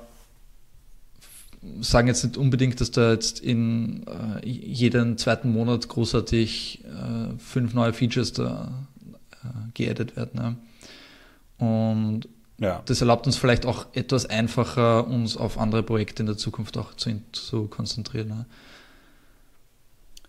sagen 1.81 2.09
jetzt 2.09 2.25
nicht 2.25 2.37
unbedingt, 2.37 2.81
dass 2.81 2.91
da 2.91 3.13
jetzt 3.13 3.41
in 3.41 4.07
äh, 4.07 4.47
jeden 4.49 5.19
zweiten 5.19 5.51
Monat 5.53 5.89
großartig 5.89 6.85
äh, 6.85 7.39
fünf 7.39 7.75
neue 7.75 7.93
Features 7.93 8.33
da 8.33 8.87
äh, 9.33 9.49
geaddet 9.75 10.17
werden. 10.17 10.41
Ne? 11.61 11.67
Und 11.67 12.29
ja. 12.59 12.83
das 12.87 13.01
erlaubt 13.01 13.27
uns 13.27 13.37
vielleicht 13.37 13.67
auch 13.67 13.87
etwas 13.95 14.27
einfacher, 14.27 15.07
uns 15.07 15.37
auf 15.37 15.59
andere 15.59 15.83
Projekte 15.83 16.23
in 16.23 16.27
der 16.27 16.37
Zukunft 16.37 16.79
auch 16.79 16.95
zu, 16.95 17.21
zu 17.33 17.67
konzentrieren. 17.67 18.29
Ne? 18.29 18.47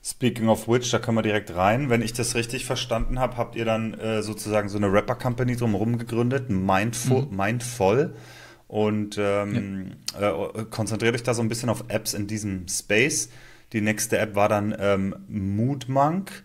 Speaking 0.04 0.48
of 0.48 0.68
which, 0.68 0.90
da 0.90 1.00
können 1.00 1.18
wir 1.18 1.22
direkt 1.22 1.54
rein. 1.54 1.90
Wenn 1.90 2.02
ich 2.02 2.14
das 2.14 2.36
richtig 2.36 2.66
verstanden 2.66 3.20
habe, 3.20 3.38
habt 3.38 3.56
ihr 3.56 3.66
dann 3.66 3.94
äh, 3.94 4.24
sozusagen 4.24 4.70
so 4.70 4.78
eine 4.78 4.92
Rapper-Company 4.92 5.56
drumherum 5.56 5.98
gegründet, 5.98 6.50
Mindful, 6.50 7.24
mhm. 7.24 7.36
Mindful. 7.36 8.14
Und 8.68 9.18
ähm, 9.18 9.96
ja. 10.20 10.46
äh, 10.46 10.66
konzentriert 10.70 11.16
euch 11.16 11.24
da 11.24 11.34
so 11.34 11.42
ein 11.42 11.50
bisschen 11.50 11.70
auf 11.70 11.86
Apps 11.88 12.14
in 12.14 12.28
diesem 12.28 12.68
Space. 12.68 13.30
Die 13.74 13.82
nächste 13.82 14.18
App 14.18 14.36
war 14.36 14.50
dann 14.50 14.76
ähm, 14.78 15.16
Moodmonk. 15.28 16.44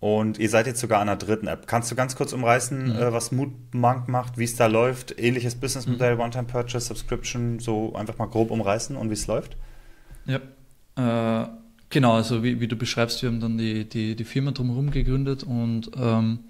Und 0.00 0.38
ihr 0.38 0.48
seid 0.48 0.66
jetzt 0.66 0.80
sogar 0.80 1.00
an 1.00 1.10
einer 1.10 1.18
dritten 1.18 1.46
App. 1.46 1.66
Kannst 1.66 1.90
du 1.90 1.94
ganz 1.94 2.16
kurz 2.16 2.32
umreißen, 2.32 2.84
mhm. 2.84 2.96
äh, 2.96 3.12
was 3.12 3.32
Moodmonk 3.32 4.08
macht, 4.08 4.38
wie 4.38 4.44
es 4.44 4.56
da 4.56 4.66
läuft? 4.66 5.18
Ähnliches 5.18 5.54
Businessmodell, 5.56 6.14
mhm. 6.14 6.22
One-Time-Purchase, 6.22 6.86
Subscription, 6.86 7.58
so 7.58 7.94
einfach 7.94 8.16
mal 8.16 8.26
grob 8.26 8.50
umreißen 8.50 8.96
und 8.96 9.10
wie 9.10 9.14
es 9.14 9.26
läuft? 9.26 9.58
Ja, 10.24 10.40
äh, 10.96 11.48
genau, 11.90 12.14
also 12.14 12.42
wie, 12.42 12.60
wie, 12.60 12.68
du 12.68 12.76
beschreibst, 12.76 13.20
wir 13.22 13.28
haben 13.28 13.40
dann 13.40 13.58
die, 13.58 13.86
die, 13.86 14.16
die 14.16 14.24
Firma 14.24 14.52
drumherum 14.52 14.90
gegründet 14.90 15.42
und 15.42 15.90
ähm, 15.96 16.40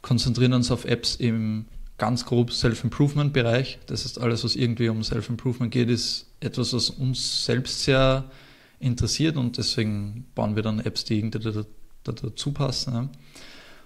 konzentrieren 0.00 0.54
uns 0.54 0.70
auf 0.70 0.86
Apps 0.86 1.14
im 1.16 1.66
ganz 1.98 2.24
grob 2.24 2.52
Self-Improvement-Bereich. 2.52 3.80
Das 3.86 4.04
heißt, 4.04 4.20
alles, 4.20 4.44
was 4.44 4.56
irgendwie 4.56 4.88
um 4.88 5.02
Self-Improvement 5.02 5.72
geht, 5.72 5.90
ist 5.90 6.26
etwas, 6.40 6.72
was 6.72 6.90
uns 6.90 7.44
selbst 7.44 7.82
sehr 7.82 8.24
interessiert 8.80 9.36
und 9.36 9.58
deswegen 9.58 10.26
bauen 10.34 10.54
wir 10.54 10.62
dann 10.62 10.78
Apps, 10.78 11.04
die 11.04 11.18
irgendwie 11.18 11.40
da, 11.40 11.64
da, 12.04 12.12
dazu 12.12 12.52
passen. 12.52 12.94
Ja. 12.94 13.08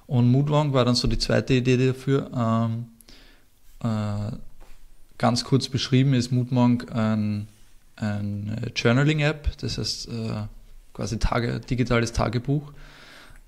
Und 0.07 0.31
Moodwang 0.31 0.75
war 0.75 0.85
dann 0.85 0.95
so 0.95 1.09
die 1.09 1.19
zweite 1.19 1.55
Idee 1.55 1.89
dafür. 1.89 2.31
Ähm, 2.37 2.87
äh, 3.83 4.37
ganz 5.17 5.45
kurz 5.45 5.69
beschrieben 5.69 6.13
ist 6.13 6.31
Moodwang 6.33 6.89
ein, 6.91 7.49
ein 7.97 8.71
Journaling-App, 8.77 9.57
das 9.59 9.79
heißt 9.79 10.09
äh, 10.09 10.43
quasi 10.93 11.19
Tage, 11.19 11.61
digitales 11.61 12.13
Tagebuch, 12.13 12.73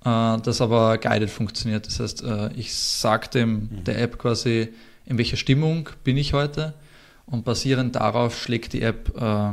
das 0.05 0.61
aber 0.61 0.99
guided 0.99 1.31
funktioniert. 1.31 1.87
Das 1.87 2.01
heißt, 2.01 2.23
äh, 2.25 2.53
ich 2.55 2.75
sage 2.75 3.29
dem 3.29 3.53
mhm. 3.53 3.85
der 3.85 4.01
App 4.03 4.19
quasi, 4.19 4.69
in 5.07 5.19
welcher 5.19 5.37
Stimmung 5.37 5.89
bin 6.05 6.17
ich 6.17 6.33
heute 6.33 6.75
und 7.27 7.45
basierend 7.45 7.97
darauf 7.97 8.39
schlägt 8.39 8.73
die 8.75 8.83
App 8.83 9.13
äh, 9.19 9.53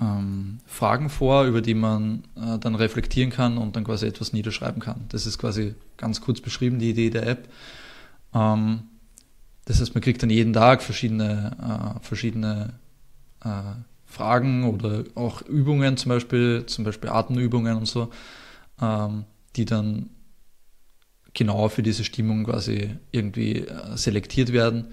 ähm, 0.00 0.58
Fragen 0.66 1.10
vor, 1.10 1.44
über 1.44 1.60
die 1.60 1.74
man 1.74 2.24
äh, 2.36 2.58
dann 2.58 2.74
reflektieren 2.74 3.30
kann 3.30 3.58
und 3.58 3.76
dann 3.76 3.84
quasi 3.84 4.06
etwas 4.06 4.32
niederschreiben 4.32 4.80
kann. 4.80 5.04
Das 5.08 5.26
ist 5.26 5.38
quasi 5.38 5.74
ganz 5.96 6.20
kurz 6.20 6.40
beschrieben, 6.40 6.78
die 6.78 6.90
Idee 6.90 7.10
der 7.10 7.26
App. 7.26 7.48
Ähm, 8.34 8.82
das 9.66 9.80
heißt, 9.80 9.94
man 9.94 10.02
kriegt 10.02 10.22
dann 10.22 10.30
jeden 10.30 10.52
Tag 10.52 10.82
verschiedene, 10.82 11.56
äh, 11.60 12.04
verschiedene 12.04 12.74
äh, 13.44 13.48
Fragen 14.06 14.64
oder 14.64 15.04
auch 15.14 15.42
Übungen, 15.42 15.96
zum 15.96 16.08
Beispiel, 16.08 16.64
zum 16.66 16.84
Beispiel 16.84 17.10
Atemübungen 17.10 17.76
und 17.76 17.86
so, 17.86 18.10
ähm, 18.80 19.24
die 19.56 19.64
dann 19.64 20.10
genau 21.34 21.68
für 21.68 21.82
diese 21.82 22.04
Stimmung 22.04 22.44
quasi 22.44 22.96
irgendwie 23.12 23.60
äh, 23.60 23.96
selektiert 23.96 24.52
werden 24.52 24.88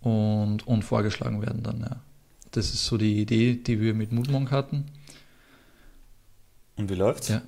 und, 0.00 0.66
und 0.66 0.82
vorgeschlagen 0.82 1.42
werden 1.42 1.62
dann, 1.62 1.80
ja. 1.80 2.00
Das 2.52 2.72
ist 2.72 2.86
so 2.86 2.96
die 2.96 3.20
Idee, 3.20 3.56
die 3.56 3.78
wir 3.78 3.92
mit 3.92 4.10
Moodmonk 4.10 4.50
hatten. 4.50 4.86
Und 6.76 6.88
wie 6.88 6.94
läuft's? 6.94 7.28
Ja. 7.28 7.42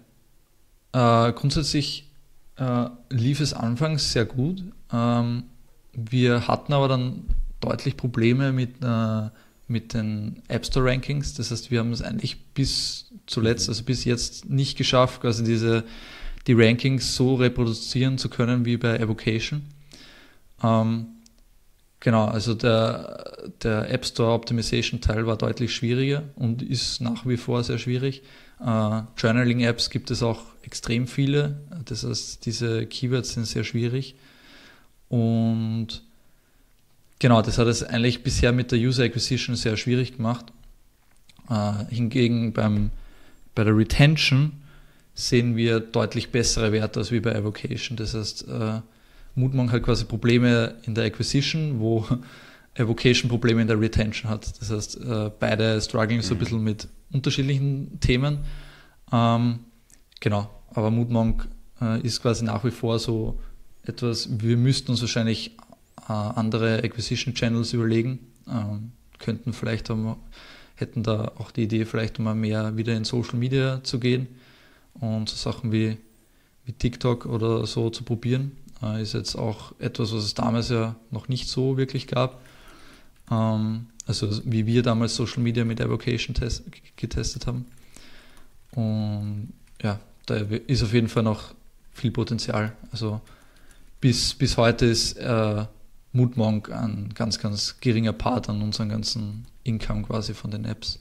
Äh, 0.92 1.32
grundsätzlich 1.32 2.10
äh, 2.56 2.90
lief 3.08 3.40
es 3.40 3.54
anfangs 3.54 4.12
sehr 4.12 4.26
gut. 4.26 4.62
Ähm, 4.92 5.44
wir 5.92 6.46
hatten 6.48 6.72
aber 6.72 6.88
dann 6.88 7.24
deutlich 7.60 7.96
Probleme 7.96 8.52
mit, 8.52 8.82
äh, 8.82 9.30
mit 9.68 9.94
den 9.94 10.42
App 10.48 10.66
Store 10.66 10.90
Rankings. 10.90 11.34
Das 11.34 11.50
heißt, 11.50 11.70
wir 11.70 11.78
haben 11.78 11.92
es 11.92 12.02
eigentlich 12.02 12.44
bis 12.52 13.10
zuletzt, 13.26 13.68
also 13.68 13.84
bis 13.84 14.04
jetzt 14.04 14.50
nicht 14.50 14.76
geschafft, 14.76 15.22
quasi 15.22 15.44
diese, 15.44 15.84
die 16.50 16.60
Rankings 16.60 17.14
so 17.14 17.36
reproduzieren 17.36 18.18
zu 18.18 18.28
können 18.28 18.64
wie 18.64 18.76
bei 18.76 18.96
Evocation. 18.96 19.62
Ähm, 20.62 21.06
Genau, 22.00 22.24
also 22.24 22.54
der, 22.54 23.50
der 23.62 23.90
App 23.90 24.06
Store 24.06 24.32
Optimization 24.32 25.02
Teil 25.02 25.26
war 25.26 25.36
deutlich 25.36 25.74
schwieriger 25.74 26.22
und 26.34 26.62
ist 26.62 27.02
nach 27.02 27.26
wie 27.26 27.36
vor 27.36 27.62
sehr 27.62 27.76
schwierig. 27.76 28.22
Äh, 28.58 29.02
Journaling 29.18 29.60
Apps 29.60 29.90
gibt 29.90 30.10
es 30.10 30.22
auch 30.22 30.40
extrem 30.62 31.06
viele, 31.06 31.60
das 31.84 32.04
heißt, 32.04 32.46
diese 32.46 32.86
Keywords 32.86 33.34
sind 33.34 33.44
sehr 33.44 33.64
schwierig. 33.64 34.14
Und 35.10 36.02
genau, 37.18 37.42
das 37.42 37.58
hat 37.58 37.66
es 37.66 37.82
eigentlich 37.82 38.22
bisher 38.22 38.52
mit 38.52 38.72
der 38.72 38.78
User 38.78 39.04
Acquisition 39.04 39.54
sehr 39.54 39.76
schwierig 39.76 40.16
gemacht. 40.16 40.46
Äh, 41.50 41.84
hingegen 41.90 42.54
beim, 42.54 42.90
bei 43.54 43.62
der 43.62 43.76
Retention 43.76 44.52
sehen 45.20 45.56
wir 45.56 45.80
deutlich 45.80 46.30
bessere 46.30 46.72
Werte 46.72 47.00
als 47.00 47.10
wie 47.10 47.20
bei 47.20 47.32
Evocation. 47.32 47.96
Das 47.96 48.14
heißt, 48.14 48.48
äh, 48.48 48.80
Moodmonk 49.34 49.72
hat 49.72 49.82
quasi 49.82 50.04
Probleme 50.04 50.76
in 50.82 50.94
der 50.94 51.04
Acquisition, 51.04 51.78
wo 51.78 52.06
Evocation 52.74 53.28
Probleme 53.28 53.62
in 53.62 53.68
der 53.68 53.80
Retention 53.80 54.30
hat. 54.30 54.60
Das 54.60 54.70
heißt, 54.70 55.00
äh, 55.00 55.30
beide 55.38 55.80
struggling 55.80 56.22
so 56.22 56.34
ein 56.34 56.36
mhm. 56.36 56.40
bisschen 56.40 56.64
mit 56.64 56.88
unterschiedlichen 57.12 58.00
Themen. 58.00 58.38
Ähm, 59.12 59.60
genau, 60.20 60.50
aber 60.72 60.90
Moodmonk 60.90 61.48
äh, 61.80 62.00
ist 62.00 62.22
quasi 62.22 62.44
nach 62.44 62.64
wie 62.64 62.70
vor 62.70 62.98
so 62.98 63.38
etwas, 63.84 64.28
wir 64.40 64.56
müssten 64.56 64.92
uns 64.92 65.00
wahrscheinlich 65.00 65.56
äh, 66.08 66.12
andere 66.12 66.82
Acquisition 66.82 67.34
Channels 67.34 67.72
überlegen, 67.72 68.20
ähm, 68.48 68.92
könnten 69.18 69.52
vielleicht 69.52 69.90
um, 69.90 70.16
hätten 70.76 71.02
da 71.02 71.32
auch 71.36 71.50
die 71.50 71.64
Idee, 71.64 71.84
vielleicht 71.84 72.18
mal 72.18 72.34
mehr 72.34 72.76
wieder 72.76 72.94
in 72.96 73.04
Social 73.04 73.36
Media 73.38 73.82
zu 73.82 73.98
gehen 73.98 74.28
und 75.00 75.28
so 75.28 75.36
Sachen 75.36 75.72
wie, 75.72 75.96
wie 76.64 76.72
TikTok 76.72 77.26
oder 77.26 77.66
so 77.66 77.90
zu 77.90 78.04
probieren. 78.04 78.52
Äh, 78.82 79.02
ist 79.02 79.14
jetzt 79.14 79.36
auch 79.36 79.72
etwas, 79.78 80.12
was 80.12 80.24
es 80.24 80.34
damals 80.34 80.68
ja 80.68 80.96
noch 81.10 81.28
nicht 81.28 81.48
so 81.48 81.76
wirklich 81.76 82.06
gab. 82.06 82.40
Ähm, 83.30 83.86
also 84.06 84.28
wie 84.44 84.66
wir 84.66 84.82
damals 84.82 85.14
Social 85.14 85.42
Media 85.42 85.64
mit 85.64 85.80
Evocation 85.80 86.34
test, 86.34 86.64
getestet 86.96 87.46
haben. 87.46 87.66
Und 88.72 89.52
ja, 89.82 90.00
da 90.26 90.34
ist 90.34 90.82
auf 90.82 90.92
jeden 90.92 91.08
Fall 91.08 91.22
noch 91.22 91.54
viel 91.92 92.10
Potenzial. 92.10 92.72
Also 92.92 93.20
bis, 94.00 94.34
bis 94.34 94.56
heute 94.56 94.86
ist 94.86 95.16
äh, 95.18 95.64
Moodmonk 96.12 96.70
ein 96.72 97.10
ganz, 97.14 97.38
ganz 97.38 97.78
geringer 97.80 98.12
Part 98.12 98.48
an 98.48 98.62
unserem 98.62 98.88
ganzen 98.88 99.46
Income 99.64 100.02
quasi 100.02 100.34
von 100.34 100.50
den 100.50 100.64
Apps. 100.64 100.98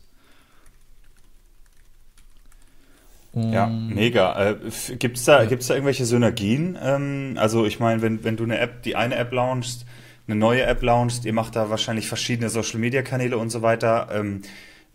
Und 3.31 3.53
ja, 3.53 3.67
mega. 3.67 4.51
Äh, 4.51 4.55
Gibt 4.97 5.17
es 5.17 5.25
da, 5.25 5.43
ja. 5.43 5.49
gibt's 5.49 5.67
da 5.67 5.75
irgendwelche 5.75 6.05
Synergien? 6.05 6.77
Ähm, 6.81 7.35
also 7.37 7.65
ich 7.65 7.79
meine, 7.79 8.01
wenn, 8.01 8.23
wenn 8.23 8.37
du 8.37 8.43
eine 8.43 8.59
App, 8.59 8.83
die 8.83 8.95
eine 8.95 9.15
App 9.15 9.31
launchst, 9.31 9.85
eine 10.27 10.35
neue 10.35 10.63
App 10.63 10.81
launchst, 10.81 11.25
ihr 11.25 11.33
macht 11.33 11.55
da 11.55 11.69
wahrscheinlich 11.69 12.07
verschiedene 12.07 12.49
Social-Media-Kanäle 12.49 13.37
und 13.37 13.49
so 13.49 13.61
weiter. 13.61 14.09
Ähm, 14.11 14.41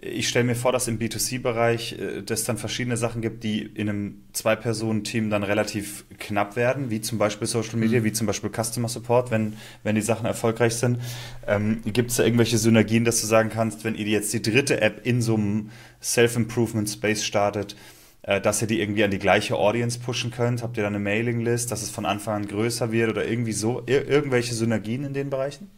ich 0.07 0.29
stelle 0.29 0.45
mir 0.45 0.57
vor, 0.57 0.73
dass 0.73 0.89
im 0.89 0.99
B2C-Bereich 0.99 1.99
äh, 1.99 2.23
das 2.23 2.45
dann 2.45 2.59
verschiedene 2.59 2.97
Sachen 2.97 3.23
gibt, 3.23 3.45
die 3.45 3.63
in 3.63 3.89
einem 3.89 4.23
Zwei-Personen-Team 4.33 5.31
dann 5.31 5.43
relativ 5.43 6.05
knapp 6.19 6.57
werden, 6.57 6.91
wie 6.91 7.01
zum 7.01 7.19
Beispiel 7.19 7.47
Social 7.47 7.77
Media, 7.77 8.01
mhm. 8.01 8.05
wie 8.05 8.13
zum 8.13 8.27
Beispiel 8.27 8.51
Customer 8.51 8.89
Support, 8.89 9.31
wenn, 9.31 9.57
wenn 9.83 9.95
die 9.95 10.03
Sachen 10.03 10.27
erfolgreich 10.27 10.75
sind. 10.75 10.99
Ähm, 11.47 11.81
gibt 11.85 12.11
es 12.11 12.17
da 12.17 12.25
irgendwelche 12.25 12.59
Synergien, 12.59 13.05
dass 13.05 13.21
du 13.21 13.27
sagen 13.27 13.51
kannst, 13.51 13.85
wenn 13.85 13.95
ihr 13.95 14.07
jetzt 14.07 14.33
die 14.33 14.43
dritte 14.43 14.81
App 14.81 15.07
in 15.07 15.23
so 15.23 15.37
einem 15.37 15.71
Self-Improvement-Space 16.03 17.25
startet, 17.25 17.73
äh, 17.73 17.77
dass 18.27 18.63
ihr 18.63 18.69
die 18.69 18.81
irgendwie 18.81 19.05
an 19.05 19.11
die 19.11 19.19
gleiche 19.19 19.57
Audience 19.57 19.99
pushen 19.99 20.31
könnt? 20.31 20.63
Habt 20.63 20.79
ihr 20.79 20.83
da 20.83 20.89
eine 20.89 20.99
Mailinglist, 20.99 21.71
dass 21.71 21.83
es 21.83 21.91
von 21.91 22.07
Anfang 22.07 22.37
an 22.43 22.49
größer 22.49 22.91
wird 22.91 23.11
oder 23.11 23.27
irgendwie 23.27 23.53
so? 23.53 23.83
Ir 23.87 24.09
irgendwelche 24.09 24.55
Synergien 24.55 25.05
in 25.05 25.13
den 25.13 25.29
Bereichen? 25.29 25.71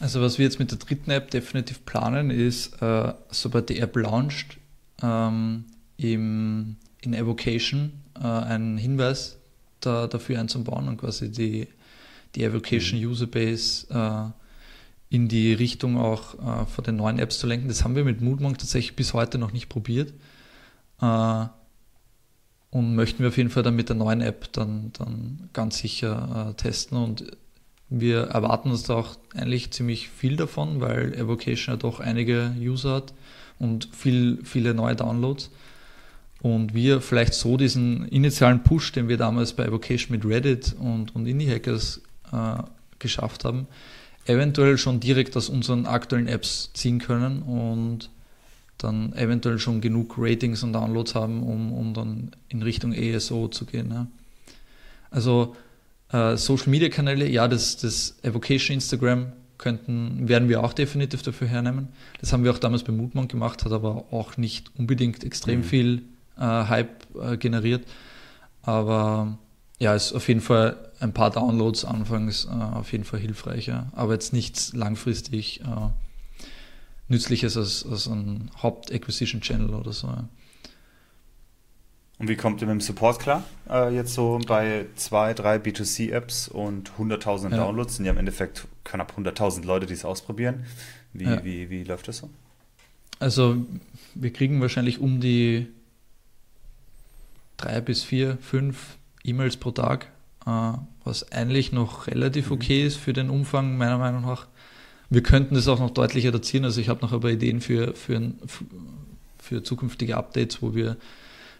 Also 0.00 0.22
was 0.22 0.38
wir 0.38 0.46
jetzt 0.46 0.58
mit 0.58 0.70
der 0.70 0.78
dritten 0.78 1.10
App 1.10 1.30
definitiv 1.30 1.84
planen, 1.84 2.30
ist, 2.30 2.80
äh, 2.80 3.12
sobald 3.30 3.68
die 3.68 3.80
App 3.80 3.94
launcht, 3.96 4.58
ähm, 5.02 5.64
im, 5.98 6.76
in 7.02 7.14
Evocation 7.14 7.92
äh, 8.18 8.26
einen 8.26 8.78
Hinweis 8.78 9.38
da, 9.80 10.06
dafür 10.06 10.40
einzubauen 10.40 10.88
und 10.88 10.96
quasi 10.96 11.30
die, 11.30 11.68
die 12.34 12.44
Evocation 12.44 12.98
mhm. 12.98 13.08
User 13.08 13.26
Base 13.26 13.86
äh, 13.90 15.14
in 15.14 15.28
die 15.28 15.52
Richtung 15.52 15.98
auch 15.98 16.34
äh, 16.34 16.66
von 16.66 16.84
den 16.84 16.96
neuen 16.96 17.18
Apps 17.18 17.38
zu 17.38 17.46
lenken. 17.46 17.68
Das 17.68 17.84
haben 17.84 17.94
wir 17.94 18.04
mit 18.04 18.22
Moodmonk 18.22 18.58
tatsächlich 18.58 18.96
bis 18.96 19.12
heute 19.12 19.36
noch 19.36 19.52
nicht 19.52 19.68
probiert. 19.68 20.14
Äh, 21.00 21.46
und 22.70 22.94
möchten 22.94 23.20
wir 23.20 23.28
auf 23.28 23.36
jeden 23.36 23.50
Fall 23.50 23.64
dann 23.64 23.74
mit 23.74 23.88
der 23.88 23.96
neuen 23.96 24.20
App 24.20 24.52
dann, 24.52 24.92
dann 24.96 25.50
ganz 25.52 25.78
sicher 25.78 26.50
äh, 26.50 26.54
testen. 26.54 26.96
Und 26.96 27.24
wir 27.88 28.22
erwarten 28.22 28.70
uns 28.70 28.84
da 28.84 28.94
auch 28.94 29.16
eigentlich 29.34 29.72
ziemlich 29.72 30.08
viel 30.08 30.36
davon, 30.36 30.80
weil 30.80 31.12
Evocation 31.14 31.74
ja 31.74 31.76
doch 31.76 31.98
einige 31.98 32.54
User 32.58 32.94
hat 32.96 33.12
und 33.58 33.88
viel, 33.92 34.38
viele 34.44 34.74
neue 34.74 34.94
Downloads. 34.94 35.50
Und 36.42 36.72
wir 36.72 37.00
vielleicht 37.00 37.34
so 37.34 37.56
diesen 37.56 38.06
initialen 38.08 38.62
Push, 38.62 38.92
den 38.92 39.08
wir 39.08 39.18
damals 39.18 39.52
bei 39.52 39.64
Evocation 39.64 40.16
mit 40.16 40.24
Reddit 40.24 40.74
und, 40.78 41.14
und 41.14 41.26
Indie 41.26 41.50
Hackers 41.50 42.00
äh, 42.32 42.62
geschafft 42.98 43.44
haben, 43.44 43.66
eventuell 44.26 44.78
schon 44.78 45.00
direkt 45.00 45.36
aus 45.36 45.48
unseren 45.48 45.86
aktuellen 45.86 46.28
Apps 46.28 46.70
ziehen 46.72 47.00
können 47.00 47.42
und 47.42 48.10
dann 48.82 49.12
eventuell 49.14 49.58
schon 49.58 49.80
genug 49.80 50.14
Ratings 50.18 50.62
und 50.62 50.72
Downloads 50.72 51.14
haben, 51.14 51.42
um, 51.42 51.72
um 51.72 51.94
dann 51.94 52.30
in 52.48 52.62
Richtung 52.62 52.92
ESO 52.92 53.48
zu 53.48 53.64
gehen. 53.66 53.90
Ja. 53.90 54.06
Also 55.10 55.56
äh, 56.12 56.36
Social 56.36 56.70
Media 56.70 56.88
Kanäle, 56.88 57.28
ja, 57.28 57.48
das, 57.48 57.76
das 57.76 58.16
Evocation 58.22 58.74
Instagram 58.74 59.32
könnten, 59.58 60.28
werden 60.28 60.48
wir 60.48 60.64
auch 60.64 60.72
definitiv 60.72 61.22
dafür 61.22 61.46
hernehmen. 61.46 61.88
Das 62.20 62.32
haben 62.32 62.44
wir 62.44 62.50
auch 62.50 62.58
damals 62.58 62.82
bei 62.82 62.92
Moodmonk 62.92 63.30
gemacht, 63.30 63.64
hat 63.64 63.72
aber 63.72 64.06
auch 64.10 64.36
nicht 64.36 64.70
unbedingt 64.76 65.22
extrem 65.22 65.60
mhm. 65.60 65.64
viel 65.64 66.02
äh, 66.38 66.42
Hype 66.42 67.06
äh, 67.20 67.36
generiert. 67.36 67.86
Aber 68.62 69.38
ja, 69.78 69.94
ist 69.94 70.12
auf 70.12 70.28
jeden 70.28 70.40
Fall 70.40 70.76
ein 71.00 71.12
paar 71.12 71.30
Downloads 71.30 71.84
anfangs 71.84 72.46
äh, 72.46 72.48
auf 72.48 72.92
jeden 72.92 73.04
Fall 73.04 73.20
hilfreicher, 73.20 73.86
aber 73.92 74.14
jetzt 74.14 74.32
nichts 74.32 74.72
langfristig 74.72 75.60
äh, 77.10 77.12
Nützliches 77.12 77.56
als, 77.56 77.84
als 77.84 78.06
ein 78.06 78.50
Haupt-Acquisition-Channel 78.62 79.74
oder 79.74 79.92
so. 79.92 80.06
Ja. 80.06 80.28
Und 82.18 82.28
wie 82.28 82.36
kommt 82.36 82.60
ihr 82.60 82.66
mit 82.66 82.74
dem 82.74 82.80
Support 82.82 83.18
klar? 83.18 83.44
Äh, 83.68 83.94
jetzt 83.94 84.12
so 84.12 84.38
bei 84.46 84.86
zwei, 84.94 85.32
drei 85.32 85.56
B2C-Apps 85.56 86.48
und 86.48 86.98
hunderttausende 86.98 87.56
ja. 87.56 87.64
Downloads 87.64 87.96
sind 87.96 88.04
ja 88.04 88.12
im 88.12 88.18
Endeffekt 88.18 88.68
knapp 88.84 89.14
100.000 89.16 89.64
Leute, 89.64 89.86
die 89.86 89.94
es 89.94 90.04
ausprobieren. 90.04 90.66
Wie, 91.14 91.24
ja. 91.24 91.42
wie, 91.42 91.70
wie 91.70 91.82
läuft 91.82 92.08
das 92.08 92.18
so? 92.18 92.28
Also 93.20 93.56
wir 94.14 94.32
kriegen 94.32 94.60
wahrscheinlich 94.60 94.98
um 94.98 95.20
die 95.20 95.68
drei 97.56 97.80
bis 97.80 98.02
vier, 98.02 98.36
fünf 98.42 98.98
E-Mails 99.24 99.56
pro 99.56 99.70
Tag, 99.70 100.08
äh, 100.46 100.72
was 101.04 101.32
eigentlich 101.32 101.72
noch 101.72 102.06
relativ 102.06 102.50
mhm. 102.50 102.56
okay 102.56 102.86
ist 102.86 102.96
für 102.96 103.14
den 103.14 103.30
Umfang, 103.30 103.78
meiner 103.78 103.98
Meinung 103.98 104.22
nach. 104.22 104.46
Wir 105.10 105.22
könnten 105.22 105.56
das 105.56 105.68
auch 105.68 105.80
noch 105.80 105.90
deutlich 105.90 106.26
reduzieren. 106.26 106.64
Also 106.64 106.80
ich 106.80 106.88
habe 106.88 107.02
noch 107.02 107.12
aber 107.12 107.30
Ideen 107.30 107.60
für, 107.60 107.94
für, 107.94 108.32
für 109.38 109.62
zukünftige 109.62 110.16
Updates, 110.16 110.62
wo 110.62 110.74
wir 110.74 110.96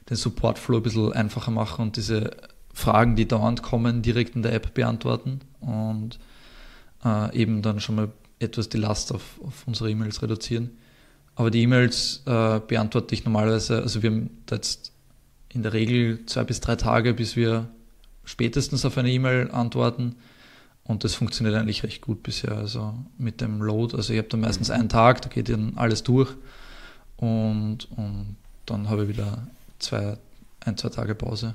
den 0.09 0.17
Support-Flow 0.17 0.79
ein 0.79 0.83
bisschen 0.83 1.13
einfacher 1.13 1.51
machen 1.51 1.83
und 1.83 1.97
diese 1.97 2.31
Fragen, 2.73 3.17
die 3.17 3.27
dauernd 3.27 3.63
kommen, 3.63 4.03
direkt 4.03 4.37
in 4.37 4.43
der 4.43 4.53
App 4.53 4.73
beantworten 4.75 5.41
und 5.61 6.19
äh, 7.05 7.37
eben 7.37 7.63
dann 7.63 7.81
schon 7.81 7.97
mal 7.97 8.09
etwas 8.39 8.69
die 8.69 8.79
Last 8.79 9.13
auf, 9.13 9.41
auf 9.43 9.67
unsere 9.67 9.91
E-Mails 9.91 10.23
reduzieren. 10.23 10.71
Aber 11.35 11.51
die 11.51 11.63
E-Mails 11.63 12.23
äh, 12.27 12.61
beantworte 12.61 13.15
ich 13.15 13.25
normalerweise, 13.25 13.83
also 13.83 14.03
wir 14.03 14.11
haben 14.11 14.31
da 14.47 14.57
jetzt 14.57 14.93
in 15.49 15.63
der 15.63 15.73
Regel 15.73 16.25
zwei 16.27 16.45
bis 16.45 16.61
drei 16.61 16.77
Tage, 16.77 17.15
bis 17.15 17.37
wir 17.37 17.69
spätestens 18.25 18.85
auf 18.85 18.97
eine 18.97 19.11
E-Mail 19.11 19.51
antworten. 19.51 20.17
Und 20.85 21.05
das 21.05 21.15
funktioniert 21.15 21.55
eigentlich 21.55 21.83
recht 21.83 22.03
gut 22.03 22.23
bisher. 22.23 22.53
Also 22.53 22.95
mit 23.19 23.41
dem 23.41 23.63
Load, 23.63 23.97
also 23.97 24.13
ich 24.13 24.19
habe 24.19 24.29
da 24.29 24.37
meistens 24.37 24.71
einen 24.71 24.89
Tag, 24.89 25.23
da 25.23 25.29
geht 25.29 25.49
dann 25.49 25.75
alles 25.77 26.03
durch. 26.03 26.31
Und, 27.17 27.89
und 27.97 28.37
dann 28.67 28.89
habe 28.89 29.03
ich 29.05 29.09
wieder 29.09 29.47
zwei, 29.79 30.17
ein, 30.65 30.77
zwei 30.77 30.89
Tage 30.89 31.15
Pause. 31.15 31.55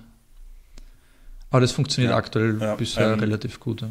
Aber 1.49 1.61
das 1.61 1.71
funktioniert 1.71 2.11
ja, 2.11 2.17
aktuell 2.17 2.59
ja, 2.59 2.75
bisher 2.75 3.13
ähm, 3.13 3.19
relativ 3.19 3.59
gut. 3.59 3.81
Ja. 3.81 3.89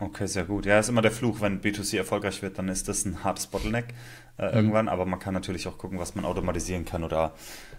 Okay, 0.00 0.26
sehr 0.26 0.44
gut. 0.44 0.64
Ja, 0.64 0.78
ist 0.78 0.88
immer 0.88 1.02
der 1.02 1.10
Fluch, 1.10 1.40
wenn 1.40 1.60
B2C 1.60 1.98
erfolgreich 1.98 2.40
wird, 2.40 2.58
dann 2.58 2.68
ist 2.68 2.88
das 2.88 3.04
ein 3.04 3.22
hartes 3.22 3.46
Bottleneck 3.46 3.94
äh, 4.38 4.48
mhm. 4.48 4.54
irgendwann, 4.56 4.88
aber 4.88 5.04
man 5.04 5.20
kann 5.20 5.34
natürlich 5.34 5.68
auch 5.68 5.76
gucken, 5.76 5.98
was 5.98 6.14
man 6.14 6.24
automatisieren 6.24 6.86
kann 6.86 7.04
oder 7.04 7.34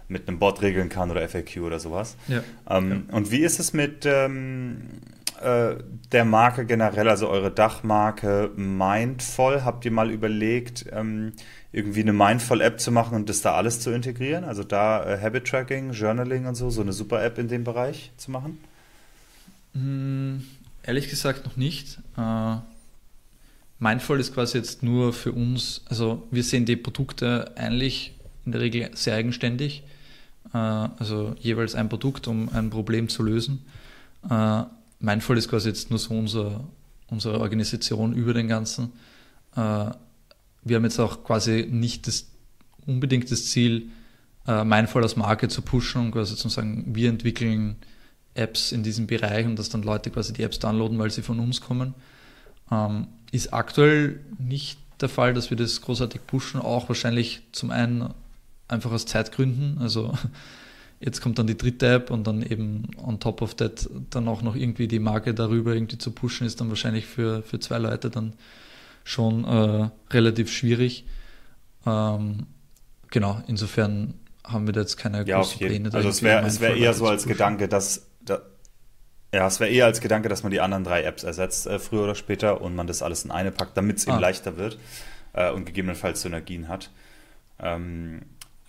mit 0.08 0.28
einem 0.28 0.38
Bot 0.38 0.62
regeln 0.62 0.88
kann 0.88 1.10
oder 1.10 1.28
FAQ 1.28 1.58
oder 1.62 1.80
sowas. 1.80 2.16
Ja. 2.28 2.42
Ähm, 2.70 3.06
ja. 3.08 3.16
Und 3.16 3.30
wie 3.32 3.40
ist 3.40 3.58
es 3.58 3.72
mit 3.72 4.06
ähm, 4.06 4.82
äh, 5.42 5.82
der 6.12 6.24
Marke 6.24 6.64
generell, 6.66 7.08
also 7.08 7.28
eure 7.28 7.50
Dachmarke 7.50 8.50
Mindful? 8.56 9.64
Habt 9.64 9.84
ihr 9.84 9.90
mal 9.90 10.10
überlegt, 10.10 10.86
ähm, 10.92 11.32
irgendwie 11.72 12.00
eine 12.00 12.12
Mindful-App 12.12 12.80
zu 12.80 12.92
machen 12.92 13.16
und 13.16 13.28
das 13.28 13.42
da 13.42 13.54
alles 13.54 13.80
zu 13.80 13.90
integrieren? 13.90 14.44
Also 14.44 14.62
da 14.64 15.04
äh, 15.04 15.20
Habit 15.20 15.46
Tracking, 15.46 15.92
Journaling 15.92 16.46
und 16.46 16.54
so, 16.54 16.70
so 16.70 16.82
eine 16.82 16.92
super 16.92 17.22
App 17.24 17.38
in 17.38 17.48
dem 17.48 17.64
Bereich 17.64 18.12
zu 18.16 18.30
machen? 18.30 18.58
Mm, 19.74 20.44
ehrlich 20.82 21.08
gesagt 21.08 21.44
noch 21.44 21.56
nicht. 21.56 21.98
Äh, 22.16 22.56
Mindful 23.78 24.20
ist 24.20 24.34
quasi 24.34 24.58
jetzt 24.58 24.82
nur 24.82 25.12
für 25.12 25.32
uns, 25.32 25.82
also 25.88 26.26
wir 26.30 26.44
sehen 26.44 26.66
die 26.66 26.76
Produkte 26.76 27.52
eigentlich 27.56 28.14
in 28.44 28.52
der 28.52 28.60
Regel 28.60 28.90
sehr 28.94 29.14
eigenständig. 29.14 29.82
Äh, 30.52 30.58
also 30.58 31.34
jeweils 31.40 31.74
ein 31.74 31.88
Produkt, 31.88 32.28
um 32.28 32.48
ein 32.50 32.70
Problem 32.70 33.08
zu 33.08 33.22
lösen. 33.22 33.64
Äh, 35.02 35.04
Mindful 35.04 35.38
ist 35.38 35.48
quasi 35.48 35.68
jetzt 35.68 35.90
nur 35.90 35.98
so 35.98 36.14
unser, 36.14 36.64
unsere 37.08 37.40
Organisation 37.40 38.14
über 38.14 38.34
den 38.34 38.48
Ganzen. 38.48 38.92
Äh, 39.54 39.90
wir 40.64 40.76
haben 40.76 40.84
jetzt 40.84 40.98
auch 40.98 41.24
quasi 41.24 41.66
nicht 41.70 42.06
das, 42.06 42.26
unbedingt 42.86 43.30
das 43.30 43.46
Ziel, 43.46 43.90
Mindful 44.44 45.04
als 45.04 45.14
Marke 45.14 45.46
zu 45.46 45.62
pushen 45.62 46.00
und 46.00 46.10
quasi 46.10 46.34
zu 46.34 46.48
sagen, 46.48 46.96
wir 46.96 47.08
entwickeln 47.08 47.76
Apps 48.34 48.72
in 48.72 48.82
diesem 48.82 49.06
Bereich 49.06 49.46
und 49.46 49.56
dass 49.56 49.68
dann 49.68 49.84
Leute 49.84 50.10
quasi 50.10 50.32
die 50.32 50.42
Apps 50.42 50.58
downloaden, 50.58 50.98
weil 50.98 51.12
sie 51.12 51.22
von 51.22 51.38
uns 51.38 51.60
kommen. 51.60 51.94
Ähm, 52.70 53.06
ist 53.30 53.52
aktuell 53.52 54.20
nicht 54.38 54.78
der 55.00 55.08
Fall, 55.08 55.32
dass 55.34 55.50
wir 55.50 55.56
das 55.56 55.80
großartig 55.80 56.26
pushen, 56.26 56.60
auch 56.60 56.88
wahrscheinlich 56.88 57.42
zum 57.52 57.70
einen 57.70 58.12
einfach 58.68 58.90
aus 58.90 59.06
Zeitgründen. 59.06 59.78
Also 59.78 60.12
jetzt 61.04 61.20
kommt 61.20 61.38
dann 61.38 61.46
die 61.46 61.56
dritte 61.56 61.88
App 61.88 62.10
und 62.10 62.26
dann 62.26 62.42
eben 62.42 62.88
on 62.96 63.18
top 63.18 63.42
of 63.42 63.54
that 63.56 63.88
dann 64.10 64.28
auch 64.28 64.42
noch 64.42 64.54
irgendwie 64.54 64.86
die 64.86 65.00
Marke 65.00 65.34
darüber 65.34 65.74
irgendwie 65.74 65.98
zu 65.98 66.12
pushen, 66.12 66.46
ist 66.46 66.60
dann 66.60 66.68
wahrscheinlich 66.68 67.06
für, 67.06 67.42
für 67.42 67.58
zwei 67.58 67.78
Leute 67.78 68.08
dann 68.08 68.34
schon 69.04 69.44
äh, 69.44 69.90
relativ 70.12 70.52
schwierig. 70.52 71.04
Ähm, 71.84 72.46
genau, 73.10 73.42
insofern 73.48 74.14
haben 74.44 74.66
wir 74.66 74.72
da 74.72 74.80
jetzt 74.80 74.96
keine 74.96 75.26
ja, 75.26 75.38
großen 75.38 75.58
Pläne. 75.58 75.90
Also 75.92 76.08
es 76.08 76.22
wäre 76.22 76.46
es 76.46 76.60
wär 76.60 76.76
eher 76.76 76.94
so 76.94 77.06
als 77.06 77.26
Gedanke, 77.26 77.66
dass 77.66 78.06
da, 78.24 78.40
ja, 79.34 79.46
es 79.46 79.58
wäre 79.58 79.70
eher 79.70 79.86
als 79.86 80.00
Gedanke, 80.00 80.28
dass 80.28 80.44
man 80.44 80.52
die 80.52 80.60
anderen 80.60 80.84
drei 80.84 81.02
Apps 81.02 81.24
ersetzt, 81.24 81.66
äh, 81.66 81.80
früher 81.80 82.04
oder 82.04 82.14
später, 82.14 82.60
und 82.60 82.76
man 82.76 82.86
das 82.86 83.02
alles 83.02 83.24
in 83.24 83.32
eine 83.32 83.50
packt, 83.50 83.76
damit 83.76 83.98
es 83.98 84.06
ah. 84.06 84.12
eben 84.12 84.20
leichter 84.20 84.56
wird 84.56 84.78
äh, 85.32 85.50
und 85.50 85.64
gegebenenfalls 85.64 86.22
Synergien 86.22 86.68
hat. 86.68 86.90
Ähm, 87.58 88.22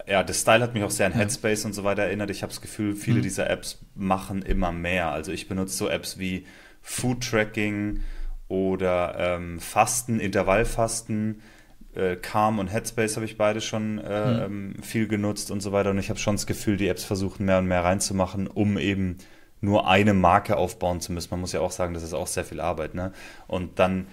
ja, 0.08 0.24
das 0.24 0.42
Style 0.42 0.62
hat 0.62 0.74
mich 0.74 0.84
auch 0.84 0.92
sehr 0.92 1.06
an 1.06 1.14
Headspace 1.14 1.66
und 1.66 1.74
so 1.74 1.84
weiter 1.84 2.04
erinnert. 2.04 2.30
Ich 2.30 2.44
habe 2.44 2.52
das 2.52 2.62
Gefühl, 2.62 2.96
viele 2.96 3.20
mhm. 3.20 3.24
dieser 3.24 3.50
Apps 3.50 3.80
machen 3.96 4.42
immer 4.42 4.72
mehr. 4.72 5.12
Also 5.12 5.32
ich 5.32 5.48
benutze 5.48 5.76
so 5.76 5.90
Apps 5.90 6.20
wie 6.20 6.46
Food 6.82 7.30
Tracking 7.30 8.02
oder 8.48 9.16
ähm, 9.18 9.60
Fasten, 9.60 10.20
Intervallfasten. 10.20 11.42
Äh, 11.96 12.18
Calm 12.18 12.60
und 12.60 12.68
Headspace 12.68 13.16
habe 13.16 13.26
ich 13.26 13.38
beide 13.38 13.62
schon 13.62 14.00
äh, 14.00 14.48
mhm. 14.48 14.76
Ähm, 14.76 14.84
viel 14.84 15.08
genutzt 15.08 15.52
und 15.52 15.62
so 15.62 15.72
weiter. 15.72 15.92
Und 15.92 16.00
ich 16.00 16.10
habe 16.10 16.20
schon 16.20 16.36
das 16.36 16.48
Gefühl, 16.48 16.78
die 16.78 16.88
Apps 16.88 17.04
versuchen 17.04 17.46
mehr 17.46 17.60
und 17.60 17.68
mehr 17.68 17.84
reinzumachen, 17.84 18.48
um 18.48 18.78
eben 18.78 19.18
nur 19.62 19.88
eine 19.88 20.14
Marke 20.14 20.58
aufbauen 20.58 21.00
zu 21.00 21.14
müssen. 21.14 21.30
Man 21.32 21.40
muss 21.40 21.54
ja 21.54 21.62
auch 21.62 21.72
sagen, 21.72 21.94
das 21.94 22.04
ist 22.04 22.14
auch 22.14 22.28
sehr 22.28 22.44
viel 22.44 22.60
Arbeit. 22.60 22.96
Ne? 22.96 23.14
Und 23.48 23.80
dann, 23.80 24.08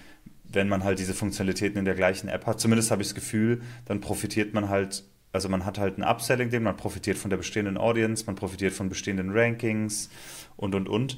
wenn 0.44 0.68
man 0.68 0.84
halt 0.84 1.00
diese 1.00 1.14
Funktionalitäten 1.14 1.78
in 1.78 1.84
der 1.84 1.96
gleichen 1.96 2.28
App 2.28 2.46
hat, 2.46 2.60
zumindest 2.60 2.92
habe 2.92 3.02
ich 3.02 3.08
das 3.08 3.14
Gefühl, 3.16 3.60
dann 3.86 4.00
profitiert 4.00 4.54
man 4.54 4.68
halt 4.68 5.04
also 5.32 5.48
man 5.48 5.65
hat 5.65 5.78
halt 5.78 5.98
ein 5.98 6.02
Upselling-Ding, 6.02 6.62
man 6.62 6.77
profitiert 6.77 7.19
von 7.19 7.31
der 7.31 7.36
bestehenden 7.36 7.77
Audience, 7.77 8.24
man 8.27 8.35
profitiert 8.35 8.73
von 8.73 8.89
bestehenden 8.89 9.31
Rankings 9.32 10.11
und 10.57 10.74
und 10.74 10.89
und. 10.89 11.16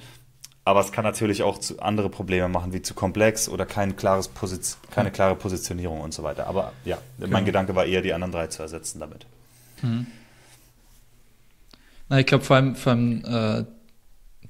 Aber 0.65 0.81
es 0.81 0.93
kann 0.93 1.05
natürlich 1.05 1.43
auch 1.43 1.59
zu 1.59 1.81
andere 1.81 2.09
Probleme 2.09 2.49
machen, 2.49 2.73
wie 2.73 2.83
zu 2.83 2.95
komplex 2.95 3.49
oder 3.49 3.67
kein 3.67 3.97
klares 3.97 4.29
Posiz 4.29 4.79
keine 4.91 5.11
klare 5.11 5.35
Positionierung 5.35 6.01
und 6.01 6.15
so 6.15 6.23
weiter. 6.23 6.47
Aber 6.47 6.73
ja, 6.85 6.99
genau. 7.19 7.33
mein 7.33 7.45
Gedanke 7.45 7.75
war 7.75 7.85
eher, 7.85 8.01
die 8.01 8.13
anderen 8.13 8.33
drei 8.33 8.47
zu 8.47 8.63
ersetzen 8.63 9.01
damit. 9.01 9.27
Mhm. 9.83 10.07
Na, 12.09 12.21
ich 12.21 12.27
glaube 12.27 12.45
vor 12.45 12.57
allem, 12.57 12.77
vor 12.77 12.93
allem 12.93 13.25
äh, 13.25 13.65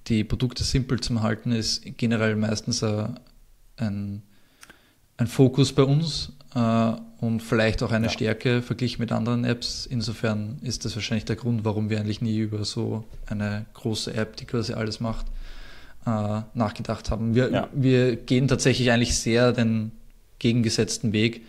die 0.08 0.24
Produkte 0.24 0.64
simpel 0.64 1.00
zum 1.00 1.22
Halten 1.22 1.52
ist 1.52 1.82
generell 1.96 2.36
meistens 2.36 2.82
äh, 2.82 3.08
ein, 3.76 4.22
ein 5.16 5.26
Fokus 5.28 5.72
bei 5.72 5.84
uns. 5.84 6.32
Äh, 6.54 6.92
und 7.20 7.40
vielleicht 7.40 7.82
auch 7.82 7.92
eine 7.92 8.06
ja. 8.06 8.12
Stärke 8.12 8.62
verglichen 8.62 9.00
mit 9.00 9.12
anderen 9.12 9.44
Apps. 9.44 9.86
Insofern 9.86 10.58
ist 10.62 10.84
das 10.84 10.94
wahrscheinlich 10.96 11.24
der 11.24 11.36
Grund, 11.36 11.64
warum 11.64 11.88
wir 11.88 12.00
eigentlich 12.00 12.20
nie 12.20 12.38
über 12.38 12.64
so 12.64 13.04
eine 13.26 13.66
große 13.74 14.12
App, 14.14 14.36
die 14.36 14.44
quasi 14.44 14.72
alles 14.72 15.00
macht, 15.00 15.26
äh, 16.04 16.40
nachgedacht 16.54 17.10
haben. 17.10 17.34
Wir, 17.34 17.50
ja. 17.50 17.68
wir 17.72 18.16
gehen 18.16 18.48
tatsächlich 18.48 18.90
eigentlich 18.90 19.16
sehr 19.16 19.52
den 19.52 19.92
gegengesetzten 20.40 21.12
Weg 21.12 21.42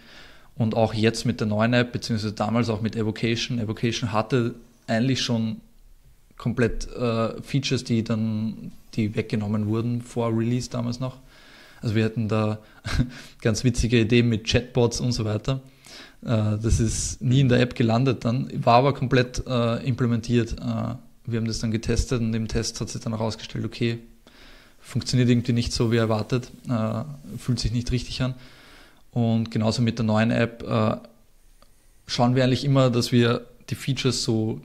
und 0.55 0.75
auch 0.75 0.93
jetzt 0.93 1.25
mit 1.25 1.39
der 1.39 1.47
neuen 1.47 1.73
App, 1.73 1.91
beziehungsweise 1.91 2.33
damals 2.33 2.69
auch 2.69 2.81
mit 2.81 2.95
Evocation. 2.95 3.59
Evocation 3.59 4.11
hatte 4.13 4.53
eigentlich 4.85 5.21
schon 5.21 5.57
komplett 6.37 6.87
äh, 6.93 7.41
Features, 7.41 7.83
die 7.83 8.03
dann 8.03 8.71
die 8.93 9.15
weggenommen 9.15 9.67
wurden 9.67 10.01
vor 10.01 10.37
Release 10.37 10.69
damals 10.69 10.99
noch. 10.99 11.17
Also 11.83 11.95
wir 11.95 12.05
hatten 12.05 12.27
da 12.27 12.59
ganz 13.41 13.63
witzige 13.63 13.99
Ideen 13.99 14.29
mit 14.29 14.45
Chatbots 14.45 14.99
und 14.99 15.11
so 15.11 15.25
weiter. 15.25 15.61
Äh, 16.23 16.57
das 16.57 16.79
ist 16.79 17.21
nie 17.21 17.41
in 17.41 17.49
der 17.49 17.59
App 17.59 17.75
gelandet 17.75 18.25
dann, 18.25 18.49
war 18.55 18.75
aber 18.75 18.93
komplett 18.93 19.43
äh, 19.45 19.85
implementiert. 19.85 20.53
Äh, 20.53 20.95
wir 21.25 21.39
haben 21.39 21.45
das 21.45 21.59
dann 21.59 21.71
getestet 21.71 22.21
und 22.21 22.33
im 22.33 22.47
Test 22.47 22.81
hat 22.81 22.89
sich 22.89 23.01
dann 23.01 23.13
herausgestellt, 23.13 23.65
okay, 23.65 23.99
funktioniert 24.79 25.29
irgendwie 25.29 25.53
nicht 25.53 25.71
so 25.71 25.91
wie 25.91 25.97
erwartet, 25.97 26.51
äh, 26.69 27.03
fühlt 27.37 27.59
sich 27.59 27.71
nicht 27.71 27.91
richtig 27.91 28.21
an. 28.21 28.33
Und 29.11 29.51
genauso 29.51 29.81
mit 29.81 29.99
der 29.99 30.05
neuen 30.05 30.31
App 30.31 30.63
äh, 30.63 30.97
schauen 32.07 32.35
wir 32.35 32.43
eigentlich 32.43 32.65
immer, 32.65 32.89
dass 32.89 33.11
wir 33.11 33.45
die 33.69 33.75
Features 33.75 34.23
so 34.23 34.61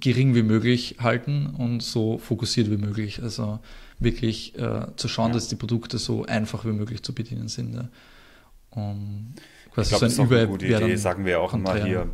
gering 0.00 0.34
wie 0.34 0.42
möglich 0.42 0.96
halten 1.00 1.46
und 1.46 1.82
so 1.82 2.18
fokussiert 2.18 2.70
wie 2.70 2.76
möglich. 2.76 3.22
Also 3.22 3.58
wirklich 3.98 4.58
äh, 4.58 4.86
zu 4.96 5.08
schauen, 5.08 5.28
ja. 5.28 5.34
dass 5.34 5.48
die 5.48 5.56
Produkte 5.56 5.98
so 5.98 6.24
einfach 6.24 6.64
wie 6.64 6.72
möglich 6.72 7.02
zu 7.02 7.14
bedienen 7.14 7.48
sind. 7.48 7.74
Ja. 7.74 7.88
Quasi 8.70 8.94
ich 9.66 9.72
glaube, 9.72 9.84
so 9.84 9.98
das 10.00 10.12
ist 10.12 10.20
auch 10.20 10.30
eine 10.30 10.48
gute 10.48 10.66
Idee, 10.66 10.96
sagen 10.96 11.24
wir 11.24 11.40
auch 11.40 11.54
immer 11.54 11.76
hier. 11.76 12.10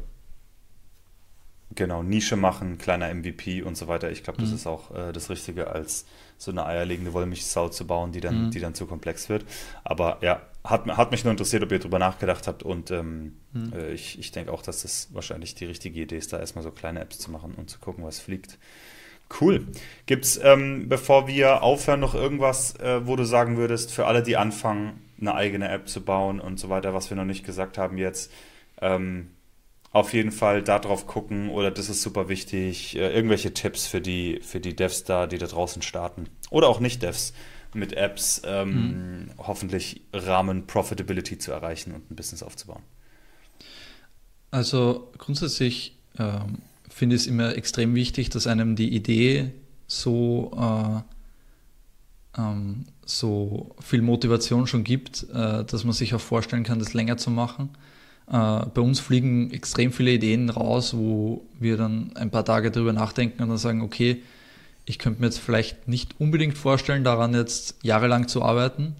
Genau, 1.76 2.02
Nische 2.02 2.36
machen, 2.36 2.78
kleiner 2.78 3.14
MVP 3.14 3.62
und 3.62 3.76
so 3.76 3.86
weiter. 3.86 4.10
Ich 4.10 4.24
glaube, 4.24 4.40
das 4.40 4.50
mhm. 4.50 4.56
ist 4.56 4.66
auch 4.66 4.90
äh, 4.94 5.12
das 5.12 5.30
Richtige, 5.30 5.68
als 5.68 6.04
so 6.36 6.50
eine 6.50 6.66
eierlegende 6.66 7.12
Wollmilchsau 7.12 7.68
zu 7.68 7.86
bauen, 7.86 8.10
die 8.10 8.20
dann, 8.20 8.46
mhm. 8.46 8.50
die 8.50 8.58
dann 8.58 8.74
zu 8.74 8.86
komplex 8.86 9.28
wird. 9.28 9.44
Aber 9.84 10.18
ja, 10.20 10.42
hat, 10.64 10.86
hat 10.86 11.12
mich 11.12 11.22
nur 11.22 11.30
interessiert, 11.30 11.62
ob 11.62 11.70
ihr 11.70 11.78
darüber 11.78 12.00
nachgedacht 12.00 12.48
habt. 12.48 12.64
Und 12.64 12.90
ähm, 12.90 13.36
mhm. 13.52 13.72
äh, 13.72 13.92
ich, 13.92 14.18
ich 14.18 14.32
denke 14.32 14.52
auch, 14.52 14.62
dass 14.62 14.82
das 14.82 15.08
wahrscheinlich 15.12 15.54
die 15.54 15.66
richtige 15.66 16.00
Idee 16.00 16.16
ist, 16.16 16.32
da 16.32 16.40
erstmal 16.40 16.64
so 16.64 16.72
kleine 16.72 17.00
Apps 17.00 17.18
zu 17.18 17.30
machen 17.30 17.54
und 17.54 17.70
zu 17.70 17.78
gucken, 17.78 18.04
was 18.04 18.18
fliegt. 18.18 18.58
Cool. 19.38 19.66
Gibt 20.06 20.24
es, 20.24 20.40
ähm, 20.42 20.88
bevor 20.88 21.28
wir 21.28 21.62
aufhören, 21.62 22.00
noch 22.00 22.14
irgendwas, 22.14 22.74
äh, 22.76 23.06
wo 23.06 23.16
du 23.16 23.24
sagen 23.24 23.56
würdest, 23.56 23.92
für 23.92 24.06
alle, 24.06 24.22
die 24.22 24.36
anfangen, 24.36 25.02
eine 25.20 25.34
eigene 25.34 25.68
App 25.68 25.88
zu 25.88 26.02
bauen 26.02 26.40
und 26.40 26.58
so 26.58 26.68
weiter, 26.68 26.94
was 26.94 27.10
wir 27.10 27.16
noch 27.16 27.24
nicht 27.24 27.44
gesagt 27.44 27.78
haben 27.78 27.98
jetzt? 27.98 28.32
Ähm, 28.80 29.30
auf 29.92 30.12
jeden 30.12 30.30
Fall 30.30 30.62
darauf 30.62 31.06
gucken 31.06 31.50
oder 31.50 31.70
das 31.70 31.88
ist 31.88 32.02
super 32.02 32.28
wichtig. 32.28 32.96
Äh, 32.96 33.12
irgendwelche 33.12 33.52
Tipps 33.52 33.86
für 33.86 34.00
die, 34.00 34.40
für 34.42 34.60
die 34.60 34.74
Devs 34.74 35.04
da, 35.04 35.26
die 35.26 35.38
da 35.38 35.46
draußen 35.46 35.82
starten. 35.82 36.28
Oder 36.50 36.68
auch 36.68 36.80
nicht 36.80 37.02
Devs 37.02 37.32
mit 37.74 37.92
Apps, 37.92 38.42
ähm, 38.44 38.70
mhm. 38.70 39.30
hoffentlich 39.38 40.02
Rahmen 40.12 40.66
Profitability 40.66 41.38
zu 41.38 41.52
erreichen 41.52 41.92
und 41.92 42.10
ein 42.10 42.16
Business 42.16 42.42
aufzubauen. 42.42 42.82
Also 44.50 45.12
grundsätzlich 45.18 45.96
ähm, 46.18 46.58
finde 46.90 47.16
ich 47.16 47.22
es 47.22 47.26
immer 47.26 47.56
extrem 47.56 47.94
wichtig, 47.94 48.28
dass 48.28 48.46
einem 48.46 48.76
die 48.76 48.94
Idee 48.94 49.52
so, 49.86 50.52
äh, 52.36 52.40
ähm, 52.40 52.84
so 53.06 53.74
viel 53.80 54.02
Motivation 54.02 54.66
schon 54.66 54.84
gibt, 54.84 55.26
äh, 55.32 55.64
dass 55.64 55.84
man 55.84 55.94
sich 55.94 56.14
auch 56.14 56.20
vorstellen 56.20 56.64
kann, 56.64 56.78
das 56.78 56.92
länger 56.92 57.16
zu 57.16 57.30
machen 57.30 57.70
äh, 58.30 58.66
bei 58.66 58.80
uns 58.80 59.00
fliegen 59.00 59.50
extrem 59.50 59.92
viele 59.92 60.12
Ideen 60.12 60.50
raus, 60.50 60.94
wo 60.96 61.42
wir 61.58 61.76
dann 61.76 62.12
ein 62.14 62.30
paar 62.30 62.44
Tage 62.44 62.70
darüber 62.70 62.92
nachdenken 62.92 63.42
und 63.42 63.48
dann 63.48 63.58
sagen, 63.58 63.82
okay, 63.82 64.22
ich 64.86 64.98
könnte 64.98 65.20
mir 65.20 65.26
jetzt 65.26 65.40
vielleicht 65.40 65.88
nicht 65.88 66.20
unbedingt 66.20 66.56
vorstellen, 66.56 67.04
daran 67.04 67.34
jetzt 67.34 67.76
jahrelang 67.82 68.28
zu 68.28 68.42
arbeiten. 68.42 68.94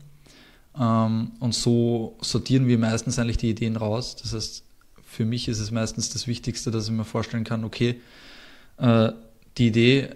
Ähm, 0.79 1.33
und 1.39 1.55
so 1.55 2.17
sortieren 2.21 2.67
wir 2.67 2.79
meistens 2.79 3.19
eigentlich 3.19 3.39
die 3.39 3.51
Ideen 3.51 3.77
raus. 3.77 4.17
Das 4.17 4.35
heißt, 4.35 4.65
für 5.11 5.25
mich 5.25 5.49
ist 5.49 5.59
es 5.59 5.73
meistens 5.73 6.11
das 6.11 6.29
Wichtigste, 6.29 6.71
dass 6.71 6.87
ich 6.87 6.93
mir 6.93 7.05
vorstellen 7.05 7.43
kann, 7.43 7.65
okay, 7.65 8.01
äh, 8.77 9.11
die 9.59 9.67
Idee, 9.67 10.11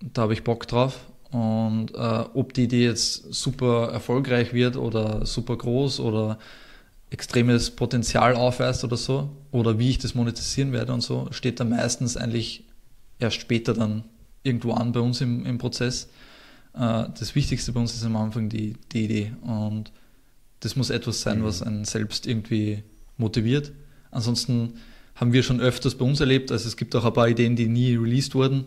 da 0.00 0.22
habe 0.22 0.32
ich 0.32 0.42
Bock 0.42 0.66
drauf. 0.66 0.98
Und 1.30 1.94
äh, 1.94 2.24
ob 2.34 2.52
die 2.54 2.64
Idee 2.64 2.86
jetzt 2.86 3.32
super 3.32 3.90
erfolgreich 3.92 4.52
wird 4.52 4.76
oder 4.76 5.24
super 5.24 5.56
groß 5.56 6.00
oder 6.00 6.40
extremes 7.10 7.70
Potenzial 7.70 8.34
aufweist 8.34 8.82
oder 8.82 8.96
so, 8.96 9.30
oder 9.52 9.78
wie 9.78 9.90
ich 9.90 9.98
das 9.98 10.16
monetisieren 10.16 10.72
werde 10.72 10.92
und 10.92 11.02
so, 11.02 11.28
steht 11.30 11.60
dann 11.60 11.68
meistens 11.68 12.16
eigentlich 12.16 12.64
erst 13.20 13.40
später 13.40 13.72
dann 13.72 14.02
irgendwo 14.42 14.72
an 14.72 14.90
bei 14.90 14.98
uns 14.98 15.20
im, 15.20 15.46
im 15.46 15.58
Prozess. 15.58 16.08
Äh, 16.74 17.04
das 17.16 17.36
Wichtigste 17.36 17.70
bei 17.70 17.78
uns 17.78 17.94
ist 17.94 18.04
am 18.04 18.16
Anfang 18.16 18.48
die, 18.48 18.74
die 18.90 19.04
Idee. 19.04 19.32
Und 19.42 19.92
das 20.58 20.74
muss 20.74 20.90
etwas 20.90 21.20
sein, 21.20 21.38
mhm. 21.38 21.44
was 21.44 21.62
einen 21.62 21.84
selbst 21.84 22.26
irgendwie 22.26 22.82
motiviert. 23.16 23.70
Ansonsten 24.10 24.74
haben 25.14 25.32
wir 25.32 25.42
schon 25.42 25.60
öfters 25.60 25.96
bei 25.96 26.04
uns 26.04 26.20
erlebt, 26.20 26.50
also 26.50 26.66
es 26.66 26.76
gibt 26.76 26.94
auch 26.96 27.04
ein 27.04 27.12
paar 27.12 27.28
Ideen, 27.28 27.56
die 27.56 27.68
nie 27.68 27.94
released 27.96 28.34
wurden, 28.34 28.64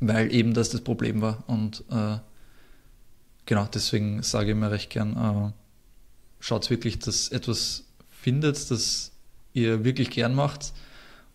weil 0.00 0.32
eben 0.34 0.54
das 0.54 0.70
das 0.70 0.80
Problem 0.80 1.20
war. 1.20 1.44
Und 1.46 1.84
äh, 1.90 2.18
genau, 3.46 3.68
deswegen 3.72 4.22
sage 4.22 4.50
ich 4.50 4.56
mir 4.56 4.70
recht 4.70 4.90
gern, 4.90 5.16
äh, 5.16 5.52
schaut 6.40 6.68
wirklich, 6.70 6.98
dass 6.98 7.28
etwas 7.28 7.84
findet, 8.10 8.70
das 8.70 9.12
ihr 9.54 9.84
wirklich 9.84 10.10
gern 10.10 10.34
macht. 10.34 10.72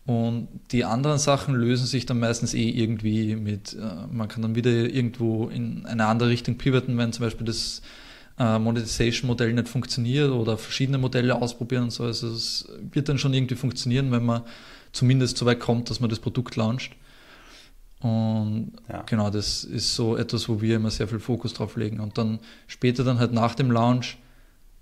Und 0.05 0.49
die 0.71 0.83
anderen 0.83 1.17
Sachen 1.17 1.55
lösen 1.55 1.85
sich 1.85 2.05
dann 2.05 2.19
meistens 2.19 2.53
eh 2.53 2.69
irgendwie 2.69 3.37
mit, 3.37 3.73
äh, 3.73 4.07
man 4.11 4.27
kann 4.27 4.41
dann 4.41 4.55
wieder 4.55 4.71
irgendwo 4.71 5.47
in 5.47 5.85
eine 5.85 6.07
andere 6.07 6.29
Richtung 6.29 6.57
pivoten, 6.57 6.97
wenn 6.97 7.13
zum 7.13 7.23
Beispiel 7.23 7.45
das 7.45 7.81
äh, 8.39 8.59
Monetization-Modell 8.59 9.53
nicht 9.53 9.67
funktioniert 9.67 10.31
oder 10.31 10.57
verschiedene 10.57 10.97
Modelle 10.97 11.35
ausprobieren 11.41 11.83
und 11.83 11.91
so. 11.91 12.03
Also 12.03 12.29
es 12.29 12.67
wird 12.91 13.09
dann 13.09 13.17
schon 13.17 13.33
irgendwie 13.33 13.55
funktionieren, 13.55 14.11
wenn 14.11 14.25
man 14.25 14.43
zumindest 14.91 15.37
so 15.37 15.45
weit 15.45 15.59
kommt, 15.59 15.89
dass 15.89 15.99
man 15.99 16.09
das 16.09 16.19
Produkt 16.19 16.55
launcht. 16.55 16.95
Und 17.99 18.73
ja. 18.89 19.03
genau, 19.03 19.29
das 19.29 19.63
ist 19.63 19.95
so 19.95 20.17
etwas, 20.17 20.49
wo 20.49 20.61
wir 20.61 20.75
immer 20.75 20.91
sehr 20.91 21.07
viel 21.07 21.19
Fokus 21.19 21.53
drauf 21.53 21.77
legen. 21.77 21.99
Und 21.99 22.17
dann 22.17 22.39
später 22.67 23.03
dann 23.03 23.19
halt 23.19 23.31
nach 23.31 23.55
dem 23.55 23.71
Launch 23.71 24.17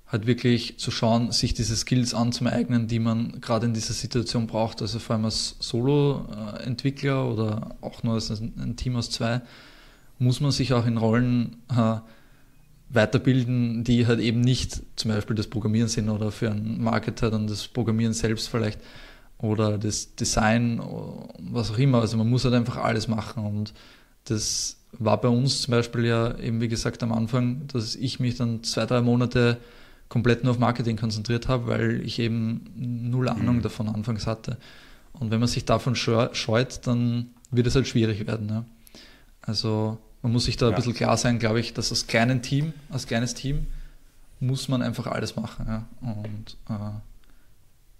halt 0.07 0.27
wirklich 0.27 0.77
zu 0.77 0.91
schauen, 0.91 1.31
sich 1.31 1.53
diese 1.53 1.75
Skills 1.75 2.13
anzueignen, 2.13 2.87
die 2.87 2.99
man 2.99 3.39
gerade 3.39 3.67
in 3.67 3.73
dieser 3.73 3.93
Situation 3.93 4.47
braucht. 4.47 4.81
Also 4.81 4.99
vor 4.99 5.15
allem 5.15 5.25
als 5.25 5.55
Solo-Entwickler 5.59 7.31
oder 7.31 7.75
auch 7.81 8.03
nur 8.03 8.15
als 8.15 8.29
ein 8.29 8.75
Team 8.75 8.95
aus 8.95 9.09
zwei, 9.09 9.41
muss 10.19 10.41
man 10.41 10.51
sich 10.51 10.73
auch 10.73 10.85
in 10.85 10.97
Rollen 10.97 11.57
äh, 11.69 11.97
weiterbilden, 12.93 13.83
die 13.83 14.07
halt 14.07 14.19
eben 14.19 14.41
nicht 14.41 14.81
zum 14.95 15.11
Beispiel 15.11 15.35
das 15.35 15.47
Programmieren 15.47 15.87
sind 15.87 16.09
oder 16.09 16.31
für 16.31 16.51
einen 16.51 16.83
Marketer 16.83 17.31
dann 17.31 17.47
das 17.47 17.67
Programmieren 17.67 18.13
selbst 18.13 18.49
vielleicht 18.49 18.79
oder 19.37 19.77
das 19.77 20.15
Design, 20.15 20.81
was 21.39 21.71
auch 21.71 21.77
immer. 21.77 22.01
Also 22.01 22.17
man 22.17 22.29
muss 22.29 22.43
halt 22.43 22.53
einfach 22.53 22.77
alles 22.77 23.07
machen 23.07 23.45
und 23.45 23.73
das 24.25 24.77
war 24.91 25.19
bei 25.21 25.29
uns 25.29 25.61
zum 25.61 25.71
Beispiel 25.71 26.05
ja 26.05 26.37
eben, 26.37 26.61
wie 26.61 26.67
gesagt, 26.67 27.01
am 27.01 27.13
Anfang, 27.13 27.67
dass 27.67 27.95
ich 27.95 28.19
mich 28.19 28.35
dann 28.35 28.63
zwei, 28.63 28.85
drei 28.85 29.01
Monate 29.01 29.57
komplett 30.09 30.43
nur 30.43 30.51
auf 30.51 30.59
Marketing 30.59 30.97
konzentriert 30.97 31.47
habe, 31.47 31.67
weil 31.67 32.01
ich 32.05 32.19
eben 32.19 32.65
null 32.75 33.29
Ahnung 33.29 33.57
mhm. 33.57 33.61
davon 33.61 33.87
anfangs 33.87 34.27
hatte. 34.27 34.57
Und 35.13 35.31
wenn 35.31 35.39
man 35.39 35.47
sich 35.47 35.63
davon 35.63 35.95
scheut, 35.95 36.85
dann 36.85 37.29
wird 37.49 37.67
es 37.67 37.75
halt 37.75 37.87
schwierig 37.87 38.27
werden. 38.27 38.49
Ja. 38.49 38.65
Also 39.41 39.97
man 40.21 40.31
muss 40.31 40.45
sich 40.45 40.57
da 40.57 40.67
ja. 40.67 40.71
ein 40.71 40.75
bisschen 40.75 40.93
klar 40.93 41.17
sein, 41.17 41.39
glaube 41.39 41.59
ich, 41.59 41.73
dass 41.73 41.91
als 41.91 42.07
kleines 42.07 42.41
Team, 42.41 42.73
als 42.89 43.07
kleines 43.07 43.33
Team 43.33 43.67
muss 44.39 44.67
man 44.67 44.81
einfach 44.81 45.07
alles 45.07 45.35
machen. 45.35 45.65
Ja. 45.67 45.87
Und 46.01 46.57
äh, 46.69 46.99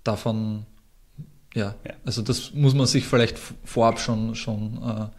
davon, 0.04 0.66
ja, 1.54 1.76
ja, 1.86 1.94
also 2.06 2.22
das 2.22 2.54
muss 2.54 2.74
man 2.74 2.88
sich 2.88 3.06
vielleicht 3.06 3.40
vorab 3.64 4.00
schon, 4.00 4.36
schon 4.36 5.12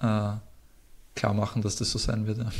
äh, 0.00 0.06
äh, 0.06 0.36
klar 1.14 1.34
machen, 1.34 1.62
dass 1.62 1.76
das 1.76 1.90
so 1.90 1.98
sein 1.98 2.26
wird. 2.26 2.38
Ja. 2.38 2.50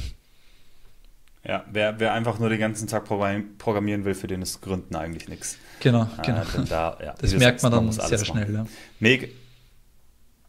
Ja, 1.49 1.65
wer, 1.71 2.01
wer 2.01 2.13
einfach 2.13 2.41
nur 2.41 2.49
den 2.49 2.59
ganzen 2.59 2.89
Tag 2.89 3.05
programmieren 3.05 4.05
will, 4.05 4.15
für 4.15 4.27
den 4.27 4.43
ist 4.43 4.63
Gründen 4.63 4.97
eigentlich 4.97 5.29
nichts. 5.29 5.59
Genau, 5.79 6.03
äh, 6.19 6.23
genau. 6.25 6.43
Da, 6.69 6.99
ja, 7.01 7.15
das 7.17 7.35
merkt 7.35 7.63
man 7.63 7.71
dann 7.71 7.93
sehr 7.93 8.25
schnell. 8.25 8.53
Ja. 8.53 8.67
Mega, 8.99 9.29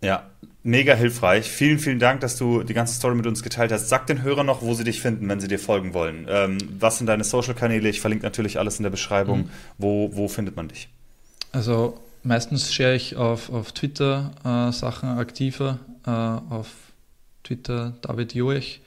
ja, 0.02 0.30
mega 0.68 0.94
hilfreich. 0.94 1.50
Vielen, 1.50 1.80
vielen 1.80 2.00
Dank, 2.00 2.22
dass 2.22 2.38
du 2.38 2.62
die 2.62 2.74
ganze 2.74 2.94
Story 2.94 3.16
mit 3.16 3.26
uns 3.26 3.42
geteilt 3.42 3.72
hast. 3.72 3.90
Sag 3.90 4.06
den 4.08 4.22
Hörern 4.22 4.46
noch, 4.46 4.62
wo 4.62 4.74
sie 4.74 4.84
dich 4.84 5.02
finden, 5.02 5.28
wenn 5.30 5.40
sie 5.40 5.48
dir 5.48 5.60
folgen 5.60 5.94
wollen. 5.94 6.28
Ähm, 6.30 6.58
was 6.80 6.98
sind 6.98 7.08
deine 7.08 7.24
Social-Kanäle? 7.24 7.90
Ich 7.90 8.02
verlinke 8.02 8.26
natürlich 8.26 8.60
alles 8.60 8.78
in 8.78 8.84
der 8.84 8.90
Beschreibung. 8.90 9.40
Mhm. 9.40 9.50
Wo, 9.78 10.10
wo 10.14 10.28
findet 10.28 10.56
man 10.56 10.68
dich? 10.68 10.90
Also 11.52 12.00
meistens 12.24 12.74
share 12.74 12.96
ich 12.96 13.16
auf, 13.16 13.50
auf 13.50 13.72
Twitter 13.72 14.32
äh, 14.44 14.72
Sachen 14.74 15.10
aktiver. 15.10 15.80
Äh, 16.06 16.12
auf 16.12 16.68
Twitter 17.44 17.94
David 18.02 18.34
Joech. 18.34 18.82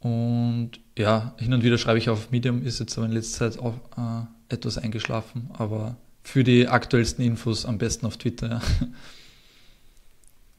Und 0.00 0.72
ja, 0.96 1.34
hin 1.38 1.52
und 1.52 1.62
wieder 1.62 1.78
schreibe 1.78 1.98
ich 1.98 2.10
auf 2.10 2.30
Medium, 2.30 2.62
ist 2.62 2.80
jetzt 2.80 2.96
aber 2.96 3.06
in 3.06 3.12
letzter 3.12 3.50
Zeit 3.50 3.60
auch 3.60 3.74
äh, 3.96 4.54
etwas 4.54 4.78
eingeschlafen, 4.78 5.50
aber 5.56 5.96
für 6.22 6.44
die 6.44 6.68
aktuellsten 6.68 7.24
Infos 7.24 7.64
am 7.64 7.78
besten 7.78 8.06
auf 8.06 8.16
Twitter. 8.16 8.48
Ja. 8.80 8.86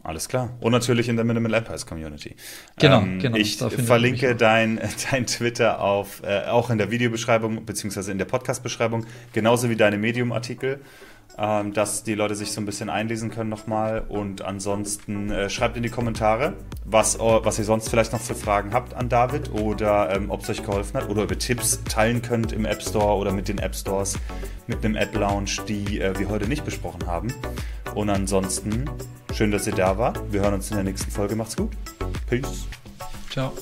Alles 0.03 0.27
klar. 0.27 0.49
Und 0.59 0.73
natürlich 0.73 1.07
in 1.07 1.15
der 1.15 1.23
Minimal 1.23 1.53
Empires 1.53 1.85
Community. 1.85 2.35
Genau, 2.77 3.01
ähm, 3.01 3.19
genau. 3.19 3.37
Ich 3.37 3.57
verlinke 3.57 4.35
dein, 4.35 4.79
dein 5.11 5.25
Twitter 5.25 5.79
auf, 5.79 6.21
äh, 6.23 6.45
auch 6.45 6.69
in 6.69 6.77
der 6.77 6.91
Videobeschreibung 6.91 7.65
beziehungsweise 7.65 8.11
in 8.11 8.17
der 8.17 8.25
Podcast-Beschreibung, 8.25 9.05
genauso 9.31 9.69
wie 9.69 9.77
deine 9.77 9.97
Medium-Artikel 9.97 10.81
ähm, 11.37 11.73
dass 11.73 12.03
die 12.03 12.15
Leute 12.15 12.35
sich 12.35 12.51
so 12.51 12.61
ein 12.61 12.65
bisschen 12.65 12.89
einlesen 12.89 13.29
können 13.29 13.49
nochmal. 13.49 14.03
Und 14.07 14.41
ansonsten 14.41 15.31
äh, 15.31 15.49
schreibt 15.49 15.77
in 15.77 15.83
die 15.83 15.89
Kommentare, 15.89 16.53
was, 16.85 17.19
was 17.19 17.59
ihr 17.59 17.65
sonst 17.65 17.89
vielleicht 17.89 18.13
noch 18.13 18.21
für 18.21 18.35
Fragen 18.35 18.73
habt 18.73 18.93
an 18.93 19.09
David 19.09 19.51
oder 19.53 20.15
ähm, 20.15 20.29
ob 20.29 20.41
es 20.41 20.49
euch 20.49 20.63
geholfen 20.63 20.97
hat 20.97 21.09
oder 21.09 21.23
ob 21.23 21.31
ihr 21.31 21.39
Tipps 21.39 21.83
teilen 21.85 22.21
könnt 22.21 22.51
im 22.51 22.65
App 22.65 22.81
Store 22.81 23.15
oder 23.17 23.31
mit 23.31 23.47
den 23.47 23.57
App 23.57 23.75
Stores, 23.75 24.17
mit 24.67 24.83
einem 24.83 24.95
App 24.95 25.15
Lounge, 25.15 25.51
die 25.67 25.99
äh, 25.99 26.17
wir 26.17 26.29
heute 26.29 26.47
nicht 26.47 26.65
besprochen 26.65 27.05
haben. 27.07 27.33
Und 27.95 28.09
ansonsten, 28.09 28.89
schön, 29.33 29.51
dass 29.51 29.67
ihr 29.67 29.75
da 29.75 29.97
wart. 29.97 30.19
Wir 30.31 30.41
hören 30.41 30.55
uns 30.55 30.69
in 30.69 30.75
der 30.75 30.83
nächsten 30.83 31.11
Folge. 31.11 31.35
Macht's 31.35 31.55
gut. 31.55 31.71
Peace. 32.27 32.67
Ciao. 33.29 33.53